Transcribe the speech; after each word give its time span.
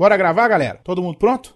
Bora 0.00 0.16
gravar, 0.16 0.48
galera? 0.48 0.80
Todo 0.82 1.02
mundo 1.02 1.18
pronto? 1.18 1.52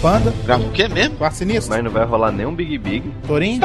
Panda, 0.00 0.32
Grava 0.42 0.64
o 0.64 0.70
quê 0.70 0.88
mesmo? 0.88 1.16
Quarto 1.18 1.34
Sinistro, 1.34 1.74
Mas 1.74 1.84
não 1.84 1.90
vai 1.90 2.06
rolar 2.06 2.32
nenhum 2.32 2.54
Big 2.54 2.78
Big. 2.78 3.12
Torinho, 3.26 3.60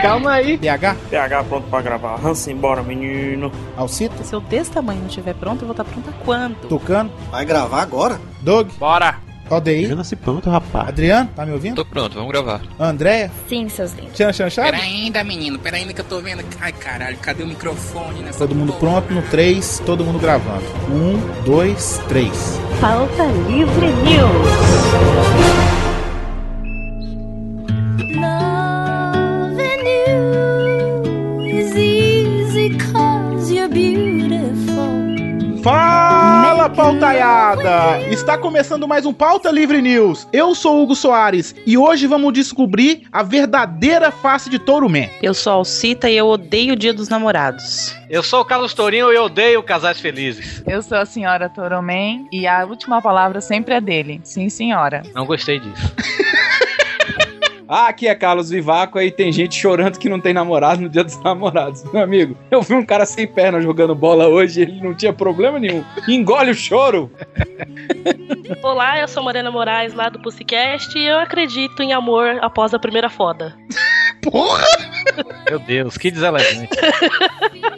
Calma 0.00 0.32
aí. 0.32 0.56
DH, 0.56 0.96
PH 1.10 1.44
pronto 1.44 1.68
pra 1.68 1.82
gravar. 1.82 2.26
Hansen, 2.26 2.56
bora, 2.56 2.82
menino. 2.82 3.52
Alcito, 3.76 4.24
Se 4.24 4.34
eu 4.34 4.40
desse 4.40 4.70
tamanho 4.70 5.00
não 5.00 5.08
estiver 5.08 5.34
pronto, 5.34 5.60
eu 5.60 5.66
vou 5.66 5.72
estar 5.72 5.84
pronta 5.84 6.10
quando? 6.24 6.56
Tucano, 6.68 7.10
Vai 7.30 7.44
gravar 7.44 7.82
agora? 7.82 8.18
Doug, 8.40 8.70
Bora. 8.78 9.27
Aldeir, 9.50 9.94
nasci 9.96 10.16
pronto, 10.16 10.50
rapaz. 10.50 10.88
Adriano, 10.88 11.30
tá 11.34 11.44
me 11.46 11.52
ouvindo? 11.52 11.76
Tô 11.76 11.84
pronto, 11.84 12.14
vamos 12.14 12.30
gravar. 12.30 12.60
Andréia, 12.78 13.30
Sim, 13.48 13.68
seus 13.68 13.92
lindos. 13.94 14.12
Tchan 14.12 14.32
Chan 14.32 14.50
Chave? 14.50 14.70
Pera 14.72 14.82
ainda, 14.82 15.24
menino, 15.24 15.58
pera 15.58 15.76
ainda 15.76 15.92
que 15.92 16.00
eu 16.00 16.04
tô 16.04 16.20
vendo. 16.20 16.44
Ai, 16.60 16.72
caralho, 16.72 17.16
cadê 17.18 17.42
o 17.42 17.46
microfone 17.46 18.20
nessa 18.20 18.38
Todo 18.38 18.54
mundo 18.54 18.72
porra? 18.74 19.00
pronto 19.02 19.14
no 19.14 19.22
3, 19.22 19.82
todo 19.86 20.04
mundo 20.04 20.18
gravando. 20.18 20.64
1, 20.90 21.44
2, 21.44 22.00
3. 22.08 22.60
Pauta 22.80 23.24
Livre 23.48 23.86
News. 23.86 25.67
Pautaiada! 36.78 38.08
Está 38.08 38.38
começando 38.38 38.86
mais 38.86 39.04
um 39.04 39.12
Pauta 39.12 39.50
Livre 39.50 39.82
News. 39.82 40.28
Eu 40.32 40.54
sou 40.54 40.80
Hugo 40.80 40.94
Soares 40.94 41.52
e 41.66 41.76
hoje 41.76 42.06
vamos 42.06 42.32
descobrir 42.32 43.02
a 43.10 43.20
verdadeira 43.20 44.12
face 44.12 44.48
de 44.48 44.60
Touro 44.60 44.88
Man. 44.88 45.08
Eu 45.20 45.34
sou 45.34 45.54
a 45.54 45.56
Alcita 45.56 46.08
e 46.08 46.16
eu 46.16 46.28
odeio 46.28 46.74
o 46.74 46.76
Dia 46.76 46.94
dos 46.94 47.08
Namorados. 47.08 47.96
Eu 48.08 48.22
sou 48.22 48.42
o 48.42 48.44
Carlos 48.44 48.74
Tourinho 48.74 49.12
e 49.12 49.16
eu 49.16 49.24
odeio 49.24 49.60
casais 49.60 49.98
felizes. 49.98 50.62
Eu 50.68 50.80
sou 50.80 50.98
a 50.98 51.04
senhora 51.04 51.48
Toroman 51.48 52.28
e 52.30 52.46
a 52.46 52.64
última 52.64 53.02
palavra 53.02 53.40
sempre 53.40 53.74
é 53.74 53.80
dele. 53.80 54.20
Sim, 54.22 54.48
senhora. 54.48 55.02
Não 55.12 55.26
gostei 55.26 55.58
disso. 55.58 55.92
Ah, 57.68 57.88
aqui 57.88 58.08
é 58.08 58.14
Carlos 58.14 58.48
Vivaco, 58.48 58.98
aí 58.98 59.10
tem 59.10 59.30
gente 59.30 59.54
chorando 59.54 59.98
que 59.98 60.08
não 60.08 60.18
tem 60.18 60.32
namorado 60.32 60.80
no 60.80 60.88
dia 60.88 61.04
dos 61.04 61.22
namorados. 61.22 61.84
Meu 61.92 62.02
amigo, 62.02 62.34
eu 62.50 62.62
vi 62.62 62.72
um 62.72 62.84
cara 62.84 63.04
sem 63.04 63.26
perna 63.26 63.60
jogando 63.60 63.94
bola 63.94 64.26
hoje, 64.26 64.62
ele 64.62 64.80
não 64.80 64.94
tinha 64.94 65.12
problema 65.12 65.58
nenhum. 65.58 65.84
Engole 66.08 66.50
o 66.50 66.54
choro. 66.54 67.12
Olá, 68.64 68.98
eu 68.98 69.06
sou 69.06 69.22
Morena 69.22 69.50
Moraes 69.50 69.92
lá 69.92 70.08
do 70.08 70.18
Pussycast 70.18 70.98
e 70.98 71.04
eu 71.04 71.18
acredito 71.18 71.82
em 71.82 71.92
amor 71.92 72.38
após 72.40 72.72
a 72.72 72.78
primeira 72.78 73.10
foda. 73.10 73.54
Porra! 74.24 74.64
Meu 75.48 75.58
Deus, 75.58 75.98
que 75.98 76.10
deselegante. 76.10 76.70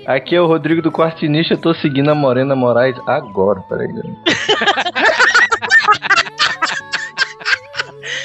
Aqui 0.06 0.36
é 0.36 0.40
o 0.40 0.46
Rodrigo 0.46 0.80
do 0.80 0.92
Quartinista, 0.92 1.54
eu 1.54 1.58
tô 1.58 1.74
seguindo 1.74 2.10
a 2.10 2.14
Morena 2.14 2.54
Moraes 2.54 2.96
agora, 3.06 3.60
peraí. 3.62 3.88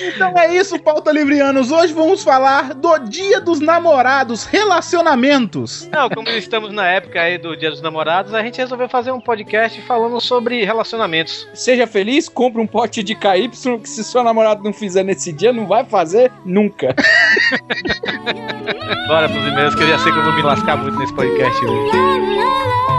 Então 0.07 0.37
é 0.37 0.55
isso, 0.55 0.79
Pauta 0.79 1.11
Livrianos. 1.11 1.71
Hoje 1.71 1.93
vamos 1.93 2.23
falar 2.23 2.73
do 2.73 2.97
Dia 2.99 3.41
dos 3.41 3.59
Namorados, 3.59 4.45
relacionamentos. 4.45 5.89
Não, 5.91 6.09
como 6.09 6.29
estamos 6.29 6.71
na 6.71 6.87
época 6.87 7.21
aí 7.21 7.37
do 7.37 7.55
Dia 7.55 7.71
dos 7.71 7.81
Namorados, 7.81 8.33
a 8.33 8.43
gente 8.43 8.57
resolveu 8.57 8.87
fazer 8.87 9.11
um 9.11 9.19
podcast 9.19 9.81
falando 9.81 10.19
sobre 10.21 10.63
relacionamentos. 10.63 11.47
Seja 11.53 11.87
feliz, 11.87 12.29
compre 12.29 12.61
um 12.61 12.67
pote 12.67 13.01
de 13.01 13.15
KY, 13.15 13.49
que 13.49 13.89
se 13.89 14.03
seu 14.03 14.23
namorado 14.23 14.63
não 14.63 14.73
fizer 14.73 15.03
nesse 15.03 15.31
dia, 15.31 15.51
não 15.51 15.65
vai 15.65 15.83
fazer 15.83 16.31
nunca. 16.45 16.95
Bora 19.07 19.29
pros 19.29 19.45
e-mails, 19.45 19.75
que 19.75 19.83
eu 19.83 19.87
já 19.87 19.99
sei 19.99 20.11
que 20.11 20.17
eu 20.17 20.23
vou 20.23 20.33
me 20.33 20.41
lascar 20.41 20.77
muito 20.77 20.97
nesse 20.99 21.13
podcast 21.13 21.65
hoje. 21.65 21.91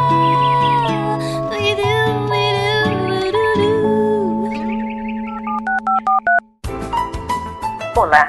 Olá. 7.97 8.27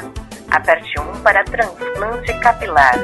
Aperte 0.49 0.97
1 0.97 1.21
para 1.23 1.43
transplante 1.43 2.33
capilar. 2.39 2.95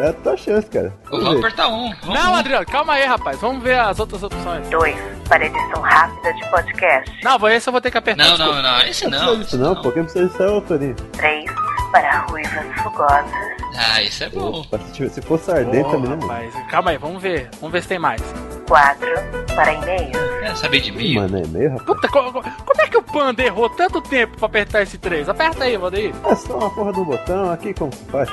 É 0.00 0.08
a 0.08 0.12
tua 0.14 0.34
chance, 0.36 0.66
cara. 0.70 0.92
Vamos 1.10 1.36
apertar 1.38 1.68
um. 1.68 1.92
Vamos 2.00 2.14
Não, 2.18 2.34
Adriano, 2.34 2.64
calma 2.64 2.94
aí, 2.94 3.04
rapaz. 3.04 3.38
Vamos 3.38 3.62
ver 3.62 3.78
as 3.78 4.00
outras 4.00 4.22
opções. 4.22 4.66
2 4.68 4.96
para 5.28 5.44
edição 5.44 5.82
rápida 5.82 6.32
de 6.32 6.50
podcast. 6.50 7.10
Não, 7.22 7.48
esse 7.50 7.68
eu 7.68 7.72
vou 7.72 7.80
ter 7.82 7.90
que 7.90 7.98
apertar. 7.98 8.24
Não, 8.24 8.36
desculpa. 8.36 8.62
não, 8.62 8.72
não, 8.72 8.80
esse 8.86 9.04
Não 9.04 9.10
não. 9.10 9.18
precisa 9.18 9.44
disso 9.44 9.58
não, 9.58 9.82
pô. 9.82 9.92
Quem 9.92 10.02
precisa 10.04 10.26
disso 10.26 10.42
é 10.42 10.48
o 10.48 10.60
Torinho. 10.62 10.94
3 11.12 11.44
para 11.90 12.18
ruivas 12.30 12.80
fogosas. 12.82 13.30
Ah, 13.78 14.02
isso 14.02 14.24
é 14.24 14.30
bom. 14.30 14.60
Opa, 14.60 14.78
Se, 14.94 15.20
fosse 15.22 15.50
ardente 15.50 15.84
Pô, 15.84 15.90
também, 15.90 16.10
né, 16.10 16.18
rapaz, 16.22 16.54
calma 16.70 16.90
aí, 16.92 16.98
vamos 16.98 17.20
ver. 17.22 17.48
Vamos 17.60 17.72
ver 17.72 17.82
se 17.82 17.88
tem 17.88 17.98
mais. 17.98 18.22
4 18.68 19.06
para 19.54 19.72
e-mails. 19.74 20.16
Quer 20.40 20.56
saber 20.56 20.80
de 20.80 20.92
mim? 20.92 21.14
Mano, 21.16 21.38
é 21.38 21.46
meio, 21.46 21.70
rapaz. 21.70 21.86
Puta, 21.86 22.08
co- 22.08 22.32
co- 22.32 22.42
como 22.42 22.80
é 22.82 22.88
que 22.88 22.96
o 22.96 23.02
Panda 23.02 23.42
errou 23.42 23.68
tanto 23.70 24.00
tempo 24.00 24.36
pra 24.38 24.46
apertar 24.46 24.82
esse 24.82 24.96
3? 24.98 25.28
Aperta 25.28 25.64
aí, 25.64 25.76
Valdeir. 25.76 26.14
É 26.24 26.34
só 26.34 26.56
uma 26.58 26.70
porra 26.70 26.92
do 26.92 27.04
botão 27.04 27.50
aqui, 27.50 27.74
como 27.74 27.92
se 27.92 28.04
faz? 28.06 28.28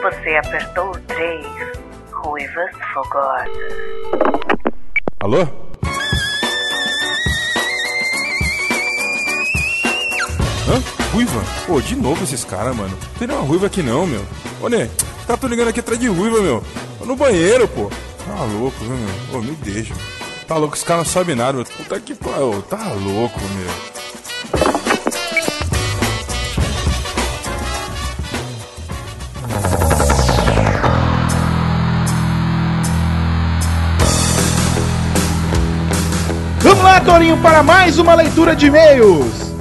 Você 0.00 0.36
apertou 0.36 0.90
o 0.90 0.98
3. 1.00 1.46
Ruivas 2.12 2.70
fogosas. 2.94 3.48
Alô? 5.20 5.46
Ruiva? 11.12 11.42
Pô, 11.66 11.80
de 11.80 11.94
novo 11.94 12.24
esses 12.24 12.42
caras, 12.42 12.74
mano. 12.74 12.90
Não 12.90 13.18
tem 13.18 13.28
nenhuma 13.28 13.46
ruiva 13.46 13.66
aqui 13.66 13.82
não, 13.82 14.06
meu. 14.06 14.24
Ô, 14.62 14.68
Né, 14.68 14.88
tá 15.26 15.36
tô 15.36 15.46
ligando 15.46 15.68
aqui 15.68 15.80
atrás 15.80 16.00
de 16.00 16.08
ruiva, 16.08 16.40
meu. 16.40 16.64
Tô 16.98 17.04
no 17.04 17.14
banheiro, 17.14 17.68
pô. 17.68 17.90
Tá 18.26 18.44
louco, 18.44 18.78
viu, 18.80 18.96
meu? 18.96 19.38
Ô, 19.38 19.42
me 19.42 19.52
deixa. 19.56 19.94
Tá 20.48 20.56
louco, 20.56 20.74
esse 20.74 20.84
cara 20.84 20.98
não 20.98 21.04
sabe 21.04 21.34
nada, 21.34 21.52
meu. 21.52 21.64
Puta 21.66 22.00
que 22.00 22.14
pariu. 22.14 22.62
Tá 22.62 22.92
louco, 22.94 23.38
meu. 23.40 23.92
Vamos 36.60 36.84
lá, 36.84 37.00
Torinho, 37.00 37.36
para 37.38 37.62
mais 37.62 37.98
uma 37.98 38.14
leitura 38.14 38.56
de 38.56 38.66
e-mails. 38.66 39.51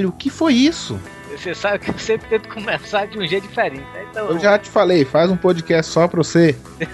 Caralho, 0.00 0.08
o 0.08 0.12
que 0.12 0.30
foi 0.30 0.54
isso? 0.54 0.98
Você 1.36 1.54
sabe 1.54 1.78
que 1.78 1.90
eu 1.90 1.98
sempre 1.98 2.28
tento 2.28 2.48
começar 2.48 3.06
de 3.06 3.18
um 3.18 3.26
jeito 3.26 3.46
diferente. 3.46 3.84
né? 3.94 4.06
Então, 4.10 4.28
Eu 4.30 4.38
já 4.38 4.58
te 4.58 4.68
falei, 4.68 5.04
faz 5.04 5.30
um 5.30 5.36
podcast 5.36 5.92
só 5.92 6.08
pra 6.08 6.18
você. 6.18 6.56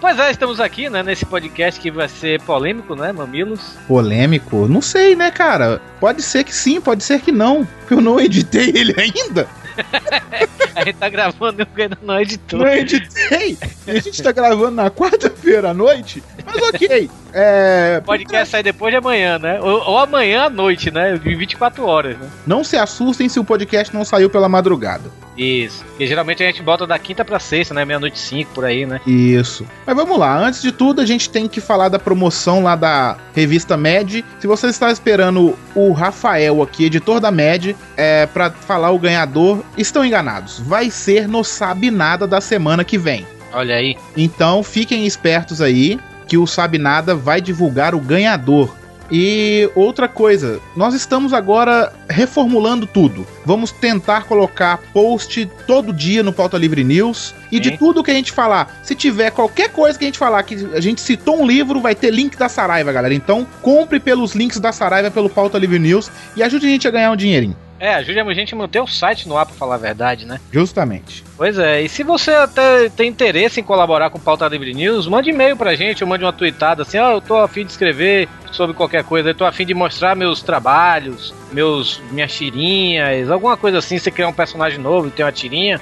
Pois 0.00 0.18
é, 0.18 0.30
estamos 0.30 0.60
aqui, 0.60 0.88
né, 0.88 1.02
nesse 1.02 1.26
podcast 1.26 1.78
que 1.78 1.90
vai 1.90 2.08
ser 2.08 2.40
polêmico, 2.42 2.94
né, 2.96 3.12
Mamilos? 3.12 3.76
Polêmico? 3.86 4.66
Não 4.66 4.80
sei, 4.80 5.14
né, 5.14 5.30
cara? 5.30 5.82
Pode 6.00 6.22
ser 6.22 6.42
que 6.42 6.54
sim, 6.54 6.80
pode 6.80 7.04
ser 7.04 7.20
que 7.20 7.30
não. 7.30 7.66
porque 7.80 7.92
Eu 7.92 8.00
não 8.00 8.18
editei 8.18 8.70
ele 8.74 8.94
ainda. 8.98 9.46
A 10.74 10.84
gente 10.84 10.96
tá 10.96 11.08
gravando 11.10 11.60
e 11.60 11.62
eu 11.62 11.82
ainda 11.82 11.98
não 12.00 12.20
editou. 12.20 12.60
Não 12.60 12.68
editei. 12.68 13.58
E 13.86 13.90
a 13.90 14.00
gente 14.00 14.22
tá 14.22 14.32
gravando 14.32 14.70
na 14.70 14.90
quarta-feira 14.90 15.70
à 15.70 15.74
noite. 15.74 16.22
Mas 16.46 16.62
ok. 16.62 17.10
É. 17.32 17.98
O 18.00 18.04
podcast 18.04 18.50
sai 18.50 18.62
depois 18.62 18.92
de 18.92 18.98
amanhã, 18.98 19.38
né? 19.38 19.60
Ou, 19.60 19.90
ou 19.90 19.98
amanhã 19.98 20.44
à 20.44 20.50
noite, 20.50 20.90
né? 20.90 21.14
Em 21.24 21.36
24 21.36 21.84
horas, 21.84 22.18
né? 22.18 22.28
Não 22.46 22.64
se 22.64 22.76
assustem 22.76 23.28
se 23.28 23.38
o 23.38 23.44
podcast 23.44 23.94
não 23.94 24.04
saiu 24.04 24.28
pela 24.28 24.48
madrugada. 24.48 25.10
Isso. 25.36 25.84
Porque 25.84 26.06
geralmente 26.06 26.42
a 26.42 26.46
gente 26.46 26.62
bota 26.62 26.86
da 26.86 26.98
quinta 26.98 27.24
pra 27.24 27.38
sexta, 27.38 27.72
né? 27.72 27.84
Meia-noite 27.84 28.18
cinco, 28.18 28.52
por 28.52 28.64
aí, 28.64 28.84
né? 28.84 29.00
Isso. 29.06 29.66
Mas 29.86 29.96
vamos 29.96 30.18
lá, 30.18 30.36
antes 30.36 30.60
de 30.60 30.70
tudo, 30.70 31.00
a 31.00 31.06
gente 31.06 31.30
tem 31.30 31.48
que 31.48 31.60
falar 31.60 31.88
da 31.88 31.98
promoção 31.98 32.62
lá 32.62 32.76
da 32.76 33.16
revista 33.34 33.76
Med. 33.76 34.24
Se 34.38 34.46
você 34.46 34.66
está 34.66 34.90
esperando 34.90 35.56
o 35.74 35.92
Rafael 35.92 36.62
aqui, 36.62 36.84
editor 36.84 37.20
da 37.20 37.30
Med, 37.30 37.74
é, 37.96 38.26
para 38.26 38.50
falar 38.50 38.90
o 38.90 38.98
ganhador, 38.98 39.64
estão 39.78 40.04
enganados. 40.04 40.60
Vai 40.60 40.90
ser 40.90 41.26
no 41.26 41.42
Sabe 41.42 41.90
Nada 41.90 42.26
da 42.26 42.40
semana 42.40 42.84
que 42.84 42.98
vem. 42.98 43.26
Olha 43.52 43.76
aí. 43.76 43.96
Então 44.16 44.62
fiquem 44.62 45.06
espertos 45.06 45.60
aí, 45.60 45.98
que 46.30 46.38
o 46.38 46.46
Sabe 46.46 46.78
Nada 46.78 47.12
vai 47.12 47.40
divulgar 47.40 47.92
o 47.92 47.98
ganhador. 47.98 48.76
E 49.10 49.68
outra 49.74 50.06
coisa, 50.06 50.60
nós 50.76 50.94
estamos 50.94 51.32
agora 51.32 51.92
reformulando 52.08 52.86
tudo. 52.86 53.26
Vamos 53.44 53.72
tentar 53.72 54.22
colocar 54.26 54.78
post 54.92 55.50
todo 55.66 55.92
dia 55.92 56.22
no 56.22 56.32
Pauta 56.32 56.56
Livre 56.56 56.84
News. 56.84 57.34
E 57.50 57.58
de 57.58 57.76
tudo 57.76 58.04
que 58.04 58.12
a 58.12 58.14
gente 58.14 58.30
falar, 58.30 58.80
se 58.84 58.94
tiver 58.94 59.32
qualquer 59.32 59.70
coisa 59.70 59.98
que 59.98 60.04
a 60.04 60.06
gente 60.06 60.18
falar 60.20 60.44
que 60.44 60.54
a 60.72 60.80
gente 60.80 61.00
citou 61.00 61.40
um 61.40 61.46
livro, 61.46 61.80
vai 61.80 61.96
ter 61.96 62.12
link 62.12 62.36
da 62.36 62.48
Saraiva, 62.48 62.92
galera. 62.92 63.12
Então 63.12 63.44
compre 63.60 63.98
pelos 63.98 64.32
links 64.32 64.60
da 64.60 64.70
Saraiva 64.70 65.10
pelo 65.10 65.28
Pauta 65.28 65.58
Livre 65.58 65.80
News 65.80 66.08
e 66.36 66.44
ajude 66.44 66.66
a 66.66 66.70
gente 66.70 66.86
a 66.86 66.92
ganhar 66.92 67.10
um 67.10 67.16
dinheirinho. 67.16 67.56
É, 67.80 67.94
ajude 67.94 68.20
a 68.20 68.34
gente 68.34 68.54
a 68.54 68.58
manter 68.58 68.78
o 68.78 68.86
site 68.86 69.26
no 69.26 69.38
ar, 69.38 69.46
pra 69.46 69.54
falar 69.54 69.76
a 69.76 69.78
verdade, 69.78 70.26
né? 70.26 70.38
Justamente. 70.52 71.24
Pois 71.34 71.58
é, 71.58 71.80
e 71.80 71.88
se 71.88 72.02
você 72.02 72.30
até 72.32 72.90
tem 72.90 73.08
interesse 73.08 73.58
em 73.58 73.64
colaborar 73.64 74.10
com 74.10 74.18
o 74.18 74.20
Pauta 74.20 74.46
Livre 74.46 74.74
News, 74.74 75.08
mande 75.08 75.30
e-mail 75.30 75.56
pra 75.56 75.74
gente, 75.74 76.04
ou 76.04 76.08
mande 76.08 76.22
uma 76.22 76.32
tweetada 76.32 76.82
assim, 76.82 76.98
ó, 76.98 77.12
eu 77.12 77.22
tô 77.22 77.36
afim 77.38 77.64
de 77.64 77.70
escrever 77.70 78.28
sobre 78.52 78.76
qualquer 78.76 79.02
coisa, 79.02 79.30
eu 79.30 79.34
tô 79.34 79.46
afim 79.46 79.64
de 79.64 79.72
mostrar 79.72 80.14
meus 80.14 80.42
trabalhos, 80.42 81.32
meus 81.50 82.02
minhas 82.10 82.36
tirinhas, 82.36 83.30
alguma 83.30 83.56
coisa 83.56 83.78
assim, 83.78 83.98
você 83.98 84.10
criar 84.10 84.28
um 84.28 84.32
personagem 84.32 84.78
novo 84.78 85.08
e 85.08 85.10
ter 85.10 85.24
uma 85.24 85.32
tirinha, 85.32 85.80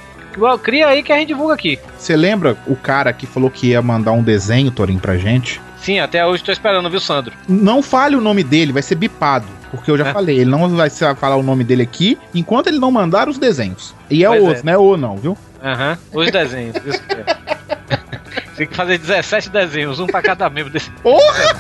Cria 0.62 0.87
aí 0.87 1.03
que 1.03 1.12
a 1.12 1.17
gente 1.17 1.29
divulga 1.29 1.55
aqui. 1.55 1.81
Você 1.99 2.15
lembra 2.15 2.56
o 2.65 2.77
cara 2.77 3.12
que 3.12 3.27
falou 3.27 3.51
que 3.51 3.69
ia 3.69 3.83
mandar 3.83 4.12
um 4.12 4.23
desenho, 4.23 4.71
Torinho, 4.71 5.01
pra 5.01 5.17
gente? 5.17 5.61
Sim, 5.81 5.99
até 5.99 6.25
hoje 6.25 6.44
tô 6.44 6.53
esperando, 6.53 6.89
viu, 6.89 7.01
Sandro? 7.01 7.35
Não 7.49 7.83
fale 7.83 8.15
o 8.15 8.21
nome 8.21 8.44
dele, 8.44 8.73
vai 8.73 8.83
ser 8.83 8.94
bipado. 8.94 9.57
Porque 9.70 9.91
eu 9.91 9.99
já 9.99 10.09
É. 10.09 10.12
falei, 10.12 10.38
ele 10.41 10.50
não 10.50 10.69
vai 10.70 10.88
falar 10.91 11.37
o 11.37 11.43
nome 11.43 11.62
dele 11.65 11.82
aqui 11.82 12.19
enquanto 12.35 12.69
ele 12.69 12.79
não 12.79 12.91
mandar 12.91 13.29
os 13.29 13.38
desenhos. 13.38 13.94
E 14.11 14.25
é 14.25 14.29
Pois 14.29 14.43
os, 14.43 14.59
é. 14.61 14.62
não 14.65 14.73
é 14.73 14.79
o 14.79 14.97
não, 14.97 15.17
viu? 15.17 15.37
Aham, 15.62 15.99
os 16.12 16.31
desenhos. 16.31 16.76
isso 16.76 17.03
mesmo. 17.09 17.25
Tem 18.56 18.67
que 18.67 18.75
fazer 18.75 18.99
17 18.99 19.50
desenhos, 19.50 20.00
um 20.00 20.06
pra 20.06 20.20
cada 20.23 20.49
membro 20.50 20.73
desse. 20.73 20.91
Porra! 21.03 21.55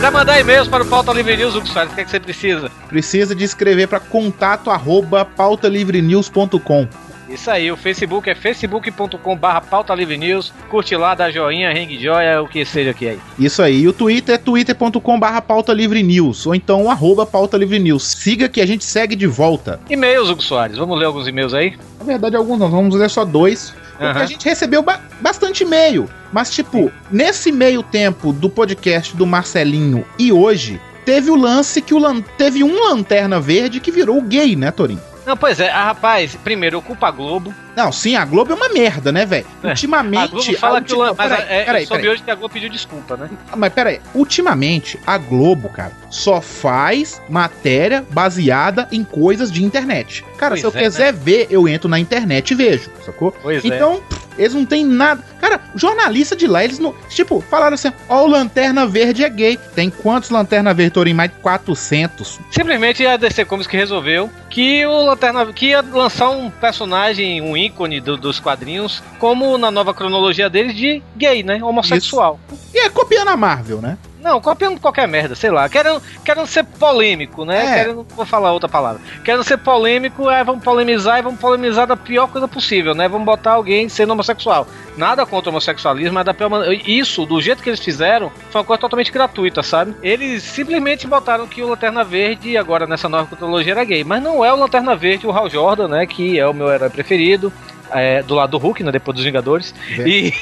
Pra 0.00 0.10
mandar 0.12 0.38
e-mails 0.40 0.68
para 0.68 0.84
o 0.84 0.86
Pauta 0.86 1.12
Livre 1.12 1.36
News, 1.36 1.54
Hugo 1.56 1.66
Soares, 1.66 1.90
o 1.90 1.94
que, 1.94 2.00
é 2.02 2.04
que 2.04 2.10
você 2.10 2.20
precisa? 2.20 2.70
Precisa 2.88 3.34
de 3.34 3.44
escrever 3.44 3.88
para 3.88 3.98
contato 3.98 4.70
arroba 4.70 5.24
pautalivrenews.com. 5.24 6.86
Isso 7.28 7.50
aí, 7.50 7.70
o 7.70 7.76
Facebook 7.76 8.28
é 8.30 8.34
facebook.com 8.34 9.36
barra 9.36 9.60
pauta 9.60 9.94
livre 9.94 10.16
news. 10.16 10.52
Curte 10.70 10.96
lá, 10.96 11.14
dá 11.14 11.30
joinha, 11.30 11.72
ring 11.72 11.98
joia, 11.98 12.40
o 12.42 12.48
que 12.48 12.64
seja 12.64 12.94
que 12.94 13.06
aí. 13.08 13.18
Isso 13.38 13.62
aí. 13.62 13.80
E 13.82 13.88
o 13.88 13.92
Twitter 13.92 14.34
é 14.36 14.38
twitter.com 14.38 15.20
barra 15.20 15.42
pautalivrenews. 15.42 16.46
Ou 16.46 16.54
então 16.54 16.84
o 16.84 16.90
arroba 16.90 17.26
pautalivrenews. 17.26 18.02
Siga 18.04 18.48
que 18.48 18.60
a 18.60 18.66
gente 18.66 18.84
segue 18.84 19.14
de 19.14 19.26
volta. 19.26 19.78
E-mails, 19.90 20.30
Hugo 20.30 20.42
Soares, 20.42 20.78
vamos 20.78 20.98
ler 20.98 21.04
alguns 21.04 21.28
e-mails 21.28 21.52
aí? 21.52 21.74
Na 21.98 22.04
verdade, 22.04 22.34
alguns 22.36 22.58
não, 22.58 22.70
vamos 22.70 22.94
ler 22.94 23.10
só 23.10 23.24
dois. 23.24 23.74
Porque 23.92 24.04
Aham. 24.04 24.20
a 24.22 24.26
gente 24.26 24.44
recebeu 24.48 24.80
ba- 24.82 25.00
bastante 25.20 25.64
e-mail. 25.64 26.08
Mas, 26.32 26.50
tipo, 26.50 26.90
nesse 27.10 27.50
meio 27.52 27.82
tempo 27.82 28.32
do 28.32 28.48
podcast 28.48 29.14
do 29.16 29.26
Marcelinho 29.26 30.04
e 30.18 30.32
hoje, 30.32 30.80
teve 31.04 31.30
o 31.30 31.36
lance 31.36 31.82
que 31.82 31.92
o 31.92 31.98
lan- 31.98 32.22
teve 32.38 32.62
um 32.62 32.84
lanterna 32.88 33.40
verde 33.40 33.80
que 33.80 33.90
virou 33.90 34.22
gay, 34.22 34.54
né, 34.54 34.70
Torinho? 34.70 35.00
Não, 35.28 35.36
pois 35.36 35.60
é, 35.60 35.68
ah, 35.68 35.84
rapaz, 35.84 36.34
primeiro, 36.36 36.80
culpa 36.80 37.08
a 37.08 37.10
Globo. 37.10 37.54
Não, 37.76 37.92
sim, 37.92 38.16
a 38.16 38.24
Globo 38.24 38.52
é 38.52 38.54
uma 38.54 38.68
merda, 38.68 39.12
né, 39.12 39.24
velho? 39.24 39.46
É. 39.62 39.68
Ultimamente. 39.68 40.24
A 40.24 40.26
Globo 40.26 40.56
fala 40.58 40.78
a 40.78 40.82
que 40.82 40.94
o 40.94 40.98
Mas 40.98 41.16
peraí, 41.16 41.46
é, 41.48 41.64
peraí, 41.64 41.82
eu 41.82 41.88
soube 41.88 42.02
peraí. 42.02 42.14
hoje 42.14 42.22
que 42.22 42.30
a 42.30 42.34
Globo 42.34 42.52
pediu 42.52 42.68
desculpa, 42.68 43.16
né? 43.16 43.30
Ah, 43.50 43.56
Mas 43.56 43.72
peraí, 43.72 44.00
ultimamente 44.14 44.98
a 45.06 45.16
Globo, 45.18 45.68
cara, 45.68 45.92
só 46.10 46.40
faz 46.40 47.20
matéria 47.28 48.04
baseada 48.10 48.88
em 48.90 49.04
coisas 49.04 49.50
de 49.50 49.64
internet. 49.64 50.24
Cara, 50.36 50.50
Pois 50.50 50.60
se 50.60 50.66
eu 50.66 50.72
é, 50.74 50.82
quiser 50.84 51.12
ver, 51.12 51.46
eu 51.50 51.68
entro 51.68 51.88
na 51.88 51.98
internet 51.98 52.50
e 52.50 52.54
vejo, 52.54 52.90
sacou? 53.04 53.32
Pois 53.42 53.64
é. 53.64 53.68
então, 53.68 54.00
pff, 54.08 54.28
eles 54.38 54.54
não 54.54 54.64
tem 54.64 54.84
nada. 54.84 55.22
Cara, 55.40 55.60
jornalista 55.74 56.34
de 56.36 56.46
lá, 56.46 56.64
eles 56.64 56.78
não. 56.78 56.94
Tipo, 57.08 57.40
falaram 57.40 57.74
assim: 57.74 57.92
ó, 58.08 58.22
o 58.24 58.26
Lanterna 58.26 58.86
Verde 58.86 59.24
é 59.24 59.28
gay. 59.28 59.58
Tem 59.74 59.90
quantos 59.90 60.30
Lanterna 60.30 60.72
Verde, 60.72 60.92
Torinho? 60.92 61.16
Mais 61.16 61.30
de 61.30 61.36
400. 61.38 62.40
Simplesmente 62.50 63.04
a 63.04 63.16
DC 63.16 63.44
Comics 63.44 63.66
que 63.66 63.76
resolveu 63.76 64.30
que 64.48 64.86
o 64.86 65.04
Lanterna 65.06 65.46
que 65.52 65.66
ia 65.66 65.80
lançar 65.80 66.30
um 66.30 66.50
personagem, 66.50 67.40
um 67.40 67.56
ícone 67.68 68.00
do- 68.00 68.16
dos 68.16 68.40
quadrinhos, 68.40 69.02
como 69.18 69.56
na 69.56 69.70
nova 69.70 69.94
cronologia 69.94 70.50
deles 70.50 70.74
de 70.74 71.02
gay, 71.16 71.42
né? 71.42 71.62
Homossexual. 71.62 72.38
E 72.74 72.78
é 72.80 72.88
copiando 72.90 73.28
a 73.28 73.36
Marvel, 73.36 73.80
né? 73.80 73.96
Não, 74.22 74.40
copiando 74.40 74.80
qualquer 74.80 75.06
merda, 75.06 75.34
sei 75.34 75.50
lá. 75.50 75.68
Querendo, 75.68 76.02
querendo 76.24 76.46
ser 76.46 76.64
polêmico, 76.64 77.44
né? 77.44 77.64
É. 77.64 77.74
Querendo, 77.84 78.06
vou 78.16 78.26
falar 78.26 78.52
outra 78.52 78.68
palavra. 78.68 79.00
Querendo 79.24 79.44
ser 79.44 79.58
polêmico, 79.58 80.28
é, 80.28 80.42
vamos 80.42 80.62
polemizar 80.62 81.18
e 81.18 81.22
vamos 81.22 81.40
polemizar 81.40 81.86
da 81.86 81.96
pior 81.96 82.26
coisa 82.28 82.48
possível, 82.48 82.94
né? 82.94 83.08
Vamos 83.08 83.24
botar 83.24 83.52
alguém 83.52 83.88
sendo 83.88 84.12
homossexual. 84.12 84.66
Nada 84.96 85.24
contra 85.24 85.50
o 85.50 85.52
homossexualismo, 85.52 86.14
mas 86.14 86.24
da 86.24 86.34
pior 86.34 86.50
maneira. 86.50 86.74
Isso, 86.86 87.24
do 87.24 87.40
jeito 87.40 87.62
que 87.62 87.70
eles 87.70 87.80
fizeram, 87.80 88.30
foi 88.50 88.60
uma 88.60 88.66
coisa 88.66 88.80
totalmente 88.80 89.12
gratuita, 89.12 89.62
sabe? 89.62 89.94
Eles 90.02 90.42
simplesmente 90.42 91.06
botaram 91.06 91.46
que 91.46 91.62
o 91.62 91.68
Lanterna 91.68 92.02
Verde, 92.02 92.56
agora 92.56 92.86
nessa 92.86 93.08
nova 93.08 93.34
cronologia, 93.36 93.72
era 93.72 93.84
gay. 93.84 94.02
Mas 94.02 94.22
não 94.22 94.44
é 94.44 94.52
o 94.52 94.56
Lanterna 94.56 94.96
Verde, 94.96 95.26
o 95.26 95.30
Hal 95.30 95.48
Jordan, 95.48 95.88
né? 95.88 96.06
Que 96.06 96.38
é 96.38 96.46
o 96.46 96.54
meu 96.54 96.68
herói 96.68 96.90
preferido. 96.90 97.52
é, 97.90 98.22
do 98.22 98.34
lado 98.34 98.50
do 98.50 98.58
Hulk, 98.58 98.82
né? 98.82 98.92
Depois 98.92 99.14
dos 99.14 99.24
Vingadores. 99.24 99.74
E. 99.98 100.32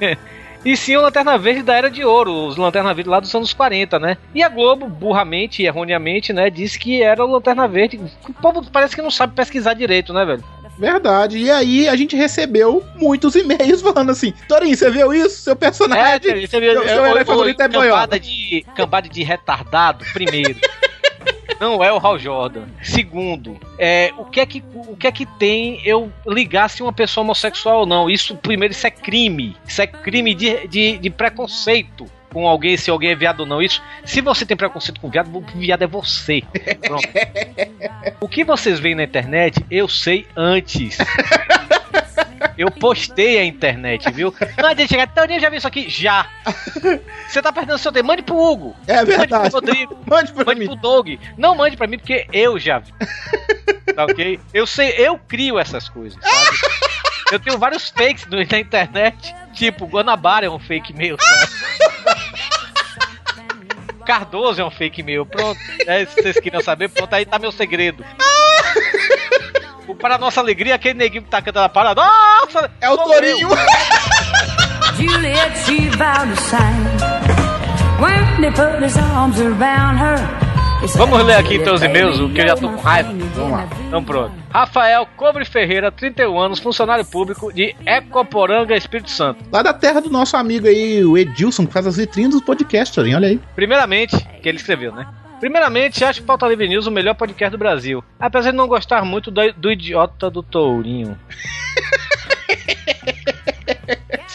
E 0.64 0.76
sim 0.76 0.96
o 0.96 1.02
Lanterna 1.02 1.38
Verde 1.38 1.62
da 1.62 1.74
Era 1.74 1.90
de 1.90 2.04
Ouro, 2.04 2.46
os 2.46 2.56
Lanterna 2.56 2.92
Verde 2.92 3.10
lá 3.10 3.20
dos 3.20 3.34
anos 3.34 3.52
40, 3.52 3.98
né? 3.98 4.16
E 4.34 4.42
a 4.42 4.48
Globo, 4.48 4.88
burramente 4.88 5.62
e 5.62 5.66
erroneamente, 5.66 6.32
né, 6.32 6.50
disse 6.50 6.78
que 6.78 7.02
era 7.02 7.24
o 7.24 7.30
Lanterna 7.30 7.68
Verde. 7.68 8.00
O 8.28 8.32
povo 8.34 8.68
parece 8.70 8.94
que 8.94 9.02
não 9.02 9.10
sabe 9.10 9.34
pesquisar 9.34 9.74
direito, 9.74 10.12
né, 10.12 10.24
velho? 10.24 10.44
Verdade. 10.78 11.38
E 11.38 11.50
aí 11.50 11.88
a 11.88 11.96
gente 11.96 12.14
recebeu 12.14 12.84
muitos 12.94 13.34
e-mails 13.34 13.82
falando 13.82 14.10
assim: 14.10 14.32
Torinho, 14.46 14.76
você 14.76 14.88
viu 14.90 15.12
isso? 15.12 15.42
Seu 15.42 15.56
personagem. 15.56 16.04
É, 16.04 16.46
você 16.46 16.60
viu, 16.60 16.72
seu, 16.72 16.84
seu 16.84 17.06
herói 17.06 17.24
favorito 17.24 17.60
é 17.60 17.68
boiola. 17.68 18.02
cambada 18.02 18.20
de, 18.20 18.64
cambada 18.76 19.08
de 19.08 19.22
retardado, 19.24 20.04
primeiro. 20.12 20.56
Não 21.60 21.82
é 21.82 21.92
o 21.92 21.98
Hal 21.98 22.18
Jordan. 22.18 22.66
Segundo, 22.82 23.58
é, 23.78 24.12
o, 24.16 24.24
que 24.24 24.40
é 24.40 24.46
que, 24.46 24.62
o 24.74 24.96
que 24.96 25.06
é 25.06 25.12
que 25.12 25.26
tem 25.26 25.80
eu 25.84 26.12
ligar 26.26 26.68
se 26.68 26.82
uma 26.82 26.92
pessoa 26.92 27.22
homossexual 27.22 27.80
ou 27.80 27.86
não? 27.86 28.08
Isso, 28.08 28.36
primeiro, 28.36 28.72
isso 28.72 28.86
é 28.86 28.90
crime. 28.90 29.56
Isso 29.66 29.82
é 29.82 29.86
crime 29.86 30.34
de, 30.34 30.66
de, 30.68 30.98
de 30.98 31.10
preconceito 31.10 32.06
com 32.32 32.46
alguém, 32.46 32.76
se 32.76 32.90
alguém 32.90 33.10
é 33.10 33.14
viado 33.14 33.40
ou 33.40 33.46
não. 33.46 33.62
Isso, 33.62 33.82
se 34.04 34.20
você 34.20 34.44
tem 34.44 34.56
preconceito 34.56 35.00
com 35.00 35.08
viado, 35.08 35.34
o 35.34 35.40
viado 35.40 35.82
é 35.82 35.86
você. 35.86 36.42
Pronto. 36.80 37.08
o 38.20 38.28
que 38.28 38.44
vocês 38.44 38.78
veem 38.78 38.94
na 38.94 39.04
internet, 39.04 39.64
eu 39.70 39.88
sei 39.88 40.26
antes. 40.36 40.98
Eu 42.58 42.70
postei 42.72 43.38
a 43.38 43.44
internet, 43.44 44.10
viu? 44.10 44.34
Não 44.60 44.68
adianta 44.68 44.88
chegar, 44.90 45.04
então 45.10 45.24
eu 45.24 45.40
já 45.40 45.48
vi 45.48 45.56
isso 45.58 45.68
aqui. 45.68 45.88
Já. 45.88 46.26
Você 47.28 47.40
tá 47.40 47.52
perdendo 47.52 47.78
seu 47.78 47.92
tempo. 47.92 48.08
Mande 48.08 48.22
pro 48.22 48.36
Hugo. 48.36 48.76
É 48.86 49.04
verdade. 49.04 49.30
Mande 49.32 49.50
pro 49.50 49.60
Rodrigo. 49.60 49.98
Mande 50.06 50.32
pra 50.32 50.44
mande 50.44 50.60
mim. 50.60 50.66
pro 50.66 50.74
Doug. 50.76 51.08
Não 51.36 51.54
mande 51.54 51.76
pra 51.76 51.86
mim, 51.86 51.98
porque 51.98 52.26
eu 52.32 52.58
já 52.58 52.80
vi. 52.80 52.92
Tá 53.94 54.04
ok? 54.04 54.40
Eu 54.52 54.66
sei, 54.66 54.90
eu 54.98 55.16
crio 55.18 55.58
essas 55.58 55.88
coisas, 55.88 56.18
sabe? 56.22 56.58
Eu 57.30 57.38
tenho 57.38 57.58
vários 57.58 57.88
fakes 57.90 58.26
no- 58.26 58.38
na 58.38 58.58
internet. 58.58 59.34
Tipo, 59.54 59.86
Guanabara 59.86 60.46
é 60.46 60.50
um 60.50 60.58
fake 60.58 60.92
meu, 60.92 61.16
sabe? 61.20 61.52
Cardoso 64.06 64.60
é 64.60 64.64
um 64.64 64.70
fake 64.70 65.02
meu. 65.02 65.26
Pronto. 65.26 65.60
É, 65.86 66.04
se 66.06 66.14
vocês 66.14 66.40
queriam 66.40 66.62
saber, 66.62 66.88
pronto, 66.88 67.12
aí 67.14 67.26
tá 67.26 67.38
meu 67.38 67.52
segredo. 67.52 68.04
Para 69.94 70.18
nossa 70.18 70.40
alegria, 70.40 70.74
aquele 70.74 70.94
neguinho 70.94 71.22
que 71.22 71.30
tá 71.30 71.40
cantando 71.42 71.66
a 71.66 71.68
parada. 71.68 72.00
Nossa! 72.02 72.70
É 72.80 72.90
o 72.90 72.96
Torinho! 72.96 73.48
eu. 73.50 73.56
Juliet, 74.96 75.56
she 75.64 75.88
vowed 75.90 76.34
to 76.34 76.40
sign. 76.42 76.88
When 78.00 78.40
they 78.40 78.50
put 78.50 78.82
his 78.82 78.96
arms 78.96 79.40
around 79.40 79.98
her. 79.98 80.16
they 80.80 80.88
said, 80.88 80.98
Vamos 80.98 81.24
ler 81.24 81.34
aqui 81.36 81.56
então 81.56 81.74
os 81.74 81.80
"Baby, 81.80 81.98
e-mails, 81.98 82.32
que 82.32 82.40
eu 82.40 82.46
já 82.48 82.56
tô 82.56 82.68
com 82.68 82.80
raiva. 82.80 83.12
Vamos 83.34 83.52
lá. 83.52 83.68
Então 83.86 84.02
pronto. 84.04 84.32
Rafael 84.50 85.06
Cobre 85.16 85.44
Ferreira, 85.44 85.90
31 85.90 86.38
anos, 86.38 86.58
funcionário 86.58 87.04
público 87.04 87.52
de 87.52 87.74
Ecoporanga, 87.86 88.76
Espírito 88.76 89.10
Santo. 89.10 89.44
Lá 89.52 89.62
da 89.62 89.72
terra 89.72 90.00
do 90.00 90.10
nosso 90.10 90.36
amigo 90.36 90.66
aí, 90.66 91.04
o 91.04 91.16
Edilson, 91.18 91.66
que 91.66 91.72
faz 91.72 91.86
as 91.86 91.96
vitrines 91.96 92.30
dos 92.30 92.42
podcasts, 92.42 92.94
Torinho, 92.94 93.16
olha 93.16 93.28
aí. 93.28 93.40
Primeiramente, 93.54 94.16
que 94.42 94.48
ele 94.48 94.58
escreveu, 94.58 94.92
né? 94.92 95.06
Primeiramente, 95.40 96.04
acho 96.04 96.20
o 96.20 96.24
Pauta 96.24 96.46
Livre 96.46 96.68
News 96.68 96.86
o 96.86 96.90
melhor 96.90 97.14
podcast 97.14 97.50
do 97.50 97.58
Brasil. 97.58 98.02
Apesar 98.18 98.50
de 98.50 98.56
não 98.56 98.66
gostar 98.66 99.04
muito 99.04 99.30
do, 99.30 99.52
do 99.52 99.70
idiota 99.70 100.28
do 100.30 100.42
Tourinho. 100.42 101.18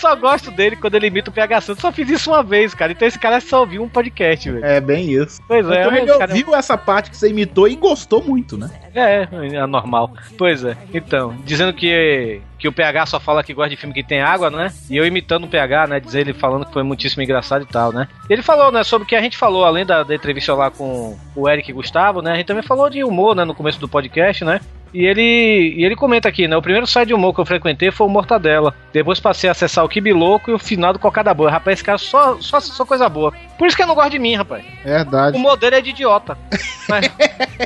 Só 0.03 0.15
gosto 0.17 0.51
dele 0.51 0.75
quando 0.75 0.95
ele 0.95 1.07
imita 1.07 1.29
o 1.29 1.33
PH 1.33 1.61
Santos. 1.61 1.81
Só 1.81 1.89
fiz 1.89 2.09
isso 2.09 2.29
uma 2.29 2.43
vez, 2.43 2.75
cara. 2.75 2.91
Então 2.91 3.07
esse 3.07 3.17
cara 3.17 3.39
só 3.39 3.61
ouviu 3.61 3.81
um 3.81 3.87
podcast, 3.87 4.51
velho. 4.51 4.65
É 4.65 4.81
bem 4.81 5.09
isso. 5.09 5.41
Pois 5.47 5.65
é, 5.69 5.79
então 5.79 5.95
ele 5.95 6.09
esse 6.09 6.19
cara 6.19 6.31
é 6.31 6.35
ouviu 6.35 6.55
essa 6.55 6.77
parte 6.77 7.09
que 7.09 7.15
você 7.15 7.29
imitou 7.29 7.69
e 7.69 7.75
gostou 7.77 8.21
muito, 8.21 8.57
né? 8.57 8.69
É, 8.93 9.27
é 9.31 9.65
normal. 9.65 10.11
Pois 10.37 10.61
é. 10.65 10.75
Então, 10.93 11.33
dizendo 11.45 11.71
que, 11.71 12.41
que 12.63 12.67
o 12.69 12.71
PH 12.71 13.07
só 13.07 13.19
fala 13.19 13.43
que 13.43 13.53
gosta 13.53 13.71
de 13.71 13.75
filme 13.75 13.93
que 13.93 14.01
tem 14.01 14.21
água, 14.21 14.49
né? 14.49 14.71
E 14.89 14.95
eu 14.95 15.05
imitando 15.05 15.43
o 15.43 15.49
PH, 15.49 15.85
né? 15.87 15.99
Dizer 15.99 16.21
ele 16.21 16.33
falando 16.33 16.65
que 16.65 16.71
foi 16.71 16.81
muitíssimo 16.81 17.21
engraçado 17.21 17.63
e 17.63 17.65
tal, 17.65 17.91
né? 17.91 18.07
Ele 18.29 18.41
falou, 18.41 18.71
né, 18.71 18.85
sobre 18.85 19.03
o 19.03 19.07
que 19.07 19.17
a 19.17 19.21
gente 19.21 19.35
falou, 19.37 19.65
além 19.65 19.85
da, 19.85 20.01
da 20.01 20.15
entrevista 20.15 20.53
lá 20.53 20.71
com 20.71 21.17
o 21.35 21.49
Eric 21.49 21.69
e 21.69 21.73
Gustavo, 21.73 22.21
né? 22.21 22.31
A 22.31 22.35
gente 22.35 22.45
também 22.45 22.63
falou 22.63 22.89
de 22.89 23.03
humor, 23.03 23.35
né, 23.35 23.43
no 23.43 23.53
começo 23.53 23.81
do 23.81 23.89
podcast, 23.89 24.45
né? 24.45 24.61
E 24.93 25.05
ele, 25.05 25.73
e 25.75 25.83
ele 25.83 25.93
comenta 25.93 26.29
aqui, 26.29 26.47
né? 26.47 26.55
O 26.55 26.61
primeiro 26.61 26.87
site 26.87 27.09
de 27.09 27.13
humor 27.13 27.33
que 27.33 27.41
eu 27.41 27.45
frequentei 27.45 27.91
foi 27.91 28.07
o 28.07 28.09
Mortadela. 28.09 28.73
Depois 28.93 29.19
passei 29.19 29.49
a 29.49 29.51
acessar 29.51 29.83
o 29.83 29.89
Kibi 29.89 30.13
Louco 30.13 30.49
e 30.49 30.53
o 30.53 30.59
final 30.59 30.93
do 30.93 30.99
Cocada 30.99 31.33
Boa. 31.33 31.51
Rapaz, 31.51 31.79
esse 31.79 31.83
cara 31.83 31.97
só, 31.97 32.39
só 32.39 32.57
acessou 32.57 32.85
coisa 32.85 33.09
boa. 33.09 33.33
Por 33.57 33.67
isso 33.67 33.75
que 33.75 33.81
ele 33.81 33.89
não 33.89 33.95
gosta 33.95 34.11
de 34.11 34.19
mim, 34.19 34.35
rapaz. 34.35 34.63
O 34.63 34.83
Verdade. 34.85 35.35
humor 35.35 35.57
dele 35.57 35.75
é 35.75 35.81
de 35.81 35.89
idiota. 35.89 36.37
Mas, 36.87 37.11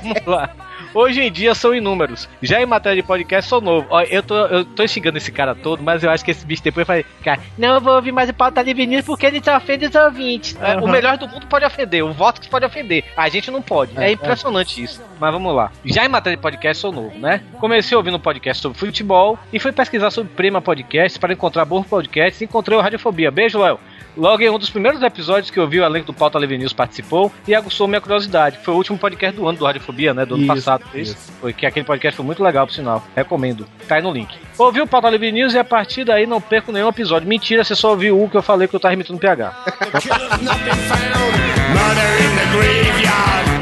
vamos 0.01 0.25
lá. 0.25 0.49
Hoje 0.97 1.21
em 1.21 1.31
dia 1.31 1.53
são 1.53 1.75
inúmeros. 1.75 2.27
Já 2.41 2.59
em 2.59 2.65
matéria 2.65 2.99
de 2.99 3.07
podcast, 3.07 3.47
sou 3.47 3.61
novo. 3.61 3.85
Ó, 3.91 4.01
eu 4.01 4.23
tô, 4.23 4.35
eu 4.35 4.65
tô 4.65 4.87
xingando 4.87 5.19
esse 5.19 5.31
cara 5.31 5.53
todo, 5.53 5.83
mas 5.83 6.03
eu 6.03 6.09
acho 6.09 6.25
que 6.25 6.31
esse 6.31 6.43
bicho 6.43 6.63
depois 6.63 6.87
vai. 6.87 7.05
Cara, 7.23 7.39
não, 7.55 7.75
eu 7.75 7.81
vou 7.81 7.93
ouvir 7.93 8.11
mais 8.11 8.31
o 8.31 8.33
pauta 8.33 8.63
livre 8.63 8.87
news 8.87 9.05
porque 9.05 9.27
ele 9.27 9.39
só 9.43 9.57
ofende 9.57 9.85
os 9.85 9.93
ouvintes. 9.93 10.57
É, 10.59 10.75
O 10.77 10.87
melhor 10.87 11.15
do 11.19 11.27
mundo 11.27 11.45
pode 11.45 11.63
ofender, 11.63 12.03
o 12.03 12.11
voto 12.11 12.41
que 12.41 12.49
pode 12.49 12.65
ofender. 12.65 13.03
A 13.15 13.29
gente 13.29 13.51
não 13.51 13.61
pode. 13.61 13.91
É, 13.95 14.07
É, 14.07 14.11
impressionante 14.11 14.81
isso. 14.81 14.99
Mas 15.19 15.31
vamos 15.31 15.53
lá. 15.55 15.71
Já 15.85 16.03
em 16.03 16.09
matéria 16.09 16.35
de 16.35 16.41
podcast, 16.41 16.81
sou 16.81 16.91
novo, 16.91 17.15
né? 17.15 17.43
Comecei 17.59 17.95
ouvindo 17.95 18.17
um 18.17 18.19
podcast 18.19 18.63
sobre 18.63 18.79
futebol 18.79 19.37
e 19.53 19.59
fui 19.59 19.71
pesquisar 19.71 20.09
sobre 20.09 20.33
Prima 20.33 20.63
Podcast 20.63 21.19
para 21.19 21.31
encontrar 21.31 21.65
bons 21.65 21.85
podcasts 21.85 22.41
e 22.41 22.45
encontrei 22.45 22.75
o 22.75 22.81
Radiofobia. 22.81 23.29
Beijo, 23.29 23.59
Léo. 23.59 23.79
Logo 24.17 24.41
em 24.41 24.49
um 24.49 24.57
dos 24.57 24.71
primeiros 24.71 24.99
episódios 25.03 25.51
que 25.51 25.59
eu 25.59 25.67
vi, 25.67 25.79
o 25.79 25.85
elenco 25.85 26.07
do 26.07 26.13
Pauta 26.13 26.39
Livre 26.39 26.57
News 26.57 26.73
participou 26.73 27.31
e 27.47 27.53
aguçou 27.53 27.87
minha 27.87 28.01
curiosidade. 28.01 28.57
Foi 28.63 28.73
o 28.73 28.77
último 28.77 28.97
podcast 28.97 29.39
do 29.39 29.47
ano 29.47 29.59
do 29.59 29.65
Radiofobia, 29.65 30.11
né? 30.11 30.25
Do 30.25 30.33
ano 30.33 30.43
Isso, 30.43 30.53
passado. 30.55 30.86
Isso. 30.93 31.15
Foi 31.39 31.53
que 31.53 31.65
aquele 31.65 31.85
podcast 31.85 32.15
foi 32.15 32.25
muito 32.25 32.43
legal, 32.43 32.65
por 32.65 32.73
sinal. 32.73 33.03
Recomendo. 33.15 33.67
Tá 33.87 33.95
aí 33.95 34.01
no 34.01 34.11
link. 34.11 34.35
Ouvi 34.57 34.81
o 34.81 34.87
Pauta 34.87 35.09
Livre 35.09 35.31
News 35.31 35.53
e 35.53 35.59
a 35.59 35.63
partir 35.63 36.03
daí 36.03 36.25
não 36.25 36.41
perco 36.41 36.71
nenhum 36.71 36.89
episódio. 36.89 37.27
Mentira, 37.27 37.63
você 37.63 37.75
só 37.75 37.91
ouviu 37.91 38.21
o 38.21 38.29
que 38.29 38.37
eu 38.37 38.41
falei 38.41 38.67
que 38.67 38.75
eu 38.75 38.79
tava 38.79 38.93
imitando 38.93 39.17
o 39.17 39.19
PH. 39.19 39.53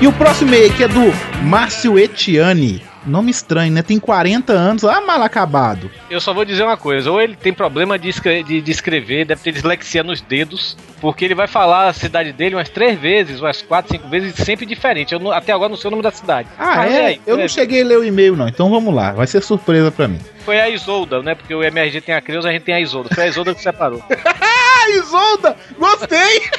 E 0.01 0.08
o 0.08 0.13
próximo 0.13 0.50
e-mail 0.50 0.72
aqui 0.72 0.84
é 0.84 0.88
do 0.88 1.12
Márcio 1.44 1.98
Etiani. 1.98 2.84
Nome 3.05 3.29
estranho, 3.29 3.71
né? 3.71 3.83
Tem 3.83 4.00
40 4.00 4.51
anos. 4.51 4.83
Ah, 4.83 5.00
mal 5.01 5.21
acabado. 5.21 5.91
Eu 6.09 6.19
só 6.19 6.33
vou 6.33 6.43
dizer 6.43 6.63
uma 6.63 6.75
coisa, 6.75 7.12
ou 7.12 7.21
ele 7.21 7.35
tem 7.35 7.53
problema 7.53 8.00
de, 8.00 8.09
escre- 8.09 8.41
de- 8.43 8.62
de 8.62 8.71
escrever, 8.71 9.25
deve 9.25 9.41
ter 9.43 9.51
dislexia 9.51 10.03
nos 10.03 10.21
dedos, 10.21 10.75
porque 11.00 11.24
ele 11.24 11.35
vai 11.35 11.47
falar 11.47 11.88
a 11.88 11.93
cidade 11.93 12.33
dele 12.33 12.55
umas 12.55 12.67
três 12.67 13.00
vezes, 13.00 13.39
umas 13.39 13.62
quatro, 13.62 13.91
cinco 13.91 14.09
vezes, 14.09 14.33
sempre 14.35 14.65
diferente. 14.65 15.13
Eu 15.13 15.19
não- 15.19 15.31
até 15.31 15.53
agora 15.53 15.69
não 15.69 15.77
sei 15.77 15.88
o 15.88 15.91
nome 15.91 16.01
da 16.01 16.09
cidade. 16.12 16.50
Ah, 16.57 16.77
Mas 16.77 16.93
é? 16.93 17.05
aí, 17.05 17.21
Eu 17.27 17.38
não 17.38 17.47
cheguei 17.47 17.83
a 17.83 17.85
ler 17.85 18.00
o 18.00 18.03
e-mail, 18.03 18.35
não. 18.35 18.47
Então 18.47 18.71
vamos 18.71 18.93
lá. 18.93 19.12
Vai 19.12 19.27
ser 19.27 19.41
surpresa 19.43 19.91
pra 19.91 20.07
mim. 20.07 20.19
Foi 20.43 20.59
a 20.59 20.67
Isolda, 20.69 21.21
né? 21.21 21.35
Porque 21.35 21.53
o 21.53 21.63
MRG 21.63 22.01
tem 22.01 22.15
a 22.15 22.21
Creuza, 22.21 22.50
a 22.50 22.51
gente 22.51 22.63
tem 22.63 22.74
a 22.74 22.81
Isolda. 22.81 23.09
Foi 23.13 23.25
a 23.25 23.27
Isolda 23.27 23.53
que 23.53 23.62
separou. 23.62 24.03
Ah, 24.09 24.89
Isolda! 24.97 25.55
Gostei! 25.77 26.41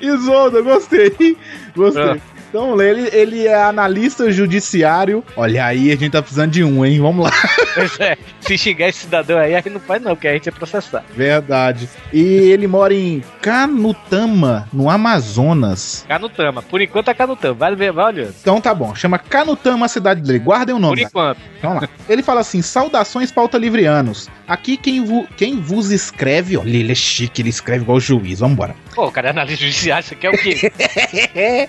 Isolda, 0.00 0.60
gostei. 0.62 1.36
Gostei. 1.76 2.20
Então, 2.48 2.80
ele, 2.80 3.08
ele 3.12 3.46
é 3.46 3.62
analista 3.62 4.30
judiciário. 4.30 5.22
Olha 5.36 5.66
aí, 5.66 5.92
a 5.92 5.96
gente 5.96 6.10
tá 6.10 6.22
precisando 6.22 6.50
de 6.50 6.64
um, 6.64 6.84
hein? 6.84 7.00
Vamos 7.00 7.24
lá. 7.24 7.32
Pois 7.78 8.00
é, 8.00 8.18
se 8.40 8.58
xingar 8.58 8.88
esse 8.88 9.00
cidadão 9.00 9.38
aí, 9.38 9.54
a 9.54 9.58
gente 9.58 9.70
não 9.70 9.78
faz 9.78 10.02
não, 10.02 10.16
porque 10.16 10.26
a 10.26 10.32
gente 10.32 10.48
é 10.48 10.52
processar. 10.52 11.04
Verdade. 11.14 11.88
E 12.12 12.20
ele 12.20 12.66
mora 12.66 12.92
em 12.92 13.22
Canutama, 13.40 14.66
no 14.72 14.90
Amazonas. 14.90 16.04
Canutama. 16.08 16.60
Por 16.60 16.80
enquanto 16.80 17.08
é 17.08 17.14
Canutama. 17.14 17.54
Vai 17.54 17.76
ver, 17.76 17.92
vai 17.92 18.06
olhando. 18.06 18.34
Então 18.40 18.60
tá 18.60 18.74
bom, 18.74 18.96
chama 18.96 19.16
Canutama 19.16 19.86
a 19.86 19.88
cidade 19.88 20.22
dele. 20.22 20.40
Guardem 20.40 20.74
o 20.74 20.78
nome. 20.80 20.96
Por 20.96 21.02
enquanto. 21.02 21.38
Vamos 21.62 21.82
lá. 21.82 21.88
Ele 22.08 22.22
fala 22.22 22.40
assim: 22.40 22.60
saudações 22.62 23.30
pauta 23.30 23.56
livrianos. 23.56 24.28
Aqui 24.48 24.78
quem, 24.78 25.04
vo- 25.04 25.26
quem 25.36 25.60
vos 25.60 25.90
escreve, 25.90 26.56
olha, 26.56 26.74
ele 26.76 26.90
é 26.90 26.94
chique, 26.94 27.42
ele 27.42 27.50
escreve 27.50 27.82
igual 27.82 27.98
o 27.98 28.00
juiz. 28.00 28.40
Vambora. 28.40 28.74
Pô, 28.94 29.10
cara 29.12 29.28
é 29.28 29.30
analista 29.30 29.64
judiciário, 29.64 30.02
isso 30.04 30.14
aqui 30.14 30.26
é 30.26 30.30
o 30.30 30.38
quê? 30.38 30.72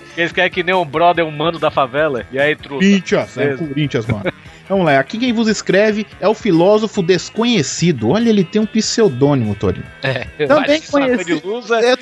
Eles 0.16 0.32
querem 0.32 0.50
que 0.50 0.62
nem 0.62 0.74
um 0.74 0.84
brother, 0.84 1.24
um 1.24 1.30
mano 1.30 1.58
da 1.58 1.70
favela. 1.70 2.24
E 2.32 2.38
aí, 2.38 2.56
truta. 2.56 2.84
Corinthians, 2.84 3.36
é. 3.36 3.54
Corinthians, 3.56 4.06
mano. 4.06 4.24
Vamos 4.68 4.86
lá, 4.86 5.00
aqui 5.00 5.18
quem 5.18 5.32
vos 5.32 5.48
escreve 5.48 6.06
é 6.20 6.28
o 6.28 6.32
filósofo 6.34 7.02
desconhecido. 7.02 8.10
Olha, 8.10 8.28
ele 8.28 8.44
tem 8.44 8.62
um 8.62 8.66
pseudônimo, 8.66 9.56
Torinho. 9.56 9.84
É, 10.00 10.24
Também 10.46 10.66
vai 10.66 10.78
se 10.78 10.86
saco 10.86 11.04
conheci- 11.06 11.24
de 11.24 11.46
lusa, 11.46 11.80
É, 11.80 11.96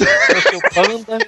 panda. 0.75 1.19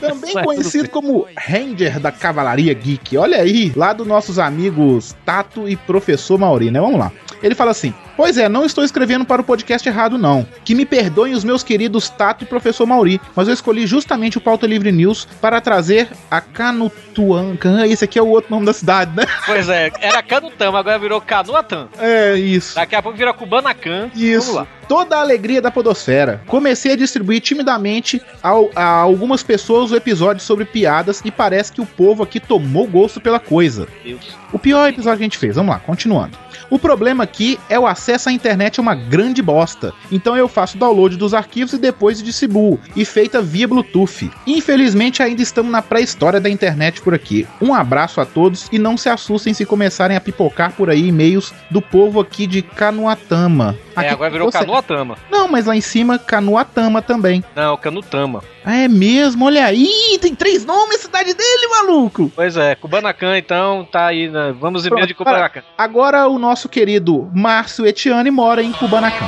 Também 0.00 0.34
conhecido 0.44 0.88
como 0.88 1.26
Ranger 1.36 1.98
da 1.98 2.12
Cavalaria 2.12 2.72
Geek. 2.74 3.16
Olha 3.16 3.38
aí, 3.38 3.72
lá 3.74 3.92
dos 3.92 4.06
nossos 4.06 4.38
amigos 4.38 5.16
Tato 5.26 5.68
e 5.68 5.74
Professor 5.76 6.38
Mauri, 6.38 6.70
né? 6.70 6.80
Vamos 6.80 6.98
lá. 7.00 7.10
Ele 7.42 7.56
fala 7.56 7.72
assim: 7.72 7.92
Pois 8.16 8.38
é, 8.38 8.48
não 8.48 8.64
estou 8.64 8.84
escrevendo 8.84 9.24
para 9.24 9.40
o 9.42 9.44
podcast 9.44 9.88
errado, 9.88 10.16
não. 10.16 10.46
Que 10.64 10.74
me 10.74 10.84
perdoem 10.86 11.34
os 11.34 11.42
meus 11.44 11.62
queridos 11.62 12.08
Tato 12.08 12.44
e 12.44 12.46
Professor 12.46 12.86
Mauri, 12.86 13.20
mas 13.34 13.48
eu 13.48 13.54
escolhi 13.54 13.86
justamente 13.86 14.38
o 14.38 14.40
Pauta 14.40 14.66
Livre 14.66 14.92
News 14.92 15.26
para 15.40 15.60
trazer 15.60 16.08
a 16.30 16.40
Canutuanca. 16.40 17.86
Esse 17.86 18.04
aqui 18.04 18.18
é 18.18 18.22
o 18.22 18.28
outro 18.28 18.50
nome 18.50 18.66
da 18.66 18.72
cidade, 18.72 19.14
né? 19.16 19.24
Pois 19.46 19.68
é, 19.68 19.90
era 20.00 20.22
Canutama, 20.22 20.78
agora 20.78 20.98
virou 20.98 21.20
Canuatan. 21.20 21.88
É, 21.98 22.34
isso. 22.36 22.74
Daqui 22.74 22.94
a 22.94 23.02
pouco 23.02 23.16
vira 23.18 23.32
Kubanacan. 23.32 24.10
Isso. 24.14 24.52
Vamos 24.52 24.54
lá. 24.54 24.66
Toda 24.88 25.16
a 25.16 25.20
alegria 25.20 25.62
da 25.62 25.70
podosfera. 25.70 26.42
Comecei 26.46 26.92
a 26.92 26.96
distribuir 26.96 27.40
timidamente 27.40 28.20
ao- 28.42 28.70
a, 28.76 28.84
algumas 28.84 29.42
pessoas 29.42 29.90
o 29.90 29.96
episódio 29.96 30.42
sobre 30.42 30.66
piadas 30.66 31.22
e 31.24 31.30
parece 31.30 31.72
que 31.72 31.80
o 31.80 31.86
povo 31.86 32.22
aqui 32.22 32.38
tomou 32.38 32.86
gosto 32.86 33.18
pela 33.20 33.40
coisa. 33.40 33.88
Deus. 34.04 34.20
O 34.52 34.58
pior 34.58 34.88
episódio 34.88 35.18
que 35.18 35.22
a 35.24 35.26
gente 35.26 35.38
fez. 35.38 35.56
Vamos 35.56 35.72
lá, 35.74 35.80
continuando. 35.80 36.36
O 36.68 36.78
problema 36.78 37.24
aqui 37.24 37.58
é 37.68 37.78
o 37.78 37.86
acesso 37.86 38.03
à 38.28 38.32
internet 38.32 38.78
é 38.78 38.82
uma 38.82 38.94
grande 38.94 39.40
bosta. 39.42 39.92
Então 40.10 40.36
eu 40.36 40.48
faço 40.48 40.76
download 40.78 41.16
dos 41.16 41.34
arquivos 41.34 41.72
e 41.72 41.78
depois 41.78 42.22
distribuo, 42.22 42.78
e 42.96 43.04
feita 43.04 43.40
via 43.42 43.66
Bluetooth. 43.68 44.30
Infelizmente 44.46 45.22
ainda 45.22 45.42
estamos 45.42 45.70
na 45.70 45.82
pré-história 45.82 46.40
da 46.40 46.48
internet 46.50 47.00
por 47.00 47.14
aqui. 47.14 47.46
Um 47.60 47.72
abraço 47.74 48.20
a 48.20 48.26
todos 48.26 48.68
e 48.72 48.78
não 48.78 48.96
se 48.96 49.08
assustem 49.08 49.54
se 49.54 49.64
começarem 49.64 50.16
a 50.16 50.20
pipocar 50.20 50.72
por 50.72 50.90
aí 50.90 51.08
e-mails 51.08 51.52
do 51.70 51.80
povo 51.80 52.20
aqui 52.20 52.46
de 52.46 52.62
Canuatama. 52.62 53.76
É, 53.96 54.00
Aqui 54.00 54.08
agora 54.10 54.30
virou 54.30 54.50
você- 54.50 54.58
Canuatama. 54.58 55.16
Não, 55.30 55.46
mas 55.48 55.66
lá 55.66 55.76
em 55.76 55.80
cima 55.80 56.18
Canuatama 56.18 57.00
também. 57.02 57.44
Não, 57.54 57.76
Canutama. 57.76 58.42
Ah, 58.64 58.76
é 58.76 58.88
mesmo? 58.88 59.44
Olha 59.44 59.66
aí, 59.66 60.18
tem 60.20 60.34
três 60.34 60.64
nomes 60.64 60.96
a 60.96 61.02
cidade 61.02 61.34
dele, 61.34 61.68
maluco. 61.68 62.32
Pois 62.34 62.56
é, 62.56 62.74
Kubanacan, 62.74 63.36
então, 63.36 63.86
tá 63.90 64.06
aí, 64.06 64.28
né? 64.28 64.54
Vamos 64.58 64.86
em 64.86 64.90
meio 64.90 65.06
de. 65.06 65.14
Kubanacan. 65.14 65.62
Agora 65.76 66.26
o 66.26 66.38
nosso 66.38 66.68
querido 66.68 67.30
Márcio 67.34 67.86
Etiane 67.86 68.30
mora 68.30 68.62
em 68.62 68.72
Kubanacan. 68.72 69.26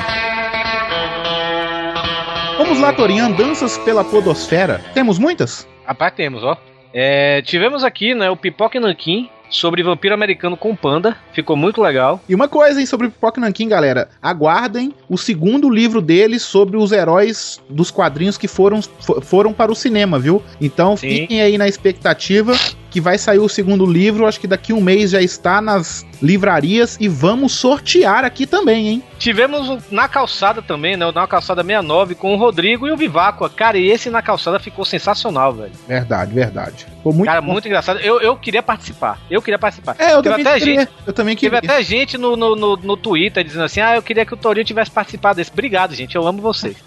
Vamos 2.57 2.81
lá, 2.81 2.93
Torinho, 2.93 3.26
andanças 3.26 3.76
pela 3.78 4.02
podosfera. 4.02 4.81
Temos 4.95 5.19
muitas? 5.19 5.69
Rapaz, 5.85 6.14
temos, 6.14 6.43
ó. 6.43 6.57
É, 6.93 7.43
tivemos 7.43 7.85
aqui, 7.85 8.14
né, 8.14 8.31
o 8.31 8.37
Pipoca 8.37 8.81
Nanquim 8.81 9.28
sobre 9.49 9.83
vampiro 9.83 10.15
americano 10.15 10.57
com 10.57 10.75
panda. 10.75 11.17
Ficou 11.33 11.57
muito 11.57 11.81
legal. 11.81 12.21
E 12.29 12.35
uma 12.35 12.49
coisa, 12.49 12.81
hein, 12.81 12.87
sobre 12.87 13.09
Pipoca 13.09 13.41
Nankin, 13.41 13.69
galera. 13.69 14.09
Aguardem 14.23 14.93
o 15.09 15.17
segundo 15.17 15.71
livro 15.71 16.00
dele 16.00 16.38
sobre 16.38 16.76
os 16.76 16.93
heróis 16.93 17.61
dos 17.71 17.91
quadrinhos 17.91 18.37
que 18.37 18.49
foram, 18.49 18.83
fo- 18.83 19.21
foram 19.21 19.53
para 19.53 19.71
o 19.71 19.75
cinema, 19.75 20.19
viu? 20.19 20.43
Então 20.61 20.97
Sim. 20.97 21.09
fiquem 21.09 21.41
aí 21.41 21.57
na 21.59 21.69
expectativa 21.69 22.55
que 22.90 23.00
vai 23.00 23.19
sair 23.19 23.38
o 23.38 23.49
segundo 23.49 23.85
livro. 23.85 24.26
Acho 24.26 24.40
que 24.40 24.47
daqui 24.47 24.73
um 24.73 24.81
mês 24.81 25.11
já 25.11 25.21
está 25.21 25.61
nas 25.61 26.05
livrarias 26.23 26.97
e 27.00 27.09
vamos 27.09 27.52
sortear 27.52 28.25
aqui 28.25 28.47
também, 28.47 28.88
hein? 28.88 29.02
Tivemos 29.19 29.83
na 29.90 30.09
calçada 30.09 30.62
também, 30.62 30.97
né? 30.97 31.11
Na 31.12 31.26
calçada 31.26 31.62
69 31.62 32.14
com 32.14 32.35
o 32.35 32.37
Rodrigo 32.38 32.87
e 32.87 32.93
o 32.93 32.97
Vivaco. 32.97 33.49
Cara, 33.50 33.78
e 33.78 33.90
esse 33.90 34.11
na 34.11 34.23
calçada 34.23 34.59
ficou 34.59 34.85
sensacional, 34.85 35.52
velho. 35.52 35.73
Verdade, 35.87 36.33
verdade. 36.35 36.87
Ficou 36.97 37.12
muito 37.12 37.26
Cara, 37.28 37.40
bom. 37.40 37.52
muito 37.52 37.66
engraçado. 37.66 38.00
Eu, 38.00 38.21
eu 38.21 38.37
queria 38.37 38.62
participar. 38.62 39.21
Eu 39.31 39.43
queria 39.43 39.59
participar. 39.59 39.97
É, 39.99 40.14
eu 40.14 40.23
Teve 40.23 40.37
também 40.37 40.47
até 40.47 40.59
queria. 40.59 40.81
gente. 40.81 40.93
Eu 41.07 41.12
também 41.12 41.37
Teve 41.37 41.57
queria. 41.61 41.75
até 41.75 41.83
gente 41.83 42.19
no, 42.19 42.37
no, 42.37 42.57
no, 42.57 42.76
no 42.76 42.97
Twitter 42.97 43.45
dizendo 43.45 43.64
assim: 43.64 43.81
Ah, 43.81 43.97
eu 43.97 44.02
queria 44.02 44.25
que 44.25 44.35
o 44.35 44.37
Torinho 44.37 44.64
tivesse 44.64 44.90
participado 44.90 45.37
desse. 45.37 45.50
Obrigado, 45.50 45.95
gente. 45.95 46.16
Eu 46.16 46.26
amo 46.26 46.40
vocês. 46.43 46.76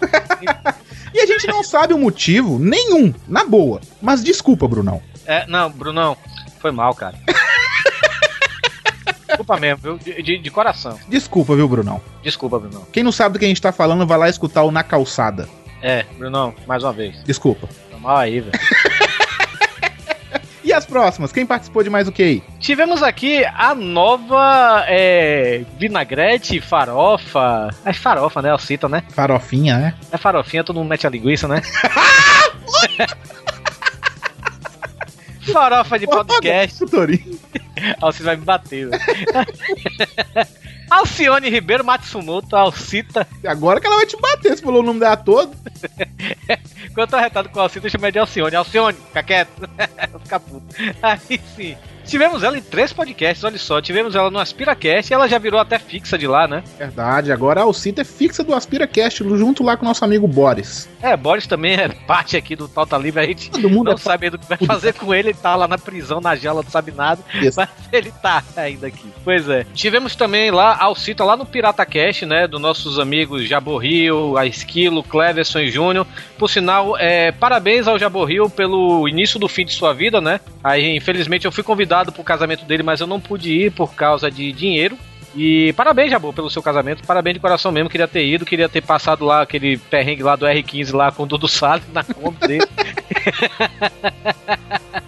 E 1.12 1.20
a 1.20 1.26
gente 1.26 1.46
não 1.48 1.64
sabe 1.64 1.92
o 1.92 1.98
motivo 1.98 2.56
nenhum, 2.58 3.12
na 3.26 3.44
boa. 3.44 3.80
Mas 4.00 4.22
desculpa, 4.22 4.68
Brunão. 4.68 5.02
É, 5.30 5.46
não, 5.46 5.70
Brunão, 5.70 6.16
foi 6.58 6.72
mal, 6.72 6.92
cara. 6.92 7.14
Desculpa 9.28 9.56
mesmo, 9.58 9.78
viu? 9.80 9.98
De, 9.98 10.38
de- 10.38 10.50
coração. 10.50 10.98
Desculpa, 11.08 11.54
viu, 11.54 11.68
Brunão? 11.68 12.00
Desculpa, 12.20 12.58
Brunão. 12.58 12.84
Quem 12.92 13.04
não 13.04 13.12
sabe 13.12 13.34
do 13.34 13.38
que 13.38 13.44
a 13.44 13.48
gente 13.48 13.62
tá 13.62 13.70
falando, 13.70 14.04
vai 14.04 14.18
lá 14.18 14.28
escutar 14.28 14.64
o 14.64 14.72
Na 14.72 14.82
Calçada. 14.82 15.48
É, 15.80 16.04
Brunão, 16.18 16.52
mais 16.66 16.82
uma 16.82 16.92
vez. 16.92 17.22
Desculpa. 17.22 17.68
Foi 17.88 18.00
mal 18.00 18.16
aí, 18.16 18.40
velho. 18.40 18.58
E 20.62 20.72
as 20.72 20.86
próximas? 20.86 21.32
Quem 21.32 21.44
participou 21.44 21.82
de 21.82 21.90
mais 21.90 22.06
o 22.06 22.12
que 22.12 22.22
aí? 22.22 22.42
Tivemos 22.60 23.02
aqui 23.02 23.44
a 23.44 23.74
nova 23.74 24.84
é, 24.86 25.64
vinagrete, 25.76 26.60
farofa. 26.60 27.70
É 27.84 27.92
farofa, 27.92 28.40
né? 28.40 28.56
Cita, 28.58 28.88
né? 28.88 29.02
Farofinha, 29.10 29.78
né? 29.78 29.94
É 30.12 30.16
farofinha, 30.16 30.62
todo 30.62 30.76
mundo 30.76 30.88
mete 30.88 31.08
a 31.08 31.10
linguiça, 31.10 31.48
né? 31.48 31.60
farofa 35.40 35.98
de 35.98 36.06
podcast. 36.06 36.84
Alcione 38.00 38.26
vai 38.26 38.36
me 38.36 38.44
bater, 38.44 38.88
velho. 38.88 39.02
Alcione 40.90 41.48
Ribeiro 41.48 41.84
Matsumoto, 41.84 42.56
Alcita. 42.56 43.26
Agora 43.46 43.80
que 43.80 43.86
ela 43.86 43.96
vai 43.96 44.06
te 44.06 44.16
bater, 44.20 44.56
você 44.56 44.62
falou 44.62 44.82
o 44.82 44.84
nome 44.84 45.00
dela 45.00 45.16
todo. 45.16 45.56
Quando 46.88 46.98
eu 46.98 47.06
tô 47.06 47.16
arretado 47.16 47.48
com 47.48 47.60
a 47.60 47.62
Alcita, 47.62 47.86
eu 47.86 47.90
chamo 47.90 48.04
ela 48.04 48.12
de 48.12 48.18
Alcione. 48.18 48.56
Alcione, 48.56 48.98
fica 48.98 49.22
quieto. 49.22 49.68
Vou 50.10 50.20
ficar 50.20 50.40
puto. 50.40 50.66
Aí 51.00 51.40
sim. 51.56 51.76
Tivemos 52.04 52.42
ela 52.42 52.58
em 52.58 52.62
três 52.62 52.92
podcasts, 52.92 53.44
olha 53.44 53.58
só. 53.58 53.80
Tivemos 53.80 54.14
ela 54.14 54.30
no 54.30 54.38
AspiraCast 54.38 55.12
e 55.12 55.14
ela 55.14 55.28
já 55.28 55.38
virou 55.38 55.60
até 55.60 55.78
fixa 55.78 56.18
de 56.18 56.26
lá, 56.26 56.48
né? 56.48 56.62
Verdade, 56.78 57.30
agora 57.30 57.60
a 57.60 57.64
Alcita 57.64 58.02
é 58.02 58.04
fixa 58.04 58.42
do 58.42 58.54
AspiraCast, 58.54 59.18
junto 59.18 59.62
lá 59.62 59.76
com 59.76 59.84
o 59.84 59.88
nosso 59.88 60.04
amigo 60.04 60.26
Boris. 60.26 60.88
É, 61.02 61.16
Boris 61.16 61.46
também 61.46 61.74
é 61.74 61.88
parte 62.06 62.36
aqui 62.36 62.56
do 62.56 62.68
Pauta 62.68 62.96
Livre. 62.96 63.20
A 63.20 63.26
gente 63.26 63.50
Todo 63.50 63.70
mundo 63.70 63.86
não 63.86 63.94
é 63.94 63.96
sabe 63.96 64.30
do 64.30 64.38
que 64.38 64.48
vai 64.48 64.58
fazer 64.58 64.94
com 64.94 65.14
ele. 65.14 65.30
Ele 65.30 65.38
tá 65.38 65.54
lá 65.54 65.68
na 65.68 65.78
prisão, 65.78 66.20
na 66.20 66.34
jaula, 66.34 66.62
não 66.62 66.70
sabe 66.70 66.92
nada. 66.92 67.22
Isso. 67.40 67.58
Mas 67.58 67.68
ele 67.92 68.10
tá 68.10 68.42
ainda 68.56 68.86
aqui. 68.86 69.08
Pois 69.22 69.48
é. 69.48 69.64
Tivemos 69.74 70.16
também 70.16 70.50
lá 70.50 70.72
a 70.72 70.84
Alcita 70.84 71.22
lá 71.24 71.36
no 71.36 71.46
Pirata 71.46 71.84
Cast, 71.86 72.26
né? 72.26 72.48
Dos 72.48 72.60
nossos 72.60 72.98
amigos 72.98 73.46
Jaborrio, 73.46 74.36
a 74.36 74.46
Esquilo, 74.46 75.02
Cleverson 75.02 75.60
e 75.60 75.70
Júnior. 75.70 76.06
Por 76.38 76.48
sinal, 76.48 76.96
é, 76.98 77.30
parabéns 77.30 77.86
ao 77.86 77.98
Jaborrio 77.98 78.48
pelo 78.50 79.08
início 79.08 79.38
do 79.38 79.46
fim 79.46 79.64
de 79.64 79.72
sua 79.72 79.92
vida, 79.92 80.20
né? 80.20 80.40
Aí, 80.64 80.96
infelizmente, 80.96 81.44
eu 81.44 81.52
fui 81.52 81.62
convidado 81.62 81.89
pro 82.12 82.22
casamento 82.24 82.64
dele, 82.64 82.82
mas 82.82 83.00
eu 83.00 83.06
não 83.06 83.20
pude 83.20 83.52
ir 83.52 83.72
por 83.72 83.94
causa 83.94 84.30
de 84.30 84.52
dinheiro. 84.52 84.96
E 85.34 85.72
parabéns, 85.74 86.10
Jabô, 86.10 86.32
pelo 86.32 86.50
seu 86.50 86.62
casamento. 86.62 87.06
Parabéns 87.06 87.34
de 87.34 87.40
coração 87.40 87.70
mesmo. 87.70 87.88
Queria 87.88 88.08
ter 88.08 88.24
ido, 88.26 88.44
queria 88.44 88.68
ter 88.68 88.82
passado 88.82 89.24
lá 89.24 89.42
aquele 89.42 89.76
perrengue 89.76 90.22
lá 90.22 90.36
do 90.36 90.46
R15 90.46 90.94
lá 90.94 91.12
com 91.12 91.22
o 91.22 91.26
Dudu 91.26 91.48
Salles 91.48 91.84
na 91.92 92.02
conta 92.02 92.46
dele. 92.48 92.66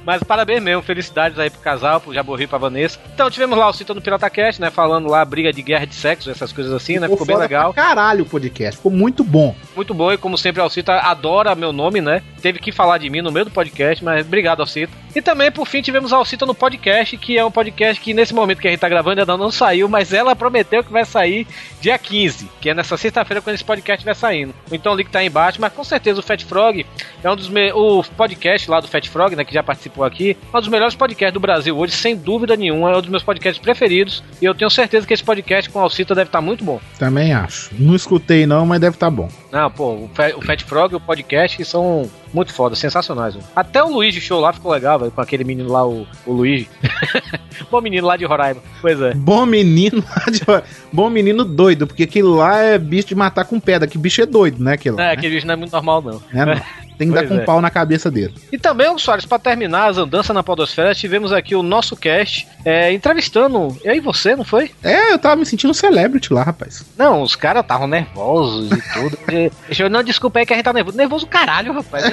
Mas 0.04 0.22
parabéns 0.22 0.62
mesmo, 0.62 0.82
felicidades 0.82 1.38
aí 1.38 1.48
pro 1.48 1.60
casal, 1.60 2.00
pro 2.00 2.12
Jaborri 2.12 2.44
e 2.44 2.46
pra 2.46 2.58
Vanessa. 2.58 2.98
Então 3.14 3.30
tivemos 3.30 3.56
lá 3.56 3.68
o 3.68 3.72
Cita 3.72 3.94
no 3.94 4.00
PirataCast, 4.00 4.60
né? 4.60 4.70
Falando 4.70 5.08
lá 5.08 5.24
briga 5.24 5.52
de 5.52 5.62
guerra 5.62 5.86
de 5.86 5.94
sexo, 5.94 6.30
essas 6.30 6.52
coisas 6.52 6.72
assim, 6.72 6.98
né? 6.98 7.08
Ficou 7.08 7.26
bem 7.26 7.36
legal. 7.36 7.72
caralho 7.72 8.24
o 8.24 8.28
podcast, 8.28 8.76
ficou 8.76 8.90
muito 8.90 9.22
bom. 9.22 9.54
Muito 9.76 9.94
bom, 9.94 10.12
e 10.12 10.18
como 10.18 10.36
sempre, 10.36 10.60
a 10.60 10.64
Alcita 10.64 10.94
adora 10.98 11.54
meu 11.54 11.72
nome, 11.72 12.00
né? 12.00 12.22
Teve 12.40 12.58
que 12.58 12.72
falar 12.72 12.98
de 12.98 13.08
mim 13.08 13.22
no 13.22 13.30
meio 13.30 13.44
do 13.44 13.50
podcast, 13.50 14.04
mas 14.04 14.26
obrigado, 14.26 14.60
Alcita. 14.60 14.92
E 15.14 15.22
também, 15.22 15.52
por 15.52 15.66
fim, 15.66 15.82
tivemos 15.82 16.12
a 16.12 16.16
Alcita 16.16 16.46
no 16.46 16.54
podcast, 16.54 17.16
que 17.16 17.38
é 17.38 17.44
um 17.44 17.50
podcast 17.50 18.00
que 18.00 18.12
nesse 18.12 18.34
momento 18.34 18.60
que 18.60 18.66
a 18.66 18.70
gente 18.70 18.80
tá 18.80 18.88
gravando 18.88 19.20
ainda 19.20 19.36
não 19.36 19.50
saiu, 19.50 19.88
mas 19.88 20.11
ela 20.12 20.36
prometeu 20.36 20.82
que 20.84 20.92
vai 20.92 21.04
sair 21.04 21.46
dia 21.80 21.98
15, 21.98 22.48
que 22.60 22.70
é 22.70 22.74
nessa 22.74 22.96
sexta-feira 22.96 23.40
quando 23.40 23.54
esse 23.54 23.64
podcast 23.64 23.98
estiver 23.98 24.14
saindo. 24.14 24.54
Então 24.70 24.92
o 24.92 24.96
link 24.96 25.10
tá 25.10 25.20
aí 25.20 25.26
embaixo, 25.26 25.60
mas 25.60 25.72
com 25.72 25.84
certeza 25.84 26.20
o 26.20 26.22
Fat 26.22 26.44
Frog 26.44 26.86
é 27.22 27.30
um 27.30 27.36
dos 27.36 27.48
me... 27.48 27.72
o 27.72 28.02
podcast 28.16 28.70
lá 28.70 28.80
do 28.80 28.88
Fat 28.88 29.08
Frog, 29.08 29.36
né, 29.36 29.44
que 29.44 29.54
já 29.54 29.62
participou 29.62 30.04
aqui, 30.04 30.36
é 30.52 30.56
um 30.56 30.60
dos 30.60 30.68
melhores 30.68 30.94
podcasts 30.94 31.34
do 31.34 31.40
Brasil 31.40 31.76
hoje, 31.76 31.94
sem 31.94 32.16
dúvida 32.16 32.56
nenhuma, 32.56 32.90
é 32.90 32.96
um 32.96 33.00
dos 33.00 33.10
meus 33.10 33.22
podcasts 33.22 33.62
preferidos, 33.62 34.22
e 34.40 34.44
eu 34.44 34.54
tenho 34.54 34.70
certeza 34.70 35.06
que 35.06 35.14
esse 35.14 35.24
podcast 35.24 35.70
com 35.70 35.78
a 35.78 35.82
Alcita 35.82 36.14
deve 36.14 36.28
estar 36.28 36.40
muito 36.40 36.64
bom. 36.64 36.80
Também 36.98 37.32
acho. 37.32 37.70
Não 37.78 37.94
escutei 37.94 38.46
não, 38.46 38.66
mas 38.66 38.80
deve 38.80 38.96
estar 38.96 39.10
bom. 39.10 39.28
Não, 39.52 39.70
pô, 39.70 39.90
o 39.92 40.10
Fa- 40.14 40.32
o 40.34 40.40
Fat 40.42 40.62
Frog 40.64 40.92
e 40.92 40.96
o 40.96 41.00
podcast 41.00 41.62
são 41.66 42.10
muito 42.32 42.54
foda, 42.54 42.74
sensacionais. 42.74 43.34
velho. 43.34 43.46
Até 43.54 43.84
o 43.84 43.88
Luigi 43.92 44.18
Show 44.18 44.40
lá 44.40 44.50
ficou 44.52 44.72
legal, 44.72 44.98
velho, 44.98 45.10
com 45.10 45.20
aquele 45.20 45.44
menino 45.44 45.70
lá, 45.70 45.86
o, 45.86 46.06
o 46.24 46.32
Luigi. 46.32 46.68
Bom 47.70 47.80
menino 47.82 48.06
lá 48.06 48.16
de 48.16 48.24
Roraima. 48.24 48.62
Pois 48.80 48.98
é. 49.00 49.12
Bom 49.14 49.44
menino, 49.44 50.02
lá 50.08 50.24
de- 50.32 50.64
bom 50.92 51.10
menino 51.10 51.44
doido, 51.44 51.86
porque 51.86 52.04
aquilo 52.04 52.34
lá 52.36 52.58
é 52.60 52.78
bicho 52.78 53.08
de 53.08 53.14
matar 53.14 53.44
com 53.44 53.60
pedra, 53.60 53.86
que 53.86 53.98
bicho 53.98 54.22
é 54.22 54.26
doido, 54.26 54.62
né? 54.62 54.72
Aquilo, 54.72 54.98
É, 54.98 55.04
né? 55.08 55.12
aquele 55.12 55.34
bicho 55.34 55.46
não 55.46 55.52
é 55.54 55.56
muito 55.56 55.72
normal, 55.72 56.00
não. 56.02 56.22
É, 56.32 56.44
não. 56.46 56.62
Tem 56.98 57.08
que 57.08 57.14
dar 57.14 57.20
Pois 57.22 57.30
com 57.30 57.42
é. 57.42 57.44
pau 57.44 57.60
na 57.60 57.70
cabeça 57.70 58.10
dele. 58.10 58.34
E 58.50 58.58
também, 58.58 58.96
Soares, 58.98 59.24
pra 59.24 59.38
terminar 59.38 59.90
as 59.90 59.98
andanças 59.98 60.34
na 60.34 60.42
Podosfera, 60.42 60.94
tivemos 60.94 61.32
aqui 61.32 61.54
o 61.54 61.62
nosso 61.62 61.96
cast 61.96 62.46
é, 62.64 62.92
entrevistando. 62.92 63.76
Eu 63.82 63.94
e 63.94 64.00
você, 64.00 64.36
não 64.36 64.44
foi? 64.44 64.70
É, 64.82 65.12
eu 65.12 65.18
tava 65.18 65.36
me 65.36 65.46
sentindo 65.46 65.74
celebrity 65.74 66.32
lá, 66.32 66.42
rapaz. 66.42 66.84
Não, 66.96 67.22
os 67.22 67.34
caras 67.34 67.62
estavam 67.62 67.86
nervosos 67.86 68.70
e 68.70 68.82
tudo. 68.92 69.18
Deixa 69.66 69.82
eu, 69.84 69.90
não, 69.90 70.02
desculpa 70.02 70.38
aí 70.38 70.46
que 70.46 70.52
a 70.52 70.56
gente 70.56 70.64
tá 70.64 70.72
nervoso. 70.72 70.96
Nervoso 70.96 71.26
caralho, 71.26 71.72
rapaz. 71.72 72.04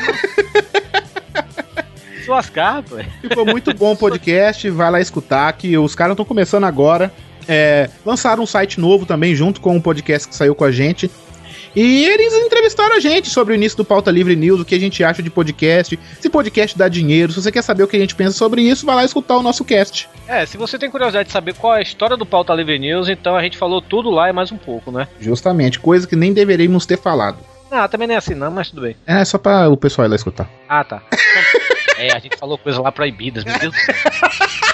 Se 2.23 2.29
lascar, 2.29 2.75
rapaz. 2.75 3.07
Ficou 3.21 3.45
muito 3.45 3.73
bom 3.73 3.93
o 3.93 3.97
podcast, 3.97 4.69
vai 4.69 4.91
lá 4.91 5.01
escutar, 5.01 5.51
que 5.53 5.77
os 5.77 5.95
caras 5.95 6.13
estão 6.13 6.25
começando 6.25 6.63
agora. 6.63 7.11
É, 7.47 7.89
lançaram 8.05 8.43
um 8.43 8.45
site 8.45 8.79
novo 8.79 9.05
também, 9.05 9.33
junto 9.33 9.59
com 9.59 9.75
o 9.75 9.81
podcast 9.81 10.27
que 10.27 10.35
saiu 10.35 10.53
com 10.53 10.63
a 10.63 10.71
gente. 10.71 11.09
E 11.75 12.05
eles 12.05 12.33
entrevistaram 12.33 12.95
a 12.95 12.99
gente 12.99 13.29
sobre 13.29 13.53
o 13.53 13.55
início 13.55 13.77
do 13.77 13.85
Pauta 13.85 14.11
Livre 14.11 14.35
News, 14.35 14.61
o 14.61 14.65
que 14.65 14.75
a 14.75 14.79
gente 14.79 15.03
acha 15.03 15.21
de 15.21 15.29
podcast, 15.29 15.99
se 16.19 16.29
podcast 16.29 16.77
dá 16.77 16.87
dinheiro. 16.87 17.31
Se 17.31 17.41
você 17.41 17.51
quer 17.51 17.61
saber 17.61 17.83
o 17.83 17.87
que 17.87 17.95
a 17.95 17.99
gente 17.99 18.15
pensa 18.15 18.37
sobre 18.37 18.61
isso, 18.61 18.85
vai 18.85 18.95
lá 18.95 19.05
escutar 19.05 19.37
o 19.37 19.43
nosso 19.43 19.63
cast. 19.63 20.09
É, 20.27 20.45
se 20.45 20.57
você 20.57 20.77
tem 20.77 20.89
curiosidade 20.89 21.27
de 21.27 21.33
saber 21.33 21.53
qual 21.53 21.75
é 21.75 21.79
a 21.79 21.81
história 21.81 22.17
do 22.17 22.25
Pauta 22.25 22.53
Livre 22.53 22.77
News, 22.79 23.09
então 23.09 23.35
a 23.35 23.41
gente 23.41 23.57
falou 23.57 23.81
tudo 23.81 24.09
lá 24.09 24.29
e 24.29 24.33
mais 24.33 24.51
um 24.51 24.57
pouco, 24.57 24.91
né? 24.91 25.07
Justamente, 25.19 25.79
coisa 25.79 26.07
que 26.07 26.15
nem 26.15 26.33
deveríamos 26.33 26.85
ter 26.85 26.97
falado. 26.97 27.37
Ah, 27.71 27.87
também 27.87 28.07
nem 28.07 28.15
é 28.15 28.17
assim 28.17 28.33
não, 28.33 28.49
mas 28.49 28.69
tudo 28.69 28.81
bem. 28.81 28.95
É 29.05 29.23
só 29.23 29.37
pra 29.37 29.69
o 29.69 29.77
pessoal 29.77 30.07
ir 30.07 30.09
lá 30.09 30.15
escutar. 30.15 30.49
Ah, 30.67 30.83
tá. 30.83 31.03
é, 31.97 32.11
a 32.11 32.19
gente 32.19 32.35
falou 32.37 32.57
coisas 32.57 32.81
lá 32.81 32.91
proibidas, 32.91 33.43
meu 33.43 33.57
Deus. 33.59 33.75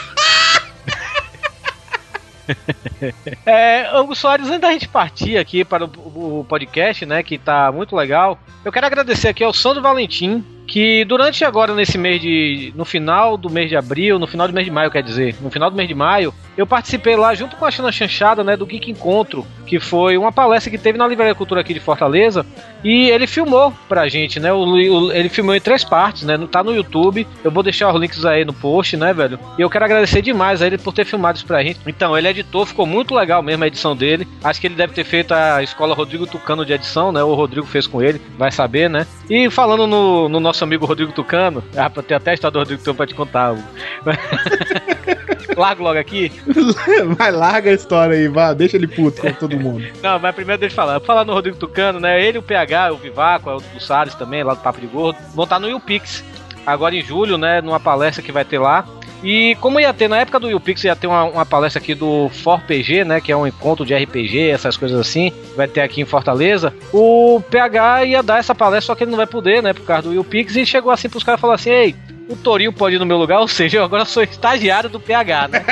É, 3.46 4.00
Hugo 4.00 4.16
Soares, 4.16 4.48
antes 4.48 4.62
da 4.62 4.72
gente 4.72 4.88
partir 4.88 5.38
aqui 5.38 5.64
para 5.64 5.86
o, 5.86 6.40
o 6.40 6.46
podcast, 6.48 7.06
né, 7.06 7.22
que 7.22 7.38
tá 7.38 7.72
muito 7.72 7.96
legal, 7.96 8.40
eu 8.64 8.72
quero 8.72 8.86
agradecer 8.86 9.28
aqui 9.28 9.44
ao 9.44 9.54
Sandro 9.54 9.82
Valentim, 9.82 10.44
que 10.76 11.06
durante 11.06 11.46
agora 11.46 11.74
nesse 11.74 11.98
mês 11.98 12.20
de. 12.20 12.74
no 12.76 12.84
final 12.84 13.38
do 13.38 13.50
mês 13.50 13.70
de 13.70 13.78
abril, 13.78 14.20
no 14.20 14.28
final 14.28 14.46
do 14.46 14.54
mês 14.54 14.66
de 14.66 14.72
maio, 14.74 14.92
quer 14.92 15.02
dizer, 15.02 15.34
no 15.40 15.50
final 15.50 15.72
do 15.72 15.78
mês 15.78 15.88
de 15.88 15.96
maio, 15.96 16.34
eu 16.58 16.68
participei 16.68 17.16
lá 17.16 17.34
junto 17.34 17.56
com 17.56 17.64
a 17.64 17.72
China 17.72 17.90
Chanchada, 17.94 18.44
né, 18.44 18.58
do 18.58 18.66
Geek 18.66 18.92
Encontro, 18.92 19.48
que 19.66 19.80
foi 19.80 20.18
uma 20.18 20.34
palestra 20.34 20.70
que 20.70 20.78
teve 20.78 20.98
na 20.98 21.08
Livraria 21.08 21.34
Cultura 21.34 21.62
aqui 21.62 21.74
de 21.74 21.80
Fortaleza, 21.80 22.46
e 22.84 23.10
ele 23.10 23.26
filmou 23.26 23.74
pra 23.88 24.10
gente, 24.10 24.38
né, 24.38 24.52
o, 24.52 24.66
o- 24.66 25.12
ele 25.14 25.30
filmou 25.30 25.56
em 25.56 25.62
três 25.62 25.86
partes, 25.86 26.24
né, 26.24 26.38
tá 26.52 26.62
no 26.62 26.76
YouTube, 26.76 27.26
eu 27.42 27.50
vou 27.52 27.64
deixar 27.64 27.94
os 27.94 28.00
links 28.02 28.26
aí 28.26 28.44
no 28.44 28.52
post, 28.54 28.98
né, 28.98 29.14
velho, 29.14 29.40
e 29.58 29.62
eu 29.62 29.70
quero 29.70 29.86
agradecer 29.86 30.22
demais 30.22 30.62
a 30.62 30.68
ele 30.68 30.78
por 30.78 30.94
ter 30.94 31.06
filmado 31.06 31.38
isso 31.38 31.48
pra 31.48 31.64
gente. 31.64 31.80
Então, 31.88 32.18
ele 32.18 32.28
editou, 32.28 32.66
ficou 32.66 32.86
muito 32.86 33.16
legal 33.16 33.42
mesmo 33.42 33.64
a 33.64 33.68
edição 33.68 33.96
dele, 33.96 34.28
acho 34.44 34.60
que 34.60 34.68
ele 34.68 34.76
deve 34.76 34.94
ter 34.94 35.06
feito 35.06 35.34
a 35.34 35.64
escola 35.64 35.96
Rodrigo 35.96 36.28
Tucano 36.28 36.66
de 36.66 36.74
edição, 36.74 37.14
né, 37.14 37.24
o 37.24 37.34
Rodrigo 37.34 37.66
fez 37.66 37.88
com 37.88 38.02
ele, 38.02 38.22
vai 38.38 38.52
saber, 38.52 38.90
né, 38.90 39.08
e 39.30 39.50
falando 39.50 39.88
no, 39.88 40.28
no 40.30 40.40
nosso 40.42 40.65
amigo 40.66 40.86
Rodrigo 40.86 41.12
Tucano, 41.12 41.64
ah, 41.76 41.90
pra 41.90 42.04
ter 42.04 42.16
até 42.16 42.32
a 42.32 42.34
história 42.34 42.52
do 42.52 42.60
Rodrigo 42.60 42.80
Tucano 42.80 42.98
pra 42.98 43.08
te 43.08 43.16
contar, 43.16 43.52
Hugo. 43.54 43.64
Largo 45.56 45.84
logo 45.84 45.98
aqui. 45.98 46.32
vai, 47.18 47.32
larga 47.32 47.70
a 47.70 47.74
história 47.74 48.16
aí, 48.16 48.28
vai, 48.28 48.54
deixa 48.54 48.76
ele 48.76 48.88
puto 48.88 49.22
com 49.22 49.32
todo 49.34 49.58
mundo. 49.58 49.86
Não, 50.04 50.20
mas 50.20 50.36
primeiro 50.36 50.60
deixa 50.60 50.74
eu 50.74 50.76
falar. 50.76 51.00
Falar 51.00 51.24
no 51.24 51.34
Rodrigo 51.34 51.58
Tucano, 51.58 52.00
né? 52.00 52.22
Ele, 52.22 52.38
o 52.38 52.44
PH, 52.44 52.92
o 52.92 52.98
Vivaco, 52.98 53.50
o 53.50 53.62
do 53.62 53.80
Salles 53.80 54.16
também, 54.16 54.44
lá 54.44 54.54
do 54.54 54.62
Papo 54.62 54.82
de 54.82 54.88
Gordo, 54.88 55.18
vão 55.34 55.46
estar 55.46 55.60
no 55.60 55.70
YouPix. 55.70 56.24
Agora 56.66 56.96
em 56.96 57.02
julho, 57.02 57.38
né? 57.38 57.62
Numa 57.62 57.80
palestra 57.80 58.24
que 58.24 58.32
vai 58.32 58.44
ter 58.44 58.60
lá. 58.60 58.86
E 59.26 59.56
como 59.56 59.80
ia 59.80 59.92
ter, 59.92 60.08
na 60.08 60.20
época 60.20 60.40
do 60.40 60.52
YouPix, 60.52 60.84
ia 60.84 60.96
ter 60.96 61.08
uma, 61.08 61.24
uma 61.24 61.46
palestra 61.48 61.82
aqui 61.82 61.96
do 61.96 62.30
ForPG, 62.30 63.04
né? 63.04 63.20
Que 63.20 63.32
é 63.32 63.36
um 63.36 63.48
encontro 63.48 63.84
de 63.84 63.96
RPG, 63.96 64.50
essas 64.50 64.78
coisas 64.78 65.00
assim. 65.00 65.32
Vai 65.58 65.68
ter 65.68 65.82
aqui 65.82 66.00
em 66.00 66.06
Fortaleza. 66.06 66.72
O 66.94 67.42
PH 67.50 68.06
ia 68.06 68.22
dar 68.22 68.38
essa 68.38 68.54
palestra, 68.54 68.94
só 68.94 68.96
que 68.96 69.04
ele 69.04 69.10
não 69.10 69.18
vai 69.18 69.26
poder, 69.26 69.64
né? 69.64 69.74
Por 69.74 69.84
causa 69.84 70.04
do 70.04 70.14
YouPix. 70.14 70.56
E 70.56 70.64
chegou 70.64 70.92
assim 70.92 71.10
pros 71.10 71.24
caras 71.24 71.40
e 71.40 71.42
falou 71.42 71.56
assim: 71.56 71.72
Ei, 71.72 71.96
o 72.30 72.36
Torinho 72.36 72.72
pode 72.72 72.98
ir 72.98 73.00
no 73.00 73.06
meu 73.06 73.18
lugar, 73.18 73.40
ou 73.40 73.48
seja, 73.48 73.80
eu 73.80 73.84
agora 73.84 74.06
sou 74.06 74.22
estagiário 74.22 74.92
do 74.92 75.00
PH, 75.00 75.48
né? 75.48 75.66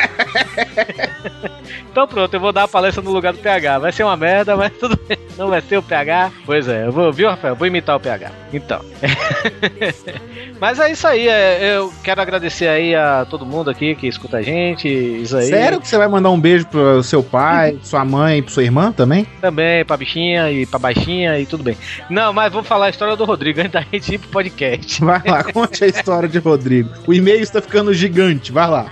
Então 1.93 2.07
pronto, 2.07 2.33
eu 2.33 2.39
vou 2.39 2.51
dar 2.51 2.63
a 2.63 2.67
palestra 2.67 3.03
no 3.03 3.11
lugar 3.11 3.33
do 3.33 3.39
PH. 3.39 3.77
Vai 3.77 3.91
ser 3.91 4.03
uma 4.03 4.17
merda, 4.17 4.57
mas 4.57 4.73
tudo 4.81 4.99
bem. 5.07 5.15
Não 5.37 5.49
vai 5.49 5.61
ser 5.61 5.77
o 5.77 5.83
PH. 5.83 6.31
Pois 6.43 6.67
é, 6.67 6.87
eu 6.87 6.91
vou, 6.91 7.13
viu, 7.13 7.29
Rafael? 7.29 7.55
Vou 7.55 7.67
imitar 7.67 7.95
o 7.95 7.99
PH. 7.99 8.31
Então. 8.51 8.81
mas 10.59 10.79
é 10.79 10.91
isso 10.91 11.07
aí. 11.07 11.27
é, 11.27 11.77
eu 11.77 11.93
quero 12.03 12.19
agradecer 12.19 12.67
aí 12.67 12.95
a 12.95 13.27
todo 13.29 13.45
mundo 13.45 13.69
aqui 13.69 13.93
que 13.93 14.07
escuta 14.07 14.37
a 14.37 14.41
gente. 14.41 14.87
Isso 14.87 15.37
aí. 15.37 15.45
Sério 15.45 15.79
que 15.79 15.87
você 15.87 15.95
vai 15.95 16.07
mandar 16.07 16.31
um 16.31 16.39
beijo 16.39 16.65
pro 16.65 17.03
seu 17.03 17.21
pai, 17.21 17.77
sua 17.85 18.03
mãe 18.03 18.41
pra 18.41 18.51
sua 18.51 18.63
irmã 18.63 18.91
também? 18.91 19.27
Também 19.39 19.85
pra 19.85 19.95
bichinha 19.95 20.49
e 20.49 20.65
pra 20.65 20.79
baixinha 20.79 21.37
e 21.39 21.45
tudo 21.45 21.63
bem. 21.63 21.77
Não, 22.09 22.33
mas 22.33 22.51
vou 22.51 22.63
falar 22.63 22.87
a 22.87 22.89
história 22.89 23.15
do 23.15 23.23
Rodrigo 23.23 23.59
antes 23.59 23.71
da 23.71 23.81
gente 23.81 24.15
ir 24.15 24.17
pro 24.17 24.29
podcast. 24.29 24.99
Vai 24.99 25.21
lá, 25.27 25.43
conte 25.43 25.83
a 25.83 25.87
história 25.87 26.27
de 26.27 26.39
Rodrigo. 26.39 26.89
O 27.05 27.13
e-mail 27.13 27.43
está 27.43 27.61
ficando 27.61 27.93
gigante, 27.93 28.51
vai 28.51 28.67
lá. 28.67 28.91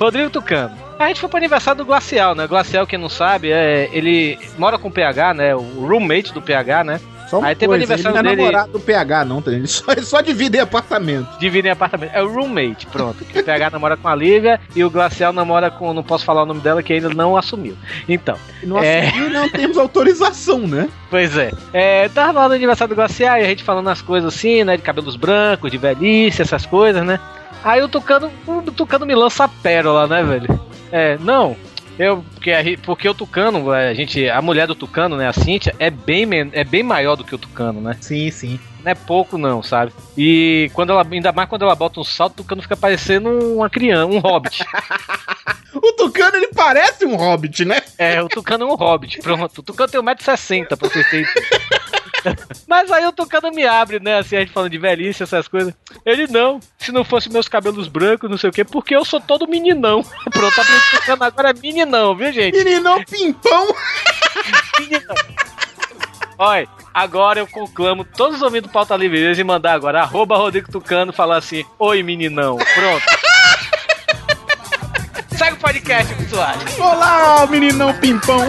Rodrigo 0.00 0.30
Tucano. 0.30 0.79
A 1.00 1.08
gente 1.08 1.18
foi 1.18 1.30
pro 1.30 1.38
aniversário 1.38 1.78
do 1.78 1.86
Glacial, 1.86 2.34
né? 2.34 2.44
O 2.44 2.48
Glacial, 2.48 2.86
quem 2.86 2.98
não 2.98 3.08
sabe, 3.08 3.50
é, 3.50 3.88
ele 3.90 4.38
mora 4.58 4.78
com 4.78 4.88
o 4.88 4.92
PH, 4.92 5.32
né? 5.32 5.54
O 5.56 5.86
roommate 5.86 6.30
do 6.30 6.42
PH, 6.42 6.84
né? 6.84 7.00
Só 7.30 7.38
uma 7.38 7.48
Aí 7.48 7.54
teve 7.54 7.66
o 7.66 7.68
coisa, 7.70 7.84
aniversário 7.84 8.18
ele 8.18 8.22
não 8.22 8.30
é 8.32 8.36
dele. 8.36 8.46
namorado 8.48 8.72
do 8.72 8.80
PH, 8.80 9.24
não, 9.24 9.40
tá? 9.40 9.50
Ele 9.50 9.66
só, 9.66 9.92
ele 9.92 10.02
só 10.02 10.20
divide 10.20 10.58
apartamento. 10.58 11.38
Dividem 11.38 11.70
apartamento. 11.72 12.10
É 12.12 12.22
o 12.22 12.30
roommate, 12.30 12.86
pronto. 12.88 13.22
O 13.22 13.42
PH 13.42 13.70
namora 13.72 13.96
com 13.96 14.08
a 14.08 14.14
Lívia 14.14 14.60
e 14.76 14.84
o 14.84 14.90
Glacial 14.90 15.32
namora 15.32 15.70
com. 15.70 15.94
Não 15.94 16.02
posso 16.02 16.22
falar 16.22 16.42
o 16.42 16.46
nome 16.46 16.60
dela 16.60 16.82
que 16.82 16.92
ainda 16.92 17.08
não 17.08 17.34
assumiu. 17.34 17.78
Então. 18.06 18.36
Nossa, 18.62 18.84
é... 18.84 19.08
e 19.16 19.30
não 19.30 19.48
temos 19.48 19.78
autorização, 19.78 20.66
né? 20.66 20.86
Pois 21.08 21.36
é. 21.36 21.50
é. 21.72 22.08
Tava 22.10 22.40
lá 22.40 22.48
no 22.48 22.54
aniversário 22.54 22.94
do 22.94 22.96
Glacial 22.96 23.38
e 23.38 23.40
a 23.40 23.46
gente 23.46 23.64
falando 23.64 23.88
as 23.88 24.00
coisas 24.00 24.32
assim, 24.32 24.62
né? 24.64 24.76
De 24.76 24.82
cabelos 24.82 25.16
brancos, 25.16 25.70
de 25.70 25.78
velhice, 25.78 26.42
essas 26.42 26.66
coisas, 26.66 27.04
né? 27.04 27.18
Aí 27.62 27.82
o 27.82 27.88
Tucano, 27.88 28.30
o 28.46 28.62
Tucano 28.62 29.06
me 29.06 29.14
lança 29.14 29.44
a 29.44 29.48
pérola, 29.48 30.06
né, 30.06 30.22
velho? 30.22 30.60
É, 30.90 31.18
não. 31.18 31.56
Eu, 31.98 32.24
porque, 32.32 32.50
a 32.50 32.62
porque 32.82 33.08
o 33.08 33.14
Tucano, 33.14 33.70
a 33.70 33.92
gente, 33.92 34.26
a 34.28 34.40
mulher 34.40 34.66
do 34.66 34.74
Tucano, 34.74 35.16
né, 35.16 35.28
a 35.28 35.32
Cíntia, 35.34 35.74
é 35.78 35.90
bem, 35.90 36.26
é 36.52 36.64
bem 36.64 36.82
maior 36.82 37.14
do 37.14 37.24
que 37.24 37.34
o 37.34 37.38
Tucano, 37.38 37.80
né? 37.80 37.96
Sim, 38.00 38.30
sim. 38.30 38.58
Não 38.82 38.92
é 38.92 38.94
pouco, 38.94 39.36
não, 39.36 39.62
sabe? 39.62 39.92
E 40.16 40.70
quando 40.72 40.90
ela, 40.90 41.06
ainda 41.10 41.30
mais 41.30 41.46
quando 41.46 41.62
ela 41.62 41.74
bota 41.74 42.00
um 42.00 42.04
salto, 42.04 42.32
o 42.32 42.36
Tucano 42.36 42.62
fica 42.62 42.76
parecendo 42.76 43.28
uma 43.54 43.68
criança, 43.68 44.06
um 44.06 44.18
hobbit. 44.18 44.64
O 45.72 45.92
Tucano, 45.92 46.36
ele 46.36 46.48
parece 46.48 47.04
um 47.04 47.14
hobbit, 47.14 47.64
né? 47.64 47.80
É, 47.96 48.20
o 48.20 48.28
Tucano 48.28 48.64
é 48.64 48.66
um 48.66 48.74
hobbit. 48.74 49.20
Pronto, 49.20 49.60
o 49.60 49.62
Tucano 49.62 49.88
tem 49.88 50.00
1,60m, 50.00 50.66
pra 50.66 50.88
vocês 50.88 51.08
terem 51.08 51.24
Mas 52.66 52.90
aí 52.90 53.06
o 53.06 53.12
Tucano 53.12 53.50
me 53.50 53.66
abre, 53.66 54.00
né? 54.00 54.18
Assim, 54.18 54.36
a 54.36 54.40
gente 54.40 54.52
falando 54.52 54.70
de 54.70 54.78
velhice, 54.78 55.22
essas 55.22 55.48
coisas. 55.48 55.74
Ele 56.04 56.26
não. 56.26 56.60
Se 56.78 56.92
não 56.92 57.04
fosse 57.04 57.30
meus 57.30 57.48
cabelos 57.48 57.88
brancos, 57.88 58.30
não 58.30 58.38
sei 58.38 58.50
o 58.50 58.52
quê, 58.52 58.64
porque 58.64 58.94
eu 58.94 59.04
sou 59.04 59.20
todo 59.20 59.48
meninão. 59.48 60.02
Pronto, 60.30 60.60
abrindo 60.60 60.78
o 60.78 60.90
Tucano 60.98 61.24
agora 61.24 61.50
é 61.50 61.54
meninão, 61.54 62.14
viu, 62.14 62.32
gente? 62.32 62.56
Meninão 62.56 63.02
pimpão. 63.04 63.66
meninão. 64.78 65.14
Olha, 66.38 66.68
agora 66.94 67.40
eu 67.40 67.46
conclamo 67.46 68.04
todos 68.04 68.36
os 68.36 68.42
ouvintes 68.42 68.70
do 68.70 68.72
Pauta 68.72 68.96
Livre 68.96 69.38
e 69.38 69.44
mandar 69.44 69.74
agora 69.74 70.00
arroba 70.00 70.38
Rodrigo 70.38 70.72
Tucano 70.72 71.12
falar 71.12 71.36
assim, 71.36 71.64
oi 71.78 72.02
meninão. 72.02 72.56
Pronto. 72.56 73.04
Segue 75.36 75.52
o 75.52 75.60
podcast, 75.60 76.14
pessoal. 76.14 76.54
Olá, 76.78 77.46
meninão 77.46 77.92
pimpão. 77.94 78.46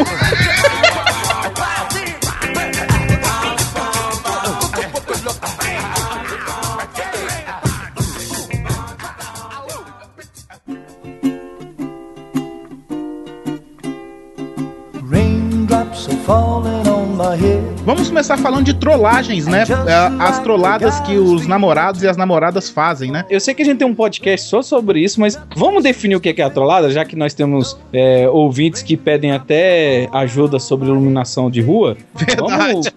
Vamos 17.86 18.08
começar 18.10 18.38
falando 18.38 18.66
de 18.66 18.74
trollagens, 18.74 19.46
né? 19.48 19.64
É, 19.88 20.24
As 20.24 20.40
trolladas 20.40 21.00
que 21.02 21.18
os 21.18 21.48
namorados 21.48 22.04
e 22.04 22.08
as 22.08 22.18
namoradas 22.18 22.70
fazem, 22.70 23.12
né? 23.12 23.26
Eu 23.30 23.40
sei 23.40 23.54
que 23.54 23.62
a 23.62 23.66
gente 23.66 23.78
tem 23.80 23.88
um 23.88 23.94
podcast 23.96 24.48
só 24.48 24.62
sobre 24.62 25.00
isso, 25.00 25.20
mas 25.20 25.40
vamos 25.56 25.84
definir 25.84 26.16
o 26.16 26.20
que 26.20 26.30
é 26.42 26.44
a 26.44 26.50
trollada, 26.50 26.90
já 26.92 27.04
que 27.06 27.16
nós 27.16 27.34
temos 27.34 27.78
é, 27.94 28.28
ouvintes 28.30 28.82
que 28.82 28.96
pedem 28.98 29.32
até 29.32 30.08
ajuda 30.14 30.60
sobre 30.60 30.88
iluminação 30.88 31.50
de 31.50 31.62
rua. 31.62 31.96
Vamos, 32.38 32.88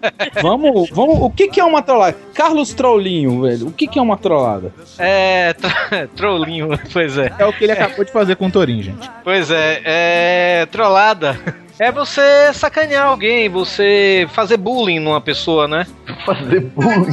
vamos, 0.43 0.91
vamos. 0.91 1.19
O 1.23 1.31
que, 1.31 1.61
é 1.61 1.65
uma 1.65 1.83
trollada? 1.83 2.17
Carlos 2.35 2.73
Trollinho, 2.75 3.43
velho. 3.43 3.69
O 3.69 3.73
que, 3.73 3.99
é 3.99 4.03
uma 4.03 4.17
trollada? 4.17 4.73
É. 4.99 5.53
tro- 5.55 6.09
Trollinho, 6.17 6.69
pois 6.93 7.17
é. 7.19 7.33
É 7.39 7.45
o 7.47 7.53
que 7.53 7.65
ele 7.65 7.73
acabou 7.73 8.05
de 8.05 8.13
fazer 8.13 8.37
com 8.37 8.47
o 8.47 8.51
Torinho, 8.51 8.83
gente. 8.83 9.11
Pois 9.23 9.51
é, 9.51 9.81
é. 9.85 10.67
Trollada. 10.71 11.64
É 11.79 11.91
você 11.91 12.53
sacanear 12.53 13.07
alguém, 13.09 13.49
você 13.49 14.29
fazer 14.33 14.57
bullying 14.57 15.01
numa 15.01 15.21
pessoa, 15.21 15.67
né? 15.67 15.87
Fazer 16.25 16.61
bullying. 16.61 17.13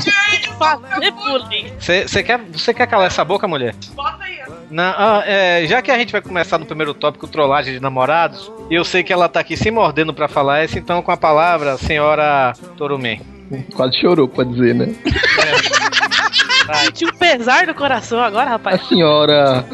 Fazer 0.60 1.12
bullying. 1.12 1.74
Você 1.80 2.24
quer, 2.24 2.39
você 2.52 2.71
quer 2.74 2.86
calar 2.88 3.08
essa 3.08 3.26
boca, 3.26 3.47
mulher? 3.47 3.74
Bota 3.95 4.24
aí. 4.24 4.39
Na- 4.69 4.95
ah, 4.97 5.24
é, 5.26 5.65
já 5.67 5.82
que 5.82 5.89
a 5.89 5.97
gente 5.97 6.12
vai 6.12 6.21
começar 6.21 6.58
no 6.60 6.65
primeiro 6.65 6.93
tópico, 6.93 7.28
trollagem 7.28 7.74
de 7.74 7.80
namorados, 7.80 8.52
e 8.69 8.76
eu 8.76 8.86
sei 8.86 9.04
que 9.04 9.12
ela 9.12 9.28
tá 9.28 9.39
aqui 9.39 9.58
se 9.58 9.71
mordendo 9.71 10.13
pra 10.13 10.28
falar 10.28 10.60
essa, 10.63 10.78
então 10.78 11.02
com 11.02 11.12
a 11.12 11.17
palavra, 11.17 11.76
senhora 11.78 12.54
Torumê. 12.78 13.19
Quase 13.74 14.00
chorou, 14.00 14.28
pode 14.30 14.54
dizer, 14.54 14.74
né? 14.76 14.95
Sentiu 16.74 17.14
pesar 17.16 17.66
do 17.66 17.74
coração 17.74 18.20
agora, 18.20 18.48
A 18.48 18.52
rapaz. 18.52 18.86
senhora. 18.88 19.66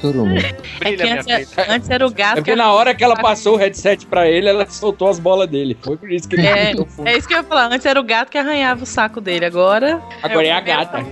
Todo 0.00 0.24
mundo. 0.26 0.40
É 0.80 0.92
que 0.92 1.02
antes, 1.02 1.54
antes 1.68 1.90
era 1.90 2.06
o 2.06 2.10
gato. 2.10 2.32
É 2.32 2.34
que 2.36 2.40
porque 2.42 2.56
na 2.56 2.72
hora 2.72 2.94
que 2.94 3.02
ela 3.04 3.16
passou 3.16 3.54
o 3.54 3.56
headset 3.56 4.06
pra 4.06 4.28
ele, 4.28 4.48
ela 4.48 4.66
soltou 4.68 5.08
as 5.08 5.18
bolas 5.18 5.48
dele. 5.48 5.76
Foi 5.80 5.96
por 5.96 6.10
isso 6.10 6.28
que 6.28 6.36
ele 6.36 6.46
É, 6.46 6.72
é 7.04 7.16
isso 7.16 7.26
que 7.26 7.34
eu 7.34 7.38
ia 7.38 7.44
falar. 7.44 7.66
Antes 7.72 7.86
era 7.86 8.00
o 8.00 8.04
gato 8.04 8.30
que 8.30 8.38
arranhava 8.38 8.82
o 8.82 8.86
saco 8.86 9.20
dele. 9.20 9.44
Agora. 9.44 10.00
Agora 10.22 10.46
é 10.46 10.52
a 10.52 10.60
o 10.60 10.64
gata. 10.64 11.04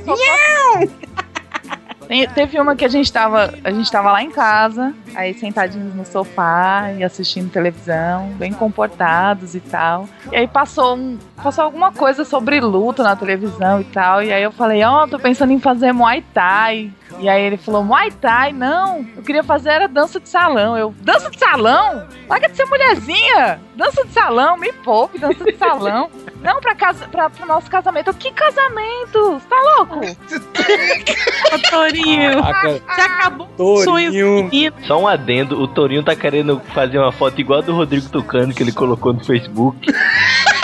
Teve 2.35 2.61
uma 2.61 2.77
que 2.77 2.85
a 2.85 2.89
gente 2.89 3.13
tava. 3.13 3.53
A 3.65 3.71
gente 3.71 3.91
tava 3.91 4.13
lá 4.13 4.23
em 4.23 4.31
casa, 4.31 4.95
aí 5.15 5.35
sentadinhos 5.35 5.95
no 5.95 6.05
sofá 6.05 6.93
e 6.97 7.03
assistindo 7.03 7.51
televisão, 7.51 8.29
bem 8.39 8.53
comportados 8.53 9.55
e 9.55 9.61
tal. 9.61 10.09
E 10.31 10.37
aí 10.37 10.47
passou 10.47 10.97
um. 10.97 11.19
Passou 11.43 11.65
alguma 11.65 11.93
coisa 11.93 12.25
sobre 12.25 12.61
luta 12.61 13.03
na 13.03 13.17
televisão 13.17 13.81
e 13.81 13.85
tal. 13.85 14.23
E 14.23 14.33
aí 14.33 14.43
eu 14.43 14.53
falei, 14.53 14.83
ó, 14.85 15.07
tô 15.07 15.19
pensando 15.19 15.53
em 15.53 15.59
fazer 15.59 15.93
Muay 15.93 16.23
Thai. 16.33 16.93
E 17.19 17.29
aí 17.29 17.43
ele 17.43 17.57
falou, 17.57 17.83
Muay 17.83 18.11
Thai, 18.11 18.53
não. 18.53 19.07
Eu 19.17 19.23
queria 19.23 19.43
fazer 19.43 19.71
era 19.71 19.89
dança 19.89 20.21
de 20.21 20.29
salão. 20.29 20.77
Eu, 20.77 20.95
dança 21.01 21.31
de 21.31 21.39
salão? 21.39 22.07
Larga 22.29 22.49
de 22.49 22.57
ser 22.57 22.67
mulherzinha! 22.67 23.61
Dança 23.75 24.05
de 24.05 24.13
salão, 24.13 24.57
me 24.57 24.73
poupe, 24.73 25.19
dança 25.19 25.45
de 25.45 25.57
salão. 25.57 26.11
Não, 26.43 26.61
pra, 26.61 26.75
casa, 26.77 27.09
pra, 27.09 27.29
pro 27.29 27.47
nosso 27.47 27.69
casamento. 27.69 28.09
Eu, 28.09 28.15
que 28.15 28.31
casamento? 28.31 29.33
Você 29.33 29.47
tá 29.49 29.57
louco? 29.79 30.01
Ô, 30.01 31.71
Torinho. 31.71 32.41
Caraca, 32.43 32.83
Já 32.97 33.05
acabou 33.07 33.47
Torinho. 33.57 34.45
menino. 34.45 34.77
Só 34.87 35.01
um 35.01 35.09
adendo, 35.09 35.61
o 35.61 35.67
Torinho 35.67 36.05
tá 36.05 36.15
querendo 36.15 36.61
fazer 36.73 36.99
uma 36.99 37.11
foto 37.11 37.41
igual 37.41 37.59
a 37.61 37.63
do 37.63 37.75
Rodrigo 37.75 38.09
Tucano 38.11 38.55
que 38.55 38.63
ele 38.63 38.71
colocou 38.71 39.13
no 39.13 39.25
Facebook. 39.25 39.93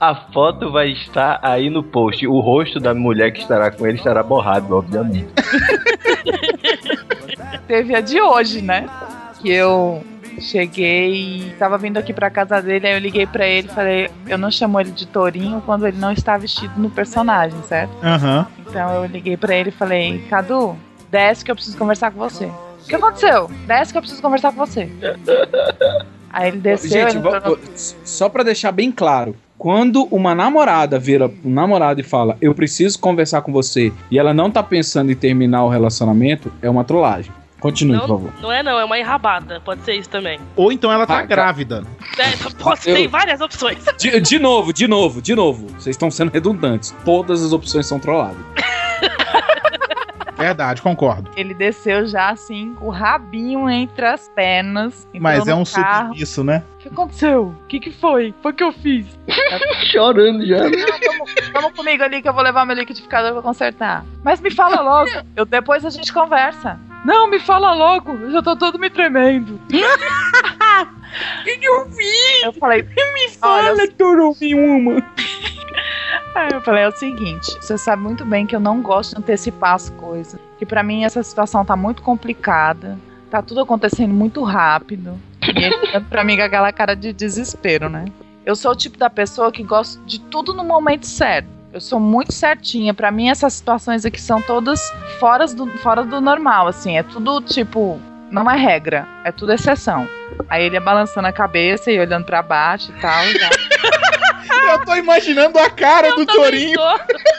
A 0.00 0.14
foto 0.32 0.70
vai 0.70 0.90
estar 0.92 1.38
aí 1.42 1.68
no 1.68 1.82
post. 1.82 2.26
O 2.26 2.40
rosto 2.40 2.80
da 2.80 2.94
mulher 2.94 3.32
que 3.32 3.40
estará 3.40 3.70
com 3.70 3.86
ele 3.86 3.98
estará 3.98 4.22
borrado, 4.22 4.74
obviamente. 4.76 5.28
Teve 7.66 7.94
a 7.94 8.00
de 8.00 8.20
hoje, 8.20 8.62
né? 8.62 8.86
Que 9.40 9.50
eu 9.50 10.02
cheguei, 10.40 11.54
tava 11.58 11.78
vindo 11.78 11.96
aqui 11.96 12.12
pra 12.12 12.28
casa 12.30 12.60
dele, 12.60 12.86
aí 12.86 12.94
eu 12.94 12.98
liguei 12.98 13.26
pra 13.26 13.46
ele 13.46 13.68
e 13.68 13.70
falei, 13.70 14.10
eu 14.26 14.36
não 14.36 14.50
chamo 14.50 14.80
ele 14.80 14.90
de 14.90 15.06
Torinho 15.06 15.62
quando 15.64 15.86
ele 15.86 15.96
não 15.96 16.10
está 16.10 16.36
vestido 16.36 16.74
no 16.76 16.90
personagem, 16.90 17.60
certo? 17.62 17.92
Aham. 18.02 18.46
Então 18.58 18.94
eu 18.94 19.06
liguei 19.06 19.36
pra 19.36 19.54
ele 19.54 19.68
e 19.68 19.72
falei, 19.72 20.18
Cadu, 20.28 20.76
desce 21.10 21.44
que 21.44 21.50
eu 21.50 21.54
preciso 21.54 21.78
conversar 21.78 22.10
com 22.10 22.18
você. 22.18 22.46
O 22.46 22.86
que 22.88 22.96
aconteceu? 22.96 23.48
Desce 23.66 23.92
que 23.92 23.98
eu 23.98 24.02
preciso 24.02 24.20
conversar 24.20 24.50
com 24.52 24.66
você. 24.66 24.90
Aí 26.30 26.48
ele 26.48 26.58
desceu, 26.58 26.90
Gente, 27.08 27.16
ele 27.16 27.40
no- 27.40 27.58
só 28.04 28.28
pra 28.28 28.42
deixar 28.42 28.72
bem 28.72 28.90
claro. 28.90 29.36
Quando 29.56 30.04
uma 30.10 30.34
namorada 30.34 30.98
vira 30.98 31.30
um 31.44 31.50
namorado 31.50 32.00
e 32.00 32.04
fala, 32.04 32.36
eu 32.40 32.54
preciso 32.54 32.98
conversar 32.98 33.40
com 33.42 33.52
você, 33.52 33.92
e 34.10 34.18
ela 34.18 34.34
não 34.34 34.50
tá 34.50 34.62
pensando 34.62 35.10
em 35.12 35.14
terminar 35.14 35.64
o 35.64 35.68
relacionamento, 35.68 36.52
é 36.60 36.68
uma 36.68 36.84
trollagem. 36.84 37.32
Continue, 37.60 37.98
por 38.00 38.08
favor. 38.08 38.32
Não 38.42 38.52
é 38.52 38.62
não, 38.62 38.78
é 38.78 38.84
uma 38.84 38.98
enrabada. 38.98 39.58
Pode 39.64 39.82
ser 39.84 39.94
isso 39.94 40.10
também. 40.10 40.38
Ou 40.54 40.70
então 40.70 40.92
ela 40.92 41.06
tá 41.06 41.14
Ah, 41.18 41.20
ca- 41.22 41.26
grávida. 41.26 41.82
É, 42.18 42.36
pode, 42.62 42.86
Eu- 42.90 42.94
Tem 42.94 43.08
várias 43.08 43.40
opções. 43.40 43.78
De, 43.98 44.20
de 44.20 44.38
novo, 44.38 44.70
de 44.70 44.86
novo, 44.86 45.22
de 45.22 45.34
novo. 45.34 45.68
Vocês 45.68 45.94
estão 45.94 46.10
sendo 46.10 46.30
redundantes. 46.30 46.94
Todas 47.06 47.42
as 47.42 47.52
opções 47.54 47.86
são 47.86 47.98
trolladas. 47.98 48.36
Verdade, 50.36 50.82
concordo. 50.82 51.30
ele 51.36 51.54
desceu 51.54 52.06
já 52.06 52.28
assim, 52.30 52.74
com 52.74 52.88
o 52.88 52.90
rabinho 52.90 53.70
entre 53.70 54.04
as 54.04 54.28
pernas. 54.28 55.06
Mas 55.18 55.46
é 55.46 55.54
um 55.54 55.64
carro. 55.64 56.08
submisso, 56.08 56.42
né? 56.44 56.62
O 56.84 56.88
que 56.88 56.94
aconteceu? 56.94 57.44
O 57.46 57.66
que, 57.66 57.80
que 57.80 57.90
foi? 57.90 58.34
Foi 58.42 58.52
o 58.52 58.54
que 58.54 58.62
eu 58.62 58.70
fiz? 58.70 59.06
Chorando 59.90 60.44
já. 60.44 60.64
Não, 60.64 60.70
vamos, 60.70 61.34
vamos 61.50 61.72
comigo 61.72 62.02
ali 62.02 62.20
que 62.20 62.28
eu 62.28 62.34
vou 62.34 62.42
levar 62.42 62.66
meu 62.66 62.76
liquidificador 62.76 63.32
pra 63.32 63.40
consertar. 63.40 64.04
Mas 64.22 64.38
me 64.38 64.50
fala 64.50 64.82
logo. 64.82 65.10
Eu, 65.34 65.46
depois 65.46 65.82
a 65.86 65.88
gente 65.88 66.12
conversa. 66.12 66.78
Não, 67.02 67.26
me 67.30 67.40
fala 67.40 67.72
logo. 67.72 68.12
Eu 68.12 68.32
já 68.32 68.42
tô 68.42 68.54
todo 68.54 68.78
me 68.78 68.90
tremendo. 68.90 69.58
O 71.40 71.44
que, 71.44 71.58
que 71.58 71.64
eu 71.64 71.88
fiz? 71.90 72.42
Eu 72.42 72.52
falei, 72.54 72.82
me 72.82 73.28
fala, 73.38 73.70
uma. 74.56 74.94
Aí 76.34 76.48
eu 76.52 76.60
falei, 76.60 76.82
é 76.82 76.88
o 76.88 76.92
seguinte, 76.96 77.56
você 77.60 77.78
sabe 77.78 78.02
muito 78.02 78.24
bem 78.24 78.44
que 78.44 78.56
eu 78.56 78.58
não 78.58 78.82
gosto 78.82 79.14
de 79.14 79.20
antecipar 79.20 79.74
as 79.74 79.90
coisas. 79.90 80.40
Que 80.58 80.66
pra 80.66 80.82
mim 80.82 81.04
essa 81.04 81.22
situação 81.22 81.64
tá 81.64 81.76
muito 81.76 82.02
complicada. 82.02 82.98
Tá 83.30 83.40
tudo 83.40 83.60
acontecendo 83.60 84.12
muito 84.12 84.42
rápido. 84.42 85.16
Ele 85.54 85.74
olhando 85.74 86.06
pra 86.06 86.24
mim 86.24 86.36
com 86.36 86.42
aquela 86.42 86.72
cara 86.72 86.94
de 86.94 87.12
desespero, 87.12 87.88
né? 87.88 88.04
Eu 88.44 88.54
sou 88.54 88.72
o 88.72 88.76
tipo 88.76 88.98
da 88.98 89.08
pessoa 89.08 89.50
que 89.50 89.62
gosta 89.62 90.00
de 90.04 90.20
tudo 90.20 90.52
no 90.52 90.64
momento 90.64 91.06
certo. 91.06 91.48
Eu 91.72 91.80
sou 91.80 91.98
muito 91.98 92.32
certinha. 92.32 92.94
Pra 92.94 93.10
mim, 93.10 93.28
essas 93.28 93.54
situações 93.54 94.04
aqui 94.04 94.20
são 94.20 94.40
todas 94.40 94.80
fora 95.18 95.46
do, 95.46 95.66
fora 95.78 96.04
do 96.04 96.20
normal, 96.20 96.68
assim. 96.68 96.96
É 96.98 97.02
tudo 97.02 97.40
tipo. 97.40 98.00
Não 98.30 98.50
é 98.50 98.56
regra, 98.56 99.06
é 99.24 99.30
tudo 99.30 99.52
exceção. 99.52 100.08
Aí 100.48 100.64
ele 100.64 100.74
ia 100.74 100.80
balançando 100.80 101.28
a 101.28 101.32
cabeça 101.32 101.90
e 101.90 102.00
olhando 102.00 102.24
pra 102.24 102.42
baixo 102.42 102.92
e 102.96 103.00
tal. 103.00 103.22
Eu 104.72 104.84
tô 104.84 104.94
imaginando 104.96 105.58
a 105.58 105.68
cara 105.70 106.14
do 106.14 106.24
Torinho. 106.26 106.78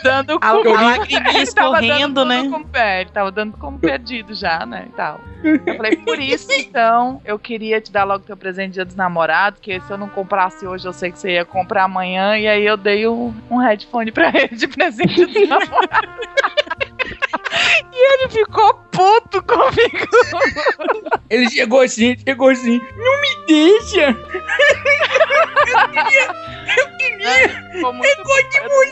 dando 0.04 0.38
A- 0.42 0.52
como- 0.52 0.76
a 0.76 0.82
lagriminha 0.82 1.22
Ele 1.42 1.52
tava 1.52 1.80
escorrendo, 1.80 2.14
dando 2.14 2.26
né? 2.28 2.48
Como, 2.50 2.66
é, 2.74 3.02
ele 3.02 3.10
tava 3.10 3.32
dando 3.32 3.58
como 3.58 3.80
perdido 3.80 4.34
já, 4.34 4.66
né? 4.66 4.86
E 4.88 4.92
tal. 4.94 5.20
Eu 5.44 5.76
falei, 5.78 5.96
por 5.98 6.20
isso, 6.20 6.52
então, 6.54 7.22
eu 7.24 7.38
queria 7.38 7.80
te 7.80 7.92
dar 7.92 8.04
logo 8.04 8.24
teu 8.26 8.36
presente 8.38 8.68
de 8.70 8.74
dia 8.76 8.86
dos 8.86 8.96
namorados, 8.96 9.60
que 9.60 9.80
se 9.82 9.92
eu 9.92 9.98
não 9.98 10.10
comprasse 10.10 10.66
hoje, 10.66 10.88
eu 10.88 10.94
sei 10.94 11.12
que 11.12 11.20
você 11.20 11.34
ia 11.34 11.46
comprar 11.46 11.84
amanhã, 11.84 12.36
e 12.38 12.48
aí 12.48 12.66
eu 12.66 12.76
dei 12.78 13.08
um, 13.08 13.34
um 13.50 13.58
headphone 13.58 14.12
pra 14.12 14.30
ele 14.30 14.56
de 14.56 14.68
presente 14.68 15.26
dos 15.26 15.48
namorados. 15.48 16.26
E 17.94 18.14
ele 18.14 18.30
ficou 18.30 18.74
puto 18.92 19.42
comigo. 19.44 20.08
Ele 21.30 21.50
chegou 21.50 21.82
assim, 21.82 22.16
chegou 22.26 22.50
assim. 22.50 22.80
Não 22.98 23.22
me 23.22 23.46
deixa! 23.48 24.10
eu 25.68 25.90
queria, 25.90 26.28
eu 26.78 26.98
queria, 26.98 27.72
ficou 27.72 27.94
muito. 27.94 28.24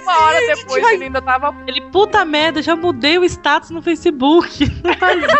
Uma 0.01 0.23
hora 0.23 0.39
depois 0.55 0.85
ele 0.91 1.05
ainda 1.05 1.21
tava. 1.21 1.55
Ele, 1.67 1.81
puta 1.91 2.25
merda, 2.25 2.61
já 2.61 2.75
mudei 2.75 3.17
o 3.17 3.23
status 3.23 3.69
no 3.69 3.81
Facebook. 3.81 4.65
Não 4.83 4.93
faz 4.95 5.23
isso. 5.23 5.33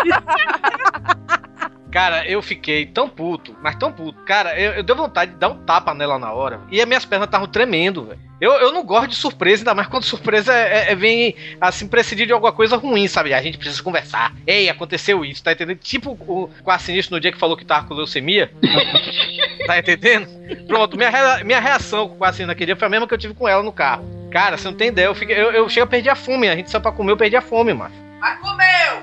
Cara, 1.94 2.26
eu 2.28 2.42
fiquei 2.42 2.84
tão 2.86 3.08
puto, 3.08 3.54
mas 3.62 3.76
tão 3.76 3.92
puto. 3.92 4.20
Cara, 4.24 4.58
eu, 4.58 4.72
eu 4.72 4.82
dei 4.82 4.96
vontade 4.96 5.30
de 5.30 5.36
dar 5.38 5.50
um 5.50 5.58
tapa 5.64 5.94
nela 5.94 6.18
na 6.18 6.32
hora. 6.32 6.60
E 6.68 6.80
as 6.80 6.88
minhas 6.88 7.04
pernas 7.04 7.28
estavam 7.28 7.46
tremendo, 7.46 8.06
velho. 8.06 8.18
Eu, 8.40 8.50
eu 8.54 8.72
não 8.72 8.82
gosto 8.84 9.10
de 9.10 9.14
surpresa, 9.14 9.60
ainda 9.62 9.74
mais 9.76 9.86
quando 9.86 10.02
surpresa 10.02 10.52
é, 10.52 10.88
é- 10.88 10.90
é- 10.92 10.94
vem 10.96 11.36
assim, 11.60 11.86
precedir 11.86 12.26
de 12.26 12.32
alguma 12.32 12.50
coisa 12.50 12.76
ruim, 12.76 13.06
sabe? 13.06 13.32
A 13.32 13.40
gente 13.40 13.56
precisa 13.58 13.80
conversar. 13.80 14.34
Ei, 14.44 14.68
aconteceu 14.68 15.24
isso, 15.24 15.44
tá 15.44 15.52
entendendo? 15.52 15.78
Tipo 15.78 16.18
o 16.26 16.50
quase 16.64 16.86
sinistro 16.86 17.14
no 17.14 17.20
dia 17.20 17.30
que 17.30 17.38
falou 17.38 17.56
que 17.56 17.64
tava 17.64 17.86
com 17.86 17.94
leucemia. 17.94 18.50
tá 19.64 19.78
entendendo? 19.78 20.26
Pronto, 20.66 20.96
minha, 20.96 21.10
rea- 21.10 21.44
minha 21.44 21.60
reação 21.60 22.08
com 22.08 22.14
o 22.16 22.18
quase 22.18 22.38
sinistro 22.38 22.48
naquele 22.48 22.66
dia 22.66 22.76
foi 22.76 22.86
a 22.86 22.90
mesma 22.90 23.06
que 23.06 23.14
eu 23.14 23.18
tive 23.18 23.34
com 23.34 23.46
ela 23.46 23.62
no 23.62 23.72
carro. 23.72 24.04
Cara, 24.32 24.56
você 24.58 24.66
não 24.66 24.76
tem 24.76 24.88
ideia, 24.88 25.06
eu, 25.06 25.14
fiquei, 25.14 25.36
eu, 25.40 25.52
eu 25.52 25.68
chego 25.68 25.84
a 25.84 25.88
perder 25.88 26.10
a 26.10 26.16
fome. 26.16 26.48
A 26.48 26.56
gente 26.56 26.68
saiu 26.72 26.82
pra 26.82 26.90
comer, 26.90 27.12
eu 27.12 27.16
perdi 27.16 27.36
a 27.36 27.40
fome, 27.40 27.72
mano. 27.72 27.94
Mas 28.24 28.38
comeu! 28.38 29.02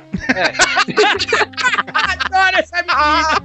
Adoro 1.94 2.58
essa 2.58 2.78
menina! 2.78 3.38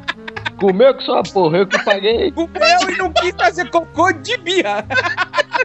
Comeu 0.58 0.94
que 0.94 1.04
sua 1.04 1.22
porra, 1.22 1.58
eu 1.58 1.66
que 1.66 1.78
paguei. 1.84 2.32
Comeu 2.32 2.90
e 2.90 2.96
não 2.96 3.12
quis 3.12 3.34
fazer 3.36 3.68
cocô 3.68 4.10
de 4.10 4.38
birra. 4.38 4.86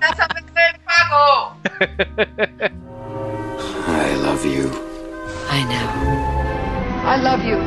Dessa 0.01 0.27
vez 0.33 0.45
ele 0.53 0.79
pagou! 0.85 1.55
I 3.87 4.15
love 4.21 4.45
you. 4.45 4.69
I 5.49 5.63
know. 5.63 5.87
I 7.05 7.15
love 7.21 7.47
you. 7.47 7.59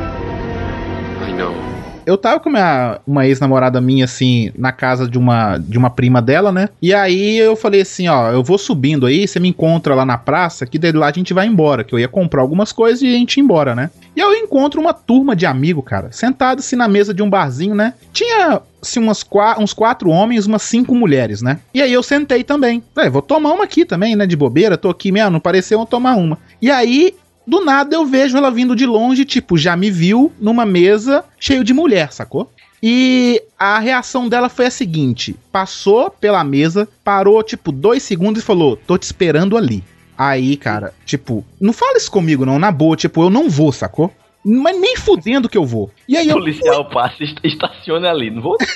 I 1.27 1.33
know. 1.33 1.74
Eu 2.05 2.17
tava 2.17 2.39
com 2.39 2.49
minha, 2.49 2.99
uma 3.05 3.25
ex-namorada 3.25 3.81
minha, 3.81 4.05
assim, 4.05 4.51
na 4.57 4.71
casa 4.71 5.07
de 5.07 5.17
uma, 5.17 5.57
de 5.57 5.77
uma 5.77 5.89
prima 5.89 6.21
dela, 6.21 6.51
né? 6.51 6.69
E 6.81 6.93
aí 6.93 7.37
eu 7.37 7.55
falei 7.55 7.81
assim, 7.81 8.07
ó, 8.07 8.31
eu 8.31 8.43
vou 8.43 8.57
subindo 8.57 9.05
aí, 9.05 9.27
você 9.27 9.39
me 9.39 9.49
encontra 9.49 9.95
lá 9.95 10.05
na 10.05 10.17
praça, 10.17 10.65
que 10.65 10.77
daí 10.77 10.91
lá 10.91 11.07
a 11.07 11.11
gente 11.11 11.33
vai 11.33 11.47
embora, 11.47 11.83
que 11.83 11.93
eu 11.93 11.99
ia 11.99 12.07
comprar 12.07 12.41
algumas 12.41 12.71
coisas 12.71 13.01
e 13.01 13.07
a 13.07 13.17
gente 13.17 13.37
ia 13.37 13.43
embora, 13.43 13.75
né? 13.75 13.89
E 14.15 14.21
aí 14.21 14.27
eu 14.27 14.33
encontro 14.35 14.79
uma 14.79 14.93
turma 14.93 15.35
de 15.35 15.45
amigo, 15.45 15.81
cara, 15.81 16.09
sentado 16.11 16.59
assim 16.59 16.75
na 16.75 16.87
mesa 16.87 17.13
de 17.13 17.21
um 17.21 17.29
barzinho, 17.29 17.75
né? 17.75 17.93
Tinha 18.13 18.61
assim, 18.81 18.99
umas 18.99 19.23
qua- 19.23 19.57
uns 19.59 19.73
quatro 19.73 20.09
homens, 20.09 20.45
umas 20.45 20.61
cinco 20.61 20.93
mulheres, 20.95 21.41
né? 21.41 21.59
E 21.73 21.81
aí 21.81 21.91
eu 21.91 22.03
sentei 22.03 22.43
também. 22.43 22.83
Falei, 22.93 23.09
vou 23.09 23.21
tomar 23.21 23.51
uma 23.51 23.63
aqui 23.63 23.83
também, 23.83 24.15
né? 24.15 24.25
De 24.27 24.35
bobeira, 24.35 24.77
tô 24.77 24.89
aqui 24.89 25.11
mesmo, 25.11 25.31
não 25.31 25.39
pareceu, 25.39 25.79
vou 25.79 25.87
tomar 25.87 26.15
uma. 26.15 26.37
E 26.61 26.69
aí 26.69 27.15
do 27.47 27.63
nada 27.63 27.95
eu 27.95 28.05
vejo 28.05 28.37
ela 28.37 28.49
vindo 28.51 28.75
de 28.75 28.85
longe, 28.85 29.25
tipo, 29.25 29.57
já 29.57 29.75
me 29.75 29.89
viu 29.91 30.31
numa 30.39 30.65
mesa 30.65 31.23
cheio 31.39 31.63
de 31.63 31.73
mulher, 31.73 32.11
sacou? 32.11 32.51
E 32.83 33.41
a 33.57 33.79
reação 33.79 34.27
dela 34.29 34.49
foi 34.49 34.65
a 34.67 34.71
seguinte: 34.71 35.35
passou 35.51 36.09
pela 36.11 36.43
mesa, 36.43 36.87
parou, 37.03 37.41
tipo, 37.41 37.71
dois 37.71 38.03
segundos 38.03 38.41
e 38.43 38.45
falou: 38.45 38.75
tô 38.77 38.97
te 38.97 39.03
esperando 39.03 39.57
ali. 39.57 39.83
Aí, 40.17 40.55
cara, 40.55 40.93
tipo, 41.05 41.45
não 41.59 41.73
fala 41.73 41.97
isso 41.97 42.11
comigo, 42.11 42.45
não, 42.45 42.57
na 42.59 42.71
boa, 42.71 42.95
tipo, 42.95 43.23
eu 43.23 43.29
não 43.29 43.49
vou, 43.49 43.71
sacou? 43.71 44.11
Mas 44.45 44.79
nem 44.79 44.95
fudendo 44.95 45.49
que 45.49 45.57
eu 45.57 45.65
vou. 45.65 45.89
E 46.07 46.15
aí 46.15 46.27
O 46.27 46.31
eu. 46.31 46.35
policial 46.37 46.85
passa 46.89 47.15
e 47.21 47.23
est- 47.25 47.39
estaciona 47.43 48.11
ali. 48.11 48.29
Não 48.29 48.41
vou. 48.43 48.55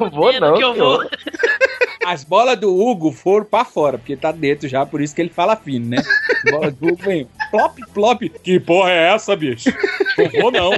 não 0.00 0.10
vou, 0.10 0.32
não. 0.40 0.54
que 0.54 0.64
eu 0.64 0.74
vou. 0.74 1.00
As 2.06 2.24
bolas 2.24 2.58
do 2.58 2.74
Hugo 2.74 3.12
foram 3.12 3.44
pra 3.44 3.64
fora, 3.64 3.98
porque 3.98 4.16
tá 4.16 4.30
dentro 4.32 4.68
já, 4.68 4.84
por 4.84 5.00
isso 5.00 5.14
que 5.14 5.22
ele 5.22 5.30
fala 5.30 5.56
fino, 5.56 5.86
né? 5.86 5.96
As 5.98 6.52
bolas 6.52 6.74
do 6.74 6.88
Hugo 6.88 7.02
vem 7.02 7.26
plop, 7.50 7.78
plop. 7.92 8.28
Que 8.42 8.60
porra 8.60 8.90
é 8.90 9.14
essa, 9.14 9.34
bicho? 9.34 9.70
Não 10.18 10.42
vou 10.42 10.50
não. 10.52 10.70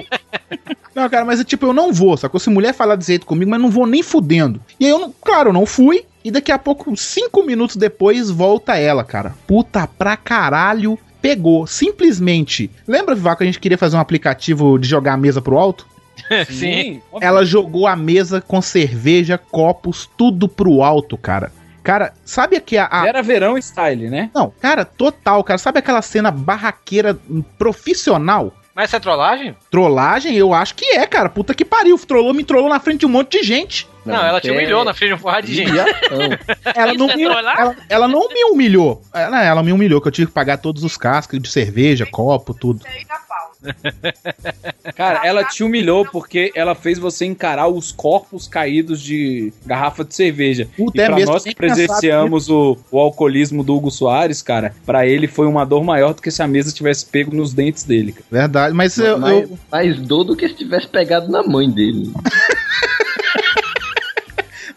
Não, 0.94 1.10
cara, 1.10 1.24
mas 1.24 1.40
é 1.40 1.44
tipo, 1.44 1.66
eu 1.66 1.72
não 1.74 1.92
vou, 1.92 2.16
sacou? 2.16 2.40
Se 2.40 2.48
mulher 2.48 2.72
falar 2.72 2.96
desse 2.96 3.12
jeito 3.12 3.26
comigo, 3.26 3.50
mas 3.50 3.60
não 3.60 3.70
vou 3.70 3.86
nem 3.86 4.02
fudendo. 4.02 4.60
E 4.80 4.86
aí 4.86 4.90
eu, 4.90 4.98
não, 4.98 5.14
claro, 5.20 5.50
eu 5.50 5.52
não 5.52 5.66
fui. 5.66 6.04
E 6.24 6.30
daqui 6.30 6.50
a 6.50 6.58
pouco, 6.58 6.96
cinco 6.96 7.42
minutos 7.44 7.76
depois, 7.76 8.30
volta 8.30 8.76
ela, 8.76 9.04
cara. 9.04 9.34
Puta 9.46 9.86
pra 9.86 10.16
caralho. 10.16 10.98
Pegou, 11.20 11.66
simplesmente. 11.66 12.70
Lembra, 12.86 13.14
Vivaco, 13.14 13.38
que 13.38 13.44
a 13.44 13.46
gente 13.46 13.60
queria 13.60 13.76
fazer 13.76 13.96
um 13.96 14.00
aplicativo 14.00 14.78
de 14.78 14.88
jogar 14.88 15.14
a 15.14 15.16
mesa 15.16 15.42
pro 15.42 15.58
alto? 15.58 15.86
Sim. 16.50 17.00
Ela 17.20 17.44
jogou 17.44 17.86
a 17.86 17.94
mesa 17.96 18.40
com 18.40 18.60
cerveja, 18.60 19.38
copos, 19.38 20.08
tudo 20.16 20.48
pro 20.48 20.82
alto, 20.82 21.16
cara. 21.16 21.52
Cara, 21.82 22.12
sabe 22.24 22.58
que 22.60 22.76
a. 22.76 22.88
a- 22.90 23.06
Era 23.06 23.22
verão 23.22 23.56
style, 23.60 24.10
né? 24.10 24.28
Não, 24.34 24.52
cara, 24.60 24.84
total, 24.84 25.44
cara. 25.44 25.56
Sabe 25.58 25.78
aquela 25.78 26.02
cena 26.02 26.30
barraqueira 26.32 27.16
profissional? 27.56 28.52
Mas 28.74 28.90
isso 28.90 28.96
é 28.96 29.00
trollagem? 29.00 29.56
Trollagem, 29.70 30.34
eu 30.36 30.52
acho 30.52 30.74
que 30.74 30.84
é, 30.84 31.06
cara. 31.06 31.30
Puta 31.30 31.54
que 31.54 31.64
pariu. 31.64 31.96
Trollou, 31.98 32.34
me 32.34 32.44
trollou 32.44 32.68
na 32.68 32.78
frente 32.78 33.00
de 33.00 33.06
um 33.06 33.08
monte 33.08 33.38
de 33.38 33.42
gente. 33.46 33.88
Não, 34.04 34.14
ela 34.24 34.40
te 34.40 34.50
humilhou 34.50 34.84
na 34.84 34.92
frente 34.92 35.08
de 35.10 35.14
um 35.14 35.18
porrada 35.18 35.46
de 35.46 35.54
gente. 35.54 35.72
Ela 36.76 36.94
não, 36.94 37.10
é 37.10 37.16
me, 37.16 37.24
ela, 37.24 37.76
ela 37.88 38.06
não 38.08 38.28
me 38.28 38.44
humilhou. 38.44 39.02
Ela, 39.12 39.42
ela 39.42 39.62
me 39.64 39.72
humilhou, 39.72 40.00
que 40.00 40.06
eu 40.06 40.12
tive 40.12 40.28
que 40.28 40.32
pagar 40.32 40.58
todos 40.58 40.84
os 40.84 40.96
cascos 40.96 41.40
de 41.40 41.48
cerveja, 41.48 42.06
copo, 42.06 42.54
tudo. 42.54 42.84
Cara, 44.94 45.26
ela 45.26 45.44
te 45.44 45.62
humilhou 45.64 46.04
porque 46.06 46.52
ela 46.54 46.74
fez 46.74 46.98
você 46.98 47.24
encarar 47.26 47.68
os 47.68 47.90
corpos 47.92 48.46
caídos 48.46 49.00
de 49.00 49.52
garrafa 49.64 50.04
de 50.04 50.14
cerveja. 50.14 50.68
Puta, 50.76 50.98
e 50.98 51.00
é 51.00 51.06
pra 51.06 51.16
mesmo, 51.16 51.32
nós 51.32 51.44
nem 51.44 51.54
que 51.54 51.58
presenciamos 51.58 52.48
o, 52.48 52.76
o 52.90 52.98
alcoolismo 52.98 53.62
do 53.64 53.74
Hugo 53.74 53.90
Soares, 53.90 54.42
cara, 54.42 54.74
pra 54.84 55.06
ele 55.06 55.26
foi 55.26 55.46
uma 55.46 55.64
dor 55.64 55.82
maior 55.84 56.14
do 56.14 56.22
que 56.22 56.30
se 56.30 56.42
a 56.42 56.46
mesa 56.46 56.72
tivesse 56.72 57.06
pego 57.06 57.34
nos 57.34 57.52
dentes 57.52 57.84
dele. 57.84 58.12
cara. 58.12 58.24
Verdade, 58.30 58.74
mas 58.74 58.96
eu. 58.98 59.18
mais, 59.18 59.50
eu- 59.50 59.58
mais 59.70 59.98
dor 59.98 60.24
do 60.24 60.36
que 60.36 60.48
se 60.48 60.54
tivesse 60.54 60.88
pegado 60.88 61.30
na 61.30 61.42
mãe 61.42 61.70
dele. 61.70 62.12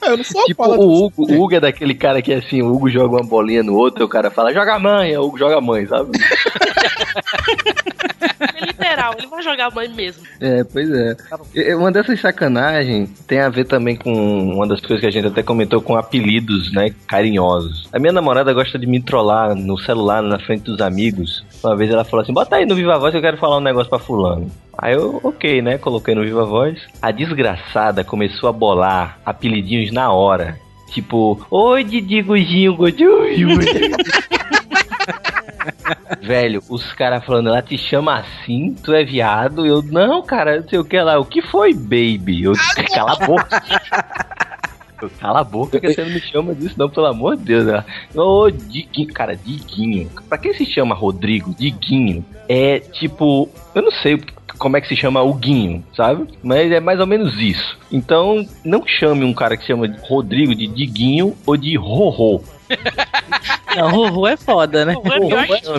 eu 0.02 0.18
não 0.18 0.24
sou 0.24 0.44
Tipo, 0.46 0.66
o 0.66 1.06
Hugo, 1.06 1.32
o 1.32 1.42
Hugo 1.44 1.56
é 1.56 1.60
daquele 1.60 1.94
cara 1.94 2.22
que 2.22 2.34
assim, 2.34 2.62
o 2.62 2.74
Hugo 2.74 2.90
joga 2.90 3.18
uma 3.18 3.24
bolinha 3.24 3.62
no 3.64 3.76
outro, 3.76 4.04
e 4.04 4.06
o 4.06 4.10
cara 4.10 4.32
fala, 4.32 4.54
joga 4.54 4.76
a 4.76 4.80
mãe, 4.80 5.10
aí 5.12 5.18
o 5.18 5.24
Hugo 5.26 5.38
joga 5.38 5.58
a 5.58 5.62
mãe, 5.62 5.86
sabe? 5.86 6.12
É 8.22 8.66
literal, 8.66 9.16
ele 9.18 9.28
vai 9.28 9.42
jogar 9.42 9.68
a 9.68 9.72
mãe 9.72 9.88
mesmo. 9.90 10.24
É, 10.42 10.64
pois 10.64 10.90
é. 10.92 11.16
E- 11.56 11.74
Uma 11.76 11.92
dessas 11.92 12.20
sacanagens 12.20 13.10
tem 13.28 13.40
a 13.40 13.50
ver 13.50 13.66
também 13.66 13.96
com 13.96 14.12
uma 14.54 14.68
das 14.68 14.80
coisas 14.82 15.00
que 15.00 15.06
a 15.08 15.12
gente 15.12 15.28
até 15.28 15.42
comentou 15.44 15.82
com 15.82 15.96
apelidos, 15.96 16.72
né, 16.74 16.94
carinhosos. 17.08 17.88
A 17.94 18.00
minha 18.00 18.12
namorada 18.14 18.54
gosta 18.54 18.78
de 18.78 18.86
me 18.88 19.02
trollar 19.02 19.56
no 19.56 19.78
celular, 19.78 20.22
na 20.22 20.40
frente 20.40 20.64
dos 20.64 20.82
amigos. 20.82 21.44
Uma 21.64 21.76
vez 21.76 21.92
ela 21.92 22.04
falou 22.04 22.24
assim, 22.24 22.34
bota 22.34 22.56
aí 22.56 22.66
no 22.66 22.76
Viva 22.76 22.98
Voz 22.98 23.12
que 23.12 23.18
eu 23.18 23.22
quero 23.22 23.38
falar 23.38 23.58
um 23.58 23.62
negócio 23.62 23.90
pra 23.90 24.00
fulano. 24.00 24.50
Aí 24.78 24.94
eu, 24.94 25.20
ok, 25.24 25.62
né, 25.62 25.78
coloquei 25.78 26.16
no 26.16 26.24
Viva 26.24 26.46
Voz. 26.46 26.80
A 27.02 27.12
desgraçada 27.12 28.04
começou 28.04 28.50
a 28.50 28.54
bolar 28.54 29.20
apelidinhos 29.26 29.92
na 29.92 30.12
hora. 30.12 30.58
Tipo, 30.92 31.40
oi 31.52 31.84
Didi 31.84 32.22
Gujinho, 32.24 32.76
Gojinho. 32.76 33.50
Velho, 36.22 36.62
os 36.70 36.94
caras 36.94 37.24
falando, 37.26 37.50
ela 37.50 37.62
te 37.62 37.78
chama 37.78 38.20
assim, 38.20 38.76
tu 38.84 38.94
é 38.94 39.04
viado? 39.04 39.66
Eu, 39.66 39.82
não, 39.82 40.22
cara, 40.22 40.62
não 40.62 40.68
sei 40.68 40.80
o 40.80 40.86
que 40.86 41.00
lá. 41.00 41.20
O 41.20 41.26
que 41.26 41.42
foi, 41.42 41.74
baby? 41.74 42.44
Eu, 42.44 42.54
cala 42.94 43.14
a 43.14 43.26
boca. 43.26 43.64
Cala 45.20 45.40
a 45.40 45.44
boca 45.44 45.80
que 45.80 45.94
você 45.94 46.04
não 46.04 46.12
me 46.12 46.20
chama 46.20 46.54
disso, 46.54 46.76
não, 46.78 46.90
pelo 46.90 47.06
amor 47.06 47.38
de 47.38 47.44
Deus. 47.44 47.84
Ô, 48.14 48.50
Diguinho, 48.50 49.14
cara, 49.14 49.36
Diguinho. 49.36 50.10
Pra 50.28 50.38
quem 50.38 50.54
se 50.54 50.66
chama 50.66 50.94
Rodrigo? 50.94 51.56
Diguinho. 51.58 52.26
É 52.50 52.80
tipo, 52.80 53.50
eu 53.74 53.82
não 53.82 53.92
sei 53.92 54.22
como 54.58 54.76
é 54.76 54.82
que 54.82 54.90
se 54.90 54.96
chama 54.96 55.22
o 55.22 55.34
Guinho, 55.34 55.84
sabe? 55.96 56.28
Mas 56.44 56.72
é 56.72 56.80
mais 56.80 57.00
ou 57.00 57.08
menos 57.08 57.40
isso. 57.40 57.80
Então, 57.92 58.46
não 58.64 58.86
chame 58.86 59.24
um 59.24 59.34
cara 59.34 59.56
que 59.56 59.64
se 59.64 59.68
chama 59.68 59.96
Rodrigo 60.02 60.54
de 60.54 60.68
Diguinho 60.68 61.36
ou 61.46 61.56
de 61.56 61.78
Rorô. 61.78 62.44
Não, 63.76 63.90
Rorô 63.90 64.28
é 64.28 64.38
foda, 64.38 64.86
né? 64.86 64.96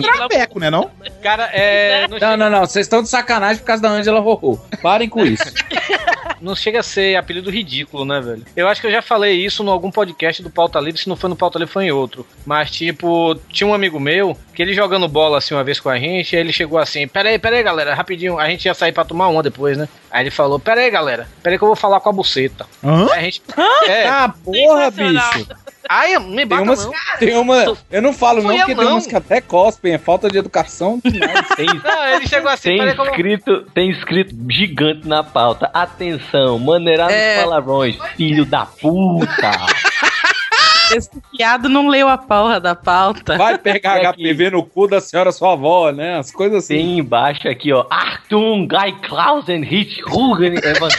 Trapeco, 0.01 0.59
né 0.59 0.69
não? 0.69 0.89
Cara, 1.21 1.49
é. 1.53 2.07
Não, 2.07 2.37
não, 2.37 2.49
não. 2.49 2.59
Vocês 2.61 2.85
estão 2.85 3.01
de 3.01 3.09
sacanagem 3.09 3.61
por 3.61 3.67
causa 3.67 3.81
da 3.81 3.89
Angela 3.89 4.19
Rorô. 4.19 4.59
Parem 4.81 5.09
com 5.09 5.25
isso. 5.25 5.43
Não 6.41 6.55
chega 6.55 6.79
a 6.79 6.83
ser 6.83 7.15
apelido 7.15 7.51
ridículo, 7.51 8.03
né, 8.03 8.19
velho? 8.19 8.43
Eu 8.55 8.67
acho 8.67 8.81
que 8.81 8.87
eu 8.87 8.91
já 8.91 9.01
falei 9.01 9.33
isso 9.33 9.63
em 9.63 9.69
algum 9.69 9.91
podcast 9.91 10.41
do 10.41 10.49
Pauta 10.49 10.79
Livre, 10.79 10.99
se 10.99 11.07
não 11.07 11.15
foi 11.15 11.29
no 11.29 11.35
Pauta 11.35 11.59
Livre 11.59 11.71
foi 11.71 11.85
em 11.85 11.91
outro. 11.91 12.25
Mas, 12.43 12.71
tipo, 12.71 13.35
tinha 13.49 13.67
um 13.67 13.75
amigo 13.75 13.99
meu 13.99 14.35
que 14.51 14.61
ele 14.61 14.73
jogando 14.73 15.07
bola 15.07 15.37
assim 15.37 15.53
uma 15.53 15.63
vez 15.63 15.79
com 15.79 15.89
a 15.89 15.99
gente, 15.99 16.35
aí 16.35 16.41
ele 16.41 16.51
chegou 16.51 16.79
assim: 16.79 17.07
Peraí, 17.07 17.37
peraí, 17.37 17.61
galera, 17.61 17.93
rapidinho, 17.93 18.39
a 18.39 18.49
gente 18.49 18.65
ia 18.65 18.73
sair 18.73 18.91
pra 18.91 19.05
tomar 19.05 19.27
uma 19.27 19.43
depois, 19.43 19.77
né? 19.77 19.87
Aí 20.09 20.23
ele 20.23 20.31
falou: 20.31 20.59
Peraí, 20.59 20.89
galera, 20.89 21.27
peraí 21.43 21.59
que 21.59 21.63
eu 21.63 21.67
vou 21.67 21.75
falar 21.75 21.99
com 21.99 22.09
a 22.09 22.13
buceta. 22.13 22.65
Hã? 22.83 23.07
Aí 23.11 23.19
a 23.19 23.21
gente. 23.21 23.43
É. 23.87 24.07
Ah, 24.07 24.33
porra, 24.43 24.89
bicho. 24.89 25.47
Ai, 25.93 26.17
me 26.19 26.37
Tem 26.37 26.45
bata 26.45 26.61
umas, 26.63 26.85
não. 26.85 26.93
tem 27.19 27.37
uma. 27.37 27.77
Eu 27.91 28.01
não 28.01 28.13
falo 28.13 28.41
não, 28.41 28.55
porque 28.55 28.73
tem 28.75 28.85
não. 28.85 28.93
umas 28.93 29.05
que 29.05 29.15
até 29.15 29.41
cospem. 29.41 29.93
É 29.93 29.97
falta 29.97 30.29
de 30.29 30.37
educação. 30.37 31.01
demais. 31.03 31.47
Tem, 31.49 31.65
Não, 31.83 32.07
ele 32.07 32.27
chegou 32.27 32.49
assim, 32.49 32.77
tem 32.77 32.87
escrito, 32.87 33.61
tem 33.73 33.89
escrito 33.91 34.33
gigante 34.49 35.05
na 35.05 35.21
pauta. 35.21 35.69
Atenção, 35.73 36.57
maneirar 36.59 37.11
É. 37.11 37.35
nos 37.35 37.43
palavrões, 37.43 37.97
filho 38.15 38.45
da 38.45 38.65
puta. 38.65 39.51
Esse 40.95 41.09
piado 41.35 41.69
não 41.69 41.87
leu 41.87 42.09
a 42.09 42.17
porra 42.17 42.59
da 42.59 42.75
pauta. 42.75 43.37
Vai 43.37 43.57
pegar 43.57 44.01
É 44.01 44.07
aqui. 44.07 44.21
HPV 44.23 44.49
no 44.51 44.63
cu 44.63 44.87
da 44.87 44.99
senhora 44.99 45.31
sua 45.31 45.53
avó, 45.53 45.89
né? 45.91 46.17
As 46.17 46.31
coisas 46.31 46.65
assim. 46.65 46.75
Tem 46.75 46.99
embaixo 46.99 47.47
aqui, 47.47 47.71
ó. 47.71 47.85
Achtung, 47.89 48.67
Guy 48.67 48.91
Klausen, 49.07 49.63
Hitch, 49.63 50.01
Rugen, 50.05 50.55
Evan. 50.57 50.89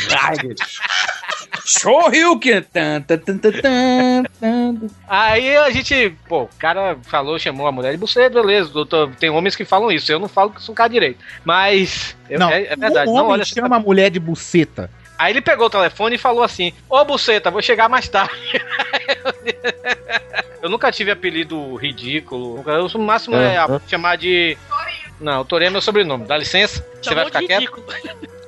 Shoryuken! 1.64 2.62
Tan. 2.62 3.05
Aí 5.09 5.57
a 5.57 5.70
gente, 5.70 6.11
pô, 6.29 6.42
o 6.42 6.48
cara 6.59 6.96
falou, 7.05 7.38
chamou 7.38 7.66
a 7.66 7.72
mulher 7.72 7.92
de 7.92 7.98
buceta, 7.98 8.40
beleza, 8.42 8.70
doutor. 8.70 9.14
Tem 9.16 9.31
homens 9.31 9.57
que 9.57 9.64
falam 9.64 9.90
isso, 9.90 10.11
eu 10.11 10.18
não 10.18 10.29
falo 10.29 10.51
que 10.51 10.62
sou 10.62 10.72
um 10.72 10.77
cara 10.77 10.88
direito. 10.90 11.20
Mas, 11.44 12.16
é, 12.29 12.38
Não, 12.38 12.51
é, 12.51 12.64
é 12.64 12.77
verdade, 12.77 13.11
um 13.11 13.14
não 13.14 13.20
homem 13.22 13.33
olha 13.35 13.44
chama 13.44 13.77
a 13.77 13.81
mulher 13.81 14.11
de 14.11 14.20
buceta. 14.20 14.90
Aí 15.18 15.33
ele 15.33 15.40
pegou 15.40 15.66
o 15.66 15.70
telefone 15.70 16.16
e 16.16 16.18
falou 16.18 16.42
assim: 16.42 16.72
Ô 16.88 17.05
buceta, 17.05 17.51
vou 17.51 17.62
chegar 17.62 17.88
mais 17.88 18.09
tarde. 18.09 18.35
eu 20.61 20.68
nunca 20.68 20.90
tive 20.90 21.12
apelido 21.12 21.77
ridículo. 21.77 22.64
Eu, 22.66 22.87
o 22.87 22.98
máximo 22.98 23.37
é 23.37 23.57
a- 23.57 23.64
Aham. 23.66 23.81
chamar 23.87 24.16
de. 24.16 24.57
Não, 25.20 25.44
Torê 25.44 25.66
é 25.66 25.70
meu 25.70 25.81
sobrenome. 25.81 26.27
Dá 26.27 26.37
licença. 26.37 26.85
Você 27.01 27.14
vai 27.14 27.25
Chamou 27.25 27.27
ficar 27.27 27.40
de 27.40 27.46
quieto? 27.46 27.61
ridículo. 27.61 27.87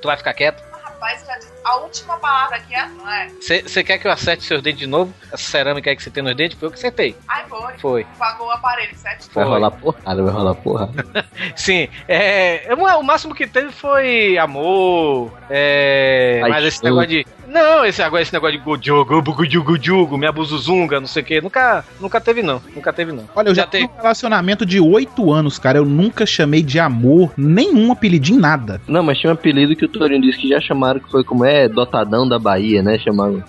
Tu 0.01 0.07
vai 0.09 0.17
ficar 0.17 0.35
quieto? 0.35 0.65
Rapaz, 0.83 1.25
já 1.25 1.39
disse, 1.39 1.53
a 1.65 1.77
última 1.79 2.17
palavra 2.19 2.57
aqui 2.57 2.75
é 2.75 2.87
não 2.89 3.11
é? 3.11 3.29
Você 3.41 3.83
quer 3.83 3.99
que 3.99 4.07
eu 4.07 4.13
acerte 4.13 4.45
seus 4.45 4.63
dentes 4.63 4.81
de 4.81 4.87
novo? 4.87 5.13
Essa 5.33 5.51
cerâmica 5.51 5.91
aí 5.91 5.97
que 5.97 6.03
você 6.03 6.11
tem 6.11 6.23
nos 6.23 6.37
dentes? 6.37 6.59
Foi 6.59 6.69
eu 6.69 6.73
que 6.73 6.79
acertei. 6.79 7.17
Ai, 7.27 7.45
foi. 7.49 7.79
Foi. 7.79 8.07
Pagou 8.19 8.47
o 8.47 8.51
aparelho, 8.51 8.95
certo? 8.97 9.31
Vai 9.33 9.45
rolar 9.45 9.71
porrada, 9.71 10.23
vai 10.23 10.33
rolar 10.33 10.55
porrada. 10.55 11.05
Sim, 11.57 11.89
é, 12.07 12.67
é, 12.67 12.75
o 12.75 13.03
máximo 13.03 13.35
que 13.35 13.47
teve 13.47 13.73
foi 13.73 14.37
amor, 14.37 15.33
é, 15.49 16.41
mas 16.43 16.65
esse 16.65 16.85
negócio 16.85 17.09
de 17.09 17.27
não, 17.55 17.85
esse 17.85 18.03
agora 18.03 18.21
esse 18.21 18.33
negócio 18.33 18.59
de 18.59 18.65
gojogo, 18.65 19.23
bugujugo, 19.23 19.79
jugo, 19.81 20.19
minha 20.19 20.33
buzuzunga, 20.33 20.99
não 20.99 21.07
sei 21.07 21.23
o 21.23 21.25
que, 21.25 21.41
nunca, 21.41 21.85
nunca 22.01 22.21
teve 22.21 22.43
não, 22.43 22.61
nunca 22.75 22.93
teve 22.93 23.13
não. 23.13 23.29
Olha, 23.33 23.51
eu 23.51 23.55
já, 23.55 23.65
tenho 23.65 23.89
um 23.89 23.97
relacionamento 23.97 24.67
de 24.67 24.81
oito 24.81 25.33
anos, 25.33 25.57
cara. 25.57 25.79
Eu 25.79 25.85
nunca 25.85 26.27
chamei 26.27 26.65
de 26.65 26.81
amor 26.81 27.33
nenhum 27.37 27.93
apelidinho, 27.93 28.41
nada. 28.41 28.81
Não, 28.89 29.05
mas 29.05 29.19
tinha 29.19 29.31
um 29.31 29.35
apelido 29.35 29.77
que 29.77 29.85
o 29.85 29.89
Torinho 29.89 30.21
disse 30.21 30.39
que 30.39 30.49
já 30.49 30.61
chamaram, 30.61 30.99
que 30.99 31.09
foi 31.09 31.23
como 31.23 31.45
é, 31.45 31.54
Dotadão 31.69 32.29
da 32.29 32.39
Bahia, 32.39 32.83
né? 32.83 32.99
Chamaram. 32.99 33.43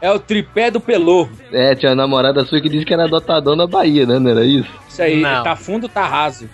É 0.00 0.10
o 0.10 0.18
tripé 0.18 0.70
do 0.70 0.80
pelô. 0.80 1.28
É, 1.52 1.74
tinha 1.74 1.90
uma 1.90 1.96
namorada 1.96 2.44
sua 2.44 2.60
que 2.60 2.68
disse 2.68 2.84
que 2.84 2.92
era 2.92 3.08
Dotadão 3.08 3.56
da 3.56 3.66
Bahia, 3.66 4.06
né? 4.06 4.18
Não 4.18 4.30
era 4.30 4.44
isso? 4.44 4.68
Isso 4.88 5.02
aí, 5.02 5.20
Não. 5.20 5.42
tá 5.42 5.56
fundo, 5.56 5.88
tá 5.88 6.06
raso. 6.06 6.48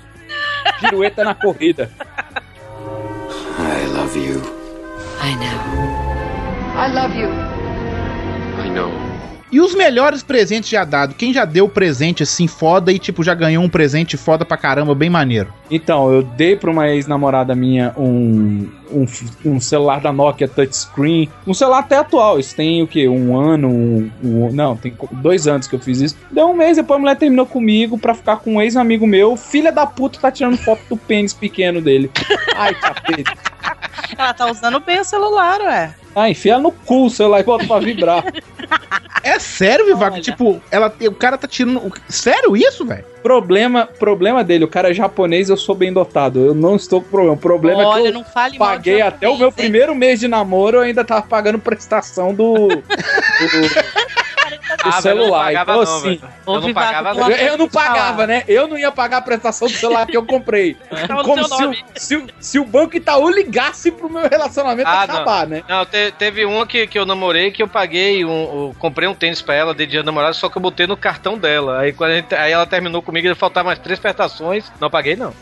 Pirueta 0.80 1.24
na 1.24 1.34
corrida. 1.34 1.90
I 3.58 3.86
love 3.96 4.18
you. 4.18 4.40
I 5.22 5.34
know. 5.36 5.80
I 6.76 6.92
love 6.94 7.18
you. 7.18 7.28
I 8.64 8.70
know. 8.70 8.90
E 9.52 9.60
os 9.60 9.74
melhores 9.74 10.22
presentes 10.22 10.70
já 10.70 10.84
dado? 10.84 11.14
Quem 11.14 11.32
já 11.32 11.44
deu 11.44 11.68
presente 11.68 12.22
assim 12.22 12.46
foda 12.46 12.92
e 12.92 12.98
tipo 12.98 13.24
já 13.24 13.34
ganhou 13.34 13.64
um 13.64 13.68
presente 13.68 14.16
foda 14.16 14.44
pra 14.44 14.56
caramba, 14.56 14.94
bem 14.94 15.10
maneiro? 15.10 15.52
Então, 15.70 16.12
eu 16.12 16.22
dei 16.22 16.56
pra 16.56 16.70
uma 16.70 16.88
ex-namorada 16.88 17.54
minha 17.54 17.94
um, 17.96 18.68
um, 18.90 19.06
um 19.44 19.60
celular 19.60 20.00
da 20.00 20.12
Nokia 20.12 20.48
touchscreen. 20.48 21.28
Um 21.46 21.54
celular 21.54 21.78
até 21.80 21.96
atual. 21.96 22.38
Isso 22.40 22.56
tem 22.56 22.82
o 22.82 22.86
quê? 22.88 23.06
Um 23.08 23.38
ano? 23.38 23.68
Um, 23.68 24.10
um- 24.22 24.52
não, 24.52 24.76
tem 24.76 24.92
dois 25.12 25.46
anos 25.46 25.68
que 25.68 25.76
eu 25.76 25.80
fiz 25.80 26.00
isso. 26.00 26.16
Deu 26.30 26.48
um 26.48 26.54
mês, 26.54 26.76
depois 26.76 26.96
a 26.96 27.00
mulher 27.00 27.16
terminou 27.16 27.46
comigo 27.46 27.96
pra 27.98 28.14
ficar 28.14 28.36
com 28.38 28.54
um 28.56 28.60
ex-amigo 28.62 29.06
meu. 29.06 29.36
Filha 29.36 29.70
da 29.70 29.86
puta 29.86 30.18
tá 30.18 30.30
tirando 30.32 30.56
foto 30.58 30.80
do 30.88 30.96
pênis 30.96 31.32
pequeno 31.32 31.80
dele. 31.80 32.10
Ai, 32.56 32.74
capeta. 32.74 33.32
Ela 34.18 34.34
tá 34.34 34.50
usando 34.50 34.80
bem 34.80 35.00
o 35.00 35.04
celular, 35.04 35.60
ué. 35.60 35.94
Ah, 36.14 36.28
enfia 36.28 36.58
no 36.58 36.72
cu 36.72 37.06
o 37.06 37.10
celular 37.10 37.40
e 37.40 37.44
bota 37.44 37.64
pra 37.66 37.78
vibrar. 37.78 38.24
É 39.22 39.38
sério, 39.38 39.86
Vivaco? 39.86 40.20
Tipo, 40.20 40.60
ela, 40.70 40.92
o 41.06 41.12
cara 41.12 41.38
tá 41.38 41.46
tirando. 41.46 41.92
Sério 42.08 42.56
isso, 42.56 42.84
velho? 42.84 43.04
Problema, 43.22 43.86
problema 43.86 44.42
dele, 44.42 44.64
o 44.64 44.68
cara 44.68 44.90
é 44.90 44.94
japonês, 44.94 45.48
eu 45.48 45.56
sou 45.60 45.74
bem 45.74 45.92
dotado. 45.92 46.40
Eu 46.40 46.54
não 46.54 46.76
estou 46.76 47.00
com 47.00 47.08
problema. 47.08 47.34
O 47.34 47.36
problema 47.36 47.82
é 47.82 47.86
Olha, 47.86 48.12
que 48.12 48.18
eu 48.18 48.58
paguei 48.58 49.00
até 49.00 49.28
o 49.28 49.36
meu 49.36 49.52
primeiro 49.52 49.94
mês 49.94 50.18
de 50.18 50.26
namoro, 50.26 50.78
eu 50.78 50.82
ainda 50.82 51.04
tava 51.04 51.22
pagando 51.22 51.58
prestação 51.58 52.34
do, 52.34 52.68
do, 52.68 52.80
do 54.90 54.96
Ah, 54.96 55.00
velho, 55.00 55.12
eu 55.12 55.16
não 55.16 55.24
celular. 55.24 55.44
pagava 55.44 55.72
Então, 55.72 55.84
não, 55.84 55.96
assim. 55.98 56.20
Eu 56.46 56.60
não 56.60 56.74
pagava 56.74 57.14
não. 57.14 57.30
eu 57.30 57.58
não 57.58 57.68
pagava, 57.68 58.26
né? 58.26 58.44
Eu 58.48 58.68
não 58.68 58.78
ia 58.78 58.90
pagar 58.92 59.16
a 59.18 59.22
prestação 59.22 59.68
do 59.68 59.74
celular 59.74 60.06
que 60.06 60.16
eu 60.16 60.24
comprei. 60.26 60.76
Como 61.24 61.44
se 61.48 61.64
o, 61.64 61.74
se, 61.96 62.16
o, 62.16 62.26
se 62.40 62.58
o 62.58 62.64
Banco 62.64 62.96
Itaú 62.96 63.28
ligasse 63.30 63.90
pro 63.90 64.10
meu 64.10 64.28
relacionamento 64.28 64.88
Ah, 64.88 65.02
acabar, 65.02 65.46
né? 65.46 65.62
Não, 65.68 65.84
te- 65.86 66.12
teve 66.18 66.44
uma 66.44 66.66
que, 66.66 66.86
que 66.86 66.98
eu 66.98 67.06
namorei 67.06 67.50
que 67.50 67.62
eu 67.62 67.68
paguei, 67.68 68.24
um, 68.24 68.30
um- 68.68 68.74
comprei 68.74 69.08
um 69.08 69.14
tênis 69.14 69.40
pra 69.42 69.54
ela 69.54 69.74
de 69.74 69.86
dia 69.86 70.02
do 70.02 70.06
namorado, 70.06 70.34
só 70.34 70.48
que 70.48 70.56
eu 70.56 70.62
botei 70.62 70.86
no 70.86 70.96
cartão 70.96 71.36
dela. 71.38 71.80
Aí, 71.80 71.92
quando 71.92 72.10
a 72.10 72.14
gente- 72.16 72.34
aí 72.34 72.52
ela 72.52 72.66
terminou 72.66 73.02
comigo 73.02 73.26
e 73.28 73.34
faltavam 73.34 73.68
mais 73.68 73.78
três 73.78 73.98
prestações. 73.98 74.70
Não 74.80 74.90
paguei, 74.90 75.16
não. 75.16 75.32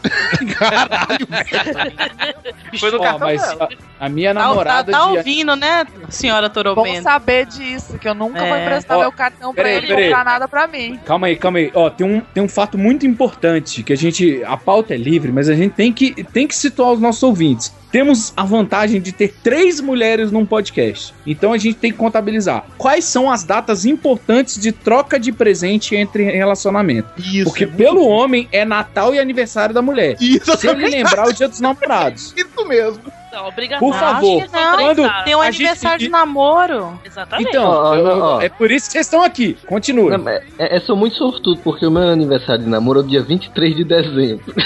Foi 2.79 2.91
no 2.91 2.99
Ó, 2.99 3.03
cartão 3.03 3.19
mas 3.29 3.43
dela. 3.43 3.69
a, 4.01 4.07
a 4.07 4.09
minha 4.09 4.35
Tá, 4.35 4.41
tá, 4.41 4.47
namorada 4.49 4.93
tá 4.93 4.99
de 4.99 5.17
ouvindo, 5.17 5.57
né, 5.57 5.87
senhora 6.09 6.49
Bom 6.49 6.55
Torobento? 6.55 7.03
saber 7.03 7.47
disso, 7.47 7.99
que 7.99 8.09
eu 8.09 8.15
nunca 8.15 8.45
vou 8.45 8.57
É. 8.57 8.63
emprestar 8.63 8.97
Ó, 8.97 9.01
meu 9.01 9.13
cartão 9.13 9.38
pra 9.39 9.53
peraí, 9.53 9.77
ele 9.77 9.87
peraí. 9.87 10.05
comprar 10.05 10.25
nada 10.25 10.49
pra 10.49 10.67
mim. 10.67 10.99
Calma 11.05 11.27
aí, 11.27 11.37
calma 11.37 11.59
aí. 11.59 11.71
Ó, 11.75 11.89
tem 11.91 12.07
um, 12.07 12.21
tem 12.21 12.43
um 12.43 12.49
fato 12.49 12.77
muito 12.77 13.07
importante 13.07 13.83
que 13.83 13.93
a 13.93 13.97
gente. 13.97 14.43
A 14.45 14.57
pauta 14.57 14.95
é 14.95 14.97
livre, 14.97 15.33
mas 15.33 15.49
a 15.49 15.55
gente 15.55 15.73
tem 15.73 15.93
que, 15.93 16.25
tem 16.25 16.47
que 16.47 16.55
situar 16.55 16.93
os 16.93 17.01
nossos 17.01 17.23
ouvintes. 17.23 17.73
Temos 17.91 18.35
a 18.37 18.45
vantagem 18.45 19.01
de 19.01 19.13
ter 19.13 19.35
três 19.43 19.81
mulheres 19.81 20.31
num 20.31 20.45
podcast. 20.45 21.15
Então 21.27 21.53
a 21.55 21.59
gente 21.59 21.77
tem 21.77 21.91
que 21.91 21.97
contabilizar. 21.97 22.67
Quais 22.77 23.05
são 23.05 23.31
as 23.31 23.45
datas 23.45 23.87
importantes 23.87 24.61
de 24.61 24.73
troca 24.73 25.19
de 25.19 25.33
presente 25.33 25.97
entre 25.97 26.25
relacionamento? 26.25 27.09
Isso. 27.19 27.45
Porque 27.45 27.67
pelo 27.67 28.07
homem 28.07 28.47
é 28.53 28.65
Natal 28.65 29.15
e 29.15 29.19
aniversário 29.19 29.75
da 29.75 29.81
mulher. 29.81 30.17
Isso, 30.21 30.55
Se 30.59 30.69
ele 30.69 30.87
lembrar 30.87 31.29
o 31.29 31.33
dia 31.33 31.49
dos 31.49 31.61
namorados. 31.61 32.35
Isso 32.37 32.67
mesmo. 32.67 33.01
Não, 33.33 33.47
obrigatório. 33.47 33.93
Por 33.93 33.99
favor, 33.99 34.43
Acho 34.43 34.51
que 34.51 34.57
não, 34.57 34.77
quando. 34.79 35.25
Tem 35.25 35.35
um 35.35 35.41
a 35.41 35.51
gente- 35.51 35.63
aniversário 35.63 35.99
de 35.99 36.09
namoro. 36.09 37.01
Exatamente. 37.05 37.49
Então, 37.49 37.65
Ó, 37.65 37.97
ó, 37.97 38.37
ó. 38.37 38.41
é 38.41 38.49
por 38.49 38.71
isso 38.71 38.87
que 38.87 38.93
vocês 38.93 39.07
estão 39.07 39.23
aqui. 39.23 39.55
Continue. 39.67 40.17
Não, 40.17 40.29
é, 40.29 40.43
é, 40.59 40.81
sou 40.81 40.97
muito 40.97 41.17
sortudo, 41.17 41.61
porque 41.63 41.87
o 41.87 41.91
meu 41.91 42.09
aniversário 42.09 42.65
de 42.65 42.71
namoro 42.71 43.01
é 43.01 43.03
o 43.03 43.07
dia 43.07 43.23
23 43.23 43.77
de 43.77 43.85
dezembro. 43.85 44.55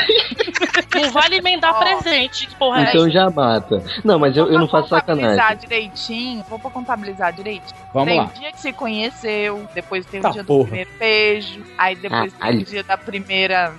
Não 0.94 1.10
vale 1.10 1.36
emendar 1.36 1.78
presente, 1.78 2.46
que 2.46 2.54
porra 2.54 2.80
é 2.80 2.88
Então 2.90 3.02
essa? 3.02 3.10
já 3.10 3.30
mata. 3.30 3.82
Não, 4.04 4.18
mas 4.18 4.36
eu, 4.36 4.46
eu 4.52 4.58
não 4.58 4.68
faço 4.68 4.88
contabilizar 4.90 5.34
sacanagem. 5.36 5.58
direitinho, 5.68 6.44
vou 6.48 6.58
pra 6.58 6.70
contabilizar 6.70 7.32
direitinho. 7.32 7.74
Vamos 7.94 8.08
tem 8.08 8.18
lá. 8.18 8.24
o 8.26 8.38
dia 8.38 8.52
que 8.52 8.60
se 8.60 8.72
conheceu, 8.74 9.66
depois 9.74 10.04
tem 10.04 10.20
o 10.20 10.22
Tá, 10.22 10.30
dia 10.30 10.44
porra. 10.44 10.64
do 10.64 10.66
primeiro 10.66 10.90
beijo, 10.98 11.62
aí 11.78 11.94
depois 11.96 12.30
tem 12.32 12.40
Caralho. 12.40 12.60
o 12.60 12.64
dia 12.64 12.82
da 12.84 12.98
primeira. 12.98 13.72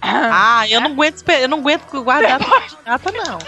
Ah, 0.00 0.64
eu 0.70 0.80
não 0.80 0.92
aguento, 0.92 1.28
eu 1.30 1.48
não 1.48 1.58
aguento 1.58 2.02
guardar 2.02 2.38
de 2.38 2.46
data, 2.86 3.12
não. 3.12 3.38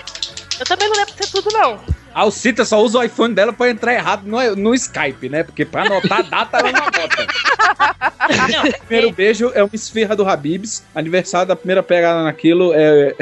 Eu 0.59 0.67
também 0.67 0.89
não 0.89 0.97
lembro 0.97 1.15
de 1.15 1.27
ser 1.27 1.31
tudo, 1.31 1.51
não. 1.53 1.81
A 2.15 2.21
Alcita 2.21 2.65
só 2.65 2.81
usa 2.81 2.99
o 2.99 3.03
iPhone 3.03 3.35
dela 3.35 3.53
pra 3.53 3.69
entrar 3.69 3.93
errado 3.93 4.25
no, 4.25 4.55
no 4.55 4.75
Skype, 4.75 5.29
né? 5.29 5.43
Porque 5.43 5.65
pra 5.65 5.83
anotar 5.83 6.21
a 6.21 6.23
data 6.23 6.59
ela 6.59 6.71
não 6.71 6.83
anota. 6.83 7.27
Primeiro 8.87 9.11
beijo 9.13 9.51
é 9.53 9.65
uma 9.65 9.75
esfirra 9.75 10.15
do 10.15 10.27
Habibs. 10.29 10.85
Aniversário 10.95 11.49
da 11.49 11.57
primeira 11.57 11.83
pegada 11.83 12.23
naquilo 12.23 12.73
é, 12.73 13.17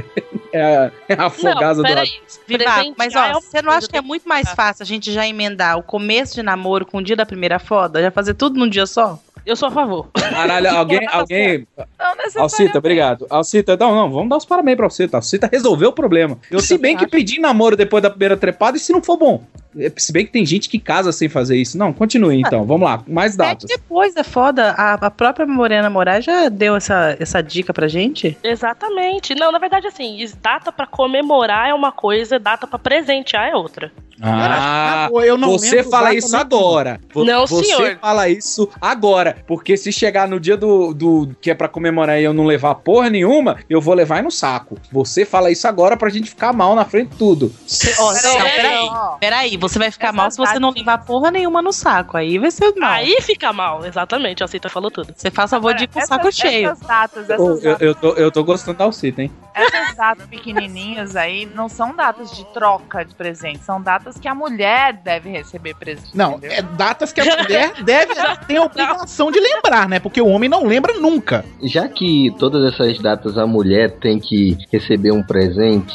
é, 0.52 0.62
a, 0.62 0.92
é 1.08 1.14
a 1.14 1.26
afogada 1.26 1.82
do 1.82 1.86
Habibs. 1.86 2.38
Vivaco, 2.46 2.94
mas 2.98 3.14
é 3.14 3.18
ó, 3.18 3.30
uma 3.30 3.40
você 3.40 3.62
não 3.62 3.72
acha 3.72 3.88
que 3.88 3.96
é 3.96 4.02
muito 4.02 4.28
mais 4.28 4.50
fácil 4.50 4.82
a 4.82 4.86
gente 4.86 5.10
já 5.10 5.26
emendar 5.26 5.78
o 5.78 5.82
começo 5.82 6.34
de 6.34 6.42
namoro 6.42 6.84
com 6.84 6.98
o 6.98 7.02
dia 7.02 7.16
da 7.16 7.24
primeira 7.24 7.58
foda? 7.58 8.02
Já 8.02 8.10
fazer 8.10 8.34
tudo 8.34 8.58
num 8.58 8.68
dia 8.68 8.84
só? 8.84 9.18
Eu 9.44 9.56
sou 9.56 9.68
a 9.68 9.72
favor. 9.72 10.08
Caralho, 10.12 10.70
alguém. 10.70 11.06
alguém... 11.10 11.66
Não 11.76 12.16
necessariamente. 12.16 12.38
Alcita, 12.38 12.78
obrigado. 12.78 13.26
Alcita, 13.28 13.76
não, 13.76 13.94
não, 13.94 14.10
vamos 14.10 14.28
dar 14.28 14.36
os 14.36 14.44
parabéns 14.44 14.76
pra 14.76 14.86
Alcita. 14.86 15.16
Alcita 15.16 15.48
resolveu 15.50 15.90
o 15.90 15.92
problema. 15.92 16.38
Eu, 16.50 16.60
se 16.60 16.78
bem 16.78 16.96
que 16.96 17.06
pedi 17.06 17.40
namoro 17.40 17.76
depois 17.76 18.02
da 18.02 18.10
primeira 18.10 18.36
trepada, 18.36 18.76
e 18.76 18.80
se 18.80 18.92
não 18.92 19.02
for 19.02 19.16
bom? 19.16 19.42
É, 19.78 19.90
Se 19.96 20.12
bem 20.12 20.26
que 20.26 20.32
tem 20.32 20.44
gente 20.44 20.68
que 20.68 20.78
casa 20.78 21.12
sem 21.12 21.28
fazer 21.28 21.56
isso. 21.56 21.78
Não, 21.78 21.92
continue 21.92 22.40
então. 22.40 22.64
Vamos 22.64 22.88
lá, 22.88 23.02
mais 23.06 23.36
datas. 23.36 23.68
Depois 23.68 24.14
é 24.16 24.22
foda, 24.22 24.70
a, 24.72 24.94
a 24.94 25.10
própria 25.10 25.46
Morena 25.46 25.88
Moraes 25.88 26.24
já 26.24 26.48
deu 26.48 26.76
essa, 26.76 27.16
essa 27.18 27.42
dica 27.42 27.72
pra 27.72 27.88
gente. 27.88 28.36
Exatamente. 28.42 29.34
Não, 29.34 29.50
na 29.50 29.58
verdade, 29.58 29.86
assim, 29.86 30.24
data 30.42 30.70
pra 30.70 30.86
comemorar 30.86 31.68
é 31.68 31.74
uma 31.74 31.92
coisa, 31.92 32.38
data 32.38 32.66
pra 32.66 32.78
presentear 32.78 33.48
é 33.48 33.56
outra. 33.56 33.90
Ah, 34.24 35.08
Pô, 35.10 35.20
eu 35.22 35.36
não 35.36 35.50
você 35.50 35.82
fala 35.82 36.14
isso 36.14 36.36
agora. 36.36 37.00
Não, 37.14 37.44
você 37.44 37.64
senhor. 37.64 37.98
fala 38.00 38.28
isso 38.28 38.68
agora. 38.80 39.31
Porque 39.46 39.76
se 39.76 39.92
chegar 39.92 40.28
no 40.28 40.38
dia 40.40 40.56
do, 40.56 40.92
do 40.94 41.34
que 41.40 41.50
é 41.50 41.54
pra 41.54 41.68
comemorar 41.68 42.20
e 42.20 42.24
eu 42.24 42.32
não 42.32 42.44
levar 42.44 42.74
porra 42.76 43.10
nenhuma, 43.10 43.58
eu 43.68 43.80
vou 43.80 43.94
levar 43.94 44.22
no 44.22 44.30
saco. 44.30 44.78
Você 44.90 45.24
fala 45.24 45.50
isso 45.50 45.66
agora 45.66 45.96
pra 45.96 46.08
gente 46.08 46.30
ficar 46.30 46.52
mal 46.52 46.74
na 46.74 46.84
frente 46.84 47.10
de 47.10 47.16
tudo. 47.16 47.52
Cê- 47.66 47.94
ó, 47.98 48.12
Peraí, 48.12 48.22
não, 48.38 48.44
peraí, 48.44 48.56
peraí, 48.56 48.88
ó. 48.90 49.08
peraí, 49.18 49.56
você 49.56 49.78
vai 49.78 49.90
ficar 49.90 50.08
Essas 50.08 50.16
mal 50.16 50.30
se 50.30 50.36
você 50.36 50.58
não 50.58 50.70
levar 50.70 50.98
porra 51.04 51.30
nenhuma 51.30 51.60
no 51.62 51.72
saco. 51.72 52.16
Aí 52.16 52.38
vai 52.38 52.50
ser 52.50 52.74
mal. 52.76 52.92
Aí 52.92 53.16
fica 53.20 53.52
mal, 53.52 53.84
exatamente. 53.84 54.42
A 54.42 54.46
Cita 54.48 54.68
falou 54.68 54.90
tudo. 54.90 55.12
Você 55.16 55.30
faz 55.30 55.50
favor 55.50 55.74
de 55.74 55.84
ir 55.84 55.88
com 55.88 56.00
o 56.00 56.06
saco 56.06 56.32
cheio. 56.32 56.70
Essas 56.70 56.86
datas, 56.86 57.30
essas 57.30 57.40
Ô, 57.40 57.58
eu, 57.58 57.76
eu 57.78 57.94
tô, 57.94 58.08
eu 58.14 58.30
tô 58.30 58.44
gostando 58.44 58.78
da 58.78 58.84
Alcita, 58.84 59.22
hein? 59.22 59.30
Essas 59.54 59.94
datas 59.96 60.26
pequenininhas 60.26 61.14
aí 61.14 61.44
não 61.54 61.68
são 61.68 61.94
datas 61.94 62.30
de 62.34 62.44
troca 62.52 63.04
de 63.04 63.14
presente, 63.14 63.62
são 63.64 63.80
datas 63.80 64.18
que 64.18 64.26
a 64.26 64.34
mulher 64.34 64.94
deve 64.94 65.28
receber 65.30 65.74
presente. 65.74 66.16
Não, 66.16 66.36
entendeu? 66.36 66.56
é 66.58 66.62
datas 66.62 67.12
que 67.12 67.20
a 67.20 67.24
mulher 67.24 67.82
deve 67.82 68.14
ter 68.46 68.56
a 68.56 68.62
obrigação 68.64 69.21
de 69.30 69.40
lembrar, 69.40 69.88
né? 69.88 70.00
Porque 70.00 70.20
o 70.20 70.28
homem 70.28 70.48
não 70.48 70.66
lembra 70.66 70.94
nunca. 70.94 71.44
Já 71.62 71.88
que 71.88 72.34
todas 72.38 72.72
essas 72.72 72.98
datas 72.98 73.38
a 73.38 73.46
mulher 73.46 73.92
tem 73.92 74.18
que 74.18 74.56
receber 74.72 75.12
um 75.12 75.22
presente 75.22 75.92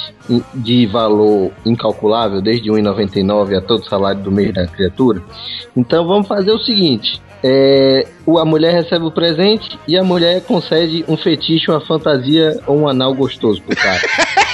de 0.54 0.86
valor 0.86 1.52
incalculável, 1.66 2.42
desde 2.42 2.70
R$ 2.72 2.82
1,99 2.82 3.58
a 3.58 3.62
todo 3.62 3.82
o 3.82 3.90
salário 3.90 4.22
do 4.22 4.32
mês 4.32 4.54
da 4.54 4.68
criatura, 4.68 5.22
então 5.76 6.08
vamos 6.08 6.28
fazer 6.28 6.52
o 6.52 6.60
seguinte. 6.60 7.22
É, 7.44 8.08
a 8.28 8.46
mulher 8.46 8.74
recebe 8.74 9.06
o 9.06 9.12
presente 9.12 9.80
e 9.88 9.96
a 9.96 10.04
mulher 10.04 10.42
concede 10.42 11.06
um 11.08 11.16
fetiche, 11.16 11.70
uma 11.70 11.80
fantasia 11.80 12.60
ou 12.66 12.80
um 12.80 12.88
anal 12.88 13.14
gostoso 13.14 13.62
pro 13.62 13.76
cara. 13.76 14.02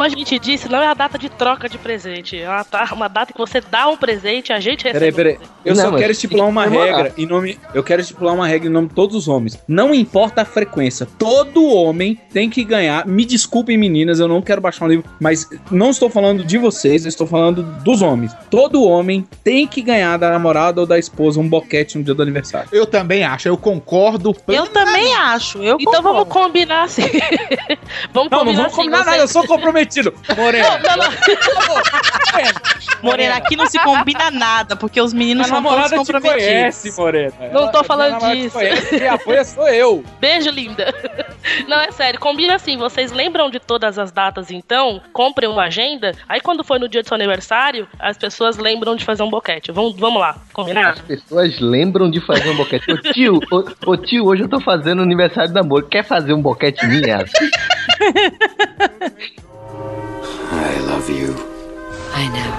Como 0.00 0.06
a 0.06 0.16
gente 0.16 0.38
disse, 0.38 0.66
não 0.66 0.80
é 0.80 0.86
a 0.86 0.94
data 0.94 1.18
de 1.18 1.28
troca 1.28 1.68
de 1.68 1.76
presente. 1.76 2.40
É 2.40 2.48
uma, 2.48 2.64
uma 2.92 3.08
data 3.08 3.34
que 3.34 3.38
você 3.38 3.60
dá 3.60 3.86
um 3.86 3.98
presente, 3.98 4.50
a 4.50 4.58
gente 4.58 4.84
recebe. 4.84 5.12
Peraí, 5.12 5.36
peraí. 5.36 5.48
Eu 5.62 5.74
Não, 5.74 5.90
só 5.90 5.96
quero 5.98 6.10
estipular 6.10 6.48
uma 6.48 6.64
regra 6.64 7.12
em 7.18 7.26
nome. 7.26 7.58
Eu 7.74 7.84
quero 7.84 8.00
estipular 8.00 8.34
uma 8.34 8.46
regra 8.46 8.66
em 8.66 8.72
nome 8.72 8.88
de 8.88 8.94
todos 8.94 9.14
os 9.14 9.28
homens. 9.28 9.62
Não 9.68 9.94
importa 9.94 10.40
a 10.40 10.44
frequência. 10.46 11.06
Todo 11.18 11.66
homem 11.66 12.18
tem 12.32 12.48
que 12.48 12.64
ganhar. 12.64 13.06
Me 13.06 13.26
desculpem, 13.26 13.76
meninas, 13.76 14.20
eu 14.20 14.26
não 14.26 14.40
quero 14.40 14.62
baixar 14.62 14.86
um 14.86 14.88
livro, 14.88 15.04
mas 15.20 15.46
não 15.70 15.90
estou 15.90 16.08
falando 16.08 16.42
de 16.44 16.56
vocês, 16.56 17.04
eu 17.04 17.10
estou 17.10 17.26
falando 17.26 17.62
dos 17.62 18.00
homens. 18.00 18.32
Todo 18.48 18.82
homem 18.82 19.28
tem 19.44 19.66
que 19.66 19.82
ganhar 19.82 20.16
da 20.16 20.30
namorada 20.30 20.80
ou 20.80 20.86
da 20.86 20.98
esposa 20.98 21.38
um 21.38 21.46
boquete 21.46 21.98
no 21.98 22.04
dia 22.04 22.14
do 22.14 22.22
aniversário. 22.22 22.70
Eu 22.72 22.86
também 22.86 23.22
acho, 23.22 23.48
eu 23.48 23.58
concordo. 23.58 24.34
Eu 24.48 24.66
também 24.66 25.14
acho. 25.14 25.58
Eu 25.62 25.76
Então 25.78 26.00
vamos 26.00 26.26
combinar 26.26 26.84
assim. 26.84 27.02
vamos 28.14 28.30
Não, 28.30 28.38
não 28.38 28.44
combinar 28.46 28.56
vamos 28.62 28.64
assim. 28.64 28.76
combinar 28.76 29.04
você- 29.04 29.10
nada, 29.10 29.22
eu 29.22 29.28
sou 29.28 29.46
comprometido. 29.46 29.89
Morena. 30.36 30.78
Não, 30.78 30.96
não, 30.96 31.10
Morena, 33.02 33.36
aqui 33.36 33.56
não 33.56 33.66
se 33.66 33.78
combina 33.78 34.30
nada, 34.30 34.76
porque 34.76 35.00
os 35.00 35.12
meninos 35.12 35.46
A 35.46 35.48
são 35.48 35.62
todos 35.62 35.70
namorada 35.72 35.94
te 35.94 35.98
comprometidos. 35.98 36.44
conhece, 36.44 36.96
Morena. 36.96 37.32
Não 37.52 37.70
tô 37.70 37.82
falando 37.84 38.18
disso. 38.30 38.58
conhece, 38.58 38.98
Quem 38.98 39.08
apoia 39.08 39.44
sou 39.44 39.68
eu. 39.68 40.04
Beijo, 40.20 40.50
linda. 40.50 40.94
Não, 41.66 41.80
é 41.80 41.90
sério, 41.90 42.20
combina 42.20 42.54
assim. 42.54 42.76
Vocês 42.76 43.10
lembram 43.12 43.50
de 43.50 43.58
todas 43.58 43.98
as 43.98 44.12
datas, 44.12 44.50
então? 44.50 45.00
Comprem 45.12 45.48
uma 45.48 45.64
agenda. 45.64 46.12
Aí 46.28 46.40
quando 46.40 46.62
for 46.62 46.78
no 46.78 46.88
dia 46.88 47.02
do 47.02 47.08
seu 47.08 47.14
aniversário, 47.14 47.88
as 47.98 48.16
pessoas 48.18 48.58
lembram 48.58 48.94
de 48.94 49.04
fazer 49.04 49.22
um 49.22 49.30
boquete. 49.30 49.72
Vamos, 49.72 49.96
vamos 49.96 50.20
lá, 50.20 50.36
combinar? 50.52 50.90
As 50.90 51.00
pessoas 51.00 51.58
lembram 51.58 52.10
de 52.10 52.20
fazer 52.20 52.50
um 52.50 52.56
boquete. 52.56 52.92
Ô 52.92 52.98
tio, 52.98 53.40
ô, 53.50 53.64
ô, 53.90 53.96
tio, 53.96 54.26
hoje 54.26 54.42
eu 54.42 54.48
tô 54.48 54.60
fazendo 54.60 55.02
aniversário 55.02 55.52
do 55.52 55.58
amor. 55.58 55.88
Quer 55.88 56.04
fazer 56.04 56.34
um 56.34 56.42
boquete 56.42 56.86
minha? 56.86 57.24
I 60.52 60.78
love 60.80 61.08
you. 61.08 61.34
I 62.12 62.28
know. 62.36 62.54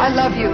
I 0.00 0.08
love 0.08 0.36
you. 0.36 0.50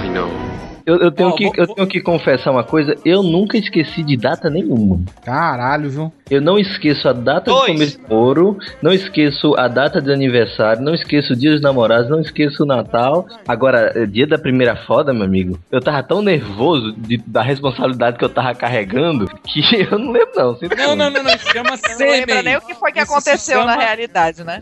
I 0.00 0.08
know. 0.08 0.45
Eu, 0.86 0.98
eu 1.00 1.10
tenho 1.10 1.30
Ó, 1.30 1.32
que, 1.32 1.44
vou- 1.46 1.54
eu 1.58 1.66
tenho 1.66 1.86
que 1.88 2.00
confessar 2.00 2.52
uma 2.52 2.62
coisa, 2.62 2.96
eu 3.04 3.20
nunca 3.22 3.58
esqueci 3.58 4.04
de 4.04 4.16
data 4.16 4.48
nenhuma. 4.48 5.00
Caralho, 5.24 5.90
viu? 5.90 6.12
Eu 6.30 6.40
não 6.40 6.58
esqueço 6.58 7.08
a 7.08 7.12
data 7.12 7.50
Dois. 7.50 7.66
de 7.66 7.72
começo 7.72 7.98
de 7.98 8.04
ouro, 8.14 8.56
não 8.80 8.92
esqueço 8.92 9.54
a 9.58 9.66
data 9.68 10.00
de 10.00 10.12
aniversário, 10.12 10.82
não 10.82 10.94
esqueço 10.94 11.32
o 11.32 11.36
dia 11.36 11.50
dos 11.52 11.60
namorados, 11.60 12.08
não 12.08 12.20
esqueço 12.20 12.62
o 12.62 12.66
Natal. 12.66 13.26
Agora, 13.46 13.92
eh, 13.96 14.06
dia 14.06 14.26
da 14.26 14.38
primeira 14.38 14.76
foda, 14.76 15.12
meu 15.12 15.24
amigo, 15.24 15.58
eu 15.72 15.80
tava 15.80 16.02
tão 16.02 16.22
nervoso 16.22 16.92
de- 16.92 17.18
da 17.26 17.42
responsabilidade 17.42 18.16
que 18.18 18.24
eu 18.24 18.28
tava 18.28 18.54
carregando 18.54 19.26
que 19.44 19.60
eu 19.90 19.98
não 19.98 20.12
lembro 20.12 20.32
não. 20.36 20.58
Não, 20.76 20.96
não, 20.96 21.10
não, 21.10 21.22
não. 21.22 21.38
Chama 21.38 21.76
Você 21.76 22.04
não 22.04 22.12
lembra 22.12 22.42
nem 22.42 22.56
o 22.56 22.60
que 22.60 22.74
foi 22.74 22.92
que 22.92 23.00
Isso 23.00 23.12
aconteceu 23.12 23.64
na 23.64 23.72
chama- 23.72 23.82
realidade, 23.84 24.44
né? 24.44 24.60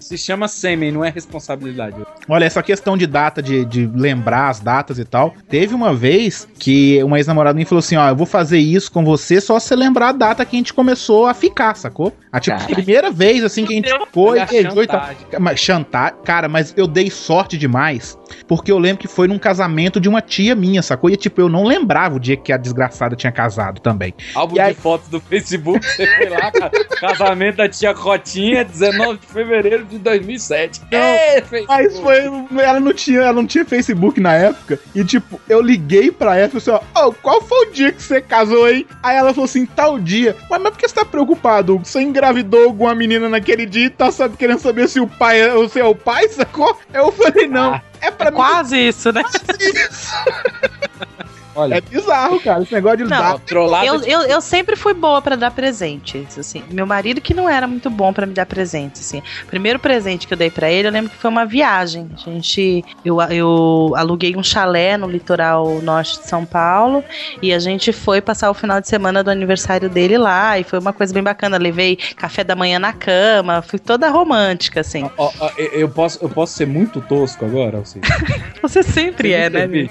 Se 0.00 0.18
chama 0.18 0.48
sêmen, 0.48 0.92
não 0.92 1.04
é 1.04 1.10
responsabilidade. 1.10 1.96
Olha, 2.28 2.44
essa 2.44 2.62
questão 2.62 2.96
de 2.96 3.06
data, 3.06 3.42
de, 3.42 3.64
de 3.64 3.86
lembrar 3.86 4.48
as 4.48 4.60
datas 4.60 4.98
e 4.98 5.04
tal. 5.04 5.34
Teve 5.48 5.74
uma 5.74 5.94
vez 5.94 6.48
que 6.58 7.02
uma 7.02 7.18
ex-namorada 7.18 7.56
me 7.56 7.64
falou 7.64 7.80
assim: 7.80 7.96
Ó, 7.96 8.08
eu 8.08 8.16
vou 8.16 8.26
fazer 8.26 8.58
isso 8.58 8.90
com 8.90 9.04
você 9.04 9.40
só 9.40 9.58
se 9.58 9.68
você 9.68 9.76
lembrar 9.76 10.08
a 10.08 10.12
data 10.12 10.44
que 10.44 10.56
a 10.56 10.58
gente 10.58 10.74
começou 10.74 11.26
a 11.26 11.34
ficar, 11.34 11.74
sacou? 11.76 12.12
A 12.32 12.40
tipo, 12.40 12.56
Caralho. 12.56 12.74
primeira 12.74 13.10
vez 13.10 13.44
assim 13.44 13.64
que 13.64 13.72
a 13.72 13.76
gente 13.76 13.90
a 13.92 14.46
beijou 14.46 14.82
e 14.82 14.86
tal. 14.86 15.06
Mas 15.38 15.60
chantar, 15.60 16.12
cara, 16.24 16.48
mas 16.48 16.74
eu 16.76 16.86
dei 16.86 17.10
sorte 17.10 17.56
demais. 17.56 18.17
Porque 18.46 18.70
eu 18.72 18.78
lembro 18.78 18.98
que 18.98 19.08
foi 19.08 19.28
num 19.28 19.38
casamento 19.38 20.00
de 20.00 20.08
uma 20.08 20.20
tia 20.20 20.54
minha, 20.54 20.82
sacou? 20.82 21.10
E 21.10 21.16
tipo, 21.16 21.40
eu 21.40 21.48
não 21.48 21.64
lembrava 21.64 22.16
o 22.16 22.20
dia 22.20 22.36
que 22.36 22.52
a 22.52 22.56
desgraçada 22.56 23.16
tinha 23.16 23.32
casado 23.32 23.80
também. 23.80 24.14
Álbum 24.34 24.56
E 24.56 24.60
aí- 24.60 24.74
de 24.74 24.80
fotos 24.80 25.08
do 25.08 25.20
Facebook, 25.20 25.84
você 25.86 26.06
foi 26.16 26.28
lá, 26.28 26.50
ca- 26.50 26.70
casamento 27.00 27.56
da 27.56 27.68
tia 27.68 27.94
Cotinha, 27.94 28.64
19 28.64 29.18
de 29.18 29.26
fevereiro 29.26 29.84
de 29.84 29.98
2007. 29.98 30.80
É, 30.90 31.40
Facebook. 31.42 31.66
Mas 31.68 31.98
foi. 31.98 32.18
Ela 32.62 32.80
não 32.80 32.92
tinha, 32.92 33.20
ela 33.20 33.32
não 33.32 33.46
tinha 33.46 33.64
Facebook 33.64 34.20
na 34.20 34.34
época. 34.34 34.78
E 34.94 35.04
tipo, 35.04 35.40
eu 35.48 35.60
liguei 35.60 36.10
pra 36.10 36.36
ela 36.36 36.46
e 36.48 36.60
falei 36.60 36.76
assim: 36.78 36.86
ó, 36.94 37.06
"Ô, 37.08 37.12
qual 37.12 37.40
foi 37.42 37.66
o 37.66 37.70
dia 37.72 37.92
que 37.92 38.02
você 38.02 38.20
casou, 38.20 38.68
hein? 38.68 38.86
Aí 39.02 39.16
ela 39.16 39.32
falou 39.32 39.44
assim: 39.44 39.66
tal 39.66 39.98
dia. 39.98 40.36
Ué, 40.50 40.58
mas 40.58 40.72
por 40.72 40.78
que 40.78 40.88
você 40.88 40.94
tá 40.94 41.04
preocupado? 41.04 41.78
Você 41.78 42.00
engravidou 42.00 42.64
alguma 42.64 42.94
menina 42.94 43.28
naquele 43.28 43.66
dia 43.66 43.86
e 43.86 43.90
tá 43.90 44.10
sabe, 44.10 44.36
querendo 44.36 44.58
saber 44.58 44.88
se 44.88 45.00
o 45.00 45.06
pai 45.06 45.40
é 45.40 45.54
o 45.54 45.68
seu 45.68 45.94
pai, 45.94 46.28
sacou? 46.28 46.76
Eu 46.92 47.10
falei, 47.12 47.46
não. 47.46 47.80
É 48.00 48.10
pra 48.10 48.30
mim. 48.30 48.36
Quase 48.36 48.76
isso, 48.76 49.12
né? 49.12 49.22
isso. 49.60 50.12
Olha, 51.58 51.74
É 51.76 51.80
bizarro, 51.80 52.40
cara. 52.40 52.62
Esse 52.62 52.72
negócio 52.72 52.98
de 52.98 53.04
Não, 53.04 53.10
dar. 53.10 53.38
trollada 53.40 53.86
Eu, 53.86 54.00
de- 54.00 54.10
eu, 54.10 54.20
eu 54.22 54.40
sempre 54.40 54.76
fui 54.76 54.94
boa 54.94 55.20
pra 55.20 55.36
dar 55.36 55.50
presentes, 55.50 56.38
assim. 56.38 56.62
Meu 56.72 56.86
marido 56.86 57.20
que 57.20 57.34
não 57.34 57.48
era 57.48 57.66
muito 57.66 57.90
bom 57.90 58.12
pra 58.12 58.26
me 58.26 58.32
dar 58.34 58.46
presente, 58.46 59.00
assim. 59.00 59.22
Primeiro 59.48 59.78
presente 59.78 60.26
que 60.26 60.32
eu 60.34 60.38
dei 60.38 60.50
pra 60.50 60.70
ele, 60.70 60.88
eu 60.88 60.92
lembro 60.92 61.10
que 61.10 61.16
foi 61.16 61.30
uma 61.30 61.44
viagem. 61.44 62.08
A 62.12 62.16
gente, 62.30 62.84
eu, 63.04 63.20
eu 63.22 63.92
aluguei 63.96 64.36
um 64.36 64.42
chalé 64.42 64.96
no 64.96 65.08
litoral 65.08 65.80
norte 65.82 66.20
de 66.20 66.26
São 66.28 66.44
Paulo 66.44 67.04
e 67.42 67.52
a 67.52 67.58
gente 67.58 67.92
foi 67.92 68.20
passar 68.20 68.50
o 68.50 68.54
final 68.54 68.80
de 68.80 68.88
semana 68.88 69.22
do 69.24 69.30
aniversário 69.30 69.88
dele 69.88 70.16
lá 70.18 70.58
e 70.58 70.64
foi 70.64 70.78
uma 70.78 70.92
coisa 70.92 71.12
bem 71.12 71.22
bacana. 71.22 71.58
Levei 71.58 71.96
café 72.16 72.44
da 72.44 72.54
manhã 72.54 72.78
na 72.78 72.92
cama, 72.92 73.62
fui 73.62 73.78
toda 73.78 74.08
romântica, 74.10 74.80
assim. 74.80 75.02
Ó, 75.16 75.30
ó, 75.40 75.50
eu- 75.56 75.88
posso, 75.88 76.18
eu 76.22 76.28
posso 76.28 76.54
ser 76.54 76.66
muito 76.66 77.00
tosco 77.00 77.44
agora, 77.44 77.78
Alcir? 77.78 78.00
Você 78.62 78.82
sempre 78.82 79.32
é, 79.32 79.48
né? 79.48 79.64
Entendi. 79.64 79.90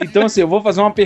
Então, 0.00 0.24
assim, 0.26 0.40
eu 0.40 0.48
vou 0.48 0.62
fazer 0.62 0.80
uma 0.80 0.90
pergunta. 0.90 1.03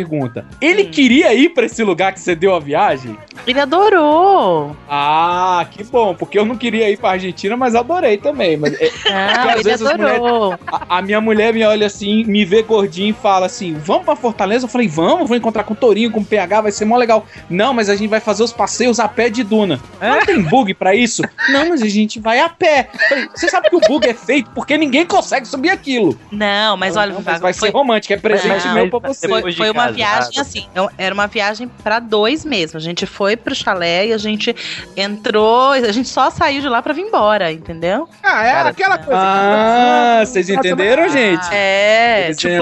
Ele 0.60 0.84
queria 0.84 1.32
ir 1.34 1.50
pra 1.50 1.66
esse 1.66 1.82
lugar 1.82 2.12
que 2.12 2.20
você 2.20 2.34
deu 2.34 2.54
a 2.54 2.60
viagem? 2.60 3.16
Ele 3.46 3.60
adorou. 3.60 4.76
Ah, 4.88 5.66
que 5.70 5.82
bom, 5.84 6.14
porque 6.14 6.38
eu 6.38 6.44
não 6.44 6.56
queria 6.56 6.90
ir 6.90 6.96
pra 6.98 7.10
Argentina, 7.10 7.56
mas 7.56 7.74
adorei 7.74 8.16
também. 8.16 8.56
Mas, 8.56 8.74
é, 8.80 8.90
às 9.54 9.60
ele 9.66 9.72
adorou. 9.72 10.58
a, 10.66 10.98
a 10.98 11.02
minha 11.02 11.20
mulher 11.20 11.52
me 11.52 11.64
olha 11.64 11.86
assim, 11.86 12.24
me 12.24 12.44
vê 12.44 12.62
gordinho 12.62 13.10
e 13.10 13.12
fala 13.12 13.46
assim: 13.46 13.74
vamos 13.74 14.04
pra 14.04 14.16
Fortaleza? 14.16 14.64
Eu 14.66 14.68
falei, 14.68 14.88
vamos, 14.88 15.28
vou 15.28 15.36
encontrar 15.36 15.64
com 15.64 15.72
o 15.74 15.76
Torinho, 15.76 16.10
com 16.10 16.20
o 16.20 16.24
PH, 16.24 16.60
vai 16.62 16.72
ser 16.72 16.84
mó 16.84 16.96
legal. 16.96 17.26
Não, 17.48 17.72
mas 17.72 17.88
a 17.88 17.96
gente 17.96 18.08
vai 18.08 18.20
fazer 18.20 18.42
os 18.42 18.52
passeios 18.52 18.98
a 19.00 19.08
pé 19.08 19.30
de 19.30 19.42
Duna. 19.42 19.80
Não 20.00 20.20
tem 20.24 20.42
bug 20.42 20.74
pra 20.74 20.94
isso? 20.94 21.22
Não, 21.48 21.68
mas 21.68 21.82
a 21.82 21.88
gente 21.88 22.18
vai 22.20 22.40
a 22.40 22.48
pé. 22.48 22.88
Falei, 23.08 23.28
Você 23.34 23.48
sabe 23.48 23.70
que 23.70 23.76
o 23.76 23.80
bug 23.80 24.06
é 24.08 24.14
feito 24.14 24.50
porque 24.54 24.76
ninguém 24.76 25.06
consegue 25.06 25.46
subir 25.46 25.70
aquilo. 25.70 26.18
Não, 26.30 26.76
mas 26.76 26.96
olha, 26.96 27.12
Não, 27.12 27.18
Vivago, 27.18 27.40
vai 27.40 27.52
foi- 27.52 27.68
ser 27.68 27.74
romântico, 27.74 28.12
é 28.12 28.16
presente 28.16 28.66
Não, 28.66 28.74
meu 28.74 28.88
pra 28.90 28.98
você. 29.08 29.28
Foi, 29.28 29.52
foi 29.52 29.70
uma 29.70 29.87
casado. 29.96 30.32
viagem 30.32 30.40
assim, 30.40 30.66
eu- 30.74 30.90
era 30.98 31.14
uma 31.14 31.26
viagem 31.26 31.68
pra 31.82 31.98
dois 31.98 32.44
mesmo. 32.44 32.76
A 32.78 32.80
gente 32.80 33.06
foi 33.06 33.36
pro 33.36 33.54
chalé 33.54 34.06
e 34.08 34.12
a 34.12 34.18
gente 34.18 34.54
entrou, 34.96 35.72
a 35.72 35.92
gente 35.92 36.08
só 36.08 36.30
saiu 36.30 36.60
de 36.60 36.68
lá 36.68 36.82
pra 36.82 36.92
vir 36.92 37.02
embora, 37.02 37.50
entendeu? 37.52 38.08
Ah, 38.22 38.44
é 38.46 38.52
Cara, 38.52 38.68
aquela 38.70 38.98
coisa. 38.98 39.20
Ah, 39.22 40.22
vocês 40.24 40.48
entenderam, 40.48 41.08
gente? 41.08 41.46
É, 41.52 42.24
Eles 42.26 42.36
tipo 42.38 42.54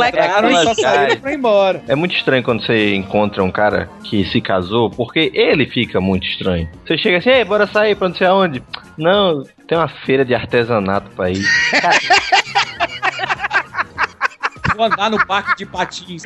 e 0.51 0.65
só 0.65 0.75
saíram 0.75 1.17
pra 1.17 1.33
ir 1.33 1.37
embora. 1.37 1.83
É 1.89 1.95
muito 1.95 2.15
estranho 2.15 2.43
quando 2.43 2.65
você 2.65 2.95
encontra 2.95 3.43
um 3.43 3.51
cara 3.51 3.89
que 4.05 4.25
se 4.27 4.41
casou, 4.41 4.91
porque 4.91 5.31
ele 5.35 5.67
fica 5.67 6.01
muito 6.01 6.27
estranho. 6.27 6.69
Você 6.87 6.97
chega 6.99 7.19
assim, 7.19 7.31
ei, 7.31 7.45
bora 7.45 7.67
sair 7.67 7.95
pra 7.97 8.09
não 8.09 8.15
sei 8.17 8.27
aonde. 8.27 8.63
Não, 8.97 9.43
tem 9.69 9.77
uma 9.77 9.89
feira 9.89 10.25
de 10.25 10.35
artesanato 10.35 11.11
pra 11.11 11.31
ir. 11.31 11.45
Vou 14.77 14.87
andar 14.87 15.11
no 15.11 15.25
parque 15.27 15.57
de 15.57 15.67
patins. 15.67 16.23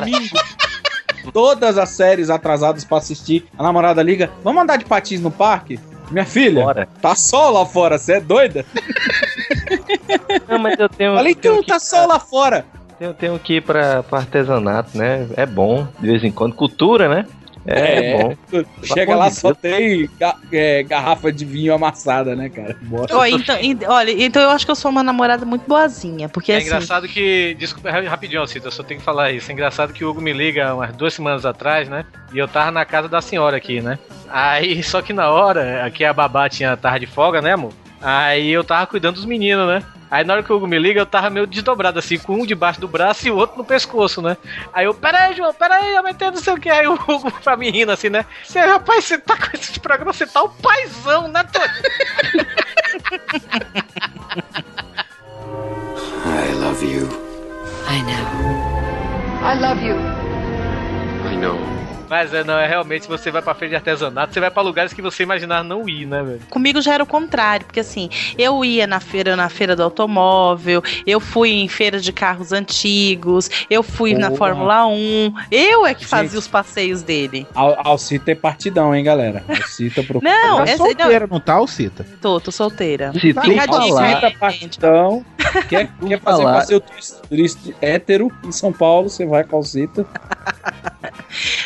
Domingo. 0.00 0.36
Todas 1.32 1.78
as 1.78 1.90
séries 1.90 2.30
atrasadas 2.30 2.84
pra 2.84 2.98
assistir, 2.98 3.46
a 3.58 3.62
namorada 3.62 4.02
liga: 4.02 4.30
Vamos 4.42 4.62
andar 4.62 4.76
de 4.76 4.84
patins 4.84 5.20
no 5.20 5.30
parque? 5.30 5.78
Minha 6.10 6.26
filha, 6.26 6.62
Bora. 6.62 6.88
tá 7.00 7.14
sol 7.14 7.52
lá 7.52 7.64
fora, 7.64 7.98
você 7.98 8.14
é 8.14 8.20
doida? 8.20 8.64
Não, 10.48 10.58
mas 10.58 10.78
eu 10.78 10.88
tenho. 10.88 11.14
Falei, 11.14 11.34
que 11.34 11.62
tá 11.64 11.78
sol 11.78 12.06
lá 12.06 12.20
fora. 12.20 12.64
Tenho, 12.98 13.14
tenho 13.14 13.38
que 13.38 13.54
ir 13.54 13.62
pra 13.62 14.04
artesanato, 14.12 14.96
né? 14.96 15.26
É 15.36 15.46
bom, 15.46 15.86
de 15.98 16.08
vez 16.08 16.22
em 16.22 16.30
quando. 16.30 16.54
Cultura, 16.54 17.08
né? 17.08 17.26
É, 17.66 18.12
bom. 18.12 18.36
Chega 18.82 19.16
lá, 19.16 19.30
só 19.30 19.54
tem 19.54 20.08
ga- 20.20 20.36
é, 20.52 20.82
garrafa 20.82 21.32
de 21.32 21.44
vinho 21.44 21.72
amassada, 21.74 22.36
né, 22.36 22.50
cara? 22.50 22.76
Ó, 23.10 23.24
então, 23.24 23.56
en- 23.58 23.78
olha, 23.86 24.10
então 24.24 24.42
eu 24.42 24.50
acho 24.50 24.64
que 24.66 24.70
eu 24.70 24.76
sou 24.76 24.90
uma 24.90 25.02
namorada 25.02 25.46
muito 25.46 25.66
boazinha, 25.66 26.28
porque 26.28 26.52
É 26.52 26.56
assim. 26.56 26.66
engraçado 26.66 27.08
que. 27.08 27.54
Desculpa, 27.58 27.90
ra- 27.90 28.00
rapidinho, 28.02 28.46
Cita, 28.46 28.66
eu 28.68 28.72
só 28.72 28.82
tenho 28.82 29.00
que 29.00 29.04
falar 29.06 29.32
isso. 29.32 29.50
É 29.50 29.54
engraçado 29.54 29.92
que 29.94 30.04
o 30.04 30.10
Hugo 30.10 30.20
me 30.20 30.32
liga 30.32 30.74
umas 30.74 30.94
duas 30.94 31.14
semanas 31.14 31.46
atrás, 31.46 31.88
né? 31.88 32.04
E 32.32 32.38
eu 32.38 32.46
tava 32.46 32.70
na 32.70 32.84
casa 32.84 33.08
da 33.08 33.22
senhora 33.22 33.56
aqui, 33.56 33.80
né? 33.80 33.98
Aí, 34.28 34.82
só 34.84 35.00
que 35.00 35.12
na 35.14 35.30
hora, 35.30 35.84
aqui 35.86 36.04
a 36.04 36.12
babá 36.12 36.48
tinha 36.48 36.76
tarde 36.76 37.06
de 37.06 37.12
folga, 37.12 37.40
né, 37.40 37.52
amor? 37.52 37.72
Aí 38.02 38.50
eu 38.50 38.62
tava 38.62 38.86
cuidando 38.86 39.14
dos 39.14 39.24
meninos, 39.24 39.66
né? 39.66 39.82
Aí 40.14 40.22
na 40.22 40.34
hora 40.34 40.44
que 40.44 40.52
o 40.52 40.56
Hugo 40.56 40.68
me 40.68 40.78
liga, 40.78 41.00
eu 41.00 41.06
tava 41.06 41.28
meio 41.28 41.44
desdobrado, 41.44 41.98
assim, 41.98 42.16
com 42.16 42.34
um 42.34 42.46
debaixo 42.46 42.80
do 42.80 42.86
braço 42.86 43.26
e 43.26 43.32
o 43.32 43.36
outro 43.36 43.58
no 43.58 43.64
pescoço, 43.64 44.22
né? 44.22 44.36
Aí 44.72 44.84
eu, 44.84 44.94
peraí, 44.94 45.34
João, 45.34 45.52
peraí, 45.52 45.92
eu 45.92 46.04
metendo 46.04 46.36
não 46.36 46.40
sei 46.40 46.52
o 46.52 46.56
que. 46.56 46.70
Aí 46.70 46.86
o 46.86 46.92
Hugo 46.94 47.32
pra 47.42 47.56
mim 47.56 47.68
rindo 47.70 47.90
assim, 47.90 48.08
né? 48.08 48.24
Você, 48.44 48.60
rapaz, 48.60 49.04
você 49.04 49.18
tá 49.18 49.36
com 49.36 49.56
esse 49.56 49.80
programa, 49.80 50.12
você 50.12 50.24
tá 50.24 50.40
o 50.44 50.48
paizão, 50.50 51.26
né, 51.26 51.42
Tony? 51.42 51.66
I 56.24 56.52
love 56.60 56.84
you. 56.84 57.08
I 57.88 58.00
know. 58.02 58.54
I 59.42 59.58
love 59.58 59.84
you. 59.84 59.96
I 61.28 61.36
know. 61.36 61.83
Mas 62.08 62.32
é, 62.34 62.44
não, 62.44 62.58
é 62.58 62.66
realmente, 62.66 63.08
você 63.08 63.30
vai 63.30 63.40
pra 63.42 63.54
feira 63.54 63.70
de 63.70 63.76
artesanato, 63.76 64.32
você 64.34 64.40
vai 64.40 64.50
pra 64.50 64.62
lugares 64.62 64.92
que 64.92 65.00
você 65.02 65.22
imaginar 65.22 65.64
não 65.64 65.88
ir, 65.88 66.06
né, 66.06 66.22
velho? 66.22 66.40
Comigo 66.50 66.80
já 66.82 66.94
era 66.94 67.02
o 67.02 67.06
contrário, 67.06 67.64
porque 67.66 67.80
assim, 67.80 68.08
eu 68.38 68.64
ia 68.64 68.86
na 68.86 69.00
feira, 69.00 69.34
na 69.36 69.48
feira 69.48 69.74
do 69.74 69.82
automóvel, 69.82 70.82
eu 71.06 71.18
fui 71.18 71.50
em 71.52 71.68
feira 71.68 71.98
de 71.98 72.12
carros 72.12 72.52
antigos, 72.52 73.48
eu 73.70 73.82
fui 73.82 74.14
na. 74.14 74.34
Fórmula 74.34 74.86
1, 74.88 75.32
eu 75.50 75.86
é 75.86 75.94
que 75.94 76.04
fazia 76.04 76.28
Gente. 76.30 76.38
os 76.38 76.48
passeios 76.48 77.02
dele. 77.02 77.46
Al 77.54 77.76
Alcita 77.86 78.32
é 78.32 78.34
partidão, 78.34 78.92
hein, 78.94 79.04
galera? 79.04 79.44
Alcita 79.48 80.02
procura. 80.04 80.28
Não, 80.28 80.56
Tá 80.58 80.62
essa- 80.64 80.76
solteira, 80.78 81.26
não 81.30 81.38
tá, 81.38 81.52
Alcita? 81.54 82.04
Tô, 82.20 82.40
tô 82.40 82.50
solteira. 82.50 83.12
Se 83.12 83.32
tu 83.32 83.40
Fica 83.40 83.42
dica 83.42 83.66
falar- 83.66 83.82
aí, 84.04 84.12
Alcita 84.14 84.38
partidão. 84.38 85.24
Quer, 85.68 85.86
quer 85.86 86.20
fazer 86.20 86.42
falar- 86.42 86.54
passeio 86.54 86.80
turista- 86.80 87.22
turista 87.28 87.74
hétero 87.80 88.32
em 88.44 88.50
São 88.50 88.72
Paulo, 88.72 89.08
você 89.08 89.24
vai 89.24 89.44
com 89.44 89.56
Alcita. 89.56 90.04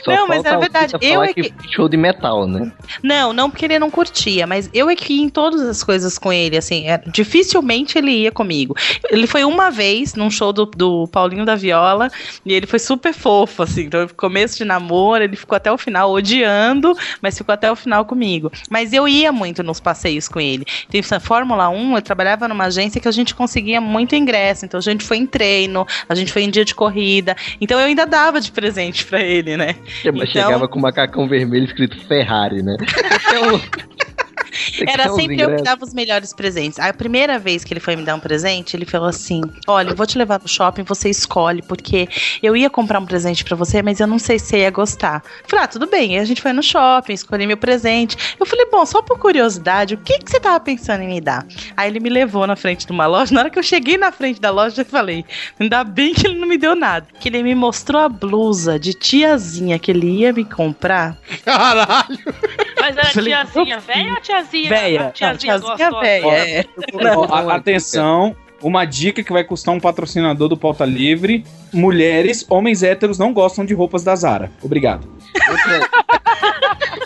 Só 0.05 0.11
Não, 0.11 0.27
mas 0.27 0.43
falta 0.43 0.49
é 0.49 0.55
a 0.55 0.59
verdade, 0.59 0.95
eu 1.01 1.23
é 1.23 1.33
que 1.33 1.53
show 1.71 1.89
de 1.89 1.97
metal, 1.97 2.47
né? 2.47 2.73
Não, 3.03 3.33
não 3.33 3.51
porque 3.51 3.65
ele 3.65 3.79
não 3.79 3.91
curtia, 3.91 4.47
mas 4.47 4.69
eu 4.73 4.89
é 4.89 4.97
que 4.97 5.13
ia 5.15 5.23
em 5.23 5.29
todas 5.29 5.61
as 5.63 5.83
coisas 5.83 6.19
com 6.19 6.33
ele, 6.33 6.57
assim, 6.57 6.89
é- 6.89 7.03
dificilmente 7.07 7.99
ele 7.99 8.11
ia 8.11 8.33
comigo. 8.33 8.75
Ele 9.11 9.27
foi 9.27 9.45
uma 9.45 9.71
vez 9.71 10.15
num 10.15 10.31
show 10.31 10.53
do, 10.53 10.67
do 10.67 11.07
Paulinho 11.09 11.45
da 11.45 11.55
Viola 11.55 12.11
e 12.45 12.53
ele 12.53 12.67
foi 12.67 12.79
super 12.79 13.13
fofo, 13.13 13.63
assim, 13.63 13.83
então 13.83 14.09
começo 14.17 14.57
de 14.57 14.65
namoro 14.65 15.23
ele 15.23 15.37
ficou 15.37 15.57
até 15.57 15.71
o 15.71 15.79
final 15.79 16.11
odiando, 16.11 16.97
mas 17.21 17.37
ficou 17.37 17.53
até 17.53 17.71
o 17.71 17.77
final 17.77 18.05
comigo. 18.05 18.51
Mas 18.71 18.93
eu 18.93 19.07
ia 19.07 19.33
muito 19.33 19.63
nos 19.63 19.81
passeios 19.81 20.29
com 20.29 20.41
ele. 20.41 20.65
Tem 20.89 21.01
essa 21.01 21.21
Fórmula 21.21 21.69
1, 21.69 21.97
eu 21.97 22.03
trabalhava 22.03 22.49
numa 22.49 22.65
agência 22.65 23.01
que 23.01 23.09
a 23.09 23.13
gente 23.13 23.35
conseguia 23.35 23.81
muito 23.81 24.15
ingresso, 24.15 24.65
então 24.65 24.79
a 24.79 24.83
gente 24.83 25.05
foi 25.05 25.19
em 25.19 25.27
treino, 25.27 25.87
a 26.09 26.15
gente 26.15 26.33
foi 26.33 26.43
em 26.43 26.51
dia 26.51 26.65
de 26.65 26.75
corrida, 26.75 27.37
então 27.61 27.79
eu 27.79 27.87
ainda 27.87 28.07
dava 28.07 28.41
de 28.41 28.51
presente 28.51 29.05
pra 29.05 29.21
ele, 29.21 29.57
né? 29.59 29.75
Chegava- 29.85 30.25
Então- 30.25 30.43
Chegava 30.43 30.69
com 30.69 30.79
o 30.79 30.83
macacão 30.83 31.29
vermelho 31.29 31.67
escrito 31.67 31.99
Ferrari, 32.07 32.63
né? 32.63 32.77
Então, 33.29 33.61
Era 34.87 35.09
sempre 35.13 35.41
eu 35.41 35.57
que 35.57 35.63
dava 35.63 35.85
os 35.85 35.95
melhores 35.95 36.33
presentes. 36.33 36.79
A 36.79 36.93
primeira 36.93 37.39
vez 37.39 37.65
que 37.65 37.73
ele 37.73 37.81
foi 37.81 37.97
me 37.97 38.05
dar 38.05 38.15
um 38.15 38.21
presente, 38.21 38.77
ele 38.77 38.85
falou 38.85 39.09
assim: 39.09 39.41
Olha, 39.67 39.91
eu 39.91 39.97
vou 39.97 40.07
te 40.07 40.19
levar 40.19 40.41
no 40.41 40.49
shopping, 40.49 40.83
você 40.83 41.09
escolhe, 41.09 41.63
porque 41.63 42.09
eu 42.43 42.57
ia 42.57 42.71
comprar 42.71 42.99
um 42.99 43.07
presente 43.07 43.45
pra 43.45 43.57
você, 43.57 43.83
mas 43.83 44.01
eu 44.01 44.07
não 44.07 44.19
sei 44.19 44.39
se 44.39 44.47
você 44.47 44.59
ia 44.59 44.71
gostar. 44.71 45.23
Eu 45.43 45.49
falei: 45.49 45.65
Ah, 45.65 45.69
tudo 45.69 45.87
bem. 45.87 46.17
Aí 46.17 46.19
a 46.19 46.25
gente 46.25 46.43
foi 46.43 46.53
no 46.53 46.63
shopping, 46.63 47.13
escolhi 47.13 47.47
meu 47.47 47.57
presente. 47.57 48.17
Eu 48.39 48.47
falei: 48.47 48.67
Bom, 48.71 48.85
só 48.85 49.03
por 49.03 49.19
curiosidade, 49.19 49.95
o 49.95 49.99
que, 49.99 50.19
que 50.19 50.31
você 50.31 50.41
tava 50.41 50.61
pensando 50.61 51.03
em 51.03 51.09
me 51.09 51.21
dar? 51.21 51.47
Aí 51.77 51.91
ele 51.91 52.01
me 52.01 52.09
levou 52.09 52.47
na 52.47 52.57
frente 52.57 52.87
de 52.87 52.93
uma 52.93 53.07
loja. 53.07 53.35
Na 53.35 53.41
hora 53.41 53.51
que 53.51 53.59
eu 53.59 53.63
cheguei 53.63 53.97
na 53.97 54.13
frente 54.13 54.41
da 54.41 54.51
loja, 54.51 54.83
eu 54.83 54.87
falei: 54.87 55.25
Ainda 55.59 55.85
bem 55.85 56.15
que 56.15 56.27
ele 56.27 56.39
não 56.39 56.49
me 56.49 56.59
deu 56.59 56.75
nada. 56.75 57.07
Que 57.21 57.29
ele 57.29 57.43
me 57.43 57.55
mostrou 57.55 58.01
a 58.01 58.09
blusa 58.09 58.79
de 58.79 58.95
tiazinha 58.95 59.79
que 59.79 59.91
ele 59.91 60.09
ia 60.21 60.33
me 60.33 60.45
comprar. 60.45 61.17
Caralho! 61.45 62.19
Mas 62.81 62.97
era 62.97 63.11
Falei, 63.11 63.35
tiazinha 63.35 63.81
velha 63.81 64.15
ou 64.15 64.21
tiazinha? 64.21 64.48
Véia. 64.69 65.05
Não, 65.05 65.11
tiazinha, 65.13 65.59
tiazinha 65.59 65.77
gostosa? 65.91 66.01
véia, 66.01 66.27
é. 66.61 66.65
Ó, 67.17 67.25
a- 67.35 67.55
atenção, 67.57 68.35
uma 68.63 68.85
dica 68.85 69.23
que 69.23 69.33
vai 69.33 69.45
custar 69.45 69.75
um 69.75 69.81
patrocinador 69.81 70.49
do 70.49 70.57
Pauta 70.57 70.85
Livre: 70.85 71.45
mulheres, 71.73 72.45
homens 72.49 72.83
héteros 72.83 73.19
não 73.19 73.33
gostam 73.33 73.65
de 73.65 73.75
roupas 73.75 74.03
da 74.05 74.15
Zara. 74.17 74.51
Obrigado. 74.63 75.07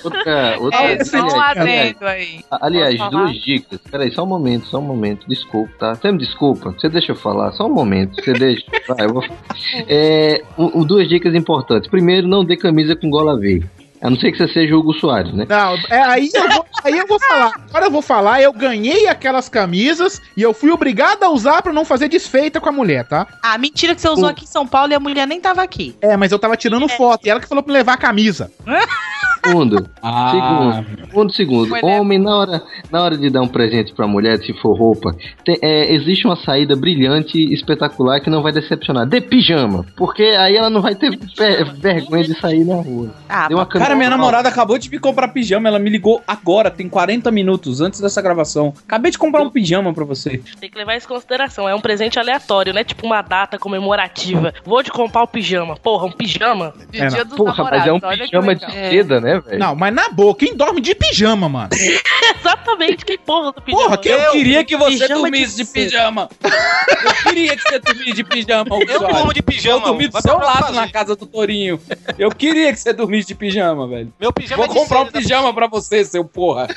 Outra, 0.04 0.56
outra, 0.58 0.82
É, 0.82 1.04
só 1.04 1.18
um 1.18 1.40
aliás, 1.40 1.58
adendo 1.58 2.06
aí. 2.06 2.40
aliás, 2.50 3.10
duas 3.10 3.36
dicas. 3.36 3.78
Peraí, 3.88 4.10
só 4.10 4.24
um 4.24 4.26
momento, 4.26 4.66
só 4.66 4.78
um 4.78 4.82
momento. 4.82 5.28
Desculpa, 5.28 5.72
tá? 5.78 5.94
Você 5.94 6.10
me 6.10 6.18
desculpa. 6.18 6.72
Você 6.72 6.88
deixa 6.88 7.12
eu 7.12 7.16
falar, 7.16 7.52
só 7.52 7.66
um 7.66 7.72
momento. 7.72 8.16
Você 8.20 8.32
deixa. 8.32 8.64
Vai, 8.88 9.06
eu 9.06 9.12
vou... 9.14 9.22
É, 9.88 10.42
o- 10.56 10.80
o- 10.80 10.84
duas 10.84 11.08
dicas 11.08 11.34
importantes. 11.36 11.88
Primeiro, 11.88 12.26
não 12.26 12.44
dê 12.44 12.56
camisa 12.56 12.96
com 12.96 13.08
gola 13.10 13.38
V. 13.38 13.62
A 14.02 14.10
não 14.10 14.18
ser 14.18 14.32
que 14.32 14.38
você 14.38 14.48
seja 14.48 14.74
o 14.74 14.80
Hugo 14.80 14.92
Soares, 14.94 15.32
né? 15.32 15.46
Não, 15.48 15.74
é, 15.88 16.02
aí, 16.02 16.28
eu 16.34 16.48
vou, 16.50 16.66
aí 16.82 16.98
eu 16.98 17.06
vou 17.06 17.20
falar. 17.20 17.52
Agora 17.68 17.86
eu 17.86 17.90
vou 17.90 18.02
falar, 18.02 18.42
eu 18.42 18.52
ganhei 18.52 19.06
aquelas 19.06 19.48
camisas 19.48 20.20
e 20.36 20.42
eu 20.42 20.52
fui 20.52 20.72
obrigado 20.72 21.22
a 21.22 21.28
usar 21.30 21.62
pra 21.62 21.72
não 21.72 21.84
fazer 21.84 22.08
desfeita 22.08 22.60
com 22.60 22.68
a 22.68 22.72
mulher, 22.72 23.06
tá? 23.06 23.28
Ah, 23.42 23.56
mentira 23.56 23.94
que 23.94 24.00
você 24.00 24.08
usou 24.08 24.28
aqui 24.28 24.42
em 24.44 24.48
São 24.48 24.66
Paulo 24.66 24.90
e 24.92 24.94
a 24.96 25.00
mulher 25.00 25.26
nem 25.26 25.40
tava 25.40 25.62
aqui. 25.62 25.94
É, 26.00 26.16
mas 26.16 26.32
eu 26.32 26.38
tava 26.38 26.56
tirando 26.56 26.88
foto 26.88 27.24
e 27.26 27.30
ela 27.30 27.38
que 27.40 27.46
falou 27.46 27.62
pra 27.62 27.72
me 27.72 27.78
levar 27.78 27.92
a 27.94 27.96
camisa. 27.98 28.50
Segundo, 29.44 29.90
Ah, 30.00 30.30
segundo, 30.30 31.01
segundo, 31.12 31.32
segundo. 31.32 31.68
Foi 31.68 31.80
Homem, 31.82 32.18
na 32.18 32.36
hora, 32.36 32.62
na 32.90 33.02
hora 33.02 33.16
de 33.16 33.28
dar 33.30 33.42
um 33.42 33.48
presente 33.48 33.92
pra 33.92 34.06
mulher, 34.06 34.38
se 34.38 34.52
for 34.54 34.76
roupa, 34.76 35.14
tem- 35.44 35.58
é, 35.62 35.92
existe 35.94 36.26
uma 36.26 36.36
saída 36.36 36.74
brilhante 36.74 37.38
e 37.38 37.52
espetacular 37.52 38.20
que 38.20 38.30
não 38.30 38.42
vai 38.42 38.52
decepcionar. 38.52 39.06
Dê 39.06 39.20
pijama, 39.20 39.84
porque 39.96 40.22
aí 40.22 40.56
ela 40.56 40.70
não 40.70 40.80
vai 40.80 40.94
ter 40.94 41.10
ve- 41.10 41.64
vergonha 41.76 42.24
de 42.24 42.38
sair 42.40 42.64
na 42.64 42.76
rua. 42.76 43.10
Ah, 43.28 43.48
uma 43.50 43.66
Cara, 43.66 43.94
minha 43.94 44.10
namorada 44.10 44.48
acabou 44.48 44.78
de 44.78 44.88
me 44.90 44.98
comprar 44.98 45.28
pijama. 45.28 45.68
Ela 45.68 45.78
me 45.78 45.90
ligou 45.90 46.22
agora, 46.26 46.70
tem 46.70 46.88
40 46.88 47.30
minutos 47.30 47.80
antes 47.80 48.00
dessa 48.00 48.20
gravação. 48.22 48.72
Acabei 48.86 49.10
de 49.10 49.18
comprar 49.18 49.42
um 49.42 49.50
pijama 49.50 49.92
pra 49.92 50.04
você. 50.04 50.40
Tem 50.60 50.70
que 50.70 50.78
levar 50.78 50.96
isso 50.96 51.06
em 51.06 51.08
consideração. 51.08 51.68
É 51.68 51.74
um 51.74 51.80
presente 51.80 52.18
aleatório, 52.18 52.72
né? 52.72 52.84
Tipo 52.84 53.06
uma 53.06 53.20
data 53.22 53.58
comemorativa. 53.58 54.52
Vou 54.64 54.82
te 54.82 54.90
comprar 54.90 55.22
o 55.22 55.26
pijama. 55.26 55.76
Porra, 55.76 56.06
um 56.06 56.12
pijama? 56.12 56.72
De 56.90 57.00
É, 57.00 57.06
dia 57.08 57.24
dos 57.24 57.36
Porra, 57.36 57.64
mas 57.64 57.86
é 57.86 57.92
um 57.92 58.00
pijama 58.00 58.54
de 58.54 58.66
legal. 58.66 58.90
seda, 58.90 59.20
né, 59.20 59.40
velho? 59.40 59.58
Não, 59.58 59.74
mas 59.74 59.94
na 59.94 60.08
boa, 60.10 60.34
quem 60.34 60.56
dorme 60.56 60.80
de 60.80 60.94
pijama, 61.08 61.48
mano? 61.48 61.68
Exatamente, 62.38 63.04
que 63.04 63.18
porra 63.18 63.52
do 63.52 63.60
pijama? 63.60 63.84
Porra, 63.84 63.98
que 63.98 64.08
Eu, 64.08 64.30
queria 64.32 64.64
que 64.64 64.76
você 64.76 64.98
pijama 64.98 65.20
dormisse 65.22 65.56
de 65.56 65.64
de, 65.64 65.70
pijama. 65.70 66.28
Eu 66.44 67.14
queria 67.24 67.56
que 67.56 67.62
você 67.62 67.78
dormisse 67.78 68.12
de 68.12 68.24
pijama. 68.24 68.76
Eu 68.88 69.00
durmo 69.00 69.34
de 69.34 69.42
pijama, 69.42 69.76
Eu 69.78 69.80
dormi 69.80 70.08
do 70.08 70.20
seu 70.20 70.38
lado 70.38 70.66
fazer. 70.66 70.72
na 70.76 70.88
casa 70.88 71.16
do 71.16 71.26
Torinho. 71.26 71.80
Eu 72.18 72.30
queria 72.30 72.72
que 72.72 72.78
você 72.78 72.92
dormisse 72.92 73.28
de 73.28 73.34
pijama, 73.34 73.86
velho. 73.88 74.12
Meu 74.20 74.32
pijama 74.32 74.56
Vou 74.56 74.66
é 74.66 74.68
de 74.68 74.74
comprar 74.74 75.00
um 75.02 75.06
pijama 75.06 75.52
pra 75.52 75.66
você, 75.66 76.04
seu 76.04 76.24
porra. 76.24 76.68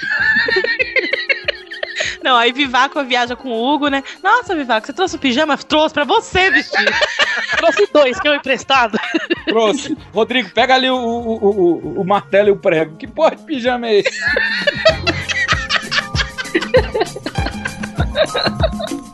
Não, 2.25 2.35
aí 2.35 2.51
Vivaco 2.51 3.03
viaja 3.03 3.35
com 3.35 3.49
o 3.49 3.71
Hugo, 3.73 3.87
né? 3.87 4.03
Nossa, 4.23 4.55
Vivaco, 4.55 4.87
você 4.87 4.93
trouxe 4.93 5.15
um 5.15 5.19
pijama? 5.19 5.55
Trouxe 5.57 5.93
pra 5.93 6.03
você 6.03 6.49
vestir. 6.49 6.83
Trouxe 7.55 7.87
dois, 7.93 8.19
que 8.19 8.27
eu 8.27 8.33
emprestado. 8.33 8.99
Trouxe. 9.45 9.95
Rodrigo, 10.11 10.49
pega 10.49 10.73
ali 10.73 10.89
o, 10.89 10.95
o, 10.95 11.35
o, 11.35 11.49
o- 11.99 12.01
o 12.01 12.03
martelo 12.03 12.49
e 12.49 12.51
o 12.51 12.57
prego. 12.57 12.95
Que 12.97 13.05
porra 13.05 13.35
de 13.35 13.43
pijama 13.43 13.85
é 13.87 13.99
esse? 13.99 14.09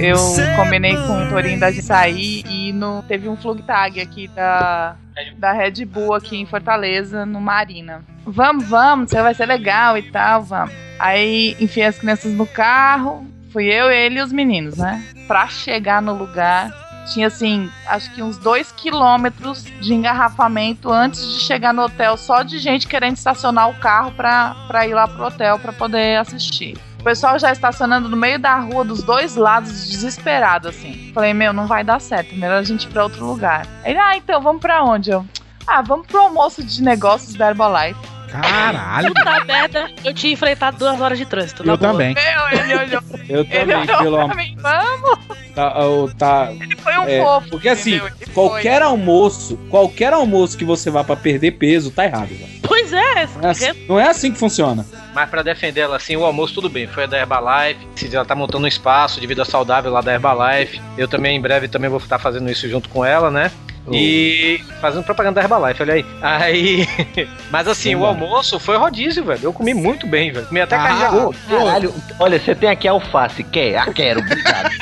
Eu 0.00 0.16
combinei 0.56 0.96
com 0.96 1.22
o 1.22 1.28
Torinho 1.28 1.60
da 1.60 1.70
gente 1.70 1.84
sair 1.84 2.42
e 2.48 2.72
no, 2.72 3.02
teve 3.02 3.28
um 3.28 3.36
flug 3.36 3.62
tag 3.62 4.00
aqui 4.00 4.28
da, 4.28 4.96
da 5.36 5.52
Red 5.52 5.84
Bull 5.84 6.14
aqui 6.14 6.38
em 6.38 6.46
Fortaleza, 6.46 7.26
no 7.26 7.38
Marina. 7.38 8.02
Vamos, 8.24 8.66
vamos, 8.66 9.12
vai 9.12 9.34
ser 9.34 9.44
legal 9.44 9.98
e 9.98 10.02
tal, 10.10 10.42
vamos. 10.42 10.74
Aí 10.98 11.54
enfiei 11.60 11.86
as 11.86 11.98
crianças 11.98 12.32
no 12.32 12.46
carro, 12.46 13.26
fui 13.52 13.66
eu, 13.66 13.90
ele 13.90 14.18
e 14.18 14.22
os 14.22 14.32
meninos, 14.32 14.78
né? 14.78 15.04
Pra 15.28 15.46
chegar 15.48 16.00
no 16.00 16.14
lugar, 16.14 16.70
tinha 17.12 17.26
assim, 17.26 17.68
acho 17.86 18.10
que 18.14 18.22
uns 18.22 18.38
dois 18.38 18.72
quilômetros 18.72 19.64
de 19.80 19.92
engarrafamento 19.92 20.90
antes 20.90 21.20
de 21.20 21.40
chegar 21.40 21.74
no 21.74 21.82
hotel, 21.82 22.16
só 22.16 22.42
de 22.42 22.58
gente 22.58 22.86
querendo 22.86 23.16
estacionar 23.16 23.68
o 23.68 23.74
carro 23.74 24.12
pra, 24.12 24.54
pra 24.66 24.86
ir 24.86 24.94
lá 24.94 25.06
pro 25.06 25.26
hotel 25.26 25.58
pra 25.58 25.72
poder 25.72 26.18
assistir. 26.18 26.78
O 27.00 27.02
pessoal 27.02 27.38
já 27.38 27.50
estacionando 27.50 28.08
no 28.10 28.16
meio 28.16 28.38
da 28.38 28.56
rua, 28.58 28.84
dos 28.84 29.02
dois 29.02 29.34
lados, 29.34 29.88
desesperado, 29.88 30.68
assim. 30.68 31.10
Falei, 31.14 31.32
meu, 31.32 31.50
não 31.52 31.66
vai 31.66 31.82
dar 31.82 31.98
certo. 31.98 32.34
Melhor 32.36 32.58
a 32.58 32.62
gente 32.62 32.84
ir 32.84 32.90
pra 32.90 33.04
outro 33.04 33.24
lugar. 33.24 33.66
Ele, 33.84 33.98
ah, 33.98 34.16
então, 34.16 34.40
vamos 34.42 34.60
pra 34.60 34.84
onde? 34.84 35.10
Eu, 35.10 35.24
Ah, 35.66 35.80
vamos 35.80 36.06
pro 36.06 36.20
almoço 36.20 36.62
de 36.62 36.82
negócios 36.82 37.34
da 37.34 37.48
Herbalife. 37.48 37.98
Caralho. 38.30 39.12
Puta 39.14 39.44
merda, 39.44 39.90
eu 40.04 40.14
tinha 40.14 40.32
enfrentado 40.32 40.78
duas 40.78 41.00
horas 41.00 41.18
de 41.18 41.26
trânsito. 41.26 41.68
Eu 41.68 41.76
também. 41.76 42.14
Meu, 42.14 42.60
ele 42.60 42.74
olhou. 42.74 43.02
Eu 43.28 43.40
Ele 43.40 43.44
também, 43.44 43.76
olhou 43.76 43.98
pelo 43.98 44.20
amor. 44.20 44.36
vamos. 44.56 45.18
Tá, 45.54 45.72
tá, 46.16 46.52
Foi 46.82 46.96
um 46.98 47.04
é, 47.08 47.22
fofo. 47.22 47.50
Porque 47.50 47.68
assim, 47.68 47.96
entendeu? 47.96 48.12
Ele 48.20 48.32
qualquer 48.32 48.82
almoço, 48.82 49.56
qualquer 49.68 50.12
almoço 50.12 50.56
que 50.56 50.64
você 50.64 50.90
vá 50.90 51.02
pra 51.02 51.16
perder 51.16 51.52
peso, 51.52 51.90
tá 51.90 52.04
errado. 52.04 52.28
velho. 52.28 52.60
Pois 52.62 52.92
é, 52.92 53.26
Não 53.36 53.42
é 53.42 53.50
assim, 53.50 53.86
não 53.88 54.00
é 54.00 54.08
assim 54.08 54.32
que 54.32 54.38
funciona. 54.38 54.86
Mas 55.12 55.28
pra 55.28 55.42
defender 55.42 55.80
ela 55.80 55.96
assim, 55.96 56.16
o 56.16 56.24
almoço 56.24 56.54
tudo 56.54 56.70
bem, 56.70 56.86
foi 56.86 57.04
a 57.04 57.06
da 57.06 57.18
Herbalife. 57.18 57.80
Se 57.96 58.14
ela 58.14 58.24
tá 58.24 58.34
montando 58.34 58.64
um 58.64 58.68
espaço 58.68 59.20
de 59.20 59.26
vida 59.26 59.44
saudável 59.44 59.90
lá 59.90 60.00
da 60.00 60.12
Herbalife, 60.14 60.80
eu 60.96 61.08
também 61.08 61.36
em 61.36 61.40
breve 61.40 61.66
também 61.66 61.90
vou 61.90 61.98
estar 61.98 62.18
fazendo 62.18 62.48
isso 62.50 62.68
junto 62.68 62.88
com 62.88 63.04
ela, 63.04 63.30
né? 63.30 63.50
E 63.92 64.60
fazendo 64.80 65.02
propaganda 65.04 65.36
da 65.36 65.42
Herbalife, 65.42 65.82
olha 65.82 65.94
aí. 65.94 66.06
Aí. 66.22 66.88
Mas 67.50 67.66
assim, 67.66 67.94
o 67.94 68.04
almoço 68.04 68.58
foi 68.60 68.76
rodízio, 68.76 69.24
velho. 69.24 69.40
Eu 69.44 69.52
comi 69.52 69.74
muito 69.74 70.06
bem, 70.06 70.30
velho. 70.32 70.46
Comi 70.46 70.60
até 70.60 70.76
carne 70.76 70.98
de 70.98 71.04
Ah, 71.04 71.08
arroz. 71.08 71.36
caralho, 71.48 71.94
olha, 72.18 72.38
você 72.38 72.54
tem 72.54 72.68
aqui 72.68 72.86
alface, 72.86 73.42
quer? 73.42 73.76
Ah, 73.78 73.92
quero, 73.92 74.20
obrigado. 74.20 74.70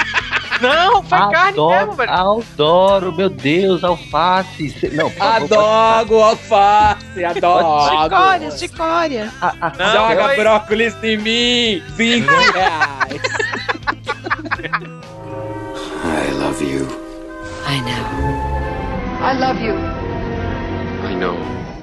Não, 0.61 1.05
foi 1.05 1.19
carne 1.19 1.53
mesmo, 1.53 1.71
Adoro, 1.71 1.93
velho. 1.93 2.11
adoro, 2.11 3.15
meu 3.17 3.29
Deus, 3.31 3.85
alface. 3.85 4.75
Não, 4.93 5.13
Adoro 5.21 6.21
alface, 6.21 7.25
adoro. 7.25 8.03
Chicória, 8.03 8.51
chicória. 8.51 9.33
Não, 9.79 9.93
Joga 9.93 10.25
foi- 10.25 10.37
brócolis 10.37 10.95
em 11.05 11.17
mim, 11.17 11.83
20 11.95 12.27
reais. 12.27 13.23
I 16.05 16.33
love 16.41 16.61
you. 16.65 16.89
I 17.69 17.81
know. 17.81 18.48
I 19.21 19.37
love 19.37 19.61
you. 19.61 19.75
I 21.05 21.15
know. 21.17 21.37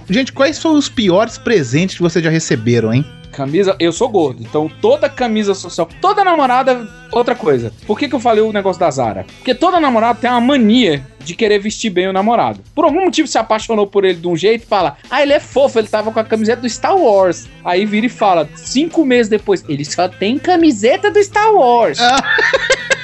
Gente, 0.09 0.31
quais 0.31 0.57
foram 0.57 0.77
os 0.77 0.88
piores 0.88 1.38
presentes 1.38 1.97
que 1.97 2.01
vocês 2.01 2.23
já 2.23 2.31
receberam, 2.31 2.93
hein? 2.93 3.05
Camisa, 3.31 3.75
eu 3.77 3.91
sou 3.91 4.07
gordo, 4.07 4.41
então 4.41 4.71
toda 4.81 5.09
camisa 5.09 5.53
social, 5.53 5.89
toda 5.99 6.23
namorada, 6.23 6.88
outra 7.11 7.36
coisa. 7.36 7.73
Por 7.86 7.99
que, 7.99 8.07
que 8.07 8.15
eu 8.15 8.19
falei 8.21 8.41
o 8.41 8.53
negócio 8.53 8.79
da 8.79 8.89
Zara? 8.89 9.25
Porque 9.38 9.53
toda 9.53 9.81
namorada 9.81 10.17
tem 10.17 10.29
uma 10.29 10.39
mania 10.39 11.05
de 11.19 11.36
querer 11.36 11.59
vestir 11.59 11.89
bem 11.89 12.07
o 12.07 12.13
namorado. 12.13 12.61
Por 12.73 12.86
algum 12.86 13.03
motivo 13.03 13.27
se 13.27 13.38
apaixonou 13.38 13.86
por 13.86 14.05
ele 14.05 14.19
de 14.19 14.27
um 14.29 14.38
jeito 14.38 14.63
e 14.63 14.67
fala: 14.67 14.95
Ah, 15.09 15.21
ele 15.21 15.33
é 15.33 15.39
fofo, 15.41 15.77
ele 15.77 15.89
tava 15.89 16.13
com 16.13 16.19
a 16.19 16.23
camiseta 16.23 16.61
do 16.61 16.69
Star 16.69 16.95
Wars. 16.95 17.49
Aí 17.65 17.86
vira 17.86 18.05
e 18.05 18.09
fala, 18.09 18.47
cinco 18.55 19.03
meses 19.03 19.27
depois, 19.27 19.65
ele 19.67 19.83
só 19.83 20.07
tem 20.07 20.39
camiseta 20.39 21.11
do 21.11 21.21
Star 21.21 21.53
Wars. 21.53 21.97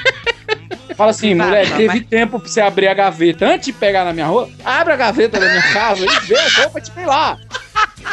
Fala 1.02 1.10
assim, 1.10 1.36
Vai, 1.36 1.48
mulher, 1.48 1.68
teve 1.72 1.88
vai. 1.88 2.00
tempo 2.02 2.40
pra 2.40 2.48
você 2.48 2.62
abrir 2.62 2.88
a 2.88 2.94
gaveta 2.94 3.48
antes 3.48 3.66
de 3.66 3.74
pegar 3.74 4.06
na 4.06 4.14
minha 4.14 4.28
roupa? 4.28 4.52
Abre 4.64 4.94
a 4.94 4.96
gaveta 4.96 5.40
da 5.40 5.48
minha 5.50 5.64
casa 5.74 6.06
e 6.06 6.20
vê 6.28 6.38
a 6.38 6.62
roupa 6.62 6.80
de 6.80 6.92
lá. 7.04 7.40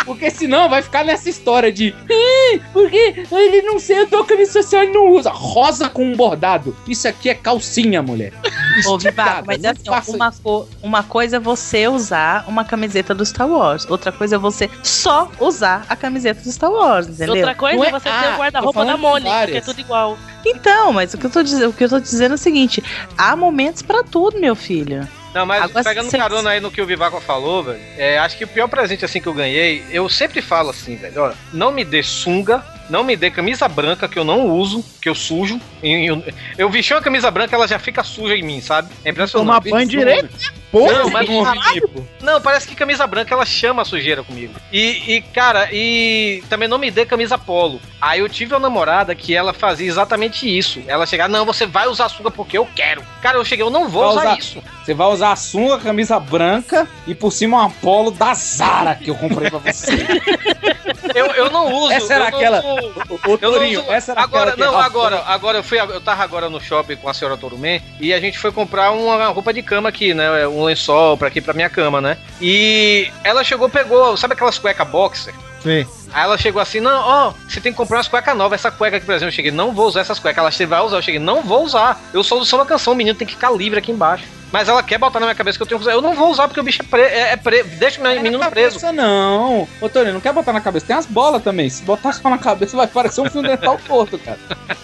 Porque 0.05 0.31
senão 0.31 0.69
vai 0.69 0.81
ficar 0.83 1.05
nessa 1.05 1.29
história 1.29 1.71
de 1.73 1.95
"Ih, 2.09 2.61
porque 2.73 3.25
ele 3.31 3.63
não 3.63 3.79
sentou 3.79 4.25
camisa 4.25 4.53
social 4.53 4.85
e 4.85 4.93
não 4.93 5.11
usa. 5.13 5.31
Rosa 5.31 5.89
com 5.89 6.05
um 6.05 6.17
bordado. 6.17 6.75
Isso 6.87 7.07
aqui 7.09 7.29
é 7.29 7.35
calcinha, 7.35 8.03
mulher. 8.03 8.33
Ô, 8.87 8.97
Vivaco, 8.99 9.45
mas 9.47 9.65
assim, 9.65 9.85
faça 9.85 10.13
uma, 10.17 10.33
co- 10.33 10.69
uma 10.83 11.03
coisa 11.03 11.37
é 11.37 11.41
você 11.41 11.89
usar 11.89 12.45
uma 12.49 12.65
camiseta 12.65 13.15
do 13.15 13.25
Star 13.27 13.49
Wars. 13.49 13.87
Outra 13.91 14.13
coisa 14.13 14.37
é 14.37 14.39
você 14.39 14.71
só 14.83 15.31
usar 15.41 15.85
a 15.89 15.97
camiseta 15.97 16.43
do 16.43 16.53
Star 16.53 16.71
Wars, 16.71 17.09
entendeu? 17.09 17.35
Outra 17.37 17.55
coisa 17.55 17.85
é 17.85 17.89
é- 17.89 17.91
você 17.91 18.05
ter 18.05 18.11
Ah, 18.11 18.29
o 18.29 18.33
tô 18.33 18.39
guarda-roupa 18.39 18.85
da 18.85 18.97
Mônica, 18.97 19.47
que 19.47 19.57
é 19.57 19.61
tudo 19.61 19.81
igual. 19.81 20.17
Então, 20.47 20.93
mas 20.93 21.13
o 21.13 21.19
que 21.19 21.27
eu 21.27 21.31
tô 21.31 21.43
dizendo, 21.43 21.71
o 21.71 21.73
que 21.73 21.85
eu 21.85 21.89
tô 21.89 21.99
dizendo 22.01 22.33
é 22.33 22.35
o 22.37 22.39
seguinte: 22.39 22.83
há 23.17 23.35
momentos 23.37 23.83
pra 23.83 24.03
tudo, 24.05 24.39
meu 24.41 24.55
filho. 24.55 25.07
Não, 25.39 25.47
mas 25.47 25.63
Agora, 25.63 25.85
pegando 25.85 26.11
cê- 26.11 26.19
carona 26.19 26.51
aí 26.51 26.61
no 26.61 26.71
que 26.71 26.83
o 26.83 26.87
Vivaco 26.87 27.21
falou, 27.21 27.63
velho, 27.63 27.79
é, 27.97 28.19
acho 28.19 28.37
que 28.37 28.45
o 28.45 28.49
pior 28.49 28.67
presente 28.69 29.05
assim 29.05 29.21
que 29.21 29.29
eu 29.29 29.35
ganhei, 29.35 29.85
eu 29.91 30.09
sempre 30.09 30.43
falo 30.43 30.71
assim, 30.71 30.97
velho, 30.97 31.23
ó, 31.23 31.33
não 31.53 31.71
me 31.71 31.85
dê 31.85 32.03
sunga, 32.03 32.65
não 32.91 33.05
me 33.05 33.15
dê 33.17 33.31
camisa 33.31 33.69
branca 33.69 34.09
que 34.09 34.19
eu 34.19 34.25
não 34.25 34.49
uso, 34.51 34.85
que 35.01 35.09
eu 35.09 35.15
sujo. 35.15 35.61
E 35.83 36.07
Eu, 36.07 36.25
eu 36.57 36.69
vesti 36.71 36.93
uma 36.95 37.01
camisa 37.03 37.31
branca, 37.31 37.55
ela 37.55 37.69
já 37.69 37.79
fica 37.79 38.03
suja 38.03 38.35
em 38.35 38.43
mim, 38.43 38.61
sabe? 38.61 38.89
É 39.05 39.11
impressionante. 39.11 39.47
Tomar 39.47 39.61
banho 39.61 39.87
direito? 39.89 40.29
Porra, 40.71 40.99
Não, 40.99 41.11
mas 41.11 41.29
Um 41.29 41.45
tipo. 41.73 42.07
não, 42.21 42.41
parece 42.43 42.69
que 42.69 42.75
camisa 42.75 43.07
branca 43.07 43.35
ela 43.35 43.47
chama 43.47 43.83
a 43.83 43.85
sujeira 43.85 44.23
comigo. 44.23 44.53
E, 44.71 45.15
e, 45.17 45.21
cara, 45.23 45.69
e 45.73 46.43
também 46.51 46.69
não 46.69 46.77
me 46.79 46.91
dê 46.91 47.07
camisa 47.07 47.39
polo. 47.39 47.81
Aí 48.01 48.21
eu 48.21 48.29
tive 48.29 48.53
uma 48.55 48.61
namorada 48.61 49.15
que 49.15 49.35
ela 49.35 49.53
fazia 49.55 49.89
exatamente 49.89 50.47
isso. 50.47 50.83
Ela 50.87 51.07
chegava, 51.07 51.29
não, 51.33 51.47
você 51.47 51.65
vai 51.67 51.89
usar 51.89 52.09
sunga 52.11 52.31
porque 52.31 52.59
eu 52.59 52.69
quero. 52.77 53.03
Cara, 53.23 53.39
eu 53.39 53.45
cheguei, 53.45 53.65
eu 53.65 53.71
não 53.71 53.89
vou 53.89 54.05
usar, 54.11 54.21
usar- 54.21 54.39
isso. 54.39 54.63
Você 54.85 54.95
vai 54.95 55.07
usar 55.09 55.33
a 55.33 55.37
sunga, 55.37 55.79
camisa 55.79 56.21
branca 56.21 56.87
e 57.07 57.15
por 57.15 57.33
cima 57.33 57.59
uma 57.59 57.71
polo 57.71 58.11
da 58.11 58.35
Zara 58.35 58.95
que 58.95 59.09
eu 59.11 59.15
comprei 59.15 59.51
pra 59.51 59.59
você. 59.59 59.87
Eu, 61.15 61.27
eu 61.27 61.51
não 61.51 61.73
uso. 61.73 61.93
Essa 61.93 62.15
era 62.15 62.29
aquela- 62.29 62.61
uso- 62.65 62.93
não 63.19 63.39
Torinho, 63.39 63.85
essa 63.93 64.13
era 64.13 64.23
agora, 64.23 64.51
aquela 64.53 64.69
que 64.69 64.73
não, 64.75 64.81
agora, 64.81 65.23
agora 65.27 65.59
eu 65.59 65.63
fui, 65.63 65.79
eu 65.81 66.01
tava 66.01 66.23
agora 66.23 66.49
no 66.51 66.61
shopping 66.61 66.97
com 66.97 67.09
a 67.09 67.15
senhora 67.15 67.37
Torumen 67.37 67.83
e 68.01 68.13
a 68.13 68.21
gente 68.21 68.39
foi 68.39 68.53
comprar 68.53 68.91
uma 68.93 69.27
roupa 69.29 69.53
de 69.53 69.63
cama 69.63 69.89
aqui, 69.89 70.13
né? 70.15 70.47
Um 70.47 70.58
lençol 70.65 71.17
pra 71.17 71.29
aqui 71.29 71.41
pra 71.41 71.55
minha 71.55 71.71
cama, 71.71 72.01
né? 72.01 72.17
E 72.41 73.09
ela 73.25 73.45
chegou, 73.45 73.69
pegou, 73.69 74.17
sabe 74.17 74.35
aquelas 74.35 74.59
cueca 74.59 74.85
boxer? 74.85 75.35
Sim. 75.63 75.87
Aí 76.13 76.25
ela 76.25 76.39
chegou 76.39 76.63
assim, 76.63 76.81
não, 76.81 77.01
ó, 77.01 77.33
você 77.49 77.61
tem 77.61 77.73
que 77.73 77.77
comprar 77.77 77.99
umas 77.99 78.09
cuecas 78.09 78.37
novas. 78.37 78.61
Essa 78.61 78.71
cueca 78.71 78.97
aqui, 78.97 79.07
por 79.07 79.13
exemplo, 79.13 79.29
eu 79.29 79.37
cheguei, 79.37 79.51
não 79.51 79.73
vou 79.73 79.87
usar 79.87 80.01
essas 80.01 80.19
cuecas. 80.19 80.39
Ela, 80.39 80.51
você 80.51 80.67
vai 80.67 80.81
usar? 80.81 80.97
Eu 80.97 81.03
cheguei, 81.03 81.21
não 81.21 81.43
vou 81.43 81.65
usar. 81.65 82.01
Eu 82.13 82.23
sou 82.23 82.39
do 82.39 82.45
samba 82.45 82.65
canção, 82.65 82.93
o 82.93 82.97
menino 82.97 83.19
tem 83.19 83.27
que 83.27 83.35
ficar 83.35 83.51
livre 83.51 83.79
aqui 83.79 83.91
embaixo. 83.91 84.25
Mas 84.51 84.69
ela 84.69 84.83
quer 84.83 84.99
botar 84.99 85.21
na 85.21 85.27
minha 85.27 85.35
cabeça 85.35 85.59
que 85.59 85.63
eu 85.63 85.67
tenho 85.67 85.79
que 85.79 85.85
usar. 85.87 85.93
Eu 85.93 86.01
não 86.01 86.15
vou 86.15 86.31
usar 86.31 86.49
porque 86.49 86.61
o 86.61 86.63
bicho 86.63 86.81
é, 86.83 86.87
pre 86.87 87.03
é, 87.03 87.33
é 87.33 87.37
pre 87.37 87.63
Deixa 87.63 88.01
o 88.01 88.03
meu 88.03 88.23
menino 88.23 88.51
preso. 88.51 88.81
Não. 88.93 89.69
Ô, 89.81 89.89
Torinho, 89.89 90.15
não 90.15 90.21
quer 90.21 90.33
botar 90.33 90.53
na 90.53 90.61
cabeça. 90.61 90.87
Tem 90.87 90.97
as 90.97 91.05
bolas 91.05 91.43
também. 91.43 91.69
Se 91.69 91.83
botar 91.83 92.13
só 92.15 92.31
na 92.31 92.39
cabeça, 92.39 92.77
vai 92.77 92.87
parecer 92.87 93.21
um 93.21 93.31
fio 93.31 93.43
dental 93.43 93.79
torto, 93.87 94.19
cara. 94.19 94.39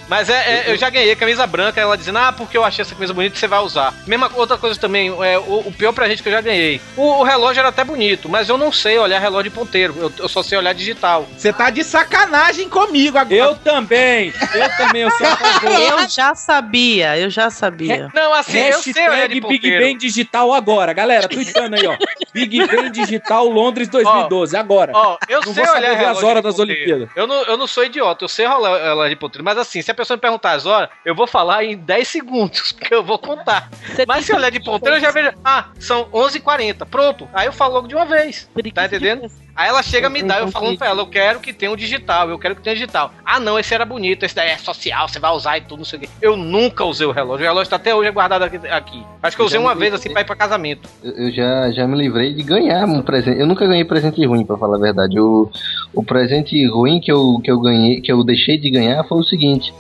Mas 0.08 0.30
é, 0.30 0.34
é, 0.68 0.72
eu 0.72 0.78
já 0.78 0.90
ganhei 0.90 1.16
camisa 1.16 1.46
branca, 1.48 1.80
ela 1.82 1.98
dizendo, 1.98 2.20
ah, 2.20 2.32
porque 2.32 2.58
eu 2.58 2.64
achei 2.64 2.82
essa 2.84 2.94
camisa 2.94 3.14
bonita, 3.14 3.38
você 3.38 3.48
vai 3.48 3.60
usar. 3.60 3.94
Mesma 4.06 4.30
outra 4.36 4.58
coisa 4.58 4.80
também, 4.80 5.10
é, 5.24 5.38
o, 5.38 5.64
o 5.66 5.74
pior 5.76 5.94
presente 5.94 6.22
que 6.22 6.30
eu 6.30 6.34
já 6.34 6.42
ganhei. 6.42 6.80
O, 6.96 7.20
o 7.20 7.24
relógio 7.24 7.60
era 7.60 7.70
até 7.70 7.84
bonito, 7.84 8.30
mas 8.30 8.50
eu 8.50 8.58
não 8.58 8.72
sei 8.72 8.98
olhar 8.98 9.20
relógio 9.20 9.50
de 9.50 9.56
ponteiro, 9.56 9.96
eu, 9.98 10.12
eu 10.20 10.30
só 10.30 10.44
sei 10.44 10.58
olhar 10.58 10.74
digital. 10.74 11.28
Você 11.36 11.52
tá 11.52 11.70
de 11.70 11.84
sacanagem 11.84 12.70
comigo 12.70 13.18
agora. 13.18 13.36
Eu 13.36 13.56
também. 13.56 14.34
Eu 14.54 14.78
também, 14.78 15.02
eu 15.04 15.12
sou. 15.12 15.28
Eu 15.72 16.08
já 16.10 16.36
sabia, 16.36 17.18
eu 17.18 17.30
já 17.30 17.50
sabia. 17.50 18.10
Não, 18.14 18.34
assim, 18.34 18.60
eu 18.60 18.82
sei 18.82 18.94
olhar 18.94 19.28
de 19.28 19.36
Hashtag 19.36 19.48
Big 19.48 19.62
ponteiro. 19.62 19.84
Ben 19.84 19.98
Digital 19.98 20.54
agora. 20.54 20.94
Galera, 20.94 21.28
tweetando 21.28 21.76
aí, 21.76 21.88
ó. 21.88 21.98
Big 22.34 22.66
Ben 22.68 22.92
Digital 22.92 23.48
Londres 23.48 23.88
2012, 23.90 24.56
agora. 24.56 24.92
Ó, 24.94 25.18
eu 25.28 25.42
Não 25.42 25.54
sei 25.54 25.64
vou 25.64 25.74
olhar 25.76 25.82
saber 25.84 25.98
ver 25.98 26.06
as 26.06 26.08
relógio 26.08 26.28
horas 26.28 26.44
das 26.44 26.56
ponteiro. 26.56 26.82
Olimpíadas. 26.82 27.10
Eu 27.16 27.28
não, 27.28 27.44
eu 27.44 27.58
não 27.58 27.68
sou 27.68 27.84
idiota, 27.84 28.24
eu 28.24 28.30
sei 28.30 28.46
rolar 28.46 28.78
relógio 28.84 29.10
de 29.10 29.16
ponteiro. 29.16 29.44
Mas 29.44 29.58
assim, 29.58 29.82
se 29.82 29.92
a 29.96 29.98
pessoa 29.98 30.18
me 30.18 30.22
perguntar 30.22 30.52
as 30.52 30.66
horas, 30.66 30.90
eu 31.04 31.16
vou 31.16 31.26
falar 31.26 31.64
em 31.64 31.78
10 31.78 32.08
segundos, 32.08 32.72
porque 32.74 32.94
eu 32.94 33.04
vou 33.04 33.18
contar. 33.18 33.70
Mas 34.08 34.26
se 34.26 34.34
olhar 34.34 34.52
de 34.52 34.60
ponteiro, 34.60 34.98
eu 34.98 35.02
já 35.02 35.12
vejo. 35.12 35.32
Ah, 35.44 35.70
são 35.80 36.06
11h40. 36.12 36.86
Pronto. 36.86 37.28
Aí 37.34 37.48
eu 37.48 37.54
falo 37.54 37.76
logo 37.76 37.88
de 37.88 37.96
uma 37.96 38.06
vez. 38.06 38.50
Tá 38.74 38.86
entendendo? 38.86 39.30
Aí 39.56 39.70
ela 39.70 39.84
chega 39.84 40.10
me 40.10 40.24
dar, 40.24 40.42
eu 40.42 40.50
falando 40.50 40.78
pra 40.78 40.88
ela, 40.88 41.02
eu 41.02 41.08
quero 41.08 41.40
que 41.40 41.54
tenha 41.54 41.72
um 41.72 41.76
digital, 41.76 42.30
eu 42.30 42.40
quero 42.40 42.56
que 42.56 42.62
tenha 42.62 42.76
digital. 42.76 43.12
Ah, 43.26 43.40
não, 43.40 43.60
esse 43.60 43.74
era 43.74 43.86
bonito, 43.86 44.24
esse 44.24 44.36
daí 44.36 44.50
é 44.50 44.58
social, 44.58 45.08
você 45.08 45.20
vai 45.20 45.32
usar 45.32 45.58
e 45.58 45.62
tudo, 45.62 45.80
não 45.80 45.86
sei 45.86 45.98
o 45.98 46.02
quê. 46.02 46.10
Eu 46.22 46.38
nunca 46.38 46.84
usei 46.84 47.08
o 47.08 47.12
relógio, 47.12 47.46
o 47.46 47.50
relógio 47.50 47.70
tá 47.70 47.76
até 47.76 47.94
hoje 47.94 48.12
guardado 48.12 48.44
aqui. 48.44 49.04
Acho 49.22 49.36
que 49.36 49.42
eu 49.42 49.46
usei 49.46 49.60
uma 49.60 49.76
vez 49.76 49.94
assim 49.94 50.12
pra 50.12 50.22
ir 50.22 50.26
pra 50.26 50.36
casamento. 50.36 50.90
Eu 51.04 51.26
eu 51.26 51.32
já, 51.32 51.72
já 51.72 51.88
me 51.88 51.98
livrei 51.98 52.34
de 52.34 52.44
ganhar 52.44 52.86
um 52.86 53.02
presente. 53.02 53.40
Eu 53.40 53.48
nunca 53.48 53.66
ganhei 53.66 53.84
presente 53.84 54.24
ruim, 54.26 54.46
pra 54.46 54.58
falar 54.58 54.78
a 54.78 54.80
verdade. 54.80 55.20
O, 55.20 55.50
o 55.94 56.04
presente 56.04 56.66
ruim 56.68 57.00
que 57.00 57.12
eu, 57.12 57.40
que 57.44 57.50
eu 57.50 57.60
ganhei, 57.60 58.02
que 58.02 58.12
eu 58.12 58.24
deixei 58.24 58.58
de 58.58 58.70
ganhar 58.70 59.04
foi 59.06 59.20
o 59.20 59.24
seguinte. 59.24 59.74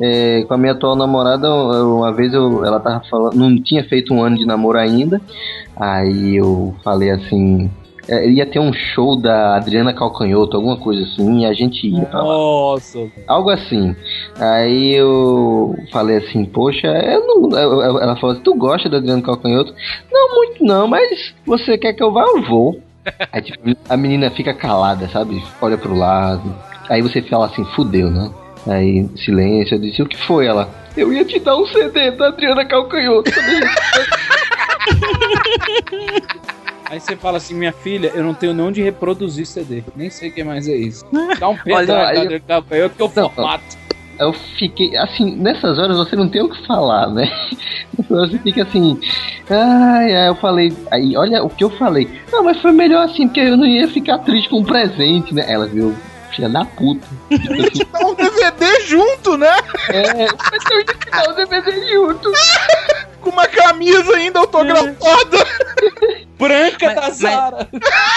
É, 0.00 0.44
com 0.46 0.54
a 0.54 0.58
minha 0.58 0.72
atual 0.72 0.94
namorada, 0.94 1.52
uma 1.52 2.12
vez 2.12 2.32
eu, 2.32 2.64
ela 2.64 2.78
tava 2.78 3.02
falando, 3.08 3.34
não 3.34 3.60
tinha 3.60 3.84
feito 3.84 4.14
um 4.14 4.22
ano 4.22 4.38
de 4.38 4.46
namoro 4.46 4.78
ainda. 4.78 5.20
Aí 5.76 6.36
eu 6.36 6.74
falei 6.84 7.10
assim. 7.10 7.70
É, 8.08 8.28
ia 8.28 8.44
ter 8.44 8.58
um 8.58 8.72
show 8.72 9.16
da 9.16 9.56
Adriana 9.56 9.94
Calcanhoto, 9.94 10.56
alguma 10.56 10.76
coisa 10.76 11.04
assim, 11.04 11.42
e 11.42 11.46
a 11.46 11.52
gente 11.52 11.86
ia 11.86 12.04
pra 12.04 12.20
lá. 12.20 12.34
Nossa. 12.34 13.08
Algo 13.26 13.50
assim. 13.50 13.94
Aí 14.38 14.94
eu 14.94 15.74
falei 15.92 16.16
assim, 16.16 16.44
poxa, 16.44 16.88
eu 16.88 17.26
não. 17.26 17.58
Ela 17.58 18.16
falou 18.16 18.34
assim, 18.34 18.42
tu 18.42 18.54
gosta 18.54 18.88
do 18.88 18.96
Adriano 18.96 19.22
Calcanhoto? 19.22 19.72
Não, 20.10 20.34
muito 20.34 20.64
não, 20.64 20.88
mas 20.88 21.32
você 21.46 21.78
quer 21.78 21.92
que 21.92 22.02
eu 22.02 22.12
vá, 22.12 22.22
eu 22.22 22.42
vou. 22.42 22.80
Aí 23.32 23.42
tipo, 23.42 23.76
a 23.88 23.96
menina 23.96 24.30
fica 24.30 24.52
calada, 24.52 25.08
sabe? 25.08 25.42
Olha 25.60 25.78
pro 25.78 25.96
lado. 25.96 26.54
Aí 26.88 27.00
você 27.00 27.22
fala 27.22 27.46
assim, 27.46 27.64
fudeu, 27.76 28.10
né? 28.10 28.30
Aí, 28.66 29.08
silêncio, 29.16 29.74
eu 29.74 29.80
disse, 29.80 30.02
o 30.02 30.06
que 30.06 30.16
foi 30.16 30.46
ela? 30.46 30.68
Eu 30.96 31.12
ia 31.12 31.24
te 31.24 31.40
dar 31.40 31.56
um 31.56 31.66
CD 31.66 32.12
da 32.12 32.28
Adriana 32.28 32.64
Calcanhoto. 32.64 33.30
Aí 36.92 37.00
você 37.00 37.16
fala 37.16 37.38
assim, 37.38 37.54
minha 37.54 37.72
filha, 37.72 38.12
eu 38.14 38.22
não 38.22 38.34
tenho 38.34 38.52
nem 38.52 38.66
onde 38.66 38.82
reproduzir 38.82 39.46
CD. 39.46 39.82
Nem 39.96 40.10
sei 40.10 40.28
o 40.28 40.32
que 40.34 40.44
mais 40.44 40.68
é 40.68 40.76
isso. 40.76 41.06
Dá 41.40 41.48
um 41.48 41.52
Olha, 41.72 41.86
pendrive 41.86 41.90
aí- 41.90 42.14
da 42.14 42.20
Adriana 42.20 42.44
Calcanhoto 42.46 42.94
que 42.96 43.02
eu 43.02 43.08
formato. 43.08 43.64
eu 44.20 44.32
fiquei, 44.34 44.94
assim, 44.98 45.34
nessas 45.34 45.78
horas 45.78 45.96
você 45.96 46.14
não 46.14 46.28
tem 46.28 46.42
o 46.42 46.50
que 46.50 46.66
falar, 46.66 47.06
né? 47.08 47.32
Nessas 47.96 48.10
horas 48.14 48.30
Você 48.32 48.38
fica 48.40 48.62
assim, 48.64 49.00
ai, 49.48 50.14
ai, 50.14 50.28
eu 50.28 50.34
falei, 50.34 50.76
aí 50.90 51.16
olha 51.16 51.42
o 51.42 51.48
que 51.48 51.64
eu 51.64 51.70
falei. 51.70 52.10
Não, 52.30 52.44
mas 52.44 52.60
foi 52.60 52.72
melhor 52.72 53.06
assim, 53.06 53.26
porque 53.26 53.40
eu 53.40 53.56
não 53.56 53.64
ia 53.66 53.88
ficar 53.88 54.18
triste 54.18 54.50
com 54.50 54.60
o 54.60 54.64
presente, 54.66 55.32
né? 55.34 55.46
Ela 55.50 55.66
viu, 55.66 55.96
filha 56.30 56.50
da 56.50 56.62
puta. 56.62 57.06
Dá 57.90 58.06
um 58.06 58.14
DVD 58.14 58.80
junto, 58.86 59.38
né? 59.38 59.56
É, 59.88 60.26
dá 61.10 61.30
um 61.30 61.34
DVD 61.36 61.88
junto. 61.90 62.30
Com 63.22 63.30
uma 63.30 63.46
camisa 63.46 64.16
ainda 64.16 64.40
autografada. 64.40 65.38
Branca 66.42 66.86
Mas- 66.86 66.94
da 66.94 67.00
mas- 67.02 67.16
Zara. 67.16 67.68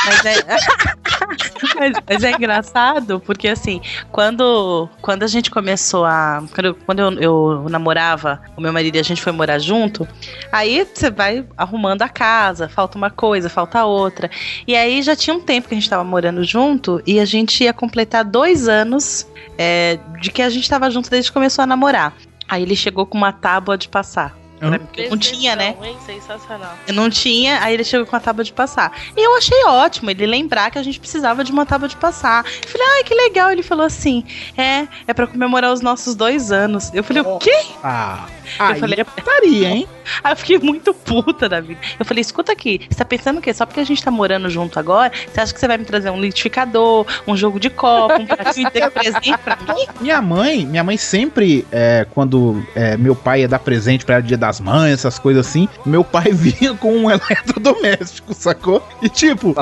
Mas 0.05 0.25
é, 0.25 0.35
mas, 1.79 1.93
mas 2.07 2.23
é 2.23 2.31
engraçado, 2.31 3.19
porque 3.19 3.47
assim, 3.47 3.81
quando, 4.11 4.89
quando 5.01 5.23
a 5.23 5.27
gente 5.27 5.49
começou 5.51 6.05
a. 6.05 6.43
Quando, 6.53 6.65
eu, 6.65 6.75
quando 6.75 6.99
eu, 6.99 7.11
eu 7.21 7.69
namorava 7.69 8.41
o 8.57 8.61
meu 8.61 8.73
marido 8.73 8.95
e 8.95 8.99
a 8.99 9.03
gente 9.03 9.21
foi 9.21 9.31
morar 9.31 9.59
junto, 9.59 10.07
aí 10.51 10.85
você 10.93 11.09
vai 11.09 11.45
arrumando 11.57 12.01
a 12.01 12.09
casa, 12.09 12.67
falta 12.67 12.97
uma 12.97 13.09
coisa, 13.09 13.49
falta 13.49 13.85
outra. 13.85 14.29
E 14.67 14.75
aí 14.75 15.01
já 15.01 15.15
tinha 15.15 15.35
um 15.35 15.39
tempo 15.41 15.67
que 15.67 15.73
a 15.73 15.77
gente 15.77 15.89
tava 15.89 16.03
morando 16.03 16.43
junto 16.43 17.01
e 17.05 17.19
a 17.19 17.25
gente 17.25 17.63
ia 17.63 17.73
completar 17.73 18.23
dois 18.23 18.67
anos 18.67 19.27
é, 19.57 19.99
de 20.19 20.31
que 20.31 20.41
a 20.41 20.49
gente 20.49 20.69
tava 20.69 20.89
junto 20.89 21.09
desde 21.09 21.29
que 21.29 21.33
começou 21.33 21.63
a 21.63 21.65
namorar. 21.67 22.13
Aí 22.47 22.61
ele 22.63 22.75
chegou 22.75 23.05
com 23.05 23.17
uma 23.17 23.31
tábua 23.31 23.77
de 23.77 23.87
passar. 23.89 24.35
Mim, 24.61 24.79
porque 24.79 25.09
não 25.09 25.17
tinha, 25.17 25.55
né? 25.55 25.75
Hein? 25.81 25.97
Sensacional. 26.05 26.73
Eu 26.87 26.93
não 26.93 27.09
tinha, 27.09 27.61
aí 27.61 27.73
ele 27.73 27.83
chegou 27.83 28.05
com 28.05 28.15
a 28.15 28.19
tábua 28.19 28.43
de 28.43 28.53
passar. 28.53 28.91
E 29.15 29.21
eu 29.21 29.35
achei 29.37 29.63
ótimo 29.65 30.09
ele 30.09 30.25
lembrar 30.25 30.71
que 30.71 30.77
a 30.77 30.83
gente 30.83 30.99
precisava 30.99 31.43
de 31.43 31.51
uma 31.51 31.65
tábua 31.65 31.87
de 31.87 31.95
passar. 31.97 32.45
Eu 32.63 32.69
falei, 32.69 32.87
ai, 32.95 33.03
que 33.03 33.13
legal. 33.13 33.51
Ele 33.51 33.63
falou 33.63 33.85
assim: 33.85 34.23
é, 34.57 34.87
é 35.07 35.13
pra 35.13 35.27
comemorar 35.27 35.73
os 35.73 35.81
nossos 35.81 36.15
dois 36.15 36.51
anos. 36.51 36.91
Eu 36.93 37.03
falei, 37.03 37.21
o 37.23 37.37
quê? 37.37 37.65
Ah, 37.83 38.27
eu 38.59 38.65
aí 38.65 38.79
falei, 38.79 38.99
é 38.99 39.03
putaria, 39.03 39.69
hein? 39.69 39.87
Aí 40.23 40.31
eu 40.33 40.37
fiquei 40.37 40.59
muito 40.59 40.93
puta 40.93 41.49
da 41.49 41.59
vida. 41.59 41.79
Eu 41.99 42.05
falei, 42.05 42.21
escuta 42.21 42.51
aqui, 42.51 42.81
você 42.89 42.97
tá 42.97 43.05
pensando 43.05 43.39
o 43.39 43.41
quê? 43.41 43.53
Só 43.53 43.65
porque 43.65 43.79
a 43.79 43.83
gente 43.83 44.03
tá 44.03 44.11
morando 44.11 44.49
junto 44.49 44.79
agora, 44.79 45.11
você 45.31 45.41
acha 45.41 45.53
que 45.53 45.59
você 45.59 45.67
vai 45.67 45.77
me 45.77 45.85
trazer 45.85 46.09
um 46.09 46.19
liquidificador, 46.19 47.05
um 47.27 47.35
jogo 47.35 47.59
de 47.59 47.69
copo, 47.69 48.13
um 48.21 48.25
pratinho 48.25 48.69
de 48.71 48.89
presente 48.91 49.37
pra 49.39 49.55
mim? 49.57 49.85
Minha 49.99 50.21
mãe, 50.21 50.65
minha 50.65 50.83
mãe 50.83 50.97
sempre, 50.97 51.65
é, 51.71 52.05
quando 52.13 52.63
é, 52.75 52.95
meu 52.97 53.15
pai 53.15 53.41
ia 53.41 53.47
dar 53.47 53.59
presente 53.59 54.05
pra 54.05 54.15
ela 54.15 54.23
dia 54.23 54.37
das 54.37 54.59
mães, 54.59 54.93
essas 54.93 55.17
coisas 55.19 55.45
assim, 55.47 55.67
meu 55.85 56.03
pai 56.03 56.25
vinha 56.33 56.73
com 56.75 56.91
um 56.95 57.09
eletrodoméstico, 57.09 58.33
sacou? 58.33 58.85
E 59.01 59.09
tipo, 59.09 59.53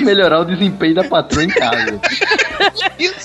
Melhorar 0.00 0.40
o 0.40 0.44
desempenho 0.44 0.94
da 0.94 1.04
patroa 1.04 1.42
em 1.44 1.48
casa. 1.48 2.00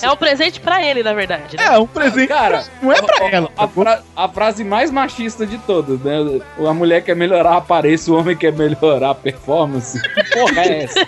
É 0.02 0.10
um 0.10 0.16
presente 0.16 0.60
pra 0.60 0.82
ele, 0.84 1.02
na 1.02 1.12
verdade. 1.12 1.56
Né? 1.56 1.64
é 1.64 1.78
um 1.78 1.86
presente, 1.86 2.28
Cara, 2.28 2.64
não 2.82 2.92
é 2.92 3.00
pra 3.00 3.28
ela. 3.30 3.50
A, 3.56 3.68
fra- 3.68 4.02
a 4.16 4.28
frase 4.28 4.64
mais 4.64 4.77
machista 4.90 5.46
de 5.46 5.58
todas, 5.58 6.00
né? 6.00 6.40
A 6.66 6.74
mulher 6.74 7.02
quer 7.02 7.14
melhorar 7.16 7.52
a 7.52 7.56
aparência, 7.58 8.12
o 8.12 8.16
homem 8.18 8.36
quer 8.36 8.52
melhorar 8.52 9.10
a 9.10 9.14
performance. 9.14 10.00
Que 10.00 10.24
porra 10.30 10.62
é 10.62 10.84
essa? 10.84 11.06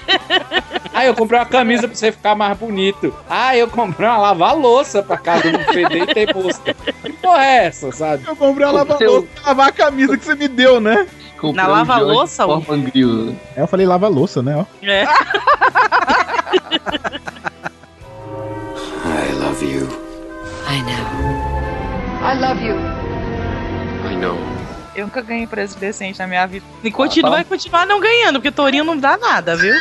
Ah, 0.93 1.05
eu 1.07 1.15
comprei 1.15 1.39
uma 1.39 1.47
camisa 1.47 1.87
pra 1.87 1.97
você 1.97 2.13
ficar 2.13 2.35
mais 2.35 2.59
bonito. 2.59 3.15
Ah, 3.29 3.57
eu 3.57 3.69
comprei 3.69 4.09
uma 4.09 4.19
lava-louça 4.19 5.03
pra 5.03 5.17
casa 5.17 5.51
não 5.51 5.61
feder 5.61 6.03
e 6.03 6.07
ter 6.07 6.33
busca. 6.33 6.75
Que 6.75 7.13
porra 7.15 7.45
é 7.45 7.67
essa, 7.67 7.93
sabe? 7.93 8.25
Eu 8.27 8.37
comprei 8.37 8.67
uma 8.67 8.73
lava-louça 8.73 9.27
pra 9.35 9.47
lavar 9.49 9.69
a 9.69 9.73
camisa 9.73 10.19
que 10.19 10.25
você 10.25 10.35
me 10.35 10.49
deu, 10.49 10.81
né? 10.81 11.07
Na 11.55 11.67
lava-louça, 11.67 12.47
ó. 12.47 12.61
É, 13.57 13.63
eu 13.63 13.67
falei 13.67 13.87
lava-louça, 13.87 14.43
né? 14.43 14.57
Ó. 14.57 14.65
É. 14.87 15.07
I 19.03 19.33
love 19.41 19.65
you. 19.65 19.89
I 20.69 20.83
know. 20.83 21.05
I 22.23 22.35
love 22.35 22.63
you. 22.63 23.10
Know. 24.21 24.37
Eu 24.95 25.07
nunca 25.07 25.23
ganhei 25.23 25.47
preço 25.47 25.79
decente 25.79 26.19
na 26.19 26.27
minha 26.27 26.47
vida. 26.47 26.67
E 26.85 26.91
continua, 26.91 27.31
vai 27.31 27.45
continuar 27.45 27.87
não 27.87 28.01
ganhando, 28.01 28.35
porque 28.35 28.51
Torinho 28.51 28.85
não 28.85 28.99
dá 28.99 29.17
nada, 29.17 29.57
viu? 29.57 29.75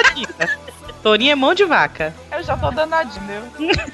Torinho 1.02 1.32
é 1.32 1.34
mão 1.34 1.54
de 1.54 1.64
vaca. 1.64 2.14
Eu 2.30 2.42
já 2.42 2.56
tô 2.56 2.70
danadinho, 2.70 3.22
entendeu? 3.54 3.86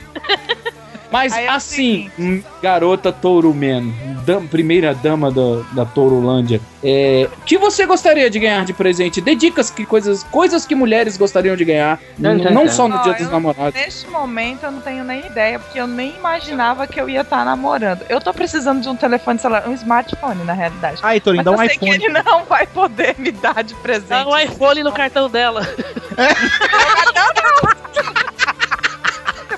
Mas 1.13 1.33
é 1.37 1.47
assim, 1.49 2.11
hum, 2.19 2.43
garota 2.63 3.13
Touro 3.13 3.53
Man, 3.55 3.93
dam- 4.25 4.47
primeira 4.47 4.95
dama 4.95 5.31
da, 5.31 5.63
da 5.73 5.85
Tourolândia, 5.85 6.61
é, 6.83 7.29
o 7.37 7.41
que 7.43 7.59
você 7.59 7.85
gostaria 7.87 8.29
de 8.31 8.39
ganhar 8.41 8.65
de 8.65 8.73
presente? 8.73 9.21
Dê 9.21 9.35
dicas 9.35 9.71
que 9.71 9.85
coisas, 9.85 10.23
coisas 10.25 10.65
que 10.67 10.75
mulheres 10.75 11.17
gostariam 11.17 11.55
de 11.55 11.65
ganhar, 11.65 12.01
Não, 12.19 12.35
não, 12.35 12.45
não 12.45 12.65
não. 12.65 12.69
só 12.73 12.89
no 12.89 12.97
Ó, 12.97 13.03
Dia 13.03 13.13
dos 13.15 13.31
Namorados. 13.31 13.75
Neste 13.75 14.09
momento 14.09 14.65
eu 14.65 14.73
não 14.73 14.81
tenho 14.81 15.05
nem 15.05 15.25
ideia, 15.27 15.59
porque 15.59 15.79
eu 15.79 15.87
nem 15.87 16.15
imaginava 16.17 16.87
que 16.87 17.01
eu 17.01 17.09
ia 17.09 17.21
estar 17.21 17.45
namorando. 17.45 18.01
Eu 18.09 18.21
tô 18.21 18.33
precisando 18.33 18.81
de 18.81 18.89
um 18.89 18.97
telefone 18.97 19.39
celular, 19.39 19.69
um 19.69 19.75
smartphone, 19.75 20.43
na 20.45 20.55
realidade. 20.55 20.99
Aí, 21.03 21.21
Torinho, 21.21 21.45
dá 21.45 21.51
um 21.51 21.55
eu 21.55 21.59
sei 21.69 21.77
iPhone. 21.77 21.99
que 21.99 22.05
ele 22.07 22.23
não 22.23 22.45
vai 22.47 22.67
poder 22.67 23.15
me 23.19 23.31
dar 23.31 23.63
de 23.63 23.75
presente. 23.75 24.09
Dá 24.09 24.27
um 24.27 24.37
iPhone 24.39 24.83
no 24.83 24.93
cartão 24.93 25.29
dela. 25.29 25.63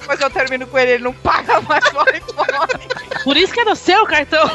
Depois 0.04 0.20
eu 0.20 0.28
termino 0.28 0.66
com 0.66 0.78
ele, 0.78 0.92
ele 0.92 1.04
não 1.04 1.14
paga 1.14 1.62
mais 1.62 1.82
o 1.86 2.02
iPhone. 2.02 2.88
Por 3.24 3.38
isso 3.38 3.54
que 3.54 3.60
é 3.60 3.64
no 3.64 3.74
seu 3.74 4.04
cartão. 4.04 4.50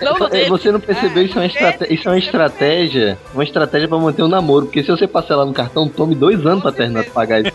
não 0.00 0.26
É, 0.26 0.30
dele. 0.30 0.48
Você 0.48 0.72
não 0.72 0.80
percebeu, 0.80 1.22
isso 1.22 1.38
é 1.38 1.42
uma 1.42 1.46
estratégia, 1.46 1.94
isso 1.94 2.08
é 2.08 2.12
uma 2.12 2.18
estratégia, 2.18 3.18
uma 3.34 3.44
estratégia 3.44 3.88
pra 3.88 3.98
manter 3.98 4.22
o 4.22 4.28
namoro, 4.28 4.64
porque 4.64 4.82
se 4.82 4.90
você 4.90 5.06
passar 5.06 5.36
lá 5.36 5.44
no 5.44 5.52
cartão, 5.52 5.86
tome 5.86 6.14
dois 6.14 6.46
anos 6.46 6.62
pra 6.62 6.72
terminar 6.72 7.04
de 7.04 7.10
pagar 7.10 7.42
isso. 7.42 7.52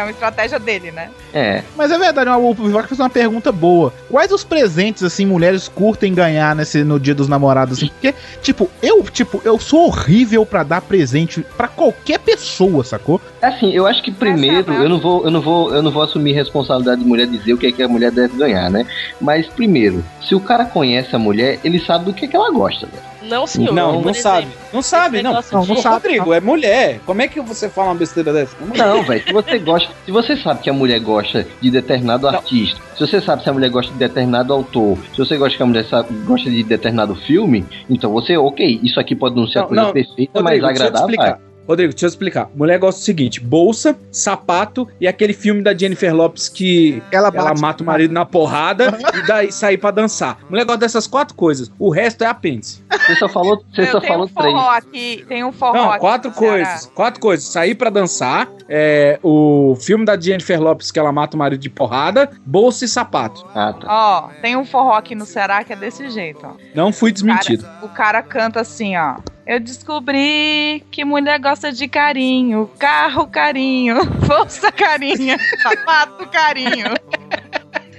É 0.00 0.04
uma 0.04 0.10
estratégia 0.10 0.58
dele, 0.58 0.90
né? 0.90 1.10
É. 1.34 1.62
Mas 1.76 1.90
é 1.90 1.98
verdade, 1.98 2.30
o 2.30 2.54
Vivaco 2.54 2.88
fez 2.88 2.98
uma 2.98 3.10
pergunta 3.10 3.52
boa. 3.52 3.92
Quais 4.08 4.32
os 4.32 4.42
presentes, 4.42 5.02
assim, 5.02 5.26
mulheres 5.26 5.68
curtem 5.68 6.14
ganhar 6.14 6.56
nesse, 6.56 6.82
no 6.82 6.98
dia 6.98 7.14
dos 7.14 7.28
namorados, 7.28 7.76
assim? 7.76 7.88
Porque, 7.88 8.14
tipo, 8.40 8.70
eu, 8.82 9.02
tipo, 9.02 9.42
eu 9.44 9.58
sou 9.58 9.86
horrível 9.86 10.46
pra 10.46 10.62
dar 10.62 10.80
presente 10.80 11.44
pra 11.54 11.68
qualquer 11.68 12.18
pessoa, 12.18 12.82
sacou? 12.82 13.20
Assim, 13.42 13.72
eu 13.72 13.86
acho 13.86 14.02
que 14.02 14.10
primeiro, 14.10 14.72
eu 14.72 14.88
não 14.88 14.98
vou, 14.98 15.22
eu 15.24 15.30
não 15.30 15.40
vou, 15.42 15.74
eu 15.74 15.82
não 15.82 15.90
vou 15.90 16.02
assumir 16.02 16.32
responsabilidade 16.32 17.02
de 17.02 17.06
mulher 17.06 17.26
dizer 17.26 17.52
o 17.52 17.58
que 17.58 17.66
é 17.66 17.72
que 17.72 17.82
a 17.82 17.88
mulher 17.88 18.10
deve 18.10 18.38
ganhar, 18.38 18.70
né? 18.70 18.86
Mas 19.20 19.46
primeiro, 19.48 20.02
se 20.26 20.34
o 20.34 20.40
cara 20.40 20.64
conhece 20.64 21.14
a 21.14 21.18
mulher, 21.18 21.60
ele 21.62 21.78
sabe 21.78 22.06
do 22.06 22.14
que, 22.14 22.24
é 22.24 22.28
que 22.28 22.36
ela 22.36 22.50
gosta, 22.50 22.86
velho. 22.86 23.09
Não, 23.30 23.46
senhor. 23.46 23.72
Não, 23.72 24.02
não 24.02 24.12
sabe. 24.12 24.48
Não 24.72 24.82
sabe, 24.82 25.22
não. 25.22 25.32
Não, 25.32 25.64
não 25.66 25.76
sabe. 25.76 25.94
Rodrigo, 26.08 26.34
é 26.34 26.40
mulher. 26.40 27.00
Como 27.06 27.22
é 27.22 27.28
que 27.28 27.40
você 27.40 27.68
fala 27.68 27.88
uma 27.88 27.94
besteira 27.94 28.32
dessa? 28.32 28.56
Não, 28.76 29.02
velho, 29.02 29.24
se 29.24 29.32
você 29.32 29.58
gosta, 29.58 29.90
se 30.04 30.10
você 30.10 30.36
sabe 30.36 30.60
que 30.60 30.68
a 30.68 30.72
mulher 30.72 30.98
gosta 31.00 31.46
de 31.60 31.70
determinado 31.70 32.26
artista, 32.28 32.80
se 32.94 33.00
você 33.06 33.20
sabe 33.20 33.42
se 33.42 33.48
a 33.48 33.52
mulher 33.52 33.70
gosta 33.70 33.92
de 33.92 33.98
determinado 33.98 34.52
autor, 34.52 34.98
se 35.12 35.18
você 35.18 35.36
gosta 35.36 35.56
que 35.56 35.62
a 35.62 35.66
mulher 35.66 35.84
sabe- 35.86 36.12
gosta 36.26 36.50
de 36.50 36.62
determinado 36.62 37.14
filme, 37.14 37.64
então 37.88 38.10
você, 38.12 38.36
ok, 38.36 38.80
isso 38.82 38.98
aqui 39.00 39.14
pode 39.14 39.36
não 39.36 39.46
ser 39.46 39.58
a 39.58 39.62
Não, 39.62 39.68
coisa 39.68 39.82
não, 39.84 39.92
perfeita, 39.92 40.40
Rodrigo, 40.40 40.42
mas 40.66 40.78
deixa 40.78 40.84
eu 40.84 40.92
te 40.92 41.04
agradável. 41.14 41.49
Rodrigo, 41.66 41.92
deixa 41.92 42.06
eu 42.06 42.08
explicar. 42.08 42.48
Mulher 42.54 42.78
gosta 42.78 43.00
do 43.00 43.04
seguinte: 43.04 43.40
bolsa, 43.40 43.96
sapato 44.10 44.88
e 45.00 45.06
aquele 45.06 45.32
filme 45.32 45.62
da 45.62 45.76
Jennifer 45.76 46.14
Lopes 46.14 46.48
que 46.48 47.02
Ela 47.12 47.30
ela, 47.32 47.54
mata 47.54 47.82
o 47.82 47.86
marido 47.86 48.12
na 48.12 48.24
porrada 48.26 48.98
e 49.14 49.26
daí 49.26 49.52
sair 49.52 49.78
pra 49.78 49.90
dançar. 49.90 50.38
Mulher 50.48 50.64
gosta 50.64 50.80
dessas 50.80 51.06
quatro 51.06 51.34
coisas. 51.34 51.70
O 51.78 51.90
resto 51.90 52.24
é 52.24 52.26
apêndice. 52.26 52.82
Você 52.90 53.16
só 53.16 53.28
falou, 53.28 53.64
você 53.72 53.82
Eu 53.82 53.86
só 53.86 54.00
falou 54.00 54.24
um 54.26 54.28
três. 54.28 54.52
forró 54.52 54.70
aqui, 54.70 55.24
tem 55.28 55.44
um 55.44 55.52
forró 55.52 55.72
Não, 55.74 55.90
aqui 55.90 56.00
quatro 56.00 56.32
Ceará. 56.32 56.52
coisas. 56.64 56.86
Quatro 56.94 57.20
coisas. 57.20 57.46
Sair 57.46 57.74
pra 57.74 57.90
dançar, 57.90 58.48
é, 58.68 59.18
o 59.22 59.76
filme 59.80 60.04
da 60.04 60.18
Jennifer 60.18 60.60
Lopes 60.60 60.90
que 60.90 60.98
ela 60.98 61.12
mata 61.12 61.36
o 61.36 61.38
marido 61.38 61.60
de 61.60 61.70
porrada, 61.70 62.30
bolsa 62.44 62.84
e 62.84 62.88
sapato. 62.88 63.46
Ah, 63.54 63.72
tá. 63.72 63.86
Ó, 63.88 64.28
tem 64.40 64.56
um 64.56 64.64
forró 64.64 64.94
aqui 64.94 65.14
no 65.14 65.24
Ceará 65.24 65.62
que 65.64 65.72
é 65.72 65.76
desse 65.76 66.08
jeito, 66.10 66.40
ó. 66.44 66.52
Não 66.74 66.92
fui 66.92 67.12
desmentido. 67.12 67.66
O 67.82 67.88
cara 67.88 68.22
canta 68.22 68.60
assim, 68.60 68.96
ó. 68.96 69.16
Eu 69.50 69.58
descobri 69.58 70.80
que 70.92 71.04
mulher 71.04 71.40
gosta 71.40 71.72
de 71.72 71.88
carinho, 71.88 72.70
carro 72.78 73.26
carinho, 73.26 73.96
bolsa 74.24 74.70
carinho, 74.70 75.36
sapato 75.60 76.24
carinho. 76.28 76.94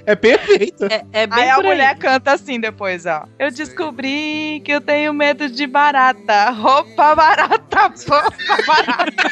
É 0.06 0.16
perfeito. 0.16 0.86
É, 0.86 1.04
é 1.12 1.26
bem 1.26 1.44
Aí 1.44 1.50
a 1.50 1.56
aí. 1.56 1.62
mulher 1.62 1.98
canta 1.98 2.32
assim 2.32 2.58
depois, 2.58 3.04
ó. 3.04 3.26
Eu 3.38 3.50
descobri 3.50 4.62
que 4.64 4.72
eu 4.72 4.80
tenho 4.80 5.12
medo 5.12 5.46
de 5.50 5.66
barata, 5.66 6.48
roupa 6.52 7.14
barata, 7.14 7.88
bolsa 8.08 8.32
barata. 8.66 9.30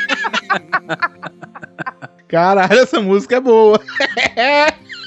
Caralho, 2.29 2.81
essa 2.81 3.01
música 3.01 3.37
é 3.37 3.41
boa. 3.41 3.81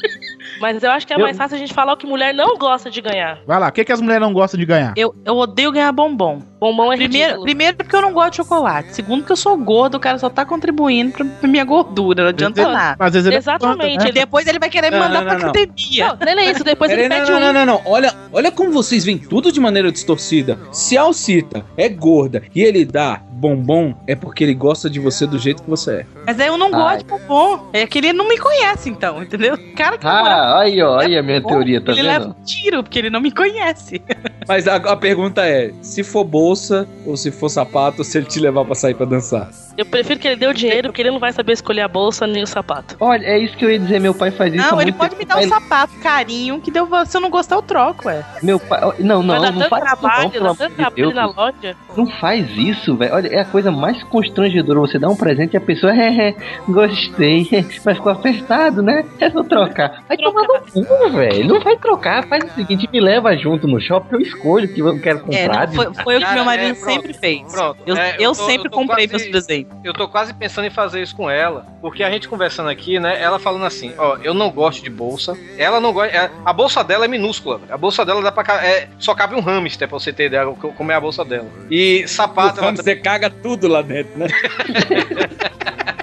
Mas 0.63 0.81
eu 0.81 0.91
acho 0.91 1.05
que 1.05 1.11
é 1.13 1.17
Eu- 1.17 1.19
mais 1.21 1.35
fácil 1.35 1.55
a 1.55 1.59
gente 1.59 1.73
falar 1.73 1.91
o 1.91 1.97
que 1.97 2.07
mulher 2.07 2.33
não 2.33 2.57
gosta 2.57 2.89
de 2.89 3.01
ganhar. 3.01 3.39
Vai 3.45 3.59
lá, 3.59 3.67
o 3.67 3.71
que, 3.73 3.83
que 3.83 3.91
as 3.91 3.99
mulheres 3.99 4.21
não 4.21 4.31
gostam 4.31 4.57
de 4.57 4.65
ganhar? 4.65 4.93
Eu, 4.95 5.13
eu 5.25 5.35
odeio 5.35 5.73
ganhar 5.73 5.91
bombom. 5.91 6.39
Bombom 6.57 6.93
é 6.93 6.95
primeiro, 6.95 7.23
ridículo. 7.25 7.43
primeiro 7.43 7.75
porque 7.77 7.93
eu 7.93 8.01
não 8.01 8.13
gosto 8.13 8.29
de 8.31 8.37
chocolate. 8.37 8.95
Segundo 8.95 9.25
que 9.25 9.31
eu 9.33 9.35
sou 9.35 9.57
gordo, 9.57 9.95
o 9.95 9.99
cara 9.99 10.17
só 10.17 10.29
tá 10.29 10.45
contribuindo 10.45 11.11
pra, 11.11 11.25
minha 11.49 11.65
gordura. 11.65 12.23
Não 12.23 12.29
adianta 12.29 12.65
nada. 12.69 12.95
Às 13.05 13.11
vezes 13.11 13.25
ele 13.27 13.35
é 13.35 13.39
Exatamente. 13.39 13.95
planta, 13.97 14.09
E 14.09 14.13
depois 14.13 14.47
ele 14.47 14.59
vai 14.59 14.69
querer 14.69 14.89
me 14.89 14.97
Não, 14.97 15.03
mandar 15.05 15.19
não, 15.19 15.25
pra 15.25 15.33
não, 15.33 15.39
não. 15.41 15.49
academia. 15.49 16.07
Não, 16.07 16.35
nem 16.35 16.45
é 16.47 16.51
isso. 16.51 16.63
Depois 16.63 16.89
ele 16.89 17.09
não, 17.09 17.17
pede 17.17 17.29
não, 17.31 17.37
um. 17.37 17.41
não, 17.41 17.53
não, 17.53 17.65
não. 17.65 17.81
Olha, 17.85 18.13
olha 18.31 18.49
como 18.49 18.71
vocês 18.71 19.03
veem 19.03 19.17
tudo 19.17 19.51
de 19.51 19.59
maneira 19.59 19.91
distorcida. 19.91 20.57
Se 20.71 20.97
a 20.97 21.01
Alcita 21.01 21.65
é 21.75 21.89
gorda 21.89 22.41
e 22.55 22.61
ele 22.61 22.85
dá 22.85 23.21
bombom, 23.33 23.93
é 24.07 24.15
porque 24.15 24.41
ele 24.45 24.53
gosta 24.53 24.89
de 24.89 25.01
você 25.01 25.27
do 25.27 25.37
jeito 25.37 25.63
que 25.63 25.69
você 25.69 25.91
é. 25.97 26.05
Mas 26.25 26.39
aí 26.39 26.47
eu 26.47 26.57
não 26.57 26.71
gosto 26.71 26.99
de 26.99 27.03
bombom. 27.03 27.67
É 27.73 27.85
que 27.85 27.97
ele 27.97 28.13
não 28.13 28.25
me 28.25 28.37
conhece, 28.37 28.89
então, 28.89 29.21
entendeu? 29.21 29.55
O 29.55 29.75
cara 29.75 29.97
que 29.97 30.07
Ah, 30.07 30.52
aí, 30.59 30.81
ó, 30.81 30.99
aí 30.99 31.17
a 31.17 31.23
minha 31.23 31.41
bom, 31.41 31.49
teoria, 31.49 31.81
tá 31.81 31.91
ele 31.91 32.01
vendo? 32.01 32.11
leva 32.11 32.27
um 32.29 32.43
tiro, 32.43 32.83
porque 32.83 32.99
ele 32.99 33.09
não 33.09 33.19
me 33.21 33.31
conhece. 33.31 34.01
Mas 34.47 34.67
a, 34.67 34.75
a 34.75 34.95
pergunta 34.95 35.45
é: 35.45 35.71
se 35.81 36.03
for 36.03 36.23
bolsa 36.23 36.87
ou 37.05 37.15
se 37.15 37.31
for 37.31 37.49
sapato, 37.49 38.03
se 38.03 38.17
ele 38.17 38.27
te 38.27 38.39
levar 38.39 38.65
pra 38.65 38.75
sair 38.75 38.93
pra 38.93 39.05
dançar? 39.05 39.49
Eu 39.75 39.85
prefiro 39.85 40.19
que 40.19 40.27
ele 40.27 40.35
dê 40.35 40.45
o 40.45 40.53
dinheiro, 40.53 40.89
porque 40.89 41.01
ele 41.01 41.09
não 41.09 41.19
vai 41.19 41.33
saber 41.33 41.53
escolher 41.53 41.81
a 41.81 41.87
bolsa 41.87 42.27
nem 42.27 42.43
o 42.43 42.47
sapato. 42.47 42.95
Olha, 42.99 43.25
é 43.25 43.39
isso 43.39 43.57
que 43.57 43.65
eu 43.65 43.71
ia 43.71 43.79
dizer, 43.79 43.99
meu 43.99 44.13
pai 44.13 44.29
faz 44.29 44.53
isso 44.53 44.69
Não, 44.69 44.79
ele 44.79 44.91
pode 44.91 45.15
me 45.15 45.25
tempo. 45.25 45.39
dar 45.39 45.45
um 45.45 45.49
sapato 45.49 45.93
carinho, 45.99 46.61
que 46.61 46.69
deu, 46.69 46.87
se 47.07 47.17
eu 47.17 47.21
não 47.21 47.29
gostar, 47.31 47.55
eu 47.55 47.61
troco, 47.63 48.07
ué. 48.07 48.23
Meu 48.43 48.59
pai. 48.59 48.79
Não, 48.99 49.23
não, 49.23 49.35
não 49.41 49.41
tanto 49.41 49.69
faz 49.69 49.83
isso, 49.83 49.97
trabalho, 49.97 50.31
não, 50.33 50.41
dá 50.41 50.45
amor 50.45 50.57
tanto 50.57 50.75
trabalho 50.75 51.13
na 51.13 51.25
loja. 51.25 51.75
Não 51.97 52.05
faz 52.05 52.47
isso, 52.55 52.95
velho. 52.95 53.15
Olha, 53.15 53.27
é 53.29 53.39
a 53.39 53.45
coisa 53.45 53.71
mais 53.71 54.03
constrangedora. 54.03 54.79
Você 54.81 54.99
dá 54.99 55.09
um 55.09 55.15
presente 55.15 55.53
e 55.55 55.57
a 55.57 55.61
pessoa, 55.61 55.91
é, 55.97 56.29
é, 56.29 56.35
gostei, 56.67 57.47
mas 57.83 57.97
ficou 57.97 58.11
apertado, 58.11 58.83
né? 58.83 59.03
É 59.19 59.29
só 59.31 59.43
trocar. 59.43 60.03
Vai 60.07 60.17
tomar 60.17 60.42
no 60.47 60.85
cu, 60.85 61.09
velho. 61.11 61.47
Não 61.47 61.59
vai 61.61 61.77
trocar. 61.77 62.27
Faz 62.27 62.43
o 62.43 62.49
seguinte, 62.55 62.89
me 62.91 62.99
leva 62.99 63.35
junto 63.35 63.67
no 63.67 63.79
shopping 63.79 64.15
eu 64.15 64.21
escolho 64.21 64.65
o 64.69 64.73
que 64.73 64.79
eu 64.81 64.99
quero 64.99 65.19
É, 65.19 65.21
comprar. 65.47 65.67
não, 65.67 65.73
foi, 65.73 65.93
foi 66.03 66.15
o 66.15 66.19
que 66.19 66.23
Cara, 66.25 66.35
meu 66.35 66.45
marido 66.45 66.69
é, 66.71 66.73
pronto, 66.73 66.91
sempre 66.93 67.13
fez. 67.13 67.51
Pronto. 67.53 67.77
Eu, 67.85 67.95
É, 67.97 68.15
eu, 68.19 68.31
tô- 68.33 68.45
sempre 68.45 68.69
tô 68.69 68.77
comprei 68.77 69.07
quase- 69.07 69.29
meus 69.29 69.45
presentes. 69.45 69.73
Eu 69.83 69.93
tô 69.93 70.07
quase 70.07 70.33
pensando 70.33 70.65
em 70.65 70.69
fazer 70.69 71.01
isso 71.01 71.15
com 71.15 71.29
ela, 71.29 71.65
porque 71.81 72.03
a 72.03 72.09
gente 72.11 72.27
conversando 72.27 72.69
aqui, 72.69 72.99
né? 72.99 73.21
Ela 73.21 73.39
falando 73.39 73.65
assim, 73.65 73.93
ó, 73.97 74.17
eu 74.23 74.33
não 74.33 74.49
gosto 74.49 74.83
de 74.83 74.89
bolsa. 74.89 75.37
Ela 75.57 75.79
não 75.79 75.91
gosta. 75.93 76.15
é, 76.15 76.29
a 76.45 76.53
bolsa 76.53 76.83
dela 76.83 77.05
é 77.05 77.07
minúscula, 77.07 77.57
velho. 77.57 77.73
A 77.73 77.77
bolsa 77.77 78.05
dela 78.05 78.21
dá 78.21 78.31
pra. 78.31 78.65
É, 78.65 78.87
só 78.99 79.13
cabe 79.13 79.35
um 79.35 79.41
hamster 79.41 79.87
pra 79.87 79.97
você 79.99 80.11
ter 80.13 80.25
ideia 80.27 80.45
co- 80.45 80.71
como 80.73 80.91
é 80.91 80.95
a 80.95 80.99
bolsa 81.01 81.23
dela. 81.25 81.47
E 81.69 82.07
sapato. 82.07 82.59
ela 82.59 82.71
Você 82.75 82.95
caga 82.95 83.29
tudo 83.29 83.67
lá 83.67 83.81
dentro, 83.81 84.17
né? 84.17 84.27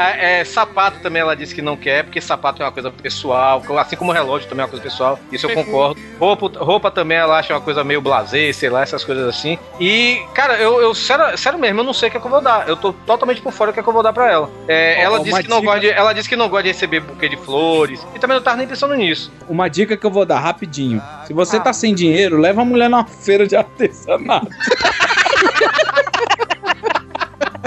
É, 0.00 0.40
é, 0.40 0.44
sapato 0.44 0.98
também 1.00 1.20
ela 1.20 1.36
disse 1.36 1.54
que 1.54 1.60
não 1.60 1.76
quer, 1.76 2.04
porque 2.04 2.20
sapato 2.20 2.62
é 2.62 2.64
uma 2.66 2.72
coisa 2.72 2.90
pessoal, 2.90 3.62
assim 3.78 3.96
como 3.96 4.12
relógio 4.12 4.48
também 4.48 4.62
é 4.62 4.64
uma 4.64 4.70
coisa 4.70 4.82
pessoal, 4.82 5.18
isso 5.30 5.46
eu 5.46 5.54
concordo. 5.54 6.00
Roupa, 6.18 6.50
roupa 6.64 6.90
também 6.90 7.18
ela 7.18 7.38
acha 7.38 7.52
uma 7.52 7.60
coisa 7.60 7.84
meio 7.84 8.00
blazer, 8.00 8.54
sei 8.54 8.70
lá, 8.70 8.82
essas 8.82 9.04
coisas 9.04 9.26
assim. 9.28 9.58
E, 9.78 10.22
cara, 10.34 10.54
eu, 10.58 10.80
eu 10.80 10.94
sério, 10.94 11.36
sério 11.36 11.58
mesmo, 11.58 11.80
eu 11.80 11.84
não 11.84 11.92
sei 11.92 12.08
o 12.08 12.12
que, 12.12 12.16
é 12.16 12.20
que 12.20 12.26
eu 12.26 12.30
vou 12.30 12.40
dar. 12.40 12.68
Eu 12.68 12.76
tô 12.76 12.92
totalmente 12.92 13.42
por 13.42 13.52
fora 13.52 13.70
o 13.70 13.74
que, 13.74 13.80
é 13.80 13.82
que 13.82 13.88
eu 13.88 13.92
vou 13.92 14.02
dar 14.02 14.12
pra 14.12 14.30
ela. 14.30 14.50
É, 14.66 14.96
Ó, 14.98 15.02
ela, 15.02 15.20
disse 15.20 15.42
que 15.42 15.48
não 15.48 15.60
dica- 15.60 15.72
gosta 15.72 15.80
de, 15.80 15.90
ela 15.92 16.12
disse 16.12 16.28
que 16.28 16.36
não 16.36 16.48
gosta 16.48 16.62
de 16.64 16.68
receber 16.70 17.00
buquê 17.00 17.28
de 17.28 17.36
flores, 17.36 18.06
e 18.14 18.18
também 18.18 18.36
não 18.36 18.42
tava 18.42 18.56
nem 18.56 18.66
pensando 18.66 18.94
nisso. 18.94 19.30
Uma 19.48 19.68
dica 19.68 19.96
que 19.96 20.06
eu 20.06 20.10
vou 20.10 20.24
dar 20.24 20.40
rapidinho. 20.40 21.02
Se 21.26 21.32
você 21.32 21.60
tá 21.60 21.72
sem 21.72 21.94
dinheiro, 21.94 22.38
leva 22.38 22.62
a 22.62 22.64
mulher 22.64 22.88
numa 22.88 23.04
feira 23.04 23.46
de 23.46 23.54
artesanato. 23.56 24.48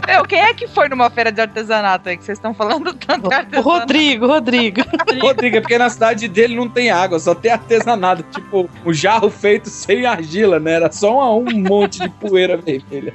Meu, 0.07 0.23
quem 0.25 0.39
é 0.39 0.53
que 0.53 0.67
foi 0.67 0.89
numa 0.89 1.09
feira 1.09 1.31
de 1.31 1.39
artesanato 1.41 2.09
aí 2.09 2.17
que 2.17 2.23
vocês 2.25 2.37
estão 2.37 2.53
falando 2.53 2.93
tanto 2.93 3.29
de 3.29 3.35
O 3.35 3.37
artesanato? 3.37 3.61
Rodrigo, 3.69 4.27
Rodrigo. 4.27 4.81
Rodrigo, 5.21 5.57
é 5.57 5.61
porque 5.61 5.77
na 5.77 5.89
cidade 5.89 6.27
dele 6.27 6.55
não 6.55 6.67
tem 6.69 6.91
água, 6.91 7.19
só 7.19 7.33
tem 7.33 7.51
artesanato. 7.51 8.23
Tipo, 8.23 8.69
o 8.83 8.93
jarro 8.93 9.29
feito 9.29 9.69
sem 9.69 10.05
argila, 10.05 10.59
né? 10.59 10.73
Era 10.73 10.91
só 10.91 11.37
um 11.39 11.45
monte 11.51 11.99
de 11.99 12.09
poeira 12.09 12.57
vermelha. 12.57 13.13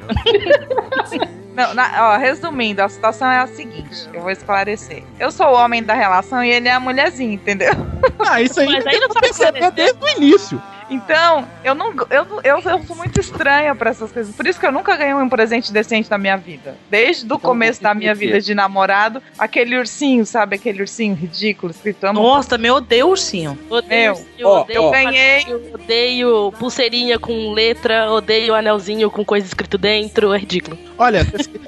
Não, 1.54 1.74
na- 1.74 2.12
ó, 2.14 2.16
resumindo, 2.16 2.80
a 2.82 2.88
situação 2.88 3.28
é 3.28 3.38
a 3.40 3.46
seguinte, 3.48 4.08
eu 4.14 4.20
vou 4.22 4.30
esclarecer. 4.30 5.02
Eu 5.18 5.30
sou 5.32 5.46
o 5.48 5.54
homem 5.54 5.82
da 5.82 5.92
relação 5.94 6.42
e 6.42 6.48
ele 6.50 6.68
é 6.68 6.72
a 6.72 6.78
mulherzinha, 6.80 7.34
entendeu? 7.34 7.72
Ah, 8.20 8.40
isso 8.40 8.60
aí 8.60 8.68
Mas 8.68 8.86
aí 8.86 9.00
não 9.00 9.08
esclarecer. 9.08 9.72
desde 9.72 9.98
o 10.04 10.08
início. 10.08 10.62
Então, 10.90 11.46
eu 11.62 11.74
não 11.74 11.92
eu, 12.10 12.26
eu, 12.42 12.60
eu 12.60 12.82
sou 12.82 12.96
muito 12.96 13.20
estranha 13.20 13.74
pra 13.74 13.90
essas 13.90 14.10
coisas. 14.10 14.34
Por 14.34 14.46
isso 14.46 14.58
que 14.58 14.66
eu 14.66 14.72
nunca 14.72 14.96
ganhei 14.96 15.14
um 15.14 15.28
presente 15.28 15.72
decente 15.72 16.10
na 16.10 16.16
minha 16.18 16.36
vida. 16.36 16.76
Desde 16.90 17.30
o 17.32 17.38
começo 17.38 17.82
da 17.82 17.94
minha 17.94 18.14
vida 18.14 18.40
de 18.40 18.54
namorado, 18.54 19.22
aquele 19.38 19.76
ursinho, 19.76 20.24
sabe? 20.24 20.56
Aquele 20.56 20.80
ursinho 20.80 21.14
ridículo, 21.14 21.70
escrito 21.70 22.04
amo. 22.04 22.22
Nossa, 22.22 22.50
também 22.50 22.70
odeio 22.70 23.08
ursinho. 23.08 23.58
Odeio, 23.68 24.14
Meu, 24.14 24.26
eu 24.38 24.48
ó, 24.48 24.60
odeio 24.62 24.82
ó. 24.82 24.90
ganhei. 24.90 25.44
eu 25.46 25.74
odeio 25.74 26.52
pulseirinha 26.58 27.18
com 27.18 27.52
letra, 27.52 28.10
odeio 28.10 28.54
anelzinho 28.54 29.10
com 29.10 29.24
coisa 29.24 29.46
escrito 29.46 29.76
dentro, 29.76 30.32
é 30.32 30.38
ridículo. 30.38 30.78
Olha, 30.98 31.24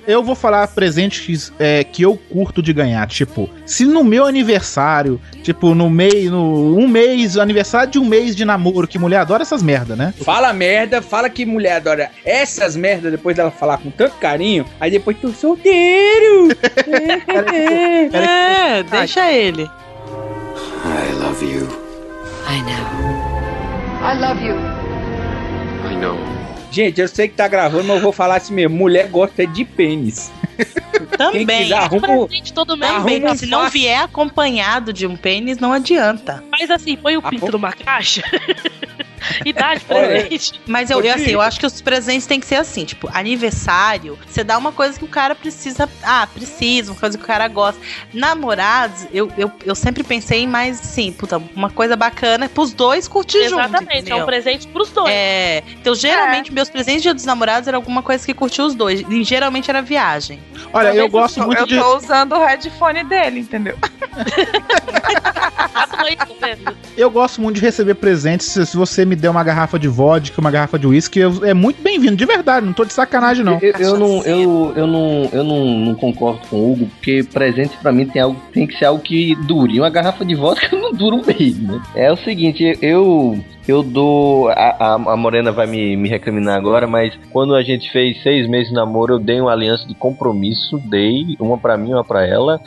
eu 0.06 0.24
vou 0.24 0.34
falar 0.34 0.66
presentes 0.68 1.52
é, 1.58 1.84
que 1.84 2.02
eu 2.02 2.16
curto 2.16 2.60
de 2.60 2.72
ganhar. 2.72 3.06
Tipo, 3.06 3.48
se 3.64 3.84
no 3.84 4.02
meu 4.02 4.26
aniversário, 4.26 5.20
tipo, 5.42 5.72
no 5.74 5.88
mês, 5.88 6.28
no 6.30 6.76
um 6.76 6.88
mês, 6.88 7.36
aniversário 7.38 7.92
de 7.92 7.98
um 7.98 8.04
mês 8.04 8.34
de 8.34 8.44
namoro, 8.44 8.88
que 8.88 8.98
mulher 8.98 9.18
adora 9.18 9.42
essas 9.42 9.62
merda, 9.62 9.94
né? 9.94 10.12
Fala 10.24 10.52
merda, 10.52 11.00
fala 11.00 11.30
que 11.30 11.46
mulher 11.46 11.76
adora 11.76 12.10
essas 12.24 12.74
merdas 12.74 13.12
depois 13.12 13.36
dela 13.36 13.52
falar 13.52 13.78
com 13.78 13.90
tanto 13.90 14.16
carinho, 14.16 14.66
aí 14.80 14.90
depois 14.90 15.16
tu 15.18 15.30
solteiro. 15.32 16.48
É, 18.12 18.82
deixa 18.82 19.30
ele. 19.30 19.62
I 20.84 21.12
love 21.22 21.44
you. 21.44 21.68
I 22.48 22.60
know. 22.62 23.10
I 24.02 24.14
love 24.18 24.42
you. 24.42 24.56
I 25.86 25.96
know. 25.96 26.39
Gente, 26.70 27.00
eu 27.00 27.08
sei 27.08 27.28
que 27.28 27.34
tá 27.34 27.48
gravando, 27.48 27.84
mas 27.84 27.96
eu 27.96 28.02
vou 28.02 28.12
falar 28.12 28.36
assim 28.36 28.54
mesmo. 28.54 28.76
Mulher 28.76 29.08
gosta 29.08 29.46
de 29.46 29.64
pênis. 29.64 30.30
Quem 30.56 31.06
Também. 31.46 31.62
quiser, 31.62 31.74
arruma, 31.74 32.26
Presente 32.26 32.52
todo. 32.52 32.68
Também, 32.68 32.88
arruma 32.88 33.32
um 33.32 33.36
se 33.36 33.46
não 33.46 33.68
vier 33.68 34.00
acompanhado 34.00 34.92
de 34.92 35.06
um 35.06 35.16
pênis, 35.16 35.58
não 35.58 35.72
adianta. 35.72 36.44
Faz 36.56 36.70
assim, 36.70 36.96
põe 36.96 37.16
o 37.16 37.22
pinto 37.22 37.50
numa 37.52 37.72
caixa 37.72 38.22
e 39.44 39.52
dá 39.52 39.74
de 39.74 39.84
Olha. 39.88 40.06
presente. 40.06 40.60
Mas 40.66 40.90
eu, 40.90 41.00
eu, 41.00 41.14
assim, 41.14 41.30
eu 41.30 41.40
acho 41.40 41.58
que 41.58 41.66
os 41.66 41.80
presentes 41.80 42.26
têm 42.26 42.40
que 42.40 42.46
ser 42.46 42.56
assim, 42.56 42.84
tipo, 42.84 43.08
aniversário, 43.12 44.18
você 44.26 44.42
dá 44.44 44.56
uma 44.58 44.72
coisa 44.72 44.98
que 44.98 45.04
o 45.04 45.08
cara 45.08 45.34
precisa. 45.34 45.88
Ah, 46.02 46.26
precisa, 46.26 46.92
uma 46.92 47.00
coisa 47.00 47.16
que 47.16 47.24
o 47.24 47.26
cara 47.26 47.46
gosta. 47.48 47.80
Namorados, 48.12 49.06
eu, 49.12 49.30
eu, 49.36 49.50
eu 49.64 49.74
sempre 49.74 50.02
pensei 50.02 50.40
em 50.40 50.46
mais 50.46 50.80
assim, 50.80 51.12
puta, 51.12 51.40
uma 51.54 51.70
coisa 51.70 51.96
bacana 51.96 52.48
pros 52.48 52.72
dois 52.72 53.06
curtir 53.08 53.48
junto. 53.48 53.60
Exatamente, 53.60 54.10
é 54.10 54.14
um 54.14 54.26
presente 54.26 54.66
pros 54.68 54.90
dois. 54.90 55.10
É, 55.10 55.62
então 55.80 55.94
geralmente 55.94 56.52
meus 56.52 56.68
presentes 56.68 57.02
de 57.02 57.02
dia 57.02 57.14
dos 57.14 57.24
namorados 57.24 57.68
era 57.68 57.76
alguma 57.76 58.02
coisa 58.02 58.24
que 58.24 58.34
curtiu 58.34 58.66
os 58.66 58.74
dois. 58.74 59.04
E 59.08 59.24
geralmente 59.24 59.70
era 59.70 59.82
viagem. 59.82 60.40
Olha, 60.72 60.94
eu 60.94 61.08
gosto 61.08 61.40
eu, 61.40 61.46
muito 61.46 61.60
eu 61.60 61.66
de. 61.66 61.78
tô 61.78 61.96
usando 61.96 62.32
o 62.32 62.44
headphone 62.44 63.04
dele, 63.04 63.40
entendeu? 63.40 63.76
Tá 66.40 66.46
vendo? 66.46 66.76
Eu 66.96 67.10
gosto 67.10 67.40
muito 67.40 67.56
de 67.56 67.62
receber 67.62 67.94
presentes. 67.94 68.46
Se, 68.46 68.64
se 68.66 68.76
você 68.76 69.04
me 69.10 69.16
der 69.16 69.28
uma 69.28 69.42
garrafa 69.42 69.78
de 69.78 69.88
vodka, 69.88 70.40
uma 70.40 70.50
garrafa 70.50 70.78
de 70.78 70.86
uísque, 70.86 71.20
é 71.42 71.52
muito 71.52 71.82
bem-vindo, 71.82 72.14
de 72.14 72.24
verdade. 72.24 72.64
Não 72.64 72.72
tô 72.72 72.84
de 72.84 72.92
sacanagem, 72.92 73.44
não. 73.44 73.58
Eu, 73.60 73.72
eu 73.72 73.98
não, 73.98 74.22
eu, 74.22 74.72
eu 74.76 74.86
não, 74.86 75.28
eu 75.32 75.44
não, 75.44 75.66
não 75.78 75.94
concordo 75.96 76.40
com 76.48 76.56
o 76.56 76.72
Hugo, 76.72 76.86
porque 76.86 77.24
presente 77.24 77.76
pra 77.78 77.90
mim 77.90 78.06
tem 78.06 78.22
algo, 78.22 78.40
tem 78.52 78.66
que 78.66 78.78
ser 78.78 78.84
algo 78.84 79.02
que 79.02 79.34
dure. 79.46 79.80
Uma 79.80 79.90
garrafa 79.90 80.24
de 80.24 80.34
vodka 80.36 80.74
não 80.78 80.92
dura 80.92 81.16
um 81.16 81.24
mês, 81.24 81.58
né? 81.58 81.80
É 81.94 82.12
o 82.12 82.16
seguinte, 82.16 82.78
eu 82.80 83.42
eu 83.70 83.82
dou. 83.82 84.48
A, 84.50 84.94
a, 84.94 85.16
Morena 85.16 85.50
vai 85.52 85.66
me, 85.66 85.96
me 85.96 86.08
recriminar 86.08 86.56
agora, 86.56 86.86
mas 86.86 87.12
quando 87.30 87.54
a 87.54 87.62
gente 87.62 87.90
fez 87.90 88.22
seis 88.22 88.48
meses 88.48 88.68
de 88.68 88.74
namoro, 88.74 89.14
eu 89.14 89.18
dei 89.18 89.40
uma 89.40 89.52
aliança 89.52 89.86
de 89.86 89.94
compromisso, 89.94 90.78
dei 90.84 91.36
uma 91.40 91.56
pra 91.58 91.76
mim, 91.76 91.92
uma 91.92 92.04
pra 92.04 92.26
ela. 92.26 92.60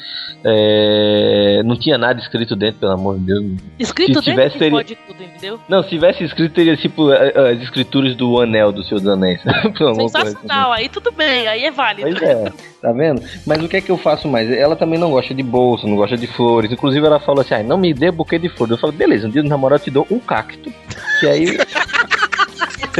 É, 0.46 1.62
não 1.66 1.76
tinha 1.78 1.98
nada 1.98 2.20
escrito 2.20 2.56
dentro, 2.56 2.80
pelo 2.80 2.92
amor 2.94 3.18
de 3.20 3.26
Deus. 3.26 3.46
Escrito 3.80 4.20
Se 4.20 4.26
dentro 4.26 4.32
tivesse, 4.32 4.58
teria- 4.58 4.78
pode 4.78 4.96
tudo, 4.96 5.24
entendeu? 5.24 5.60
Não, 5.70 5.84
se 5.84 5.90
tivesse 5.90 6.24
escrito, 6.24 6.54
teria 6.54 6.76
tipo 6.76 7.10
a- 7.12 7.50
as 7.52 7.62
escrituras 7.62 8.16
do 8.16 8.40
Anel 8.42 8.72
do 8.72 8.84
Senhor 8.84 9.00
dos 9.00 9.10
Anéis. 9.10 9.42
De 9.44 9.80
Deus. 9.80 10.12
Sensacional, 10.12 10.72
aí 10.72 10.90
tudo 10.90 11.12
bem, 11.12 11.48
aí 11.48 11.64
é 11.66 11.72
válido. 11.72 12.10
Pois 12.10 12.22
é, 12.22 12.52
tá 12.82 12.92
vendo? 12.92 13.22
Mas 13.46 13.62
o 13.64 13.68
que 13.68 13.78
é 13.78 13.82
que 13.82 13.90
eu 13.92 13.98
faço 13.98 14.28
mais? 14.28 14.50
Ela 14.52 14.76
também 14.76 15.00
não 15.00 15.12
gosta 15.12 15.34
de 15.34 15.44
bolsa, 15.44 15.88
não 15.88 15.96
gosta 15.96 16.18
de 16.18 16.28
flores. 16.28 16.72
Inclusive, 16.72 17.06
ela 17.06 17.20
falou 17.20 17.42
assim: 17.42 17.54
ah, 17.56 17.64
não 17.64 17.78
me 17.78 17.94
dê 17.94 18.12
buquê 18.12 18.38
de 18.38 18.50
flores. 18.50 18.72
Eu 18.72 18.78
falei, 18.78 18.96
beleza, 18.96 19.28
um 19.28 19.32
dia 19.32 19.42
do 19.44 19.50
namorado 19.50 19.82
eu 19.82 19.86
te 19.86 19.92
dou 19.92 20.08
um 20.12 20.20
cacto. 20.20 20.72
Que 21.20 21.28
aí. 21.28 21.58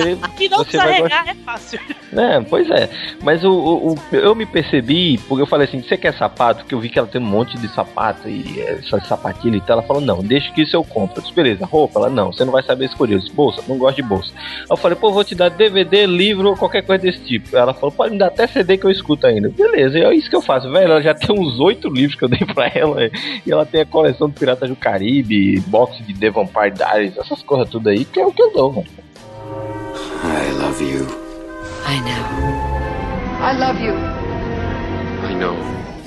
Você, 0.02 0.18
Que 0.38 0.50
não 0.50 0.58
você 0.60 0.78
vai 0.78 1.02
gostar. 1.02 1.28
é 1.28 1.34
fácil. 1.36 1.80
É, 2.16 2.42
pois 2.42 2.70
é. 2.70 2.90
Mas 3.24 3.44
o, 3.44 3.52
o- 3.52 3.94
o- 3.94 4.16
eu 4.16 4.36
me 4.36 4.46
percebi, 4.46 5.18
porque 5.28 5.42
eu 5.42 5.48
falei 5.48 5.68
assim, 5.68 5.82
você 5.82 5.98
quer 5.98 6.14
sapato? 6.14 6.62
Porque 6.62 6.76
eu 6.76 6.80
vi 6.80 6.90
que 6.90 7.00
ela 7.00 7.08
tem 7.08 7.20
um 7.20 7.26
monte 7.26 7.58
de 7.58 7.68
sapato 7.70 8.30
e 8.30 8.60
eh, 8.62 8.80
essas 8.80 9.08
sapatilhas 9.08 9.62
e 9.62 9.66
tal. 9.66 9.78
Ela 9.80 9.88
falou, 9.88 10.02
não, 10.02 10.20
deixa 10.22 10.52
que 10.52 10.62
isso 10.62 10.76
eu 10.76 10.84
compro. 10.84 11.18
Eu 11.18 11.22
disse, 11.24 11.34
beleza, 11.34 11.66
roupa? 11.66 12.00
Ela, 12.00 12.10
não, 12.10 12.32
você 12.32 12.46
não 12.46 12.52
vai 12.52 12.62
saber 12.64 12.86
escolher. 12.86 13.16
Eu 13.16 13.20
disse, 13.20 13.32
bolsa, 13.34 13.64
não 13.68 13.78
gosto 13.78 13.96
de 13.96 14.04
bolsa. 14.04 14.32
Eu 14.70 14.78
falei, 14.78 14.96
pô, 14.96 15.12
vou 15.12 15.24
te 15.24 15.34
dar 15.34 15.50
DVD, 15.50 16.06
livro 16.06 16.50
ou 16.50 16.56
qualquer 16.58 16.84
coisa 16.84 17.02
desse 17.04 17.20
tipo. 17.20 17.56
Ela 17.58 17.74
falou, 17.74 17.92
pode 17.92 18.12
me 18.14 18.20
dar 18.20 18.28
até 18.28 18.46
CD 18.48 18.78
que 18.78 18.86
eu 18.86 18.92
escuto 18.92 19.26
ainda. 19.26 19.50
Beleza, 19.50 19.98
e 19.98 20.04
é 20.04 20.14
isso 20.14 20.30
que 20.30 20.36
eu 20.36 20.42
faço, 20.42 20.72
velho. 20.72 20.92
Ela 20.92 21.02
já 21.02 21.14
tem 21.16 21.36
uns 21.38 21.60
oito 21.60 21.90
livros 21.90 22.16
que 22.18 22.24
eu 22.24 22.30
dei 22.30 22.46
pra 22.54 22.68
ela. 22.74 23.10
E 23.46 23.52
ela 23.52 23.66
tem 23.66 23.82
a 23.82 23.86
coleção 23.86 24.28
do 24.30 24.34
Piratas 24.40 24.70
do 24.70 24.76
Caribe, 24.76 25.60
box 25.68 25.98
de 26.06 26.14
The 26.14 26.30
Vampire 26.30 26.72
Diaries, 26.72 27.18
essas 27.18 27.42
coisas 27.42 27.70
tudo 27.70 27.90
aí, 27.90 28.06
que 28.06 28.20
é 28.20 28.26
o 28.26 28.32
que 28.32 28.42
eu 28.44 28.54
dou, 28.54 28.72
mano. 28.74 28.88
I 30.24 30.52
love 30.60 30.82
you. 30.82 31.06
I 31.86 32.00
know. 32.00 32.26
I 33.42 33.58
love 33.58 33.80
you. 33.82 33.94
I 35.30 35.36
know. 35.36 35.56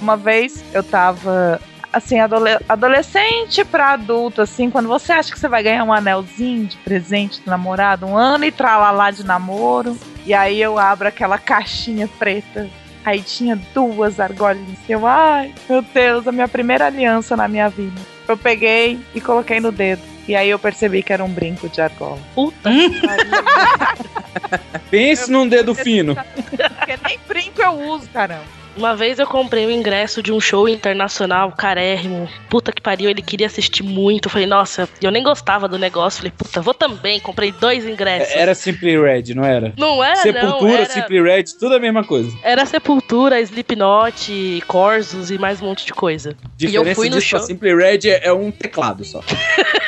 Uma 0.00 0.16
vez 0.16 0.64
eu 0.72 0.82
tava 0.82 1.60
assim, 1.92 2.20
adole- 2.20 2.58
adolescente 2.68 3.64
pra 3.64 3.92
adulto, 3.92 4.42
assim, 4.42 4.70
quando 4.70 4.88
você 4.88 5.12
acha 5.12 5.32
que 5.32 5.38
você 5.38 5.48
vai 5.48 5.62
ganhar 5.62 5.82
um 5.84 5.92
anelzinho 5.92 6.66
de 6.66 6.76
presente 6.78 7.40
do 7.40 7.50
namorado, 7.50 8.04
um 8.06 8.16
ano 8.16 8.44
e 8.44 8.52
tralalá 8.52 9.10
de 9.10 9.24
namoro, 9.24 9.96
e 10.26 10.34
aí 10.34 10.60
eu 10.60 10.78
abro 10.78 11.08
aquela 11.08 11.38
caixinha 11.38 12.08
preta. 12.18 12.68
Aí 13.04 13.22
tinha 13.22 13.56
duas 13.72 14.18
argolinhas. 14.18 14.78
Eu, 14.88 15.06
ai, 15.06 15.54
meu 15.68 15.80
Deus, 15.80 16.26
a 16.26 16.32
minha 16.32 16.48
primeira 16.48 16.86
aliança 16.86 17.36
na 17.36 17.46
minha 17.46 17.68
vida. 17.68 18.00
Eu 18.26 18.36
peguei 18.36 18.98
e 19.14 19.20
coloquei 19.20 19.60
no 19.60 19.70
dedo. 19.70 20.02
E 20.28 20.34
aí 20.34 20.50
eu 20.50 20.58
percebi 20.58 21.02
que 21.02 21.12
era 21.12 21.24
um 21.24 21.28
brinco 21.28 21.68
de 21.68 21.80
argola. 21.80 22.18
Puta 22.34 22.70
Pense 24.90 25.30
num 25.30 25.48
dedo 25.48 25.74
fino. 25.74 26.14
Porque 26.16 26.98
nem 27.06 27.18
brinco 27.26 27.62
eu 27.62 27.72
uso, 27.90 28.08
caramba. 28.12 28.56
Uma 28.76 28.94
vez 28.94 29.18
eu 29.18 29.26
comprei 29.26 29.64
o 29.64 29.70
ingresso 29.70 30.22
de 30.22 30.30
um 30.30 30.38
show 30.38 30.68
internacional 30.68 31.50
carérrimo. 31.50 32.28
Puta 32.50 32.70
que 32.70 32.82
pariu, 32.82 33.08
ele 33.08 33.22
queria 33.22 33.46
assistir 33.46 33.82
muito. 33.82 34.26
Eu 34.26 34.30
Falei, 34.30 34.46
nossa, 34.46 34.86
eu 35.00 35.10
nem 35.10 35.22
gostava 35.22 35.66
do 35.66 35.78
negócio. 35.78 36.18
Falei, 36.18 36.32
puta, 36.36 36.60
vou 36.60 36.74
também. 36.74 37.18
Comprei 37.18 37.50
dois 37.52 37.86
ingressos. 37.86 38.34
Era 38.34 38.54
Simply 38.54 39.00
Red, 39.00 39.34
não 39.34 39.42
era? 39.44 39.72
Não 39.78 40.04
era, 40.04 40.16
Sepultura, 40.16 40.60
não. 40.60 40.68
Era, 40.68 40.84
Simply 40.90 41.22
Red, 41.22 41.44
tudo 41.58 41.74
a 41.76 41.80
mesma 41.80 42.04
coisa. 42.04 42.36
era 42.42 42.66
Sepultura, 42.66 43.40
Slipknot, 43.40 44.62
Corsos 44.66 45.30
e 45.30 45.38
mais 45.38 45.62
um 45.62 45.66
monte 45.68 45.86
de 45.86 45.94
coisa. 45.94 46.36
e 46.60 46.64
eu 46.66 46.70
Diferença 46.82 46.94
fui 46.96 47.08
no 47.08 47.16
disso 47.16 47.28
show. 47.28 47.38
pra 47.38 47.46
Simply 47.46 47.74
Red 47.74 48.00
é, 48.10 48.26
é 48.26 48.32
um 48.34 48.50
teclado 48.50 49.06
só. 49.06 49.22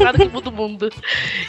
teclado 0.00 0.18
que 0.18 0.28
muda 0.28 0.48
o 0.48 0.52
mundo. 0.52 0.90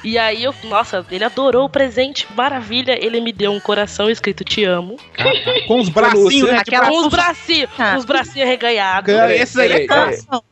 E 0.04 0.18
aí 0.18 0.44
eu, 0.44 0.54
nossa, 0.66 1.06
ele 1.10 1.24
adorou 1.24 1.66
o 1.66 1.70
presente, 1.70 2.28
maravilha. 2.36 2.98
Ele 3.04 3.20
me 3.22 3.32
deu 3.32 3.52
um 3.52 3.60
coração 3.60 4.10
escrito 4.10 4.44
Te 4.44 4.64
amo. 4.64 4.98
Com 5.68 5.80
os 5.80 5.90
bracinhos, 5.90 6.50
né? 6.50 6.58
Aquela 6.60 6.86
Tipo, 6.86 6.98
com 7.02 7.08
os 7.08 7.14
bracinhos, 7.14 7.70
com 7.72 7.98
os 7.98 8.06
bracinhos 8.06 8.48
arreganhados. 8.48 9.14
Esse 9.14 9.62
aí 9.62 9.72
é 9.72 9.88
coração. 9.88 10.44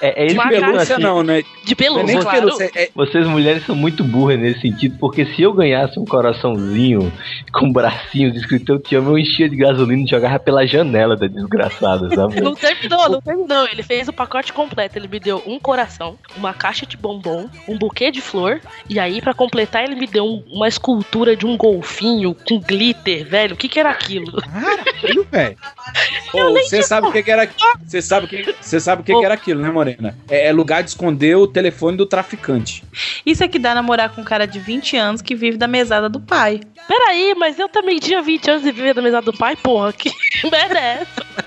É, 0.00 0.24
é 0.24 0.26
isso 0.26 0.34
De 0.40 0.48
pelúcia 0.48 0.94
assim, 0.94 1.02
não, 1.02 1.22
né? 1.22 1.42
De 1.64 1.74
pelúcia, 1.76 2.14
Não 2.14 2.20
é 2.20 2.22
claro. 2.22 2.40
pelúcia, 2.40 2.70
é- 2.74 2.90
Vocês 2.94 3.26
mulheres 3.26 3.64
são 3.66 3.76
muito 3.76 4.02
burras 4.02 4.38
nesse 4.38 4.60
sentido, 4.60 4.96
porque 4.98 5.24
se 5.26 5.42
eu 5.42 5.52
ganhasse 5.52 5.98
um 5.98 6.04
coraçãozinho 6.04 7.12
com 7.52 7.72
bracinhos 7.72 8.36
escrito 8.36 8.72
eu 8.72 8.78
te 8.78 8.96
amo, 8.96 9.10
eu 9.10 9.18
enchia 9.18 9.48
de 9.48 9.56
gasolina 9.56 10.02
e 10.02 10.06
jogava 10.06 10.38
pela 10.38 10.66
janela 10.66 11.16
da 11.16 11.26
desgraçada, 11.26 12.08
sabe? 12.14 12.40
Não 12.40 12.54
terminou, 12.54 13.08
não 13.08 13.20
terminou. 13.20 13.66
Ele 13.68 13.82
fez 13.82 14.08
o 14.08 14.12
pacote 14.12 14.52
completo. 14.52 14.98
Ele 14.98 15.08
me 15.08 15.20
deu 15.20 15.42
um 15.46 15.58
coração, 15.58 16.18
uma 16.36 16.52
caixa 16.52 16.86
de 16.86 16.96
bombom, 16.96 17.43
um 17.68 17.76
buquê 17.78 18.10
de 18.10 18.20
flor. 18.20 18.60
E 18.88 18.98
aí, 18.98 19.20
pra 19.20 19.34
completar, 19.34 19.84
ele 19.84 19.94
me 19.94 20.06
deu 20.06 20.24
um- 20.24 20.44
uma 20.50 20.68
escultura 20.68 21.36
de 21.36 21.46
um 21.46 21.56
golfinho 21.56 22.34
com 22.46 22.58
glitter, 22.60 23.26
velho. 23.28 23.54
O 23.54 23.56
que 23.56 23.68
que 23.68 23.78
era 23.80 23.90
aquilo? 23.90 24.40
Caralho, 24.40 25.26
velho. 25.30 25.56
Ô, 26.34 26.52
Você 26.54 26.82
sabe 26.82 27.08
o 27.08 27.12
que, 27.12 27.22
que 27.22 27.30
era 27.30 27.48
Você 27.86 28.02
sabe 28.02 28.26
o 28.26 28.28
que, 28.28 28.54
você 28.60 28.80
sabe 28.80 29.02
o 29.02 29.04
que, 29.04 29.16
que 29.16 29.24
era 29.24 29.34
aquilo, 29.34 29.60
né, 29.62 29.70
Morena? 29.70 30.16
É, 30.28 30.48
é 30.48 30.52
lugar 30.52 30.82
de 30.82 30.90
esconder 30.90 31.36
o 31.36 31.46
telefone 31.46 31.96
do 31.96 32.06
traficante. 32.06 32.82
Isso 33.24 33.44
é 33.44 33.48
que 33.48 33.58
dá 33.58 33.74
namorar 33.74 34.10
com 34.10 34.20
um 34.20 34.24
cara 34.24 34.46
de 34.46 34.58
20 34.58 34.96
anos 34.96 35.22
que 35.22 35.34
vive 35.34 35.56
da 35.56 35.68
mesada 35.68 36.08
do 36.08 36.20
pai. 36.20 36.60
Peraí, 36.88 37.34
mas 37.36 37.58
eu 37.58 37.68
também 37.68 37.98
tinha 37.98 38.20
20 38.20 38.50
anos 38.50 38.66
e 38.66 38.72
vivia 38.72 38.92
da 38.94 39.00
mesa 39.02 39.20
do 39.22 39.32
pai, 39.32 39.56
porra. 39.56 39.92
Que 39.92 40.10
merda 40.50 40.78
é 40.78 41.02
essa? 41.02 41.44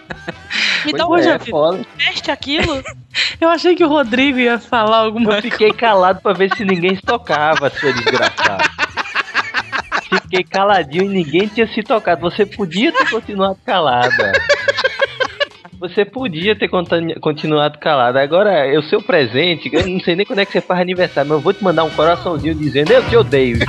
Me 0.87 0.93
dá 0.97 1.05
uma 1.05 1.19
é, 1.19 1.37
foda. 1.39 1.85
Veste 1.97 2.31
aquilo. 2.31 2.81
Eu 3.41 3.49
achei 3.49 3.75
que 3.75 3.83
o 3.83 3.89
Rodrigo 3.89 4.39
ia 4.39 4.59
falar 4.59 4.99
alguma 4.99 5.35
Eu 5.35 5.41
fiquei 5.41 5.73
calado 5.73 6.21
pra 6.21 6.33
ver 6.33 6.55
se 6.55 6.63
ninguém 6.63 6.95
se 6.95 7.01
tocava, 7.01 7.69
seu 7.69 7.93
desgraçado. 7.93 8.63
Fiquei 10.09 10.43
caladinho 10.43 11.05
e 11.05 11.09
ninguém 11.09 11.47
tinha 11.47 11.67
se 11.67 11.83
tocado. 11.83 12.21
Você 12.21 12.45
podia 12.45 12.91
ter 12.93 13.09
continuado 13.09 13.57
calada. 13.65 14.31
Você 15.79 16.05
podia 16.05 16.55
ter 16.55 16.69
continuado 17.19 17.77
calada. 17.77 18.21
Agora, 18.21 18.51
é 18.51 18.77
o 18.77 18.83
seu 18.83 19.01
presente, 19.01 19.69
eu 19.71 19.87
não 19.87 19.99
sei 19.99 20.15
nem 20.15 20.25
quando 20.25 20.39
é 20.39 20.45
que 20.45 20.51
você 20.51 20.61
faz 20.61 20.79
aniversário, 20.79 21.29
mas 21.29 21.37
eu 21.37 21.43
vou 21.43 21.53
te 21.53 21.63
mandar 21.63 21.83
um 21.83 21.89
coraçãozinho 21.89 22.55
dizendo 22.55 22.91
eu 22.91 23.07
te 23.07 23.15
odeio. 23.15 23.59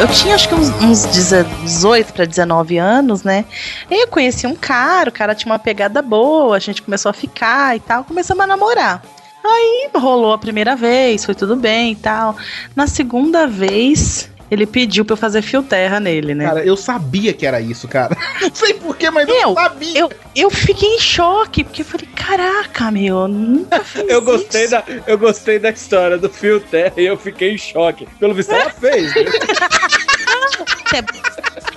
Eu 0.00 0.08
tinha 0.08 0.34
acho 0.34 0.48
que 0.48 0.54
uns, 0.54 0.70
uns 0.82 1.04
18 1.04 2.14
para 2.14 2.24
19 2.24 2.78
anos, 2.78 3.22
né? 3.22 3.44
E 3.90 4.04
eu 4.04 4.08
conheci 4.08 4.46
um 4.46 4.56
cara, 4.56 5.10
o 5.10 5.12
cara 5.12 5.34
tinha 5.34 5.52
uma 5.52 5.58
pegada 5.58 6.00
boa, 6.00 6.56
a 6.56 6.58
gente 6.58 6.80
começou 6.80 7.10
a 7.10 7.12
ficar 7.12 7.76
e 7.76 7.80
tal, 7.80 8.02
começamos 8.04 8.42
a 8.42 8.46
namorar. 8.46 9.02
Aí 9.44 9.90
rolou 9.94 10.32
a 10.32 10.38
primeira 10.38 10.74
vez, 10.74 11.22
foi 11.22 11.34
tudo 11.34 11.54
bem 11.54 11.92
e 11.92 11.96
tal. 11.96 12.34
Na 12.74 12.86
segunda 12.86 13.46
vez, 13.46 14.29
ele 14.50 14.66
pediu 14.66 15.04
pra 15.04 15.12
eu 15.14 15.16
fazer 15.16 15.42
fio 15.42 15.62
terra 15.62 16.00
nele, 16.00 16.34
né? 16.34 16.44
Cara, 16.46 16.64
eu 16.64 16.76
sabia 16.76 17.32
que 17.32 17.46
era 17.46 17.60
isso, 17.60 17.86
cara. 17.86 18.16
Não 18.40 18.50
sei 18.54 18.74
porquê, 18.74 19.10
mas 19.10 19.28
eu, 19.28 19.34
Eu, 19.34 19.54
sabia. 19.54 19.98
eu, 20.00 20.10
eu 20.34 20.50
fiquei 20.50 20.96
em 20.96 20.98
choque, 20.98 21.62
porque 21.64 21.82
eu 21.82 21.86
falei, 21.86 22.08
caraca, 22.14 22.90
meu, 22.90 23.18
eu 23.20 23.28
nunca 23.28 23.80
fiz 23.84 24.04
Eu 24.08 24.22
gostei, 24.22 24.62
isso. 24.62 24.70
da, 24.72 24.84
eu 25.06 25.18
gostei 25.18 25.58
da 25.58 25.70
história 25.70 26.18
do 26.18 26.28
fio 26.28 26.60
terra 26.60 26.94
e 26.96 27.04
eu 27.04 27.16
fiquei 27.16 27.54
em 27.54 27.58
choque. 27.58 28.06
Pelo 28.18 28.34
visto, 28.34 28.52
ela 28.52 28.70
fez. 28.70 29.14
né? 29.14 29.22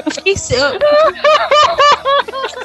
Eu 0.05 0.09
fiquei. 0.11 0.33
Eu, 0.51 0.79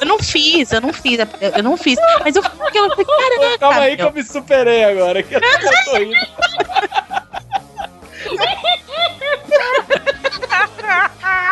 eu 0.01 0.07
não 0.07 0.19
fiz, 0.19 0.71
eu 0.71 0.81
não 0.81 0.93
fiz, 0.93 1.19
eu, 1.19 1.27
eu 1.57 1.63
não 1.63 1.77
fiz. 1.77 1.97
Mas 2.23 2.35
eu 2.35 2.43
fiquei, 2.43 2.81
eu 2.81 2.89
falei, 2.89 3.05
caraca. 3.05 3.57
Calma 3.59 3.79
aí 3.81 3.95
que 3.95 4.01
meu. 4.01 4.11
eu 4.11 4.15
me 4.15 4.23
superei 4.23 4.83
agora. 4.83 5.21
Que 5.23 5.35
eu 5.35 5.41
tô 5.85 5.97
rindo. 5.97 6.15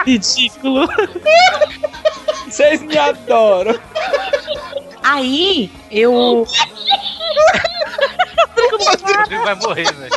Ridículo. 0.06 0.88
Vocês 2.48 2.82
me 2.82 2.98
adoram. 2.98 3.78
Aí, 5.04 5.72
eu. 5.92 6.46
Rodrigo 9.16 9.44
vai 9.44 9.56
morrer, 9.56 9.94
velho. 9.94 10.12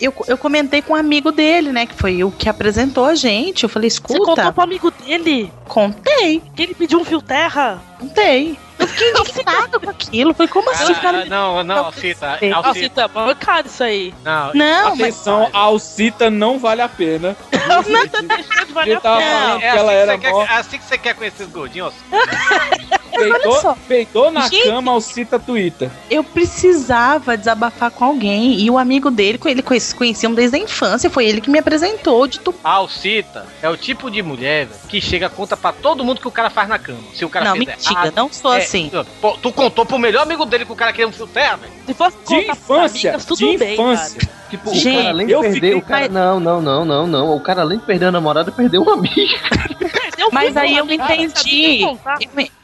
Eu, 0.00 0.14
eu 0.26 0.38
comentei 0.38 0.80
com 0.80 0.94
um 0.94 0.96
amigo 0.96 1.30
dele, 1.30 1.72
né? 1.72 1.84
Que 1.86 1.94
foi 1.94 2.24
o 2.24 2.30
que 2.30 2.48
apresentou 2.48 3.04
a 3.04 3.14
gente. 3.14 3.64
Eu 3.64 3.68
falei, 3.68 3.90
Você 3.90 3.94
escuta. 3.96 4.18
contou 4.24 4.52
pro 4.52 4.62
amigo 4.64 4.90
dele 4.90 5.52
Contei, 5.68 6.42
que 6.56 6.62
ele 6.62 6.74
pediu 6.74 7.00
um 7.00 7.04
fio 7.04 7.20
terra? 7.20 7.82
contei. 7.98 8.58
Eu 9.04 9.24
fiquei 9.24 9.42
indignada 9.42 9.80
com 9.80 9.90
aquilo. 9.90 10.34
Falei, 10.34 10.52
como 10.52 10.70
assim, 10.70 10.92
Ah, 10.92 10.94
cara? 10.96 11.24
não, 11.26 11.62
não, 11.64 11.84
Alcita. 11.86 12.38
Não, 12.42 12.64
Alcita. 12.64 12.86
então, 13.04 13.08
bancado 13.26 13.68
isso 13.68 13.82
aí. 13.82 14.14
Não, 14.24 14.52
Não, 14.54 14.90
mas. 14.96 15.00
Atenção, 15.00 15.50
a 15.52 15.58
Alcita 15.58 16.30
não 16.30 16.58
vale 16.58 16.82
a 16.82 16.88
pena. 16.88 17.36
Vale 18.72 18.92
a 18.92 18.94
Eu 18.94 19.00
tava 19.00 19.16
pena. 19.18 19.58
É 19.62 19.66
ela 19.66 19.90
assim, 19.92 20.00
era 20.00 20.18
que 20.18 20.24
você 20.26 20.32
mó. 20.32 20.44
quer, 20.46 20.52
é 20.52 20.56
assim 20.56 20.78
que 20.78 20.84
você 20.84 20.98
quer 20.98 21.14
conhecer 21.14 21.42
os 21.44 21.50
gordinhos? 21.50 21.92
Peidou, 23.10 23.76
peidou 23.88 24.30
na 24.30 24.42
Gente. 24.48 24.64
cama, 24.68 24.92
Alcita 24.92 25.38
Twitter. 25.38 25.90
Eu 26.08 26.22
precisava 26.24 27.36
desabafar 27.36 27.90
com 27.90 28.04
alguém. 28.04 28.58
E 28.60 28.70
o 28.70 28.78
amigo 28.78 29.10
dele, 29.10 29.36
com 29.36 29.48
ele 29.48 29.60
conheci- 29.62 29.94
conheciam 29.94 30.32
desde 30.32 30.56
a 30.56 30.60
infância. 30.60 31.10
Foi 31.10 31.26
ele 31.26 31.40
que 31.40 31.50
me 31.50 31.58
apresentou 31.58 32.26
de 32.26 32.38
tu. 32.40 32.54
A 32.64 32.70
Alcita 32.74 33.46
é 33.60 33.68
o 33.68 33.76
tipo 33.76 34.10
de 34.10 34.22
mulher 34.22 34.68
que 34.88 35.00
chega 35.00 35.26
a 35.26 35.28
conta 35.28 35.56
pra 35.56 35.72
todo 35.72 36.04
mundo 36.04 36.20
que 36.20 36.28
o 36.28 36.30
cara 36.30 36.48
faz 36.48 36.68
na 36.68 36.78
cama. 36.78 37.00
Se 37.12 37.24
o 37.24 37.28
cara 37.28 37.46
Não, 37.46 37.56
fez 37.56 37.66
mentira, 37.66 37.92
errado, 38.00 38.12
não 38.14 38.32
sou 38.32 38.54
é, 38.54 38.58
assim. 38.58 38.89
Pô, 39.20 39.32
tu 39.40 39.52
contou 39.52 39.84
pro 39.86 39.98
melhor 39.98 40.22
amigo 40.22 40.44
dele 40.44 40.64
que 40.64 40.72
o 40.72 40.76
cara 40.76 40.92
queria 40.92 41.08
um 41.08 41.12
fio 41.12 41.26
terra, 41.26 41.56
velho? 41.56 41.72
Se 41.86 41.94
fosse 41.94 42.16
De 42.26 42.50
infância, 42.50 43.10
amigas, 43.10 43.24
tudo 43.24 43.38
de 43.38 43.56
bem, 43.58 43.74
infância. 43.74 44.20
cara. 44.20 44.40
Tipo, 44.50 44.74
Gente, 44.74 44.88
o 44.88 44.98
cara 44.98 45.08
além 45.10 45.26
de 45.28 45.32
perder, 45.34 45.54
fiquei- 45.54 45.74
o 45.74 45.82
cara. 45.82 46.08
Não, 46.08 46.40
não, 46.40 46.60
não, 46.60 46.84
não, 46.84 47.06
não. 47.06 47.36
O 47.36 47.40
cara 47.40 47.60
além 47.62 47.78
de 47.78 47.84
perder 47.84 48.06
a 48.06 48.10
namorada, 48.12 48.50
perdeu 48.50 48.82
um 48.82 48.90
amigo. 48.90 49.14
Mas 50.32 50.56
aí 50.56 50.76
eu 50.76 50.84
entendi. 50.90 51.82
Eu 51.82 51.98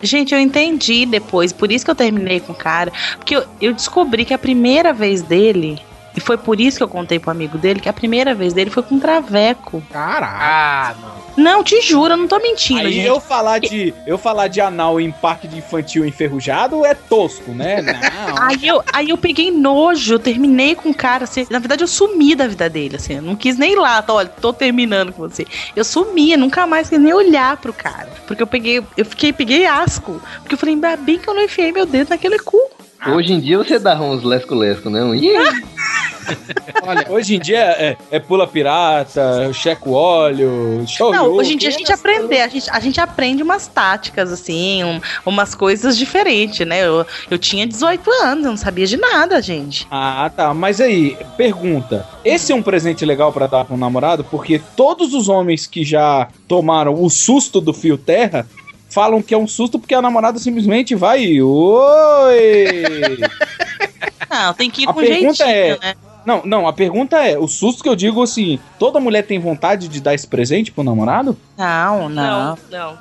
gente, 0.03 0.35
eu 0.35 0.41
entendi 0.41 1.07
depois. 1.07 1.53
Por 1.53 1.71
isso 1.73 1.85
que 1.85 1.91
eu 1.91 1.95
terminei 1.95 2.41
com 2.41 2.53
o 2.53 2.57
cara. 2.57 2.93
Porque 3.17 3.37
eu, 3.37 3.45
eu 3.61 3.73
descobri 3.73 4.25
que 4.25 4.35
a 4.35 4.39
primeira 4.39 4.93
vez 4.93 5.23
dele 5.23 5.81
E 6.17 6.21
foi 6.21 6.39
por 6.39 6.59
isso 6.59 6.79
que 6.79 6.83
eu 6.83 6.89
contei 6.89 7.19
pro 7.19 7.31
amigo 7.31 7.59
dele 7.59 7.79
que 7.79 7.89
a 7.89 7.93
primeira 7.93 8.35
vez 8.35 8.55
dele 8.55 8.71
foi 8.71 8.83
com 8.83 8.99
traveco. 8.99 9.83
Caraca. 9.93 10.39
Ah, 10.41 10.95
não. 11.01 11.27
Não, 11.37 11.63
te 11.63 11.81
juro, 11.83 12.15
eu 12.15 12.17
não 12.17 12.27
tô 12.27 12.39
mentindo, 12.39 12.81
Aí 12.87 12.95
gente. 12.95 13.07
eu 13.07 13.21
falar 13.21 13.59
de 13.59 13.93
eu 14.07 14.17
falar 14.17 14.49
de 14.49 14.59
anal 14.59 14.99
em 14.99 15.13
parque 15.13 15.47
de 15.47 15.59
infantil 15.59 16.07
enferrujado 16.07 16.85
é 16.85 16.95
tosco, 16.95 17.53
né? 17.53 17.83
Não. 18.27 18.43
Aí 18.43 18.67
eu, 18.67 18.83
aí 18.91 19.11
eu 19.11 19.19
peguei 19.19 19.51
nojo, 19.51 20.15
eu 20.15 20.19
terminei 20.19 20.75
com 20.75 20.91
o 20.91 20.95
cara, 20.95 21.25
assim, 21.25 21.47
na 21.51 21.59
verdade 21.59 21.85
eu 21.85 21.89
sumi 21.89 22.35
da 22.35 22.49
vida 22.49 22.71
dele, 22.71 22.97
assim, 22.97 23.17
eu 23.17 23.23
não 23.23 23.37
quis 23.37 23.59
nem 23.59 23.73
ir 23.73 23.77
lá, 23.77 24.01
tá, 24.01 24.15
olha, 24.15 24.29
tô 24.29 24.53
terminando 24.53 25.13
com 25.13 25.29
você. 25.29 25.47
Eu 25.75 25.85
sumia, 25.85 26.37
nunca 26.37 26.67
mais 26.67 26.89
quis 26.89 26.99
nem 26.99 27.13
olhar 27.13 27.57
pro 27.59 27.73
cara, 27.73 28.09
porque 28.27 28.43
eu 28.43 28.47
peguei, 28.47 28.83
eu 28.97 29.05
fiquei, 29.05 29.33
peguei 29.33 29.67
asco, 29.67 30.21
porque 30.41 30.55
eu 30.55 30.59
falei, 30.59 30.75
ainda 30.75 30.97
bem 30.97 31.19
que 31.19 31.29
eu 31.29 31.35
não 31.35 31.43
enfiei 31.43 31.71
meu 31.71 31.85
dedo 31.85 32.11
naquele 32.11 32.39
cu. 32.39 32.59
Hoje 33.07 33.33
em 33.33 33.41
dia 33.41 33.59
você 33.59 33.79
dá 33.79 34.01
uns 34.01 34.23
lesco-lesco, 34.23 34.89
né? 34.91 35.03
Um 35.03 35.15
ih, 35.15 35.33
Olha, 36.83 37.07
hoje 37.09 37.37
em 37.37 37.39
dia 37.39 37.59
é, 37.59 37.97
é 38.11 38.19
pula 38.19 38.47
pirata, 38.49 39.53
checa 39.53 39.89
o 39.89 39.93
óleo, 39.93 40.85
show 40.87 41.13
Não, 41.13 41.31
hoje 41.31 41.55
em 41.55 41.57
dia 41.57 41.69
a 41.69 41.73
gente 41.73 41.93
aprende, 41.93 42.37
a 42.37 42.49
gente, 42.49 42.71
a 42.71 42.81
gente 42.81 43.01
aprende 43.01 43.43
umas 43.43 43.69
táticas, 43.69 44.33
assim, 44.33 44.83
um- 44.85 45.01
umas 45.25 45.55
coisas 45.55 45.97
diferentes, 45.97 46.67
né? 46.67 46.85
Eu, 46.85 47.07
eu 47.31 47.39
tinha 47.39 47.67
18 47.67 48.11
anos, 48.23 48.45
eu 48.45 48.51
não 48.51 48.57
sabia 48.57 48.87
de 48.87 48.97
nada, 48.97 49.41
gente. 49.41 49.87
Ah, 49.91 50.31
tá. 50.35 50.53
Mas 50.53 50.81
aí, 50.81 51.17
pergunta. 51.37 52.07
Esse 52.25 52.51
é 52.53 52.55
um 52.55 52.63
presente 52.63 53.05
legal 53.05 53.33
pra 53.33 53.47
dar 53.47 53.65
pro 53.65 53.77
namorado? 53.77 54.25
Porque 54.25 54.61
todos 54.77 55.15
os 55.15 55.29
homens 55.29 55.67
que 55.67 55.85
já 55.85 56.29
tomaram 56.49 57.01
o 57.01 57.09
susto 57.09 57.61
do 57.61 57.73
fio 57.73 57.97
terra 57.97 58.47
falam 58.97 59.21
que 59.21 59.35
é 59.35 59.39
um 59.39 59.47
susto 59.47 59.79
porque 59.79 59.95
a 59.95 60.01
namorada 60.01 60.39
simplesmente 60.39 60.95
vai. 60.95 61.23
e, 61.23 61.43
Oi! 61.43 63.19
Não, 64.31 64.55
tem 64.55 64.71
que 64.71 64.85
ir 64.85 64.89
A 64.89 64.93
com 64.95 65.01
pergunta 65.01 65.35
jeitinho, 65.45 65.79
é- 65.83 65.87
né? 65.89 65.95
Não, 66.25 66.43
não, 66.45 66.67
a 66.67 66.73
pergunta 66.73 67.17
é: 67.19 67.39
o 67.39 67.47
susto 67.47 67.85
que 67.85 67.89
eu 67.89 67.95
digo 67.95 68.21
assim, 68.21 68.59
toda 68.81 68.99
mulher 68.99 69.23
tem 69.23 69.39
vontade 69.39 69.87
de 69.87 70.01
dar 70.01 70.13
esse 70.13 70.27
presente 70.27 70.73
pro 70.73 70.83
namorado? 70.83 71.37
Não, 71.57 72.09
não. 72.09 72.59
Não. 72.69 72.99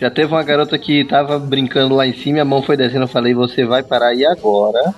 Já 0.00 0.10
teve 0.10 0.32
uma 0.32 0.42
garota 0.42 0.78
que 0.78 1.04
tava 1.04 1.38
brincando 1.38 1.94
lá 1.94 2.06
em 2.06 2.14
cima 2.14 2.38
e 2.38 2.40
a 2.40 2.44
mão 2.44 2.62
foi 2.62 2.74
descendo. 2.76 3.04
Eu 3.04 3.08
falei, 3.08 3.34
você 3.34 3.66
vai 3.66 3.82
parar 3.82 4.08
aí 4.08 4.24
agora. 4.24 4.94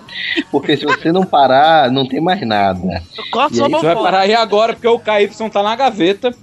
Porque 0.53 0.77
se 0.77 0.85
você 0.85 1.11
não 1.11 1.25
parar, 1.25 1.91
não 1.91 2.07
tem 2.07 2.21
mais 2.21 2.41
nada. 2.47 3.03
Corta 3.33 3.53
E 3.53 3.57
sua 3.57 3.67
aí, 3.67 3.73
mão 3.73 3.81
Você 3.81 3.87
vai 3.87 3.97
parar 3.97 4.21
aí 4.21 4.35
agora 4.35 4.75
porque 4.75 4.87
o 4.87 5.01
KY 5.01 5.51
tá 5.51 5.63
na 5.63 5.75
gaveta. 5.75 6.31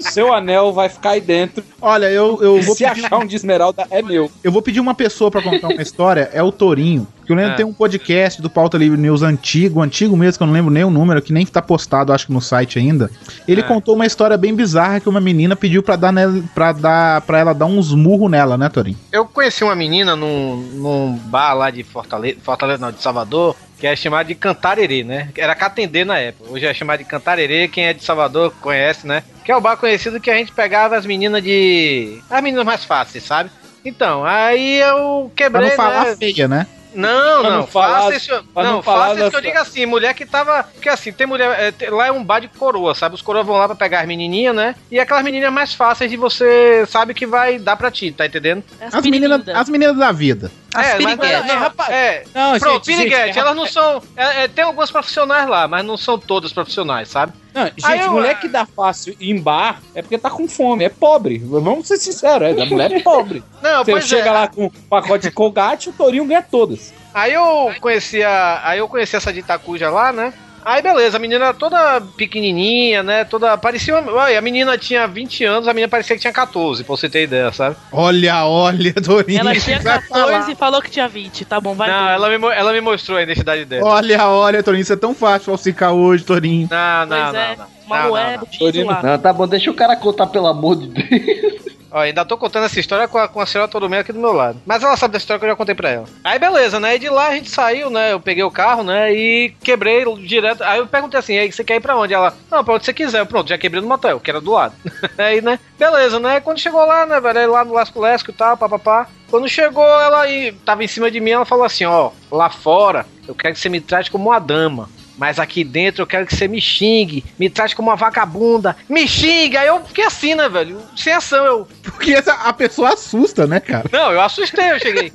Seu 0.00 0.32
anel 0.32 0.72
vai 0.72 0.88
ficar 0.88 1.10
aí 1.10 1.20
dentro. 1.20 1.62
Olha, 1.80 2.06
eu, 2.10 2.38
eu 2.42 2.60
vou 2.62 2.74
Se 2.74 2.84
achar 2.84 3.16
um 3.18 3.26
de 3.26 3.36
esmeralda, 3.36 3.86
é 3.90 4.02
meu. 4.02 4.30
Eu 4.42 4.52
vou 4.52 4.62
pedir 4.62 4.80
uma 4.80 4.94
pessoa 4.94 5.30
pra 5.30 5.42
contar 5.42 5.68
uma 5.68 5.82
história, 5.82 6.30
é 6.32 6.42
o 6.42 6.50
Torinho. 6.52 7.06
Que 7.26 7.32
eu 7.32 7.36
lembro 7.36 7.52
É. 7.52 7.56
tem 7.56 7.66
um 7.66 7.72
podcast 7.72 8.40
do 8.40 8.48
Pauta 8.48 8.78
Livre 8.78 8.96
News 9.00 9.22
antigo, 9.22 9.82
antigo 9.82 10.16
mesmo, 10.16 10.38
que 10.38 10.42
eu 10.44 10.46
não 10.46 10.54
lembro 10.54 10.70
nem 10.72 10.84
o 10.84 10.90
número, 10.90 11.20
que 11.20 11.32
nem 11.32 11.44
tá 11.44 11.60
postado, 11.60 12.12
acho 12.12 12.26
que 12.28 12.32
no 12.32 12.40
site 12.40 12.78
ainda. 12.78 13.10
Ele 13.48 13.60
É. 13.62 13.64
contou 13.64 13.96
uma 13.96 14.06
história 14.06 14.36
bem 14.36 14.54
bizarra 14.54 15.00
que 15.00 15.08
uma 15.08 15.20
menina 15.20 15.56
pediu 15.56 15.82
pra 15.82 15.96
dar 15.96 16.12
nela, 16.12 16.40
pra 16.54 16.70
dar 16.72 17.20
para 17.22 17.38
ela 17.40 17.52
dar 17.52 17.66
uns 17.66 17.92
murros 17.92 18.30
nela, 18.30 18.56
né, 18.56 18.68
Torinho? 18.68 18.96
Eu 19.10 19.24
conheci 19.26 19.64
uma 19.64 19.74
menina 19.74 20.14
num, 20.14 20.56
num 20.74 21.12
bar 21.24 21.54
lá 21.54 21.70
de 21.70 21.82
Fortaleza, 21.82 22.36
Fortaleza 22.42 22.80
não, 22.80 22.92
de 22.92 23.02
Salvador, 23.02 23.56
que 23.78 23.86
é 23.88 23.96
chamada 23.96 24.24
de 24.28 24.34
Cantarerê, 24.36 25.02
né? 25.02 25.28
Era 25.36 25.54
Catendê 25.56 26.04
na 26.04 26.18
época. 26.18 26.50
Hoje 26.52 26.64
é 26.64 26.72
chamado 26.72 26.98
de 27.00 27.04
Cantarerê, 27.06 27.66
quem 27.66 27.86
é 27.86 27.92
de 27.92 28.04
Salvador 28.04 28.52
conhece, 28.62 29.04
né? 29.06 29.24
Que 29.46 29.52
é 29.52 29.56
o 29.56 29.60
bar 29.60 29.76
conhecido 29.76 30.20
que 30.20 30.28
a 30.28 30.34
gente 30.36 30.50
pegava 30.50 30.96
as 30.96 31.06
meninas 31.06 31.40
de. 31.40 32.20
As 32.28 32.42
meninas 32.42 32.64
mais 32.66 32.84
fáceis, 32.84 33.22
sabe? 33.22 33.48
Então, 33.84 34.24
aí 34.24 34.78
eu 34.80 35.30
Pra 35.36 35.44
quebrei. 35.44 35.68
não 35.68 35.76
falar 35.76 36.04
né? 36.06 36.16
feia, 36.16 36.48
né? 36.48 36.66
Não, 36.92 37.08
Pra 37.42 37.50
não, 37.50 37.58
não 37.58 37.66
pra 37.66 38.62
não, 38.64 38.72
não 38.72 38.82
falar 38.82 39.08
fáceis 39.10 39.28
que 39.30 39.36
eu 39.36 39.40
digo 39.42 39.58
assim, 39.58 39.86
mulher 39.86 40.14
que 40.14 40.26
tava. 40.26 40.64
Porque 40.64 40.88
assim, 40.88 41.12
tem 41.12 41.26
mulher. 41.28 41.54
é, 41.60 41.70
tem- 41.70 41.90
lá 41.90 42.06
é 42.06 42.10
um 42.12 42.24
bar 42.24 42.40
de 42.40 42.48
coroa, 42.48 42.92
sabe? 42.94 43.14
Os 43.14 43.22
coroas 43.22 43.46
vão 43.46 43.56
lá 43.56 43.66
pra 43.66 43.76
pegar 43.76 44.00
as 44.00 44.06
menininhas, 44.08 44.56
né? 44.56 44.74
E 44.90 44.98
aquelas 44.98 45.22
menininhas 45.22 45.52
mais 45.52 45.72
fáceis 45.74 46.10
de 46.10 46.16
você 46.16 46.84
sabe 46.88 47.14
que 47.14 47.26
vai 47.26 47.58
dar 47.60 47.76
pra 47.76 47.90
ti, 47.90 48.10
tá 48.10 48.26
entendendo? 48.26 48.64
As 48.80 49.04
meninas, 49.04 49.46
as 49.48 49.68
meninas 49.68 49.96
da 49.96 50.10
vida. 50.10 50.50
As 50.74 50.86
é, 50.86 50.98
mas 50.98 51.16
piriguetes. 51.16 51.46
não, 51.46 51.58
rapaz, 51.60 51.90
é, 51.90 52.24
Não, 52.34 52.58
Pronto, 52.58 52.84
gente, 52.86 52.96
piriguete, 52.96 53.26
gente, 53.28 53.38
elas 53.38 53.54
não 53.54 53.66
são. 53.66 54.02
é, 54.16 54.44
é, 54.44 54.48
tem 54.48 54.64
algumas 54.64 54.90
profissionais 54.90 55.46
lá, 55.48 55.68
mas 55.68 55.84
não 55.84 55.96
são 55.96 56.18
todas 56.18 56.52
profissionais, 56.52 57.08
sabe? 57.08 57.32
Não, 57.56 57.64
gente, 57.66 57.86
Aí 57.86 58.00
eu- 58.00 58.12
mulher 58.12 58.38
que 58.38 58.48
dá 58.48 58.66
fácil 58.66 59.16
em 59.18 59.40
bar 59.40 59.80
é 59.94 60.02
porque 60.02 60.18
tá 60.18 60.28
com 60.28 60.46
fome, 60.46 60.84
é 60.84 60.88
pobre. 60.90 61.38
Vamos 61.38 61.88
ser 61.88 61.96
sinceros, 61.96 62.46
é, 62.56 62.62
a 62.62 62.66
mulher 62.66 62.92
é 62.92 63.00
pobre. 63.00 63.42
Não, 63.62 63.82
Você 63.82 64.00
chega 64.02 64.28
é. 64.28 64.32
lá 64.32 64.46
com 64.48 64.66
um 64.66 64.70
pacote 64.70 65.22
de 65.28 65.30
colgate, 65.30 65.88
o 65.88 65.92
Torinho 65.92 66.26
ganha 66.26 66.42
todas. 66.42 66.92
Aí 67.14 67.32
eu 67.32 67.72
conheci 67.80 68.22
a, 68.22 68.60
aí 68.62 68.78
eu 68.78 68.86
conheci 68.88 69.16
essa 69.16 69.32
de 69.32 69.40
Itacuja 69.40 69.88
lá, 69.88 70.12
né? 70.12 70.34
Aí 70.66 70.82
beleza, 70.82 71.16
a 71.16 71.20
menina 71.20 71.54
toda 71.54 72.00
pequenininha, 72.16 73.00
né? 73.00 73.22
Toda 73.24 73.56
parecia, 73.56 73.94
olha, 73.94 74.36
a 74.36 74.42
menina 74.42 74.76
tinha 74.76 75.06
20 75.06 75.44
anos, 75.44 75.68
a 75.68 75.72
menina 75.72 75.88
parecia 75.88 76.16
que 76.16 76.20
tinha 76.22 76.32
14, 76.32 76.82
pra 76.82 76.96
você 76.96 77.08
ter 77.08 77.22
ideia, 77.22 77.52
sabe? 77.52 77.76
Olha, 77.92 78.44
olha, 78.44 78.92
Torinho. 79.00 79.38
Ela 79.38 79.54
tinha 79.54 79.78
vai 79.78 80.00
14 80.00 80.08
falar. 80.08 80.50
e 80.50 80.54
falou 80.56 80.82
que 80.82 80.90
tinha 80.90 81.06
20. 81.06 81.44
Tá 81.44 81.60
bom, 81.60 81.72
vai. 81.72 81.88
Não, 81.88 82.08
ela 82.08 82.28
me, 82.36 82.46
ela 82.52 82.72
me 82.72 82.80
mostrou 82.80 83.16
a 83.16 83.22
identidade 83.22 83.64
dela. 83.64 83.88
Olha, 83.88 84.26
olha, 84.26 84.60
Torinho, 84.60 84.82
isso 84.82 84.92
é 84.92 84.96
tão 84.96 85.14
fácil 85.14 85.46
falsificar 85.46 85.92
hoje, 85.92 86.24
Torinho. 86.24 86.66
Não, 86.68 87.06
não, 87.06 87.16
Pois 87.16 87.32
não, 87.32 87.40
é, 87.40 87.56
não. 87.56 87.66
uma 87.86 88.02
Não, 88.02 88.08
moeda, 88.08 88.42
não, 88.60 88.72
não. 88.72 88.86
lá. 88.86 89.02
Não, 89.04 89.18
tá 89.18 89.32
bom, 89.32 89.46
deixa 89.46 89.70
o 89.70 89.74
cara 89.74 89.94
contar, 89.94 90.26
pelo 90.26 90.48
amor 90.48 90.74
de 90.74 90.88
Deus. 90.88 91.75
Ó, 91.96 92.00
ainda 92.00 92.26
tô 92.26 92.36
contando 92.36 92.66
essa 92.66 92.78
história 92.78 93.08
com 93.08 93.16
a, 93.16 93.26
com 93.26 93.40
a 93.40 93.46
senhora 93.46 93.70
aqui 93.98 94.12
do 94.12 94.20
meu 94.20 94.32
lado. 94.34 94.60
Mas 94.66 94.82
ela 94.82 94.98
sabe 94.98 95.12
da 95.12 95.18
história 95.18 95.38
que 95.38 95.46
eu 95.46 95.48
já 95.48 95.56
contei 95.56 95.74
pra 95.74 95.88
ela. 95.88 96.04
Aí 96.22 96.38
beleza, 96.38 96.78
né? 96.78 96.94
E 96.94 96.98
de 96.98 97.08
lá 97.08 97.28
a 97.28 97.34
gente 97.34 97.48
saiu, 97.48 97.88
né? 97.88 98.12
Eu 98.12 98.20
peguei 98.20 98.44
o 98.44 98.50
carro, 98.50 98.82
né? 98.82 99.14
E 99.14 99.54
quebrei 99.62 100.04
direto. 100.16 100.62
Aí 100.62 100.78
eu 100.78 100.86
perguntei 100.86 101.18
assim: 101.18 101.38
aí 101.38 101.50
você 101.50 101.64
quer 101.64 101.76
ir 101.76 101.80
pra 101.80 101.96
onde? 101.96 102.12
Ela, 102.12 102.36
não, 102.50 102.62
pra 102.62 102.74
onde 102.74 102.84
você 102.84 102.92
quiser. 102.92 103.20
Eu, 103.20 103.26
Pronto, 103.26 103.48
já 103.48 103.56
quebrei 103.56 103.80
no 103.80 103.88
motel, 103.88 104.20
que 104.20 104.28
era 104.28 104.42
do 104.42 104.52
lado. 104.52 104.74
aí, 105.16 105.40
né? 105.40 105.58
Beleza, 105.78 106.20
né? 106.20 106.38
Quando 106.38 106.60
chegou 106.60 106.84
lá, 106.84 107.06
né, 107.06 107.18
velho? 107.18 107.38
Aí 107.38 107.46
lá 107.46 107.64
no 107.64 107.72
Lasco 107.72 107.98
Lesco 107.98 108.30
e 108.30 108.34
tal, 108.34 108.58
papapá. 108.58 109.08
Quando 109.30 109.48
chegou, 109.48 109.82
ela 109.82 110.20
aí, 110.20 110.52
tava 110.66 110.84
em 110.84 110.88
cima 110.88 111.10
de 111.10 111.18
mim, 111.18 111.30
ela 111.30 111.46
falou 111.46 111.64
assim: 111.64 111.86
ó, 111.86 112.10
lá 112.30 112.50
fora, 112.50 113.06
eu 113.26 113.34
quero 113.34 113.54
que 113.54 113.60
você 113.60 113.70
me 113.70 113.80
trate 113.80 114.10
como 114.10 114.28
uma 114.28 114.38
dama. 114.38 114.90
Mas 115.16 115.38
aqui 115.38 115.64
dentro 115.64 116.02
eu 116.02 116.06
quero 116.06 116.26
que 116.26 116.36
você 116.36 116.46
me 116.46 116.60
xingue, 116.60 117.24
me 117.38 117.48
trate 117.48 117.74
como 117.74 117.88
uma 117.88 117.96
vagabunda, 117.96 118.76
me 118.88 119.08
xingue. 119.08 119.56
Aí 119.56 119.66
eu 119.66 119.82
fiquei 119.84 120.04
assim, 120.04 120.34
né, 120.34 120.48
velho? 120.48 120.80
Sem 120.94 121.12
ação, 121.12 121.44
eu. 121.44 121.68
Porque 121.82 122.12
essa, 122.12 122.34
a 122.34 122.52
pessoa 122.52 122.92
assusta, 122.92 123.46
né, 123.46 123.60
cara? 123.60 123.88
Não, 123.90 124.12
eu 124.12 124.20
assustei, 124.20 124.72
eu 124.72 124.78
cheguei. 124.78 125.12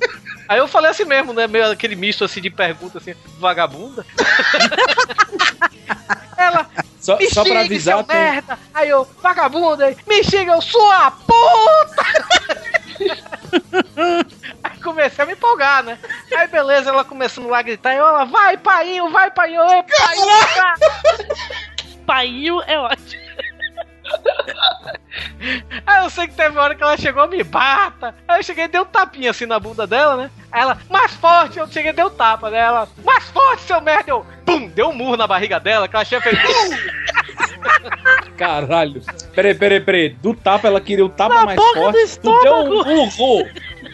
Aí 0.48 0.58
eu 0.58 0.66
falei 0.66 0.90
assim 0.90 1.04
mesmo, 1.04 1.32
né? 1.32 1.46
Meio 1.46 1.70
aquele 1.70 1.94
misto 1.94 2.24
assim 2.24 2.40
de 2.40 2.50
pergunta 2.50 2.98
assim, 2.98 3.14
vagabunda. 3.38 4.04
Ela, 6.36 6.68
Só, 7.00 7.16
me 7.16 7.30
só 7.30 7.44
pra 7.44 7.52
xingue, 7.52 7.66
avisar, 7.66 7.96
seu 7.96 8.04
tem, 8.04 8.16
merda. 8.16 8.58
Aí 8.74 8.88
eu, 8.88 9.06
vagabunda, 9.22 9.86
aí, 9.86 9.96
me 10.08 10.24
xinga, 10.24 10.52
eu 10.52 10.60
sou 10.60 10.90
a 10.90 11.12
puta! 11.12 12.02
Comecei 14.82 15.22
a 15.22 15.26
me 15.26 15.32
empolgar, 15.34 15.82
né? 15.82 15.98
Aí 16.36 16.48
beleza, 16.48 16.90
ela 16.90 17.04
começando 17.04 17.48
lá 17.48 17.58
a 17.58 17.62
gritar, 17.62 17.94
e 17.94 17.98
eu, 17.98 18.06
ela, 18.06 18.24
vai, 18.24 18.56
painho, 18.56 19.10
vai, 19.10 19.30
painho, 19.30 19.62
é, 19.62 19.82
painho, 19.82 20.26
vai. 20.56 20.74
Painho 22.04 22.60
é 22.62 22.78
ótimo. 22.78 23.22
Aí 25.86 26.04
eu 26.04 26.10
sei 26.10 26.26
que 26.26 26.34
teve 26.34 26.50
uma 26.50 26.62
hora 26.62 26.74
que 26.74 26.82
ela 26.82 26.96
chegou, 26.96 27.28
me 27.28 27.42
bata. 27.42 28.14
Aí 28.26 28.40
eu 28.40 28.42
cheguei 28.42 28.64
e 28.64 28.68
dei 28.68 28.80
um 28.80 28.84
tapinha 28.84 29.30
assim 29.30 29.46
na 29.46 29.58
bunda 29.58 29.86
dela, 29.86 30.16
né? 30.16 30.30
Aí 30.50 30.62
ela, 30.62 30.78
mais 30.90 31.12
forte, 31.14 31.58
eu 31.58 31.66
cheguei 31.68 31.90
e 31.90 31.94
dei 31.94 32.04
um 32.04 32.10
tapa 32.10 32.50
nela. 32.50 32.88
Mais 33.04 33.24
forte, 33.30 33.62
seu 33.62 33.80
merda! 33.80 34.10
Eu, 34.10 34.26
pum, 34.44 34.68
deu 34.68 34.88
um 34.88 34.94
murro 34.94 35.16
na 35.16 35.26
barriga 35.26 35.58
dela, 35.58 35.88
que 35.88 35.96
ela 35.96 36.04
tinha 36.04 36.20
feito. 36.20 36.40
Caralho. 38.36 39.02
Peraí, 39.34 39.54
peraí, 39.54 39.80
peraí. 39.80 40.08
Do 40.10 40.34
tapa 40.34 40.68
ela 40.68 40.80
queria 40.80 41.04
o 41.04 41.08
tapa 41.08 41.34
Na 41.34 41.44
mais 41.44 41.56
boca 41.56 41.78
do 41.78 41.82
forte. 41.82 42.20
Tu 42.20 42.40
deu 42.42 42.54
um 42.56 42.68
burro. 42.68 43.48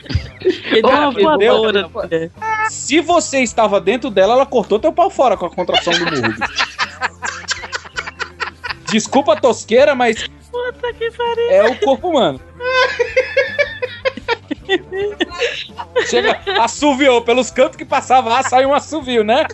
Voadora, 1.21 1.89
mulher. 1.89 2.31
Se 2.71 3.01
você 3.01 3.41
estava 3.41 3.81
dentro 3.81 4.11
dela, 4.11 4.35
ela 4.35 4.47
cortou 4.47 4.79
teu 4.79 4.93
pau 4.93 5.11
fora 5.11 5.37
com 5.37 5.47
a 5.47 5.51
contração 5.51 5.93
do 5.93 6.05
murro. 6.05 6.35
Desculpa 8.91 9.35
a 9.35 9.37
tosqueira, 9.37 9.95
mas 9.95 10.29
Puta 10.51 10.93
que 10.95 11.11
pariu. 11.11 11.51
é 11.51 11.71
o 11.71 11.79
corpo 11.81 12.09
humano. 12.09 12.41
Chega, 16.07 16.41
assoviou. 16.61 17.23
Pelos 17.23 17.51
cantos 17.51 17.77
que 17.77 17.85
passava 17.85 18.29
lá, 18.29 18.43
saiu 18.43 18.71
um 18.71 18.75
assovio, 18.75 19.25
né? 19.25 19.47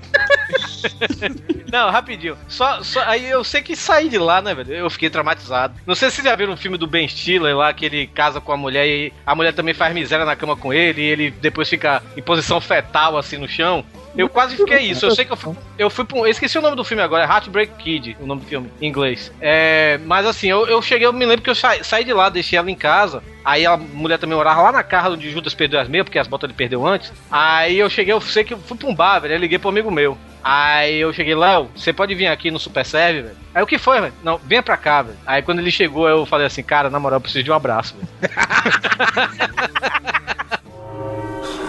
Não, 1.70 1.90
rapidinho. 1.90 2.36
Só, 2.48 2.82
só, 2.82 3.02
aí 3.04 3.26
eu 3.26 3.42
sei 3.42 3.62
que 3.62 3.74
saí 3.74 4.08
de 4.08 4.18
lá, 4.18 4.40
né, 4.40 4.54
velho? 4.54 4.72
Eu 4.72 4.90
fiquei 4.90 5.10
traumatizado. 5.10 5.74
Não 5.86 5.94
sei 5.94 6.10
se 6.10 6.16
vocês 6.16 6.28
já 6.28 6.36
viram 6.36 6.52
um 6.52 6.56
filme 6.56 6.78
do 6.78 6.86
Ben 6.86 7.08
Stiller 7.08 7.56
lá, 7.56 7.72
que 7.72 7.84
ele 7.86 8.06
casa 8.06 8.40
com 8.40 8.52
a 8.52 8.56
mulher 8.56 8.86
e 8.86 9.12
a 9.26 9.34
mulher 9.34 9.52
também 9.52 9.74
faz 9.74 9.92
miséria 9.94 10.24
na 10.24 10.36
cama 10.36 10.56
com 10.56 10.72
ele 10.72 11.02
e 11.02 11.06
ele 11.06 11.30
depois 11.30 11.68
fica 11.68 12.02
em 12.16 12.22
posição 12.22 12.60
fetal, 12.60 13.16
assim, 13.18 13.36
no 13.38 13.48
chão. 13.48 13.84
Eu 14.16 14.28
quase 14.28 14.54
fiquei 14.56 14.78
isso. 14.78 15.04
Eu 15.04 15.10
sei 15.16 15.24
que 15.24 15.32
eu 15.32 15.36
fui, 15.36 15.56
eu 15.76 15.90
fui 15.90 16.04
pra 16.04 16.16
um. 16.18 16.20
Eu 16.24 16.30
esqueci 16.30 16.56
o 16.56 16.62
nome 16.62 16.76
do 16.76 16.84
filme 16.84 17.02
agora, 17.02 17.24
é 17.24 17.26
Heartbreak 17.26 17.72
Kid, 17.82 18.16
o 18.20 18.26
nome 18.26 18.42
do 18.42 18.46
filme, 18.46 18.70
em 18.80 18.86
inglês. 18.86 19.32
É, 19.40 19.98
mas 20.04 20.24
assim, 20.24 20.46
eu, 20.48 20.68
eu 20.68 20.80
cheguei, 20.80 21.04
eu 21.08 21.12
me 21.12 21.26
lembro 21.26 21.42
que 21.42 21.50
eu 21.50 21.54
sa- 21.54 21.82
saí 21.82 22.04
de 22.04 22.12
lá, 22.12 22.28
deixei 22.28 22.56
ela 22.56 22.70
em 22.70 22.76
casa. 22.76 23.20
Aí 23.44 23.66
a 23.66 23.76
mulher 23.76 24.18
também 24.18 24.36
morava 24.36 24.62
lá 24.62 24.70
na 24.70 24.84
casa 24.84 25.10
onde 25.16 25.28
Judas 25.32 25.52
perdeu 25.52 25.80
as 25.80 25.88
meias, 25.88 26.04
porque 26.04 26.18
as 26.20 26.28
botas 26.28 26.48
ele 26.48 26.56
perdeu 26.56 26.86
antes. 26.86 27.12
Aí 27.28 27.76
eu 27.76 27.90
cheguei, 27.90 28.12
eu 28.14 28.20
sei 28.20 28.44
que 28.44 28.54
eu 28.54 28.58
fui 28.58 28.76
pra 28.76 28.88
um 28.88 28.94
bar, 28.94 29.18
velho. 29.18 29.34
Eu 29.34 29.38
liguei 29.40 29.58
pro 29.58 29.68
amigo 29.68 29.90
meu. 29.90 30.16
Aí 30.44 30.98
eu 30.98 31.10
cheguei, 31.10 31.34
Léo, 31.34 31.70
você 31.74 31.90
pode 31.90 32.14
vir 32.14 32.26
aqui 32.26 32.50
no 32.50 32.58
Super 32.58 32.84
Serve, 32.84 33.22
velho? 33.22 33.36
Aí 33.54 33.62
o 33.62 33.66
que 33.66 33.78
foi, 33.78 33.98
velho? 33.98 34.12
Não, 34.22 34.38
venha 34.44 34.62
pra 34.62 34.76
cá, 34.76 35.00
velho. 35.00 35.16
Aí 35.26 35.40
quando 35.40 35.60
ele 35.60 35.70
chegou, 35.70 36.06
eu 36.06 36.26
falei 36.26 36.46
assim, 36.46 36.62
cara, 36.62 36.90
na 36.90 37.00
moral, 37.00 37.16
eu 37.16 37.20
preciso 37.22 37.42
de 37.42 37.50
um 37.50 37.54
abraço, 37.54 37.96
velho. 37.96 38.08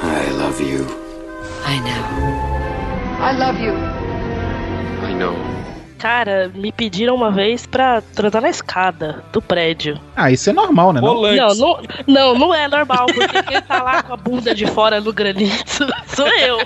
I 0.04 0.30
love 0.32 0.62
you. 0.62 0.86
I 1.66 1.80
know. 1.80 2.04
I 3.22 3.32
love 3.38 3.58
you. 3.60 3.74
I 5.04 5.14
know. 5.14 5.36
Cara, 5.98 6.52
me 6.54 6.72
pediram 6.72 7.16
uma 7.16 7.32
vez 7.32 7.66
pra 7.66 8.02
transar 8.02 8.42
na 8.42 8.50
escada 8.50 9.24
do 9.32 9.42
prédio. 9.42 10.00
Ah, 10.16 10.32
isso 10.32 10.50
é 10.50 10.54
normal, 10.54 10.94
né? 10.94 11.02
Não? 11.02 11.22
Não, 11.22 11.56
não, 11.56 11.82
não, 12.08 12.40
não 12.40 12.54
é 12.54 12.68
normal, 12.68 13.06
porque 13.08 13.44
quem 13.44 13.62
tá 13.62 13.82
lá 13.82 14.04
com 14.04 14.14
a 14.14 14.18
bunda 14.18 14.54
de 14.54 14.66
fora 14.68 15.00
no 15.00 15.14
granito 15.14 15.88
sou 16.08 16.28
eu. 16.28 16.60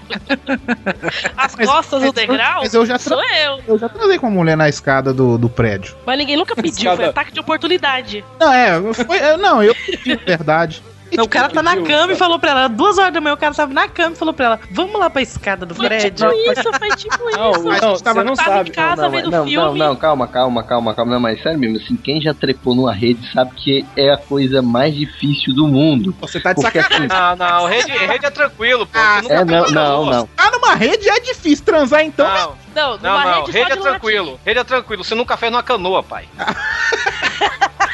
As 1.38 1.56
costas 1.56 2.04
no 2.04 2.12
degrau 2.12 2.62
mas 2.62 2.74
eu 2.74 2.86
já 2.86 2.98
sou 2.98 3.22
eu. 3.22 3.60
Eu 3.68 3.78
já 3.78 3.90
transei 3.90 4.18
com 4.18 4.28
uma 4.28 4.36
mulher 4.36 4.58
na 4.58 4.70
escada 4.70 5.14
do, 5.14 5.38
do 5.38 5.50
prédio. 5.50 5.96
Mas 6.06 6.18
ninguém 6.18 6.38
nunca 6.38 6.56
pediu, 6.56 6.96
foi 6.96 7.06
ataque 7.06 7.32
de 7.32 7.40
oportunidade. 7.40 8.24
Não, 8.40 8.54
é, 8.54 8.94
foi, 8.94 9.18
é, 9.18 9.38
não, 9.38 9.64
eu 9.64 9.76
pedi 9.76 10.16
verdade. 10.16 10.84
Não, 11.18 11.24
o 11.26 11.30
cara 11.30 11.50
tá 11.50 11.62
na 11.64 11.76
cama 11.78 12.14
e 12.14 12.16
falou 12.16 12.40
pra 12.40 12.52
ela, 12.52 12.68
duas 12.68 12.98
horas 12.98 13.14
da 13.14 13.20
manhã, 13.22 13.34
o 13.34 13.38
cara 13.38 13.54
tava 13.54 13.74
na 13.74 13.88
cama 13.88 14.14
e 14.14 14.18
falou 14.18 14.34
pra 14.34 14.46
ela, 14.46 14.60
vamos 14.72 15.00
lá 15.00 15.10
pra 15.10 15.22
escada 15.22 15.66
do 15.66 15.74
prédio. 15.76 16.12
Tipo 16.12 16.32
isso, 16.52 16.74
foi 16.78 16.90
tipo 16.96 17.18
Não, 17.32 17.52
isso. 17.52 17.64
não, 17.64 17.72
A 17.72 17.80
gente 17.80 18.04
tava, 18.04 18.24
não 18.24 18.34
tava 18.36 18.50
sabe. 18.58 18.70
em 18.70 18.74
casa 18.74 19.02
não, 19.04 19.10
vendo 19.12 19.32
não, 19.32 19.46
filme. 19.46 19.56
não, 19.80 19.88
não, 19.90 19.96
calma, 19.96 20.28
calma, 20.28 20.64
calma, 20.64 20.94
calma. 20.94 21.12
Não, 21.14 21.20
mas 21.20 21.42
sério 21.42 21.60
mesmo, 21.60 21.78
assim, 21.78 21.96
quem 21.96 22.22
já 22.22 22.34
trepou 22.34 22.76
numa 22.76 22.94
rede 22.94 23.20
sabe 23.34 23.52
que 23.56 23.86
é 23.98 24.12
a 24.12 24.18
coisa 24.18 24.62
mais 24.62 24.94
difícil 24.96 25.54
do 25.54 25.68
mundo. 25.68 26.16
Você 26.22 26.40
tá 26.40 26.54
de 26.54 26.62
Porque, 26.62 26.82
sacanagem. 26.82 27.08
Não, 27.08 27.36
não, 27.36 27.66
rede, 27.68 27.92
rede 27.92 28.26
é 28.26 28.30
tranquilo, 28.30 28.86
pô. 28.86 29.00
Nunca 29.22 29.34
É, 29.34 29.46
não, 29.46 29.70
não, 29.72 30.06
não. 30.06 30.30
Ah, 30.38 30.52
numa 30.52 30.76
rede 30.76 31.10
é 31.10 31.20
difícil 31.20 31.66
transar, 31.66 32.02
então. 32.04 32.28
Não, 32.28 32.56
Não, 32.76 32.98
não, 32.98 33.20
não. 33.24 33.40
rede, 33.46 33.52
Rede 33.52 33.72
é 33.72 33.76
tranquilo. 33.76 34.40
Rede 34.46 34.60
é 34.60 34.64
tranquilo. 34.64 35.04
Você 35.04 35.16
nunca 35.16 35.36
fez 35.38 35.52
numa 35.52 35.64
canoa, 35.64 36.04
pai. 36.04 36.28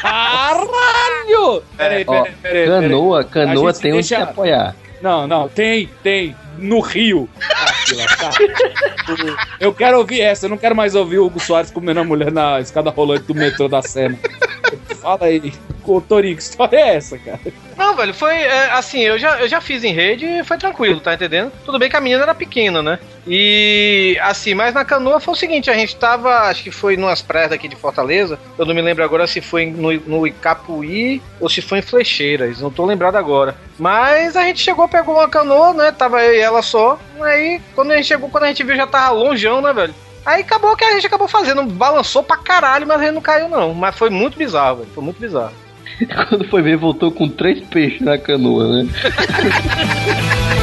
Caralho! 0.06 1.64
Peraí, 1.76 2.06
peraí, 2.06 2.32
peraí. 2.42 2.68
canoa, 2.68 3.24
canoa 3.24 3.74
tem 3.74 3.92
onde 3.94 4.02
deixa- 4.08 4.18
se 4.18 4.22
apoiar. 4.22 4.76
Não, 5.02 5.26
não, 5.28 5.50
tem, 5.50 5.90
tem. 6.04 6.36
No 6.58 6.80
Rio. 6.80 7.28
Eu 9.60 9.74
quero 9.74 9.98
ouvir 9.98 10.22
essa, 10.22 10.46
eu 10.46 10.50
não 10.50 10.58
quero 10.58 10.74
mais 10.76 10.96
ouvir 10.96 11.20
o 11.20 11.26
Hugo 11.26 11.40
Soares 11.40 11.70
comendo 11.70 12.00
a 12.00 12.04
mulher 12.04 12.32
na 12.32 12.60
escada 12.62 12.90
rolante 12.90 13.26
do 13.26 13.36
metrô 13.36 13.68
da 13.68 13.82
Sena. 13.82 14.18
Fala 15.02 15.26
aí, 15.26 15.54
Torinho, 16.08 16.36
que 16.36 16.42
história 16.42 16.78
é 16.78 16.96
essa, 16.96 17.18
cara? 17.20 17.40
Não, 17.78 17.96
velho, 17.96 18.14
foi 18.14 18.34
é, 18.34 18.72
assim, 18.72 19.02
eu 19.02 19.18
já, 19.18 19.40
eu 19.40 19.48
já 19.48 19.60
fiz 19.60 19.84
em 19.84 19.92
rede 19.92 20.26
e 20.26 20.44
foi 20.44 20.58
tranquilo, 20.58 21.00
tá 21.00 21.14
entendendo? 21.14 21.52
Tudo 21.66 21.78
bem 21.78 21.90
que 21.90 21.96
a 21.96 22.02
menina 22.02 22.24
era 22.24 22.34
pequena, 22.34 22.82
né? 22.82 23.00
E 23.28 24.18
assim, 24.22 24.54
mas 24.54 24.74
na 24.74 24.86
canoa 24.86 25.20
foi 25.20 25.34
o 25.34 25.38
seguinte, 25.38 25.70
a 25.70 25.74
gente 25.74 25.96
tava, 25.96 26.48
acho 26.50 26.64
que 26.64 26.72
foi 26.72 26.96
numas 26.96 27.22
praias 27.22 27.50
daqui 27.50 27.68
de 27.68 27.76
Fortaleza, 27.76 28.40
eu 28.58 28.66
não 28.66 28.74
me 28.74 28.82
lembro 28.82 29.04
agora 29.04 29.28
se 29.28 29.42
foi 29.42 29.66
no, 29.66 29.92
no 29.92 30.28
Icapuí 30.28 31.22
ou 31.40 31.50
se 31.50 31.62
foi 31.62 31.80
em 31.80 31.82
Flecheiras, 31.82 32.62
não 32.62 32.72
tô 32.72 32.86
lembrado 32.86 33.16
agora. 33.16 33.56
Mas 33.78 34.38
a 34.38 34.44
gente 34.44 34.62
chegou, 34.62 34.88
pegou 34.88 35.16
uma 35.16 35.28
canoa, 35.28 35.74
né? 35.74 35.92
Tava 35.92 36.24
eu 36.24 36.34
e 36.34 36.40
ela 36.40 36.62
só. 36.62 36.98
Aí 37.20 37.62
quando 37.74 37.92
a 37.92 37.98
gente 37.98 38.08
chegou, 38.08 38.30
quando 38.30 38.46
a 38.46 38.48
gente 38.48 38.64
viu 38.64 38.76
já 38.76 38.88
tava 38.88 39.12
longeão, 39.12 39.62
né, 39.62 39.74
velho? 39.74 39.94
Aí 40.26 40.42
acabou 40.42 40.76
que 40.76 40.84
a 40.84 40.94
gente 40.94 41.06
acabou 41.06 41.28
fazendo, 41.28 41.64
balançou 41.66 42.24
pra 42.24 42.38
caralho, 42.38 42.88
mas 42.88 43.00
a 43.00 43.04
gente 43.04 43.14
não 43.14 43.22
caiu 43.22 43.50
não. 43.50 43.74
Mas 43.74 43.96
foi 43.96 44.10
muito 44.10 44.38
bizarro, 44.38 44.78
velho, 44.78 44.90
foi 44.94 45.04
muito 45.04 45.20
bizarro. 45.20 45.65
Quando 46.30 46.46
foi 46.50 46.62
ver, 46.62 46.78
voltou 46.78 47.12
com 47.12 47.30
três 47.30 47.62
peixes 47.68 48.02
na 48.02 48.18
canoa, 48.18 48.84
né? 48.84 48.90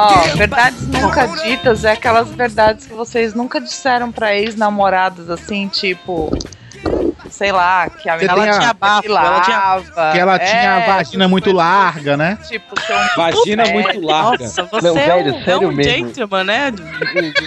Ó, 0.00 0.36
verdades 0.36 0.86
nunca 0.86 1.26
ditas 1.26 1.84
é 1.84 1.90
aquelas 1.90 2.28
verdades 2.28 2.86
que 2.86 2.94
vocês 2.94 3.34
nunca 3.34 3.60
disseram 3.60 4.12
pra 4.12 4.36
ex-namorados, 4.36 5.28
assim, 5.28 5.66
tipo. 5.66 6.30
Sei 7.38 7.52
lá, 7.52 7.88
que 7.88 8.08
a 8.08 8.18
Você 8.18 8.26
menina 8.26 8.34
tem 8.42 8.50
a- 8.50 8.58
tinha 8.58 8.72
bafo, 8.74 9.06
ela 9.06 9.40
tinha. 9.42 9.82
Que 10.12 10.18
ela 10.18 10.38
tinha 10.40 10.72
a 10.74 10.80
É, 10.80 10.86
vagina 10.86 11.28
muito 11.28 11.52
larga, 11.52 12.16
né? 12.16 12.36
Tipo, 12.48 12.74
um 12.74 13.16
Vagina 13.16 13.64
muito 13.68 14.00
larga. 14.04 14.44
Nossa, 14.44 14.64
você 14.64 14.88
Não, 14.88 14.98
é, 14.98 15.06
velho, 15.06 15.36
um, 15.36 15.44
sério 15.44 15.62
é 15.64 15.68
um 15.68 15.72
mesmo. 15.72 15.82
gentleman, 16.08 16.42
né? 16.44 16.72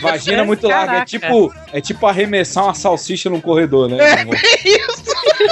Vagina 0.02 0.46
muito 0.46 0.66
larga. 0.66 1.00
É 1.00 1.06
tipo, 1.06 1.54
é 1.74 1.82
tipo 1.82 2.08
arremessar 2.08 2.64
uma 2.64 2.74
salsicha 2.74 3.30
no 3.30 3.42
corredor, 3.42 3.90
né? 3.90 3.98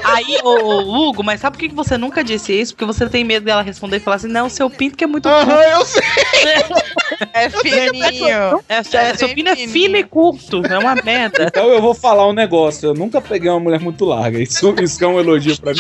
Aí, 0.06 0.38
ô, 0.42 0.50
ô, 0.50 1.10
Hugo, 1.10 1.22
mas 1.22 1.42
sabe 1.42 1.58
por 1.58 1.60
que 1.60 1.70
que 1.70 1.76
você 1.76 1.98
nunca 1.98 2.24
disse 2.24 2.54
isso? 2.54 2.74
Porque 2.74 2.86
você 2.86 3.10
tem 3.10 3.26
medo 3.26 3.44
dela 3.46 3.62
responder 3.62 3.98
e 3.98 4.00
falar 4.00 4.16
assim, 4.16 4.30
não, 4.30 4.48
seu 4.50 4.70
pinto 4.70 4.96
que 4.96 5.04
é 5.04 5.08
muito 5.08 5.28
Aham, 5.28 5.52
eu 5.64 5.86
sei. 5.86 6.02
É 7.34 7.50
fininho. 7.50 8.64
É, 8.68 8.78
é, 8.78 9.14
seu 9.14 9.30
pinto 9.30 9.50
é 9.50 9.56
fino 9.56 9.98
e 9.98 10.04
curto, 10.04 10.66
é 10.66 10.78
uma 10.78 10.96
merda. 10.96 11.46
Então 11.46 11.68
eu 11.70 11.82
vou 11.82 11.94
falar 11.94 12.28
um 12.28 12.34
negócio. 12.34 12.90
Eu 12.90 12.94
nunca 12.94 13.22
peguei 13.22 13.50
uma 13.50 13.60
mulher 13.60 13.80
muito 13.80 14.06
larga. 14.06 14.40
Isso, 14.40 14.74
isso 14.82 15.04
é 15.04 15.08
um 15.08 15.20
elogio 15.20 15.60
pra 15.60 15.74
mim? 15.74 15.80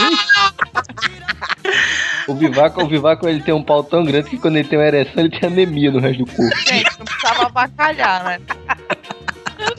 O 2.28 2.36
Vivaco, 2.36 2.84
o 2.84 2.88
Vivaco, 2.88 3.28
ele 3.28 3.41
tem 3.41 3.53
um 3.53 3.64
pau 3.64 3.84
tão 3.84 4.03
grande 4.03 4.30
que 4.30 4.38
quando 4.38 4.57
ele 4.57 4.68
tem 4.68 4.78
uma 4.78 4.86
ereção, 4.86 5.14
ele 5.18 5.30
tem 5.30 5.49
anemia 5.49 5.91
no 5.91 5.99
resto 5.99 6.26
do 6.26 6.32
corpo. 6.32 6.56
Gente, 6.57 6.99
não 6.99 7.06
precisava 7.06 7.45
avacalhar, 7.45 8.24
né? 8.24 8.40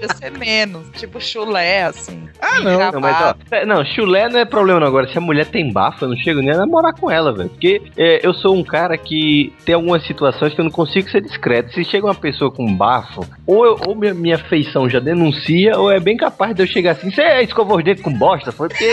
Podia 0.00 0.16
ser 0.16 0.30
menos, 0.38 0.86
tipo 0.98 1.20
chulé, 1.20 1.82
assim. 1.84 2.28
Ah, 2.40 2.60
não. 2.60 2.92
Não, 2.92 3.00
mas 3.00 3.16
ó, 3.22 3.34
é, 3.50 3.66
não, 3.66 3.84
chulé 3.84 4.28
não 4.28 4.40
é 4.40 4.44
problema 4.44 4.80
não. 4.80 4.86
Agora, 4.86 5.06
se 5.08 5.18
a 5.18 5.20
mulher 5.20 5.46
tem 5.46 5.70
bafo, 5.72 6.04
eu 6.04 6.08
não 6.08 6.16
chego 6.16 6.40
nem 6.40 6.52
a 6.52 6.58
namorar 6.58 6.94
com 6.94 7.10
ela, 7.10 7.32
velho. 7.34 7.50
Porque 7.50 7.82
é, 7.96 8.26
eu 8.26 8.32
sou 8.32 8.56
um 8.56 8.64
cara 8.64 8.96
que 8.96 9.52
tem 9.64 9.74
algumas 9.74 10.06
situações 10.06 10.54
que 10.54 10.60
eu 10.60 10.64
não 10.64 10.70
consigo 10.70 11.08
ser 11.10 11.20
discreto. 11.20 11.72
Se 11.74 11.84
chega 11.84 12.06
uma 12.06 12.14
pessoa 12.14 12.50
com 12.50 12.66
bafo, 12.74 13.26
ou, 13.46 13.64
eu- 13.66 13.76
ou 13.86 13.94
minha, 13.94 14.14
minha 14.14 14.38
feição 14.38 14.88
já 14.88 14.98
denuncia, 15.00 15.78
ou 15.78 15.90
é 15.92 16.00
bem 16.00 16.16
capaz 16.16 16.54
de 16.54 16.62
eu 16.62 16.66
chegar 16.66 16.92
assim, 16.92 17.10
você 17.10 17.22
escovou 17.42 17.76
os 17.78 17.84
dentes 17.84 18.02
com 18.02 18.12
bosta? 18.12 18.50
Foi 18.52 18.68
porque... 18.68 18.90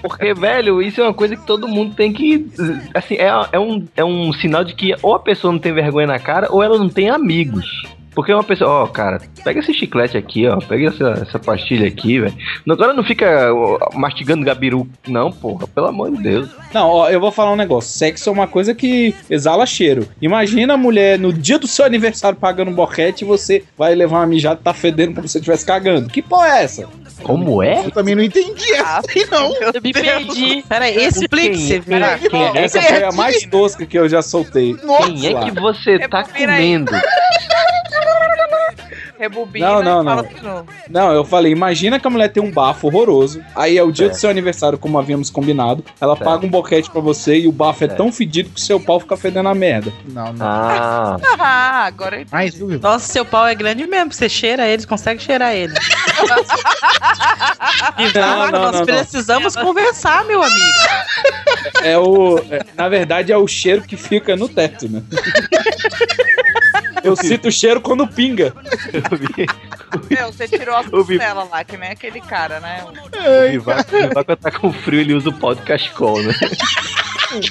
Porque, 0.00 0.34
velho, 0.34 0.82
isso 0.82 1.00
é 1.00 1.04
uma 1.04 1.14
coisa 1.14 1.36
que 1.36 1.46
todo 1.46 1.68
mundo 1.68 1.94
tem 1.94 2.12
que. 2.12 2.46
Assim, 2.94 3.14
é, 3.14 3.30
é, 3.52 3.58
um, 3.58 3.86
é 3.96 4.04
um 4.04 4.32
sinal 4.32 4.64
de 4.64 4.74
que 4.74 4.94
ou 5.02 5.14
a 5.14 5.18
pessoa 5.18 5.52
não 5.52 5.58
tem 5.58 5.72
vergonha 5.72 6.06
na 6.06 6.18
cara 6.18 6.48
ou 6.50 6.62
ela 6.62 6.78
não 6.78 6.88
tem 6.88 7.10
amigos. 7.10 7.84
Porque 8.14 8.32
uma 8.32 8.44
pessoa, 8.44 8.70
ó, 8.84 8.86
cara, 8.86 9.20
pega 9.42 9.60
esse 9.60 9.74
chiclete 9.74 10.16
aqui, 10.16 10.46
ó, 10.46 10.58
pega 10.58 10.88
essa, 10.88 11.22
essa 11.22 11.38
pastilha 11.38 11.88
aqui, 11.88 12.20
velho. 12.20 12.34
Agora 12.70 12.92
não 12.94 13.02
fica 13.02 13.48
mastigando 13.94 14.44
gabiru, 14.44 14.88
não, 15.06 15.32
porra, 15.32 15.66
pelo 15.66 15.88
amor 15.88 16.10
de 16.12 16.22
Deus. 16.22 16.48
Não, 16.72 16.88
ó, 16.88 17.10
eu 17.10 17.20
vou 17.20 17.32
falar 17.32 17.52
um 17.52 17.56
negócio. 17.56 17.90
Sexo 17.90 18.28
é 18.28 18.32
uma 18.32 18.46
coisa 18.46 18.74
que 18.74 19.14
exala 19.28 19.66
cheiro. 19.66 20.08
Imagina 20.20 20.74
a 20.74 20.76
mulher 20.76 21.18
no 21.18 21.32
dia 21.32 21.58
do 21.58 21.66
seu 21.66 21.84
aniversário 21.84 22.38
pagando 22.38 22.70
um 22.70 22.74
boquete 22.74 23.24
e 23.24 23.26
você 23.26 23.64
vai 23.76 23.94
levar 23.94 24.18
uma 24.18 24.26
mijada 24.26 24.60
e 24.60 24.64
tá 24.64 24.72
fedendo 24.74 25.14
como 25.14 25.26
se 25.26 25.32
você 25.32 25.38
estivesse 25.38 25.66
cagando. 25.66 26.08
Que 26.08 26.22
porra 26.22 26.58
é 26.58 26.62
essa? 26.64 26.88
Como 27.22 27.62
é? 27.62 27.86
Eu 27.86 27.90
também 27.90 28.14
não 28.14 28.22
entendi 28.22 28.72
essa 28.74 29.02
aí, 29.08 29.26
não. 29.30 29.54
Eu 29.56 29.72
me 29.82 29.92
perdi. 29.92 30.62
Peraí, 30.68 31.06
explique-se, 31.06 31.80
Quem- 31.80 31.80
Vira. 31.80 32.18
quem 32.18 32.42
é 32.42 32.64
Essa 32.64 32.82
foi 32.82 33.02
a 33.04 33.12
mais 33.12 33.42
tosca 33.44 33.86
que 33.86 33.98
eu 33.98 34.08
já 34.08 34.20
soltei. 34.20 34.74
Quem 34.74 35.26
é 35.36 35.44
que 35.44 35.60
você 35.60 35.98
tá 36.08 36.22
comendo? 36.24 36.92
Rebobina 39.18 39.66
Não, 39.66 39.82
não, 39.82 40.00
e 40.02 40.04
fala 40.04 40.22
não. 40.22 40.28
de 40.28 40.42
novo. 40.42 40.66
Não, 40.88 41.12
eu 41.12 41.24
falei, 41.24 41.52
imagina 41.52 41.98
que 42.00 42.06
a 42.06 42.10
mulher 42.10 42.28
tem 42.28 42.42
um 42.42 42.50
bafo 42.50 42.86
horroroso. 42.88 43.42
Aí 43.54 43.78
é 43.78 43.82
o 43.82 43.92
dia 43.92 44.08
do 44.08 44.14
seu 44.16 44.28
aniversário, 44.30 44.76
como 44.78 44.98
havíamos 44.98 45.30
combinado. 45.30 45.84
Ela 46.00 46.14
Certo. 46.16 46.24
paga 46.28 46.46
um 46.46 46.48
boquete 46.50 46.90
pra 46.90 47.00
você 47.00 47.38
e 47.38 47.46
o 47.48 47.52
bafo 47.52 47.84
é 47.84 47.86
Certo. 47.86 47.96
tão 47.98 48.10
fedido 48.12 48.50
que 48.50 48.56
o 48.60 48.62
seu 48.62 48.80
pau 48.80 48.98
fica 49.00 49.16
fedendo 49.16 49.48
a 49.48 49.54
merda. 49.54 49.92
Não, 50.08 50.32
não. 50.32 50.46
Ah, 50.46 51.16
Ah, 51.38 51.84
agora 51.86 52.20
eu 52.20 52.26
Mais 52.32 52.60
um. 52.60 52.78
Nossa, 52.78 53.06
seu 53.12 53.24
pau 53.24 53.46
é 53.46 53.54
grande 53.54 53.86
mesmo, 53.86 54.12
você 54.12 54.28
cheira 54.28 54.66
ele, 54.66 54.86
consegue 54.86 55.22
cheirar 55.22 55.52
ele. 55.54 55.74
Não, 58.14 58.46
não, 58.46 58.50
nós 58.50 58.72
não, 58.72 58.72
não. 58.80 58.86
precisamos 58.86 59.54
conversar, 59.56 60.24
meu 60.24 60.42
amigo. 60.42 60.78
É 61.82 61.98
o. 61.98 62.38
é, 62.50 62.60
na 62.76 62.88
verdade, 62.88 63.32
é 63.32 63.36
o 63.36 63.46
cheiro 63.46 63.82
que 63.82 63.96
fica 63.96 64.36
no 64.36 64.48
teto, 64.48 64.88
né? 64.88 65.02
Eu 67.04 67.14
sinto 67.16 67.48
o 67.48 67.52
cheiro 67.52 67.80
quando 67.80 68.06
pinga. 68.08 68.52
eu 68.92 70.00
Meu, 70.10 70.32
você 70.32 70.48
tirou 70.48 70.74
as 70.74 70.86
O 70.92 71.04
Vi- 71.04 71.18
costelas 71.18 71.48
lá, 71.50 71.62
que 71.64 71.76
nem 71.76 71.90
aquele 71.90 72.20
cara, 72.20 72.58
né? 72.60 72.84
O 72.84 73.50
Vivaco, 73.50 73.96
o 73.96 74.08
Vivaco 74.08 74.36
tá 74.36 74.50
com 74.50 74.72
frio, 74.72 75.00
ele 75.00 75.14
usa 75.14 75.28
o 75.28 75.32
pó 75.32 75.52
de 75.54 75.62
cachecol, 75.62 76.20
né? 76.22 76.32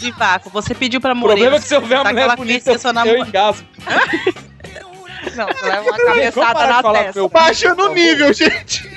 Vivaco, 0.01 0.49
você 0.49 0.73
pediu 0.73 0.99
pra 0.99 1.13
O 1.13 1.15
Moreira. 1.15 1.41
problema 1.51 1.57
é 1.57 1.59
que 1.61 1.67
se 1.67 1.75
eu 1.75 1.81
ver 1.81 1.95
uma 1.95 2.03
mulher 2.11 2.35
bonita, 2.35 2.65
conhecer 2.65 2.80
sua 2.80 3.07
eu 3.07 3.17
engasgo. 3.25 3.65
Não, 5.35 5.47
você 5.47 5.65
leva 5.65 5.81
uma 5.81 5.97
cabeçada 5.97 6.67
na 6.67 6.84
testa. 6.84 7.11
meu 7.19 7.30
Baixa 7.30 7.73
no 7.73 7.91
nível, 7.93 8.31
gente. 8.34 8.88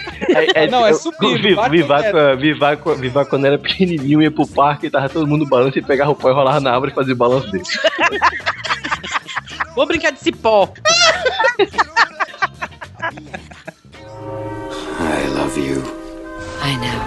Não, 0.70 0.85
é 0.87 0.91
eu- 0.91 0.95
subindo, 0.95 1.39
o 1.39 1.43
Vi- 1.43 1.55
bate 1.55 1.70
Vivaco, 1.70 2.16
no 2.19 2.37
Vivaco, 2.37 2.95
Vivaco, 2.95 3.31
quando 3.31 3.47
era 3.47 3.59
pequenininho, 3.59 4.20
ia 4.20 4.31
pro 4.31 4.47
parque 4.47 4.87
e 4.87 4.91
tava 4.91 5.09
todo 5.09 5.27
mundo 5.27 5.47
balanço 5.47 5.78
e 5.78 5.83
pegava 5.83 6.11
o 6.11 6.15
pó 6.15 6.28
e 6.28 6.35
rolava 6.35 6.61
na 6.61 6.73
árvore 6.73 6.91
e 6.93 6.95
fazia 6.95 7.15
o 7.15 7.16
balanço 7.16 7.51
dele. 7.51 7.65
Vou 9.74 9.87
brincar 9.87 10.12
de 10.12 10.20
cipó. 10.20 10.73
I 14.99 15.28
love 15.28 15.59
you. 15.59 15.83
I 16.62 16.77
know. 16.77 17.01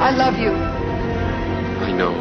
I 0.00 0.10
love 0.16 0.38
you. 0.40 0.52
I 1.86 1.92
know. 1.92 2.14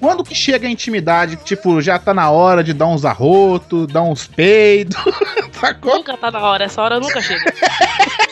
Quando 0.00 0.24
que 0.24 0.34
chega 0.34 0.66
a 0.66 0.70
intimidade, 0.70 1.36
tipo, 1.36 1.80
já 1.82 1.98
tá 1.98 2.14
na 2.14 2.30
hora 2.30 2.62
de 2.62 2.72
dar 2.72 2.86
uns 2.86 3.04
arrotos, 3.04 3.86
dar 3.88 4.02
uns 4.02 4.26
peidos, 4.26 4.96
sacou? 5.60 5.96
Nunca 5.96 6.16
tá 6.16 6.30
na 6.30 6.40
hora, 6.40 6.64
essa 6.64 6.80
hora 6.80 7.00
nunca 7.00 7.20
chega. 7.20 7.42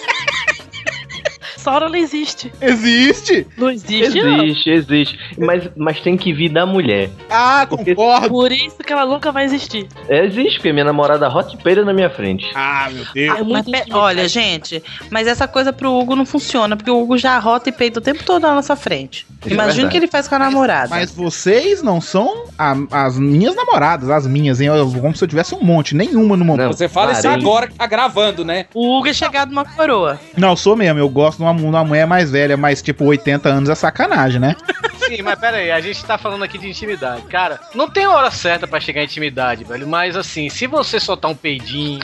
hora 1.70 1.88
não 1.88 1.96
existe. 1.96 2.52
Existe? 2.60 3.46
Não 3.56 3.70
existe, 3.70 4.22
não. 4.22 4.44
Existe, 4.44 4.70
existe. 4.70 5.18
Mas, 5.38 5.68
mas 5.76 6.00
tem 6.00 6.16
que 6.16 6.32
vir 6.32 6.48
da 6.50 6.64
mulher. 6.66 7.10
Ah, 7.30 7.66
concordo. 7.68 8.28
Por 8.28 8.52
isso 8.52 8.76
que 8.78 8.92
ela 8.92 9.06
nunca 9.06 9.32
vai 9.32 9.44
existir. 9.44 9.86
É, 10.08 10.24
Existe, 10.26 10.54
porque 10.56 10.72
minha 10.72 10.84
namorada 10.84 11.28
hot 11.28 11.56
peida 11.58 11.84
na 11.84 11.92
minha 11.92 12.10
frente. 12.10 12.46
Ah, 12.54 12.88
meu 12.92 13.04
Deus. 13.14 13.38
É 13.38 13.42
muito 13.42 13.70
Mas, 13.70 13.84
pe- 13.84 13.92
olha, 13.92 14.28
gente, 14.28 14.82
mas 15.10 15.26
essa 15.26 15.46
coisa 15.48 15.72
pro 15.72 15.92
Hugo 15.92 16.14
não 16.16 16.26
funciona, 16.26 16.76
porque 16.76 16.90
o 16.90 17.00
Hugo 17.00 17.16
já 17.18 17.38
rota 17.38 17.68
e 17.68 17.72
peita 17.72 17.98
o 17.98 18.02
tempo 18.02 18.22
todo 18.24 18.42
na 18.42 18.54
nossa 18.54 18.74
frente. 18.76 19.26
Isso 19.40 19.50
é 19.50 19.52
Imagina 19.54 19.86
o 19.88 19.90
que 19.90 19.96
ele 19.96 20.06
faz 20.08 20.26
com 20.28 20.34
a 20.34 20.38
namorada. 20.38 20.88
Mas 20.90 21.10
vocês 21.12 21.82
não 21.82 22.00
são 22.00 22.44
a- 22.58 22.76
as 22.90 23.18
minhas 23.18 23.54
namoradas, 23.54 24.10
as 24.10 24.26
minhas, 24.26 24.60
hein? 24.60 24.68
Eu- 24.68 24.90
Como 25.00 25.14
se 25.14 25.22
eu 25.22 25.28
tivesse 25.28 25.54
um 25.54 25.62
monte, 25.62 25.94
nenhuma 25.94 26.36
no 26.36 26.44
momento. 26.44 26.76
Você 26.76 26.88
fala 26.88 27.12
isso 27.12 27.22
Parei. 27.22 27.38
agora 27.40 27.68
que 27.68 27.74
tá 27.74 27.86
gravando, 27.86 28.44
né? 28.44 28.66
O 28.74 28.98
Hugo 28.98 29.08
é 29.08 29.12
chegado 29.12 29.50
numa 29.50 29.64
coroa. 29.64 30.18
Não, 30.36 30.50
eu 30.50 30.56
sou 30.56 30.74
mesmo. 30.76 30.98
Eu 30.98 31.08
gosto 31.08 31.38
de 31.38 31.44
uma, 31.44 31.52
uma 31.64 31.84
mulher 31.84 32.06
mais 32.06 32.30
velha, 32.30 32.56
mas 32.56 32.82
tipo, 32.82 33.04
80 33.04 33.48
anos 33.48 33.68
é 33.68 33.74
sacanagem, 33.74 34.40
né? 34.40 34.56
Sim, 34.98 35.22
mas 35.22 35.38
pera 35.38 35.58
aí, 35.58 35.70
a 35.70 35.80
gente 35.80 36.04
tá 36.04 36.18
falando 36.18 36.42
aqui 36.42 36.58
de 36.58 36.68
intimidade. 36.68 37.22
Cara, 37.22 37.60
não 37.74 37.88
tem 37.88 38.06
hora 38.08 38.30
certa 38.30 38.66
pra 38.66 38.80
chegar 38.80 39.02
em 39.02 39.04
intimidade, 39.04 39.62
velho. 39.62 39.86
Mas 39.86 40.16
assim, 40.16 40.48
se 40.48 40.66
você 40.66 40.98
soltar 40.98 41.30
um 41.30 41.34
peidinho, 41.36 42.00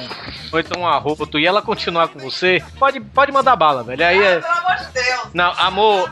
ou 0.52 0.60
então 0.60 0.82
um 0.82 0.86
arroto 0.86 1.38
e 1.38 1.46
ela 1.46 1.60
continuar 1.60 2.08
com 2.08 2.18
você, 2.20 2.62
pode, 2.78 3.00
pode 3.00 3.32
mandar 3.32 3.56
bala, 3.56 3.82
velho. 3.82 4.06
Aí 4.06 4.22
é. 4.22 4.40
Pelo 4.40 4.52
amor 4.52 4.76
de 4.76 4.92
Deus. 4.92 5.20
Não, 5.34 5.52
amor. 5.58 6.10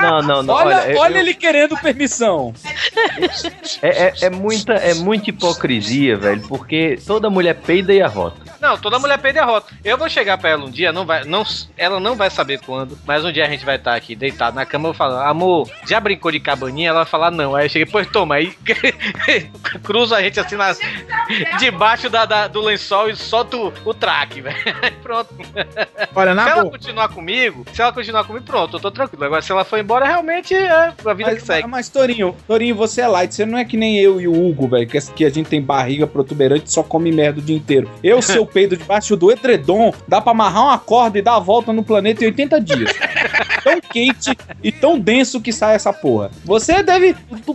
Não, 0.00 0.22
não, 0.22 0.42
não. 0.42 0.54
Olha, 0.54 0.76
Olha, 0.78 0.98
olha, 0.98 1.14
eu- 1.14 1.20
ele 1.20 1.34
querendo 1.34 1.76
permissão. 1.78 2.52
É, 3.82 3.88
é, 4.08 4.14
é 4.22 4.30
muita, 4.30 4.72
é 4.72 4.94
muita 4.94 5.30
hipocrisia, 5.30 6.16
velho, 6.16 6.42
porque 6.48 6.98
toda 7.06 7.30
mulher 7.30 7.54
peida 7.56 7.92
e 7.92 8.02
arrota. 8.02 8.40
Não, 8.60 8.76
toda 8.78 8.98
mulher 8.98 9.18
peida 9.18 9.38
e 9.38 9.42
arrota. 9.42 9.72
Eu 9.84 9.98
vou 9.98 10.08
chegar 10.08 10.38
pra 10.38 10.50
ela 10.50 10.64
um 10.64 10.70
dia, 10.70 10.92
não 10.92 11.04
vai, 11.04 11.24
não, 11.24 11.44
ela 11.76 12.00
não 12.02 12.16
vai 12.16 12.28
saber 12.30 12.60
quando, 12.60 12.98
mas 13.06 13.24
um 13.24 13.32
dia 13.32 13.44
a 13.46 13.48
gente 13.48 13.64
vai 13.64 13.76
estar 13.76 13.94
aqui 13.94 14.14
deitado 14.14 14.54
na 14.56 14.66
cama, 14.66 14.88
eu 14.88 14.94
falar, 14.94 15.28
amor, 15.28 15.68
já 15.86 15.98
brincou 16.00 16.30
de 16.30 16.40
cabaninha? 16.40 16.88
Ela 16.90 17.00
vai 17.04 17.06
falar, 17.10 17.30
não. 17.30 17.54
Aí 17.54 17.66
eu 17.66 17.70
cheguei, 17.70 17.86
pois 17.86 18.06
toma, 18.08 18.34
aí 18.36 18.52
cruza 19.82 20.16
a 20.16 20.22
gente 20.22 20.38
assim 20.40 20.56
nas, 20.56 20.78
debaixo 21.58 22.08
da, 22.10 22.24
da- 22.24 22.48
do 22.48 22.60
lençol 22.60 23.08
e 23.10 23.16
solta 23.16 23.56
o, 23.56 23.72
o 23.84 23.94
traque, 23.94 24.40
velho. 24.40 24.56
Aí 24.82 24.90
Pronto. 25.02 25.34
Olha, 26.14 26.34
na 26.34 26.44
se 26.44 26.50
ela 26.50 26.60
boa. 26.62 26.72
continuar 26.72 27.08
comigo, 27.08 27.64
se 27.72 27.82
ela 27.82 27.92
continuar 27.92 28.24
comigo, 28.24 28.44
pronto, 28.44 28.76
eu 28.76 28.80
tô 28.80 28.90
tranquilo. 28.90 29.24
Agora, 29.24 29.42
se 29.42 29.50
ela 29.52 29.64
for 29.64 29.78
embora, 29.78 30.06
realmente 30.06 30.54
é 30.54 30.70
a 30.70 31.14
vida 31.14 31.30
que 31.30 31.36
Mas, 31.36 31.42
segue. 31.42 31.68
mas, 31.68 31.88
Torinho, 31.88 32.36
Torinho, 32.46 32.74
você 32.74 33.00
é 33.02 33.08
light. 33.08 33.34
Você 33.34 33.44
não 33.46 33.58
é 33.58 33.64
que 33.64 33.76
nem 33.76 33.98
eu 33.98 34.20
e 34.20 34.28
o 34.28 34.32
Hugo, 34.48 34.68
velho, 34.68 34.86
que, 34.86 35.00
que 35.12 35.24
a 35.24 35.30
gente 35.30 35.48
tem 35.48 35.60
barriga 35.60 36.06
protuberante 36.06 36.66
e 36.66 36.72
só 36.72 36.82
come 36.82 37.10
merda 37.12 37.40
o 37.40 37.42
dia 37.42 37.56
inteiro. 37.56 37.90
Eu, 38.02 38.20
se 38.22 38.36
eu 38.36 38.46
peido 38.46 38.76
debaixo 38.76 39.16
do 39.16 39.30
edredom, 39.30 39.92
dá 40.06 40.20
pra 40.20 40.32
amarrar 40.32 40.64
uma 40.64 40.78
corda 40.78 41.18
e 41.18 41.22
dar 41.22 41.36
a 41.36 41.40
volta 41.40 41.72
no 41.72 41.82
planeta 41.92 42.24
em 42.24 42.28
80 42.28 42.60
dias. 42.60 42.90
Tão 43.62 43.80
quente 43.80 44.36
e 44.62 44.70
tão 44.72 44.98
denso 44.98 45.40
que 45.40 45.52
sai 45.52 45.74
essa 45.74 45.92
porra. 45.92 46.30
Você 46.44 46.82
deve. 46.82 47.14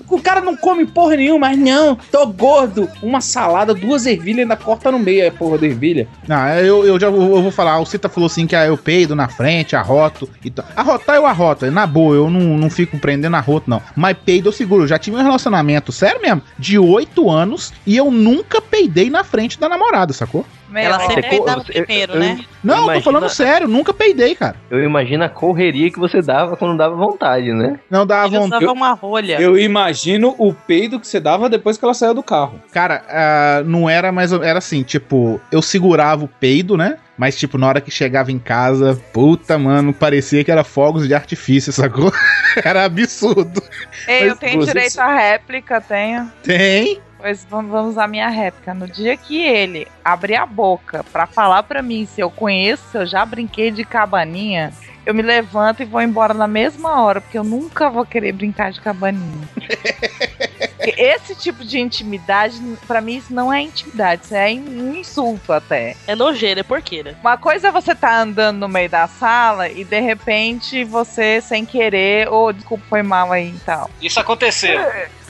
O 0.10 0.22
cara 0.22 0.42
não 0.42 0.56
come 0.56 0.86
porra 0.86 1.16
nenhuma, 1.16 1.48
mas 1.50 1.58
não, 1.58 1.96
tô 2.12 2.26
gordo. 2.28 2.90
Uma 3.02 3.22
salada, 3.22 3.74
duas 3.74 4.06
ervilhas 4.06 4.40
ainda 4.42 4.56
corta 4.56 4.92
no 4.92 5.00
meio, 5.00 5.28
a 5.28 5.32
porra 5.32 5.58
da 5.58 5.66
ervilha. 5.68 6.08
Não, 6.28 6.48
eu, 6.56 6.86
eu 6.86 7.00
já 7.00 7.10
vou, 7.10 7.36
eu 7.38 7.42
vou 7.42 7.52
falar. 7.52 7.80
O 7.80 7.86
Cita 7.86 8.10
falou 8.10 8.28
assim 8.28 8.46
que 8.48 8.56
ah, 8.56 8.66
eu 8.66 8.78
peido 8.78 9.16
na 9.16 9.28
frente, 9.28 9.76
arroto 9.76 10.30
e 10.44 10.50
tal. 10.50 10.66
Arrotar 10.76 11.16
eu 11.16 11.26
arroto. 11.26 11.70
Na 11.72 11.86
boa, 11.88 12.16
eu 12.16 12.30
não, 12.30 12.58
não 12.58 12.70
fico 12.70 12.98
prendendo 13.00 13.36
arroto, 13.36 13.70
não. 13.70 13.82
Mas 13.96 14.18
peido 14.26 14.50
eu 14.50 14.54
seguro. 14.54 14.84
Eu 14.84 14.88
já 14.88 14.98
tive 15.00 15.18
um 15.18 15.22
relacionamento, 15.24 15.92
sério 15.92 16.22
mesmo, 16.22 16.42
de 16.58 16.78
8 16.80 17.30
anos 17.30 17.74
e 17.86 17.96
eu 17.98 18.10
nunca 18.12 18.62
peidei 18.62 19.10
na 19.10 19.24
frente 19.24 19.60
da 19.60 19.68
namorada, 19.70 20.14
sacou? 20.14 20.46
Ela 20.76 21.00
sempre 21.00 21.22
peidava 21.30 21.64
primeiro, 21.64 22.14
eu- 22.14 22.20
né? 22.20 22.40
Não, 22.64 22.76
tô 22.76 22.84
Imagina- 22.84 23.04
falando 23.04 23.30
sério, 23.30 23.68
nunca 23.70 23.94
peidei, 23.94 24.36
cara. 24.36 24.58
Eu 24.70 24.84
imagino 24.84 25.24
a 25.24 25.30
correria 25.30 25.90
que 25.98 26.02
você 26.02 26.22
dava 26.22 26.56
quando 26.56 26.78
dava 26.78 26.96
vontade, 26.96 27.52
né? 27.52 27.80
Não 27.90 28.06
dava 28.06 28.28
Ele 28.28 28.38
vontade. 28.38 28.64
usava 28.64 28.78
uma 28.78 28.94
rolha. 28.94 29.42
Eu 29.42 29.58
imagino 29.58 30.36
o 30.38 30.54
peido 30.54 31.00
que 31.00 31.08
você 31.08 31.20
dava 31.20 31.50
depois 31.50 31.78
que 31.78 31.84
ela 31.84 31.94
saiu 31.94 32.14
do 32.14 32.22
carro. 32.24 32.62
Cara, 32.72 33.04
ah, 33.10 33.64
não 33.66 33.90
era 33.90 34.12
mais. 34.12 34.32
Era 34.32 34.60
assim, 34.60 34.84
tipo, 34.84 35.42
eu 35.52 35.62
segurava 35.62 36.24
o 36.24 36.28
peido, 36.28 36.78
né? 36.78 36.98
Mas, 37.18 37.36
tipo, 37.36 37.58
na 37.58 37.68
hora 37.68 37.82
que 37.82 37.90
chegava 37.90 38.32
em 38.32 38.38
casa, 38.38 39.02
puta, 39.12 39.58
mano, 39.58 39.92
parecia 39.92 40.44
que 40.44 40.52
era 40.52 40.64
fogos 40.64 41.08
de 41.08 41.16
artifício, 41.16 41.74
sacou? 41.74 42.12
era 42.64 42.86
absurdo. 42.86 43.60
Ei, 44.08 44.26
eu 44.26 44.30
Mas 44.30 44.40
tenho 44.40 44.60
você- 44.62 44.72
direito 44.74 45.00
à 45.00 45.16
réplica, 45.16 45.82
tenho. 45.82 46.32
Tem. 46.44 47.00
Pois 47.20 47.44
vamos, 47.50 47.72
vamos 47.72 47.92
usar 47.94 48.08
minha 48.08 48.30
réplica. 48.30 48.76
No 48.76 48.88
dia 48.88 49.18
que 49.18 49.42
ele 49.42 49.88
abrir 50.06 50.36
a 50.36 50.46
boca 50.46 51.04
pra 51.12 51.26
falar 51.26 51.64
pra 51.64 51.82
mim 51.82 52.06
se 52.06 52.22
eu 52.22 52.30
conheço, 52.30 52.84
se 52.92 52.98
eu 53.00 53.08
já 53.08 53.26
brinquei 53.26 53.72
de 53.72 53.84
cabaninha, 53.84 54.72
eu 55.08 55.14
me 55.14 55.22
levanto 55.22 55.82
e 55.82 55.86
vou 55.86 56.02
embora 56.02 56.34
na 56.34 56.48
mesma 56.48 57.02
hora, 57.02 57.22
porque 57.22 57.38
eu 57.38 57.44
nunca 57.44 57.90
vou 57.90 58.06
querer 58.06 58.34
brincar 58.34 58.74
de 58.74 58.82
cabaninha. 58.82 59.48
Esse 60.84 61.34
tipo 61.34 61.64
de 61.64 61.80
intimidade, 61.80 62.62
pra 62.86 63.00
mim, 63.00 63.16
isso 63.16 63.34
não 63.34 63.52
é 63.52 63.62
intimidade, 63.62 64.26
isso 64.26 64.36
é 64.36 64.50
um 64.50 64.96
insulto 64.98 65.54
até. 65.54 65.96
É 66.06 66.14
nojeira, 66.14 66.60
é 66.60 66.64
porqueira. 66.64 67.18
Uma 67.22 67.38
coisa 67.38 67.70
é 67.70 67.72
você 67.72 67.96
tá 67.96 68.22
andando 68.22 68.60
no 68.60 68.68
meio 68.68 68.90
da 68.90 69.08
sala 69.08 69.70
e 69.70 69.86
de 69.86 70.00
repente 70.02 70.84
você, 70.84 71.40
sem 71.40 71.66
querer, 71.66 72.28
ou 72.28 72.52
desculpa, 72.52 72.84
foi 72.90 73.02
mal 73.02 73.32
aí 73.32 73.50
e 73.50 73.60
tal. 73.60 73.90
Isso 74.02 74.20
aconteceu. 74.20 74.78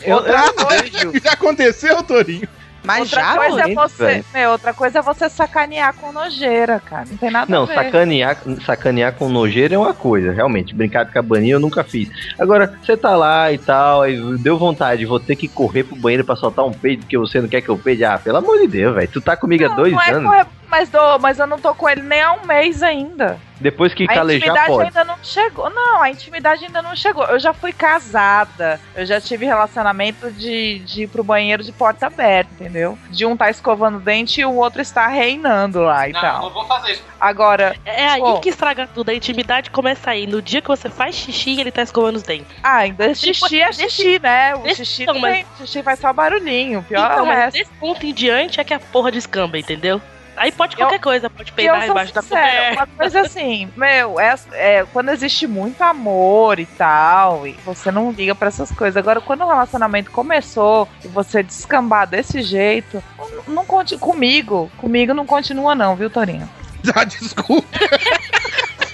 Outra 0.08 0.54
coisa. 0.54 1.20
Já 1.24 1.34
aconteceu, 1.34 2.02
Torinho? 2.02 2.50
Mas 2.88 3.02
outra 3.02 3.22
já, 3.22 3.36
coisa 3.36 3.62
é 3.62 3.74
você, 3.74 4.26
meu, 4.34 4.52
outra 4.52 4.74
coisa 4.74 5.00
é 5.00 5.02
você 5.02 5.30
sacanear 5.30 5.94
com 5.94 6.12
nojeira, 6.12 6.80
cara. 6.80 7.06
Não 7.10 7.18
tem 7.18 7.30
nada 7.30 7.46
Não, 7.52 7.64
a 7.64 7.66
ver. 7.66 7.76
sacanear, 7.76 8.38
sacanear 8.66 9.14
com 9.14 9.28
nojeira 9.28 9.76
é 9.76 9.78
uma 9.78 9.94
coisa, 9.94 10.32
realmente. 10.32 10.74
Brincar 10.74 11.04
de 11.04 11.12
cabaninha 11.12 11.56
eu 11.56 11.60
nunca 11.60 11.84
fiz. 11.84 12.10
Agora, 12.40 12.80
você 12.82 12.96
tá 12.96 13.16
lá 13.16 13.52
e 13.52 13.58
tal, 13.58 14.04
aí 14.04 14.18
deu 14.38 14.58
vontade, 14.58 15.06
vou 15.06 15.20
ter 15.20 15.36
que 15.36 15.48
correr 15.48 15.84
pro 15.84 15.96
banheiro 15.98 16.24
pra 16.24 16.36
soltar 16.36 16.66
um 16.66 16.72
peido 16.72 17.06
que 17.06 17.18
você 17.18 17.42
não 17.42 17.50
quer 17.50 17.62
que 17.62 17.70
eu 17.70 17.78
peide. 17.78 18.06
Ah, 18.06 18.18
pelo 18.18 18.38
amor 18.38 18.58
de 18.60 18.68
Deus, 18.68 18.96
velho. 18.96 19.08
Tu 19.08 19.20
tá 19.20 19.36
comigo 19.36 19.66
há 19.66 19.76
dois 19.76 19.92
não 19.92 20.02
é 20.02 20.12
anos. 20.12 20.24
correr, 20.32 20.46
mas, 20.70 20.90
do, 20.90 21.20
mas 21.20 21.40
eu 21.40 21.48
não 21.48 21.60
tô 21.60 21.76
com 21.76 21.90
ele 21.90 22.02
nem 22.02 22.22
há 22.22 22.34
um 22.34 22.46
mês 22.46 22.82
ainda. 22.82 23.38
Depois 23.60 23.94
que 23.94 24.04
a 24.04 24.08
calejar, 24.08 24.50
intimidade 24.50 24.68
pode. 24.72 24.88
ainda 24.88 25.04
não 25.04 25.16
chegou. 25.24 25.70
Não, 25.70 26.02
a 26.02 26.10
intimidade 26.10 26.66
ainda 26.66 26.82
não 26.82 26.96
chegou. 26.96 27.24
Eu 27.26 27.40
já 27.40 27.54
fui 27.54 27.74
casada. 27.74 28.80
Eu 28.96 29.06
já 29.06 29.20
tive 29.20 29.46
relacionamento 29.46 30.32
de, 30.32 30.80
de 30.80 31.04
ir 31.04 31.08
pro 31.08 31.24
banheiro 31.24 31.64
de 31.64 31.72
porta 31.72 32.08
aberta, 32.08 32.50
entendeu? 32.54 32.98
De 33.10 33.26
um 33.26 33.36
tá 33.36 33.50
escovando 33.50 33.98
o 33.98 34.00
dente 34.00 34.42
e 34.42 34.46
o 34.46 34.54
outro 34.54 34.82
está 34.82 35.08
reinando 35.08 35.82
lá 35.82 36.08
e 36.08 36.14
Não, 36.14 36.22
tal. 36.22 36.42
não 36.44 36.50
vou 36.52 36.66
fazer 36.66 36.92
isso. 36.94 37.04
Agora, 37.20 37.76
É 37.86 38.08
aí 38.08 38.22
Pô. 38.22 38.40
que 38.40 38.50
estraga 38.50 38.88
tudo. 38.94 39.10
A 39.10 39.14
intimidade 39.14 39.70
começa 39.72 40.12
aí. 40.12 40.28
No 40.28 40.42
dia 40.42 40.62
que 40.62 40.68
você 40.68 40.90
faz 40.90 41.16
xixi 41.16 41.52
e 41.52 41.62
ele 41.62 41.72
tá 41.72 41.82
escovando 41.82 42.18
os 42.18 42.24
dentes. 42.24 42.48
ah, 42.64 42.78
ainda 42.78 43.14
xixi 43.16 43.62
é 43.62 43.72
xixi, 43.72 44.20
né? 44.20 44.56
O 44.56 44.68
xixi, 44.76 45.06
não, 45.06 45.14
não 45.16 45.22
mas- 45.22 45.34
tem, 45.34 45.46
xixi 45.66 45.84
faz 45.84 46.00
só 46.00 46.14
barulhinho. 46.14 46.84
Pior 46.88 47.06
então, 47.06 47.20
é 47.20 47.22
o 47.22 47.26
mas 47.26 47.38
resto. 47.38 47.58
desse 47.58 47.72
ponto 47.80 48.06
em 48.06 48.14
diante 48.14 48.60
é 48.60 48.64
que 48.64 48.74
a 48.74 48.80
porra 48.80 49.12
descamba, 49.12 49.58
entendeu? 49.58 50.02
Aí 50.38 50.52
pode 50.52 50.76
Eu- 50.76 50.80
qualquer 50.80 51.00
coisa, 51.00 51.30
pode 51.30 51.50
eu 51.52 51.56
peidar 51.56 51.88
embaixo 51.88 52.14
da 52.14 52.22
coberta. 52.22 52.74
uma 52.74 52.88
coisa 52.88 53.22
assim, 53.22 53.70
meu, 53.76 54.20
é, 54.20 54.36
é, 54.54 54.86
quando 54.94 55.10
existe 55.10 55.48
muito 55.48 55.82
amor 55.82 56.60
e 56.60 56.66
tal, 56.66 57.46
e 57.48 57.54
você 57.66 57.92
não 57.92 58.12
liga 58.12 58.34
pra 58.36 58.48
essas 58.48 58.72
coisas. 58.72 58.96
Agora, 58.98 59.20
quando 59.20 59.42
o 59.44 59.48
relacionamento 59.48 60.12
começou 60.12 60.88
e 61.04 61.08
você 61.08 61.42
descambar 61.44 62.08
desse 62.08 62.42
jeito, 62.42 63.04
não, 63.48 63.56
não 63.56 63.66
conte 63.66 63.98
comigo. 63.98 64.72
Comigo 64.78 65.14
não 65.14 65.26
continua, 65.26 65.74
não, 65.76 65.96
viu, 65.96 66.10
Torinho? 66.10 66.48
Ah, 66.96 67.04
desculpa. 67.04 67.68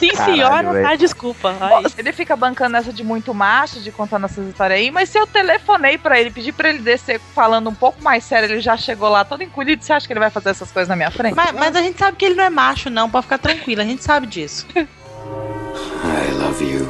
Sim, 0.04 0.10
Caralho, 0.18 0.36
senhora, 0.36 0.82
tá, 0.82 0.96
desculpa. 0.96 1.56
Ai. 1.62 1.84
Ele 1.98 2.12
fica 2.12 2.36
bancando 2.36 2.76
essa 2.76 2.92
de 2.92 3.04
muito 3.04 3.34
macho, 3.34 3.80
de 3.80 3.92
contando 3.92 4.26
essas 4.26 4.46
histórias 4.48 4.80
aí, 4.80 4.92
mas 4.92 5.08
se 5.08 5.18
eu 5.18 5.26
telefonei 5.26 5.98
pra 5.98 6.20
ele, 6.20 6.30
pedi 6.30 6.52
pra 6.52 6.70
ele 6.70 6.80
descer 6.80 7.22
falando 7.34 7.70
um 7.70 7.74
pouco 7.74 8.04
mais 8.04 8.24
sério, 8.26 8.52
ele 8.52 8.60
já 8.60 8.76
chegou 8.76 9.08
lá 9.08 9.24
todo 9.24 9.44
encolhido, 9.44 9.84
você 9.84 9.94
acha 9.94 10.06
que 10.06 10.12
ele 10.12 10.20
vai 10.20 10.30
fazer 10.30 10.50
essas 10.50 10.72
coisas 10.72 10.90
na 10.90 10.96
minha 10.96 11.10
frente? 11.10 11.36
Mas, 11.36 11.52
mas 11.54 11.76
a 11.76 11.82
gente 11.82 11.98
sabe 11.98 12.18
que 12.18 12.26
ele 12.26 12.36
não 12.36 12.44
é 12.44 12.50
macho, 12.50 12.90
não, 12.90 13.10
pode 13.10 13.24
ficar 13.24 13.38
tranquilo, 13.38 13.82
a 13.82 13.86
gente 13.86 14.04
sabe 14.04 14.28
disso. 14.28 14.68
I 14.76 16.32
love 16.34 16.64
you. 16.64 16.86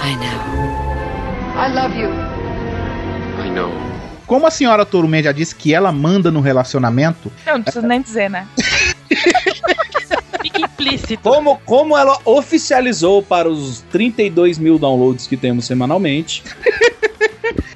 I 0.00 0.14
know. 0.14 0.78
I 1.56 1.72
love 1.72 1.98
you. 1.98 2.10
I 3.44 3.50
know. 3.50 3.72
Como 4.26 4.46
a 4.46 4.50
senhora 4.50 4.86
Torumé 4.86 5.22
já 5.22 5.32
disse 5.32 5.54
que 5.54 5.74
ela 5.74 5.90
manda 5.90 6.30
no 6.30 6.40
relacionamento, 6.40 7.32
Eu 7.46 7.54
não 7.54 7.62
preciso 7.62 7.86
nem 7.86 8.00
dizer, 8.00 8.30
né? 8.30 8.46
Fica 10.42 10.60
implícito. 10.60 11.22
Como, 11.22 11.60
como 11.64 11.96
ela 11.96 12.18
oficializou 12.24 13.22
para 13.22 13.48
os 13.48 13.80
32 13.90 14.58
mil 14.58 14.78
downloads 14.78 15.26
que 15.26 15.36
temos 15.36 15.64
semanalmente. 15.66 16.42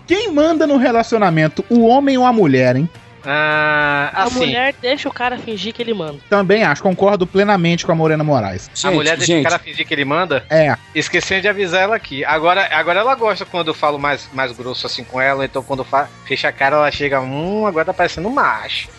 quem 0.06 0.32
manda 0.32 0.66
no 0.66 0.76
relacionamento, 0.76 1.64
o 1.68 1.86
homem 1.86 2.16
ou 2.18 2.24
a 2.24 2.32
mulher, 2.32 2.76
hein? 2.76 2.88
Ah, 3.24 4.10
A 4.14 4.22
assim, 4.24 4.38
mulher 4.40 4.74
deixa 4.80 5.08
o 5.08 5.12
cara 5.12 5.38
fingir 5.38 5.72
que 5.72 5.80
ele 5.80 5.94
manda. 5.94 6.18
Também 6.28 6.64
acho, 6.64 6.82
concordo 6.82 7.24
plenamente 7.24 7.86
com 7.86 7.92
a 7.92 7.94
Morena 7.94 8.24
Moraes. 8.24 8.68
a 8.82 8.90
mulher 8.90 9.16
deixa 9.16 9.38
o 9.38 9.42
cara 9.44 9.58
fingir 9.60 9.86
que 9.86 9.94
ele 9.94 10.04
manda. 10.04 10.44
É. 10.50 10.76
Esquecendo 10.92 11.42
de 11.42 11.48
avisar 11.48 11.82
ela 11.82 11.94
aqui. 11.94 12.24
Agora, 12.24 12.68
agora 12.72 12.98
ela 12.98 13.14
gosta 13.14 13.44
quando 13.44 13.68
eu 13.68 13.74
falo 13.74 13.96
mais, 13.98 14.28
mais 14.32 14.50
grosso 14.50 14.86
assim 14.86 15.04
com 15.04 15.20
ela. 15.20 15.44
Então 15.44 15.62
quando 15.62 15.84
fa 15.84 16.08
fecha 16.24 16.48
a 16.48 16.52
cara, 16.52 16.76
ela 16.76 16.90
chega. 16.90 17.20
Hum, 17.20 17.64
agora 17.64 17.84
tá 17.84 17.94
parecendo 17.94 18.26
um 18.28 18.32
macho. 18.32 18.88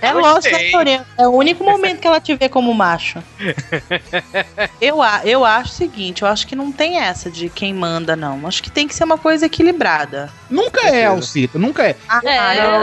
É 0.00 0.12
lógico, 0.12 0.56
Vitória. 0.56 1.06
É 1.18 1.26
o 1.26 1.30
único 1.32 1.64
momento 1.64 2.00
que 2.00 2.06
ela 2.06 2.20
te 2.20 2.34
vê 2.34 2.48
como 2.48 2.72
macho. 2.74 3.22
Eu, 4.80 5.02
a- 5.02 5.22
eu 5.24 5.44
acho 5.44 5.70
o 5.72 5.74
seguinte, 5.74 6.22
eu 6.22 6.28
acho 6.28 6.46
que 6.46 6.54
não 6.56 6.70
tem 6.72 6.98
essa 6.98 7.30
de 7.30 7.48
quem 7.48 7.72
manda, 7.74 8.14
não. 8.16 8.46
Acho 8.46 8.62
que 8.62 8.70
tem 8.70 8.86
que 8.86 8.94
ser 8.94 9.04
uma 9.04 9.18
coisa 9.18 9.46
equilibrada. 9.46 10.30
Nunca 10.50 10.86
é, 10.88 11.06
Alcita, 11.06 11.58
nunca 11.58 11.82
é. 11.84 11.96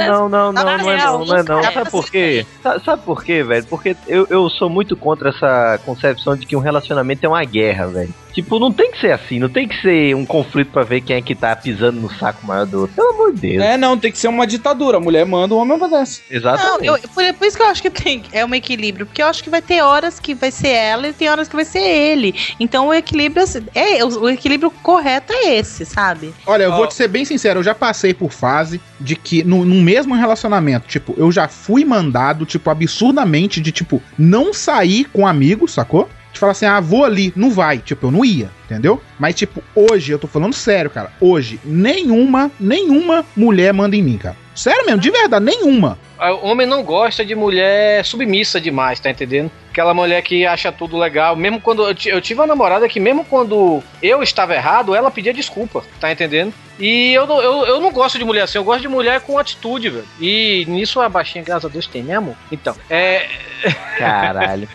não, 0.07 0.29
não, 0.29 0.29
não, 0.29 0.29
não, 0.29 0.63
na 0.63 0.77
não 0.77 0.91
é 0.91 0.95
real, 0.95 1.19
não, 1.19 1.25
não 1.25 1.35
é 1.35 1.39
nunca 1.39 1.53
não. 1.53 1.59
é. 1.59 1.71
Sabe 1.71 1.89
por 1.91 2.09
quê? 2.09 2.45
Sa- 2.61 2.79
Sabe 2.79 3.01
por 3.03 3.23
quê, 3.23 3.43
velho? 3.43 3.65
Porque 3.67 3.95
eu, 4.07 4.27
eu 4.29 4.49
sou 4.49 4.69
muito 4.69 4.95
contra 4.97 5.29
essa 5.29 5.79
concepção 5.85 6.35
de 6.35 6.45
que 6.45 6.55
um 6.55 6.59
relacionamento 6.59 7.25
é 7.25 7.29
uma 7.29 7.43
guerra, 7.43 7.87
velho. 7.87 8.13
Tipo, 8.33 8.59
não 8.59 8.71
tem 8.71 8.91
que 8.91 8.99
ser 8.99 9.11
assim, 9.11 9.37
não 9.37 9.49
tem 9.49 9.67
que 9.67 9.79
ser 9.81 10.15
um 10.15 10.25
conflito 10.25 10.71
pra 10.71 10.83
ver 10.83 11.01
quem 11.01 11.15
é 11.15 11.21
que 11.21 11.35
tá 11.35 11.55
pisando 11.55 12.01
no 12.01 12.11
saco 12.11 12.45
maior 12.45 12.65
do 12.65 12.81
outro. 12.81 12.95
Pelo 12.95 13.09
amor 13.09 13.33
de 13.33 13.41
Deus. 13.41 13.63
É, 13.63 13.77
não, 13.77 13.97
tem 13.97 14.11
que 14.11 14.17
ser 14.17 14.27
uma 14.27 14.47
ditadura. 14.47 14.97
A 14.97 14.99
mulher 14.99 15.25
manda, 15.25 15.53
o 15.53 15.57
homem 15.57 15.75
obedece. 15.75 16.21
Não, 16.29 16.37
Exatamente. 16.37 16.87
eu, 16.87 16.99
por, 17.09 17.33
por 17.33 17.47
isso 17.47 17.57
que 17.57 17.63
eu 17.63 17.67
acho 17.67 17.81
que 17.81 17.89
tem, 17.89 18.23
é 18.31 18.43
um 18.43 18.55
equilíbrio, 18.55 19.05
porque 19.05 19.21
eu 19.21 19.27
acho 19.27 19.43
que 19.43 19.49
vai 19.49 19.61
ter 19.61 19.81
horas 19.81 20.19
que 20.19 20.33
vai 20.33 20.49
ser 20.49 20.69
ela 20.69 21.07
e 21.07 21.13
tem 21.13 21.29
horas 21.29 21.47
que 21.47 21.55
vai 21.55 21.65
ser 21.65 21.79
ele. 21.79 22.33
Então 22.59 22.87
o 22.87 22.93
equilíbrio 22.93 23.43
é 23.75 24.03
o, 24.03 24.21
o 24.21 24.29
equilíbrio 24.29 24.71
correto 24.71 25.31
é 25.31 25.55
esse, 25.55 25.85
sabe? 25.85 26.33
Olha, 26.45 26.63
eu 26.63 26.71
vou 26.71 26.87
te 26.87 26.95
ser 26.95 27.07
bem 27.07 27.25
sincero, 27.25 27.59
eu 27.59 27.63
já 27.63 27.75
passei 27.75 28.13
por 28.13 28.31
fase 28.31 28.81
de 28.99 29.15
que 29.15 29.43
no, 29.43 29.63
no 29.65 29.75
mesmo 29.75 30.15
relacionamento, 30.15 30.87
tipo, 30.87 31.13
eu 31.17 31.31
já 31.31 31.47
fui 31.47 31.85
mandado, 31.85 32.45
tipo, 32.45 32.69
absurdamente 32.69 33.61
de, 33.61 33.71
tipo, 33.71 34.01
não 34.17 34.53
sair 34.53 35.05
com 35.05 35.27
amigos, 35.27 35.73
sacou? 35.73 36.09
De 36.33 36.39
falar 36.39 36.51
assim, 36.51 36.65
ah, 36.65 36.79
vou 36.79 37.05
ali, 37.05 37.31
não 37.35 37.51
vai. 37.51 37.77
Tipo, 37.77 38.07
eu 38.07 38.11
não 38.11 38.25
ia, 38.25 38.49
entendeu? 38.65 39.01
Mas, 39.19 39.35
tipo, 39.35 39.63
hoje, 39.75 40.11
eu 40.11 40.19
tô 40.19 40.27
falando 40.27 40.53
sério, 40.53 40.89
cara. 40.89 41.11
Hoje, 41.21 41.59
nenhuma, 41.63 42.51
nenhuma 42.59 43.23
mulher 43.37 43.71
manda 43.71 43.95
em 43.95 44.01
mim, 44.01 44.17
cara. 44.17 44.35
Sério 44.55 44.85
mesmo, 44.85 44.99
de 44.99 45.09
verdade, 45.09 45.45
nenhuma. 45.45 45.97
O 46.19 46.47
homem 46.47 46.65
não 46.65 46.83
gosta 46.83 47.25
de 47.25 47.35
mulher 47.35 48.05
submissa 48.05 48.61
demais, 48.61 48.99
tá 48.99 49.09
entendendo? 49.09 49.51
Aquela 49.71 49.93
mulher 49.93 50.21
que 50.21 50.45
acha 50.45 50.71
tudo 50.71 50.97
legal. 50.97 51.35
Mesmo 51.35 51.59
quando. 51.59 51.83
Eu, 51.83 51.95
eu 52.05 52.21
tive 52.21 52.39
uma 52.39 52.47
namorada 52.47 52.87
que, 52.87 52.99
mesmo 52.99 53.25
quando 53.25 53.83
eu 54.01 54.23
estava 54.23 54.53
errado, 54.53 54.95
ela 54.95 55.11
pedia 55.11 55.33
desculpa, 55.33 55.83
tá 55.99 56.11
entendendo? 56.11 56.53
E 56.79 57.13
eu, 57.13 57.27
não- 57.27 57.41
eu, 57.41 57.65
eu 57.65 57.79
não 57.79 57.91
gosto 57.91 58.17
de 58.17 58.25
mulher 58.25 58.43
assim, 58.43 58.57
eu 58.57 58.63
gosto 58.63 58.81
de 58.81 58.87
mulher 58.87 59.21
com 59.21 59.37
atitude, 59.37 59.89
velho. 59.89 60.07
E 60.19 60.65
nisso 60.67 60.99
a 60.99 61.07
baixinha, 61.09 61.43
graças 61.43 61.65
a 61.65 61.69
Deus, 61.71 61.85
tem, 61.87 62.03
né, 62.03 62.15
amor? 62.15 62.35
Então, 62.51 62.75
é. 62.89 63.27
Caralho. 63.97 64.67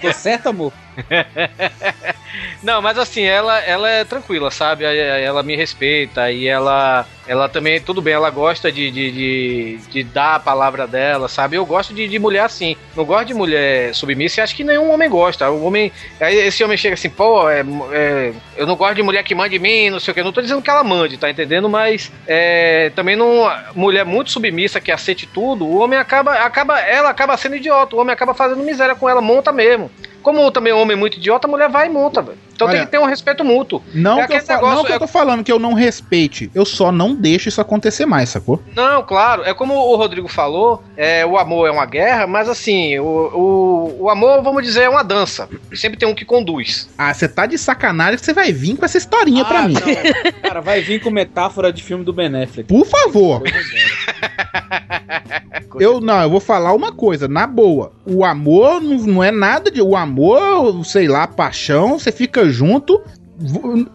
Tô 0.00 0.12
certo, 0.12 0.48
amor? 0.48 0.72
Não, 2.62 2.80
mas 2.82 2.98
assim, 2.98 3.22
ela, 3.22 3.58
ela 3.60 3.88
é 3.88 4.04
tranquila, 4.04 4.50
sabe? 4.50 4.84
Ela 4.84 5.42
me 5.42 5.56
respeita 5.56 6.30
e 6.30 6.46
ela, 6.46 7.06
ela 7.26 7.48
também, 7.48 7.80
tudo 7.80 8.00
bem, 8.02 8.14
ela 8.14 8.30
gosta 8.30 8.70
de, 8.70 8.90
de, 8.90 9.10
de, 9.10 9.76
de 9.90 10.02
dar 10.04 10.36
a 10.36 10.40
palavra 10.40 10.86
dela, 10.86 11.28
sabe? 11.28 11.56
Eu 11.56 11.66
gosto 11.66 11.92
de, 11.94 12.06
de 12.08 12.18
mulher 12.18 12.44
assim, 12.44 12.76
não 12.94 13.04
gosto 13.04 13.26
de 13.26 13.34
mulher 13.34 13.94
submissa 13.94 14.40
e 14.40 14.42
acho 14.42 14.54
que 14.56 14.64
nenhum 14.64 14.90
homem 14.92 15.08
gosta. 15.08 15.50
O 15.50 15.64
homem, 15.64 15.92
esse 16.20 16.62
homem 16.64 16.76
chega 16.76 16.94
assim, 16.94 17.10
pô, 17.10 17.48
é, 17.48 17.64
é, 17.92 18.32
eu 18.56 18.66
não 18.66 18.76
gosto 18.76 18.94
de 18.96 19.02
mulher 19.02 19.22
que 19.22 19.34
mande 19.34 19.56
em 19.56 19.60
mim, 19.60 19.90
não 19.90 20.00
sei 20.00 20.12
o 20.12 20.14
que. 20.14 20.22
Não 20.22 20.32
tô 20.32 20.40
dizendo 20.42 20.62
que 20.62 20.70
ela 20.70 20.84
mande, 20.84 21.16
tá 21.18 21.28
entendendo? 21.30 21.45
Mas 21.68 22.10
é, 22.26 22.90
também 22.94 23.16
não. 23.16 23.50
Mulher 23.74 24.04
muito 24.04 24.30
submissa 24.30 24.80
que 24.80 24.92
aceite 24.92 25.26
tudo, 25.26 25.66
o 25.66 25.78
homem 25.78 25.98
acaba, 25.98 26.32
acaba, 26.34 26.80
ela 26.80 27.10
acaba 27.10 27.36
sendo 27.36 27.56
idiota, 27.56 27.96
o 27.96 28.00
homem 28.00 28.12
acaba 28.12 28.34
fazendo 28.34 28.62
miséria 28.62 28.94
com 28.94 29.08
ela, 29.08 29.20
monta 29.20 29.52
mesmo. 29.52 29.90
Como 30.26 30.50
também 30.50 30.72
o 30.72 30.78
homem 30.80 30.96
é 30.96 30.98
muito 30.98 31.18
idiota, 31.18 31.46
a 31.46 31.50
mulher 31.50 31.68
vai 31.68 31.86
e 31.86 31.88
monta, 31.88 32.20
velho. 32.20 32.36
Então 32.52 32.66
Olha, 32.66 32.78
tem 32.78 32.86
que 32.86 32.90
ter 32.90 32.98
um 32.98 33.04
respeito 33.04 33.44
mútuo. 33.44 33.80
Não, 33.94 34.18
É 34.18 34.26
que 34.26 34.32
eu, 34.32 34.38
negócio- 34.38 34.74
não 34.76 34.84
que 34.84 34.90
eu 34.90 34.96
é- 34.96 34.98
tô 34.98 35.06
falando 35.06 35.44
que 35.44 35.52
eu 35.52 35.58
não 35.60 35.72
respeite, 35.72 36.50
eu 36.52 36.64
só 36.64 36.90
não 36.90 37.14
deixo 37.14 37.48
isso 37.48 37.60
acontecer 37.60 38.06
mais, 38.06 38.30
sacou? 38.30 38.60
Não, 38.74 39.04
claro, 39.04 39.44
é 39.44 39.54
como 39.54 39.74
o 39.74 39.94
Rodrigo 39.94 40.26
falou, 40.26 40.82
é, 40.96 41.24
o 41.24 41.38
amor 41.38 41.68
é 41.68 41.70
uma 41.70 41.86
guerra, 41.86 42.26
mas 42.26 42.48
assim, 42.48 42.98
o, 42.98 43.04
o, 43.04 43.96
o 44.04 44.10
amor, 44.10 44.42
vamos 44.42 44.64
dizer, 44.64 44.82
é 44.84 44.88
uma 44.88 45.04
dança. 45.04 45.48
Sempre 45.74 45.96
tem 45.96 46.08
um 46.08 46.14
que 46.14 46.24
conduz. 46.24 46.88
Ah, 46.98 47.14
você 47.14 47.28
tá 47.28 47.46
de 47.46 47.56
sacanagem 47.56 48.18
que 48.18 48.24
você 48.24 48.32
vai 48.32 48.50
vir 48.52 48.76
com 48.76 48.84
essa 48.84 48.98
historinha 48.98 49.44
pra 49.44 49.62
mim. 49.68 49.74
Cara, 50.42 50.60
vai 50.60 50.80
vir 50.80 51.00
com 51.00 51.10
metáfora 51.10 51.72
de 51.72 51.84
filme 51.84 52.04
do 52.04 52.12
Benéfico. 52.12 52.66
Por 52.66 52.84
favor. 52.84 53.42
Eu 55.78 56.00
não, 56.00 56.22
eu 56.22 56.30
vou 56.30 56.40
falar 56.40 56.72
uma 56.72 56.92
coisa, 56.92 57.28
na 57.28 57.46
boa. 57.46 57.92
O 58.06 58.24
amor 58.24 58.80
não, 58.80 58.96
não 58.98 59.24
é 59.24 59.30
nada 59.30 59.70
de. 59.70 59.82
O 59.82 59.96
amor, 59.96 60.84
sei 60.84 61.06
lá, 61.06 61.26
paixão, 61.26 61.98
você 61.98 62.10
fica 62.10 62.48
junto. 62.48 63.02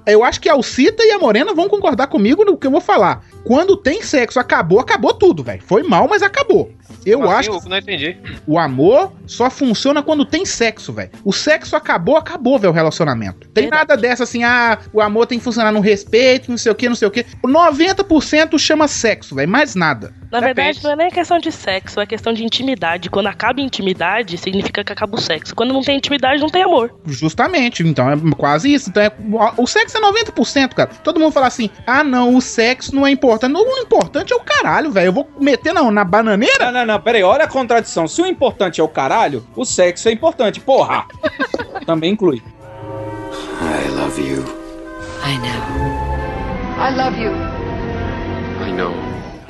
Eu 0.06 0.24
acho 0.24 0.40
que 0.40 0.48
a 0.48 0.54
Alcita 0.54 1.04
e 1.04 1.12
a 1.12 1.18
Morena 1.18 1.54
vão 1.54 1.68
concordar 1.68 2.08
comigo 2.08 2.46
no 2.46 2.58
que 2.58 2.68
eu 2.68 2.72
vou 2.72 2.82
falar. 2.82 3.26
Quando 3.44 3.76
tem 3.76 4.04
sexo, 4.04 4.40
acabou, 4.40 4.80
acabou 4.80 5.14
tudo, 5.14 5.44
velho. 5.44 5.64
Foi 5.66 5.82
mal, 5.82 6.08
mas 6.08 6.22
acabou. 6.22 6.72
Eu 7.06 7.24
Assim, 7.24 7.34
acho 7.34 7.52
eu 7.52 7.70
não 7.70 7.78
entendi. 7.78 8.18
o 8.46 8.60
amor 8.60 9.14
só 9.26 9.50
funciona 9.50 10.04
quando 10.04 10.26
tem 10.26 10.46
sexo, 10.46 10.94
velho. 10.94 11.10
O 11.24 11.32
sexo 11.34 11.76
acabou, 11.76 12.18
acabou, 12.18 12.60
velho, 12.60 12.72
o 12.72 12.76
relacionamento. 12.76 13.48
Tem 13.50 13.70
nada 13.70 13.96
dessa 13.98 14.24
assim, 14.24 14.44
ah, 14.44 14.78
o 14.94 15.02
amor 15.02 15.26
tem 15.26 15.38
que 15.38 15.44
funcionar 15.44 15.72
no 15.72 15.80
respeito, 15.80 16.50
não 16.50 16.58
sei 16.58 16.72
o 16.72 16.76
que, 16.76 16.88
não 16.90 16.96
sei 16.96 17.08
o 17.08 17.12
que. 17.12 17.26
90% 17.44 18.58
chama 18.60 18.88
sexo, 18.88 19.36
velho, 19.36 19.50
mais 19.50 19.76
nada. 19.76 20.14
Na 20.32 20.40
verdade, 20.40 20.82
não 20.82 20.92
é 20.92 20.96
nem 20.96 21.10
questão 21.10 21.40
de 21.40 21.52
sexo, 21.52 22.00
é 22.00 22.06
questão 22.06 22.32
de 22.32 22.44
intimidade. 22.44 23.10
Quando 23.10 23.28
acaba 23.28 23.60
a 23.60 23.64
intimidade, 23.64 24.38
significa 24.38 24.82
que 24.82 24.94
acaba 24.94 25.18
o 25.18 25.22
sexo. 25.22 25.54
Quando 25.54 25.74
não 25.74 25.82
tem 25.82 25.98
intimidade, 25.98 26.40
não 26.40 26.50
tem 26.50 26.64
amor. 26.64 26.96
Justamente, 27.06 27.84
então 27.84 28.10
é 28.10 28.16
quase 28.38 28.74
isso. 28.74 28.90
Então 28.90 29.04
é, 29.04 29.12
o 29.58 29.68
sexo 29.68 29.98
é 29.98 30.02
90%, 30.02 30.74
cara. 30.74 30.90
Todo 31.04 31.20
mundo 31.20 31.34
fala 31.34 31.48
assim: 31.48 31.70
ah, 31.86 32.02
não, 32.02 32.36
o 32.36 32.42
sexo 32.42 32.96
não 32.96 33.06
é 33.06 33.12
importante. 33.12 33.52
Não, 33.52 33.62
o 33.62 33.80
importante 33.80 34.32
é 34.32 34.36
o 34.36 34.40
caralho, 34.40 34.90
velho. 34.90 35.08
Eu 35.08 35.14
vou 35.14 35.30
meter 35.38 35.74
não, 35.74 35.92
na 35.92 36.06
bananeira? 36.06 36.72
Não, 36.72 36.72
não, 36.72 36.86
não, 36.86 36.91
peraí, 37.00 37.24
olha 37.24 37.46
a 37.46 37.48
contradição. 37.48 38.08
Se 38.08 38.22
o 38.22 38.26
importante 38.26 38.82
é 38.82 38.84
o 38.84 38.88
caralho, 38.88 39.46
o 39.56 39.66
sexo 39.66 40.10
é 40.10 40.12
importante, 40.12 40.60
porra! 40.60 41.06
Também 41.86 42.14
inclui. 42.14 42.42
I 43.62 43.90
love 43.90 44.22
you. 44.22 44.44
I 45.24 45.38
know. 45.38 45.82
I 46.80 46.96
love 46.96 47.22
you. 47.22 47.32
I 48.68 48.72
know. 48.72 48.94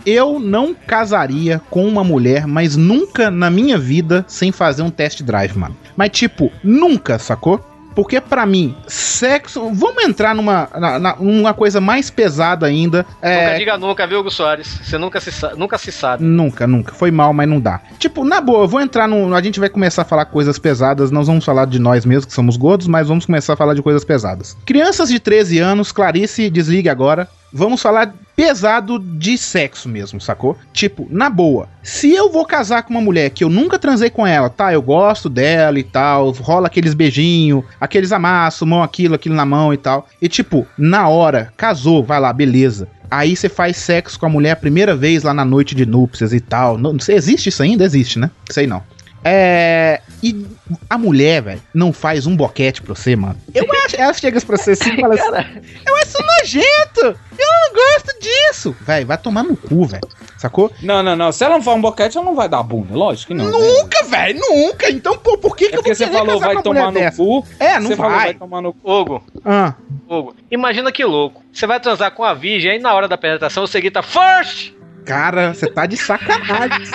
Eu 0.05 0.39
não 0.39 0.73
casaria 0.73 1.61
com 1.69 1.87
uma 1.87 2.03
mulher, 2.03 2.47
mas 2.47 2.75
nunca 2.75 3.29
na 3.29 3.49
minha 3.49 3.77
vida 3.77 4.25
sem 4.27 4.51
fazer 4.51 4.81
um 4.81 4.89
test 4.89 5.21
drive, 5.21 5.55
mano. 5.55 5.77
Mas 5.95 6.09
tipo, 6.09 6.51
nunca, 6.63 7.19
sacou? 7.19 7.63
Porque 7.95 8.21
pra 8.21 8.45
mim, 8.45 8.75
sexo. 8.87 9.69
Vamos 9.73 10.03
entrar 10.03 10.33
numa, 10.33 10.69
na- 10.77 10.99
na- 10.99 11.15
numa 11.19 11.53
coisa 11.53 11.81
mais 11.81 12.09
pesada 12.09 12.65
ainda. 12.65 13.05
É, 13.21 13.45
Nunca 13.45 13.57
diga 13.59 13.77
nunca, 13.77 14.07
viu, 14.07 14.19
Hugo 14.19 14.31
Soares? 14.31 14.67
Você 14.83 14.97
nunca 14.97 15.19
se, 15.19 15.31
nunca 15.57 15.77
se 15.77 15.91
sabe. 15.91 16.23
Nunca, 16.23 16.65
nunca. 16.65 16.93
Foi 16.93 17.11
mal, 17.11 17.33
mas 17.33 17.47
não 17.49 17.59
dá. 17.59 17.81
Tipo, 17.99 18.23
na 18.23 18.39
boa, 18.41 18.63
eu 18.63 18.67
vou 18.67 18.79
entrar 18.81 19.07
no. 19.07 19.35
A 19.35 19.41
gente 19.41 19.59
vai 19.59 19.69
começar 19.69 20.03
a 20.03 20.05
falar 20.05 20.25
coisas 20.25 20.57
pesadas. 20.57 21.11
Nós 21.11 21.27
vamos 21.27 21.43
falar 21.45 21.65
de 21.65 21.79
nós 21.79 22.05
mesmos, 22.05 22.25
que 22.25 22.33
somos 22.33 22.57
gordos, 22.57 22.87
mas 22.87 23.07
vamos 23.07 23.25
começar 23.25 23.53
a 23.53 23.57
falar 23.57 23.73
de 23.73 23.81
coisas 23.81 24.03
pesadas. 24.05 24.57
Crianças 24.65 25.09
de 25.09 25.19
13 25.19 25.59
anos, 25.59 25.91
Clarice, 25.91 26.49
desligue 26.49 26.89
agora. 26.89 27.27
Vamos 27.53 27.81
falar 27.81 28.13
pesado 28.35 28.97
de 28.97 29.37
sexo 29.37 29.89
mesmo, 29.89 30.21
sacou? 30.21 30.57
Tipo, 30.71 31.07
na 31.09 31.29
boa. 31.29 31.67
Se 31.83 32.11
eu 32.11 32.31
vou 32.31 32.45
casar 32.45 32.83
com 32.83 32.91
uma 32.91 33.01
mulher 33.01 33.29
que 33.29 33.43
eu 33.43 33.49
nunca 33.49 33.77
transei 33.77 34.09
com 34.09 34.25
ela, 34.25 34.49
tá? 34.49 34.73
Eu 34.73 34.81
gosto 34.81 35.29
dela 35.29 35.77
e 35.77 35.83
tal, 35.83 36.31
rola 36.31 36.67
aqueles 36.67 36.93
beijinhos, 36.93 37.63
aqueles 37.79 38.11
amassos, 38.11 38.67
mão 38.67 38.81
aquilo, 38.81 39.15
aquilo 39.15 39.35
na 39.35 39.45
mão 39.45 39.73
e 39.73 39.77
tal. 39.77 40.07
E 40.21 40.29
tipo, 40.29 40.65
na 40.77 41.09
hora, 41.09 41.51
casou, 41.57 42.03
vai 42.03 42.19
lá, 42.19 42.31
beleza. 42.31 42.87
Aí 43.09 43.35
você 43.35 43.49
faz 43.49 43.75
sexo 43.75 44.17
com 44.17 44.25
a 44.25 44.29
mulher 44.29 44.51
a 44.51 44.55
primeira 44.55 44.95
vez 44.95 45.23
lá 45.23 45.33
na 45.33 45.43
noite 45.43 45.75
de 45.75 45.85
núpcias 45.85 46.31
e 46.31 46.39
tal. 46.39 46.77
Não, 46.77 46.95
existe 47.09 47.49
isso 47.49 47.61
ainda? 47.61 47.83
Existe, 47.83 48.17
né? 48.17 48.31
Sei 48.49 48.65
não. 48.65 48.81
É. 49.23 50.01
E 50.23 50.45
a 50.89 50.97
mulher, 50.97 51.41
velho, 51.41 51.61
não 51.73 51.91
faz 51.91 52.25
um 52.27 52.35
boquete 52.35 52.81
pra 52.81 52.93
você, 52.95 53.15
mano. 53.15 53.37
Eu 53.53 53.65
acho. 53.85 53.95
Ela 53.95 54.13
chega 54.13 54.39
pra 54.41 54.57
você 54.57 54.71
assim 54.71 54.93
e 54.93 55.01
fala 55.01 55.15
assim: 55.15 55.61
Eu 55.85 55.95
acho 55.97 56.17
nojento! 56.39 57.01
Eu 57.37 57.47
não 57.47 57.73
gosto 57.73 58.19
disso! 58.21 58.75
Véi, 58.81 59.03
vai 59.05 59.17
tomar 59.17 59.43
no 59.43 59.55
cu, 59.57 59.85
velho. 59.85 60.01
Sacou? 60.37 60.71
Não, 60.81 61.03
não, 61.03 61.15
não. 61.15 61.31
Se 61.31 61.43
ela 61.43 61.55
não 61.55 61.63
for 61.63 61.75
um 61.75 61.81
boquete, 61.81 62.17
ela 62.17 62.25
não 62.25 62.35
vai 62.35 62.49
dar 62.49 62.63
bunda. 62.63 62.95
Lógico 62.95 63.27
que 63.27 63.33
não. 63.33 63.45
né? 63.45 63.51
Nunca, 63.51 64.03
velho, 64.05 64.39
nunca. 64.39 64.89
Então, 64.91 65.17
pô, 65.17 65.37
por 65.37 65.55
que, 65.55 65.69
que 65.69 65.75
É 65.75 65.77
eu 65.77 65.83
porque 65.83 65.93
vou 65.93 66.07
você 66.07 66.11
falou 66.11 66.39
casar 66.39 66.53
vai 66.53 66.63
tomar 66.63 66.85
no 66.87 66.91
dessa? 66.99 67.17
cu. 67.17 67.45
É, 67.59 67.79
não 67.79 67.87
você 67.89 67.95
falou 67.95 68.11
vai. 68.11 68.25
vai 68.25 68.33
tomar 68.33 68.61
no 68.61 68.73
cu. 68.73 68.91
Hugo, 68.91 69.23
Ah. 69.45 69.75
Hugo, 70.09 70.35
imagina 70.49 70.91
que 70.91 71.03
louco. 71.05 71.43
Você 71.53 71.67
vai 71.67 71.79
transar 71.79 72.11
com 72.11 72.23
a 72.23 72.33
virgem, 72.33 72.71
aí 72.71 72.79
na 72.79 72.93
hora 72.93 73.07
da 73.07 73.17
penetração 73.17 73.65
você 73.67 73.79
grita 73.79 74.01
FIRST! 74.01 74.73
Cara, 75.05 75.53
você 75.53 75.67
tá 75.67 75.85
de 75.85 75.97
sacanagem. 75.97 76.87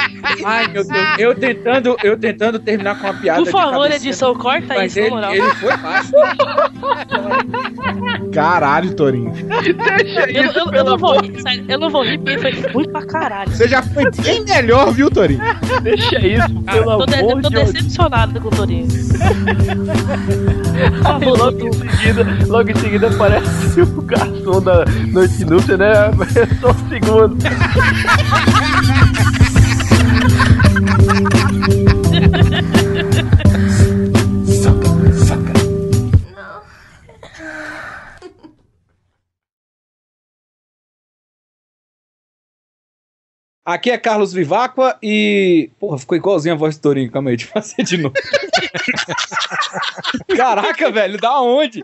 Ai, 0.45 0.69
meu 0.69 0.87
Deus. 0.87 1.07
Eu 1.19 1.35
tentando, 1.35 1.97
eu 2.03 2.17
tentando 2.19 2.59
terminar 2.59 2.99
com 3.01 3.07
uma 3.09 3.15
piada. 3.15 3.43
Por 3.43 3.51
favor, 3.51 3.91
edição, 3.91 4.35
corta 4.35 4.75
Mas 4.75 4.97
isso, 4.97 5.01
na 5.01 5.07
ele, 5.07 5.15
moral. 5.15 5.35
ele 5.35 5.55
foi 5.57 5.77
baixo. 5.77 6.13
Caralho, 8.33 8.95
Torinho. 8.95 9.33
Eu, 10.35 10.45
eu- 10.53 10.73
eu 10.73 10.85
não 10.85 10.97
vou 10.99 11.21
rir, 11.21 11.41
sério, 11.43 11.65
eu 11.69 11.79
não 11.79 11.91
vou 11.91 12.03
rir 12.05 12.19
porque 12.19 12.39
foi 12.39 12.53
ruim 12.73 12.89
pra 12.91 13.05
caralho. 13.07 13.51
Você 13.51 13.67
já 13.69 13.83
foi 13.83 14.11
bem 14.23 14.45
melhor, 14.45 14.93
viu, 14.93 15.11
Torinho? 15.11 15.41
Deixa 15.83 16.19
isso, 16.21 16.63
Cara, 16.65 16.83
tô, 16.85 17.07
de- 17.07 17.43
tô 17.43 17.51
decepcionado 17.51 18.41
com 18.41 18.49
o 18.49 18.51
Torinho. 18.51 18.87
Aí 21.05 21.25
logo 21.31 21.67
em 21.67 21.73
seguida, 21.73 22.27
logo 22.47 22.71
em 22.71 22.75
seguida 22.77 23.09
aparece 23.09 23.81
o 23.81 24.03
garçom 24.03 24.61
da 24.61 24.85
noite 25.09 25.45
núpcia, 25.45 25.77
né? 25.77 26.11
Só 26.61 26.71
um 26.71 26.89
segundo. 26.89 27.37
Aqui 43.67 43.91
é 43.91 43.99
Carlos 43.99 44.33
Viváqua 44.33 44.97
e. 45.03 45.71
Porra, 45.81 45.99
ficou 45.99 46.17
igualzinho 46.17 46.55
a 46.55 46.57
voz 46.57 46.77
do 46.77 46.83
Torinho. 46.83 47.11
Calma 47.11 47.31
aí, 47.31 47.37
deixa 47.37 47.51
eu 47.51 47.61
fazer 47.61 47.83
de 47.83 47.97
novo. 47.97 48.15
Caraca, 50.37 50.93
velho, 50.93 51.19
da 51.19 51.41
onde? 51.41 51.83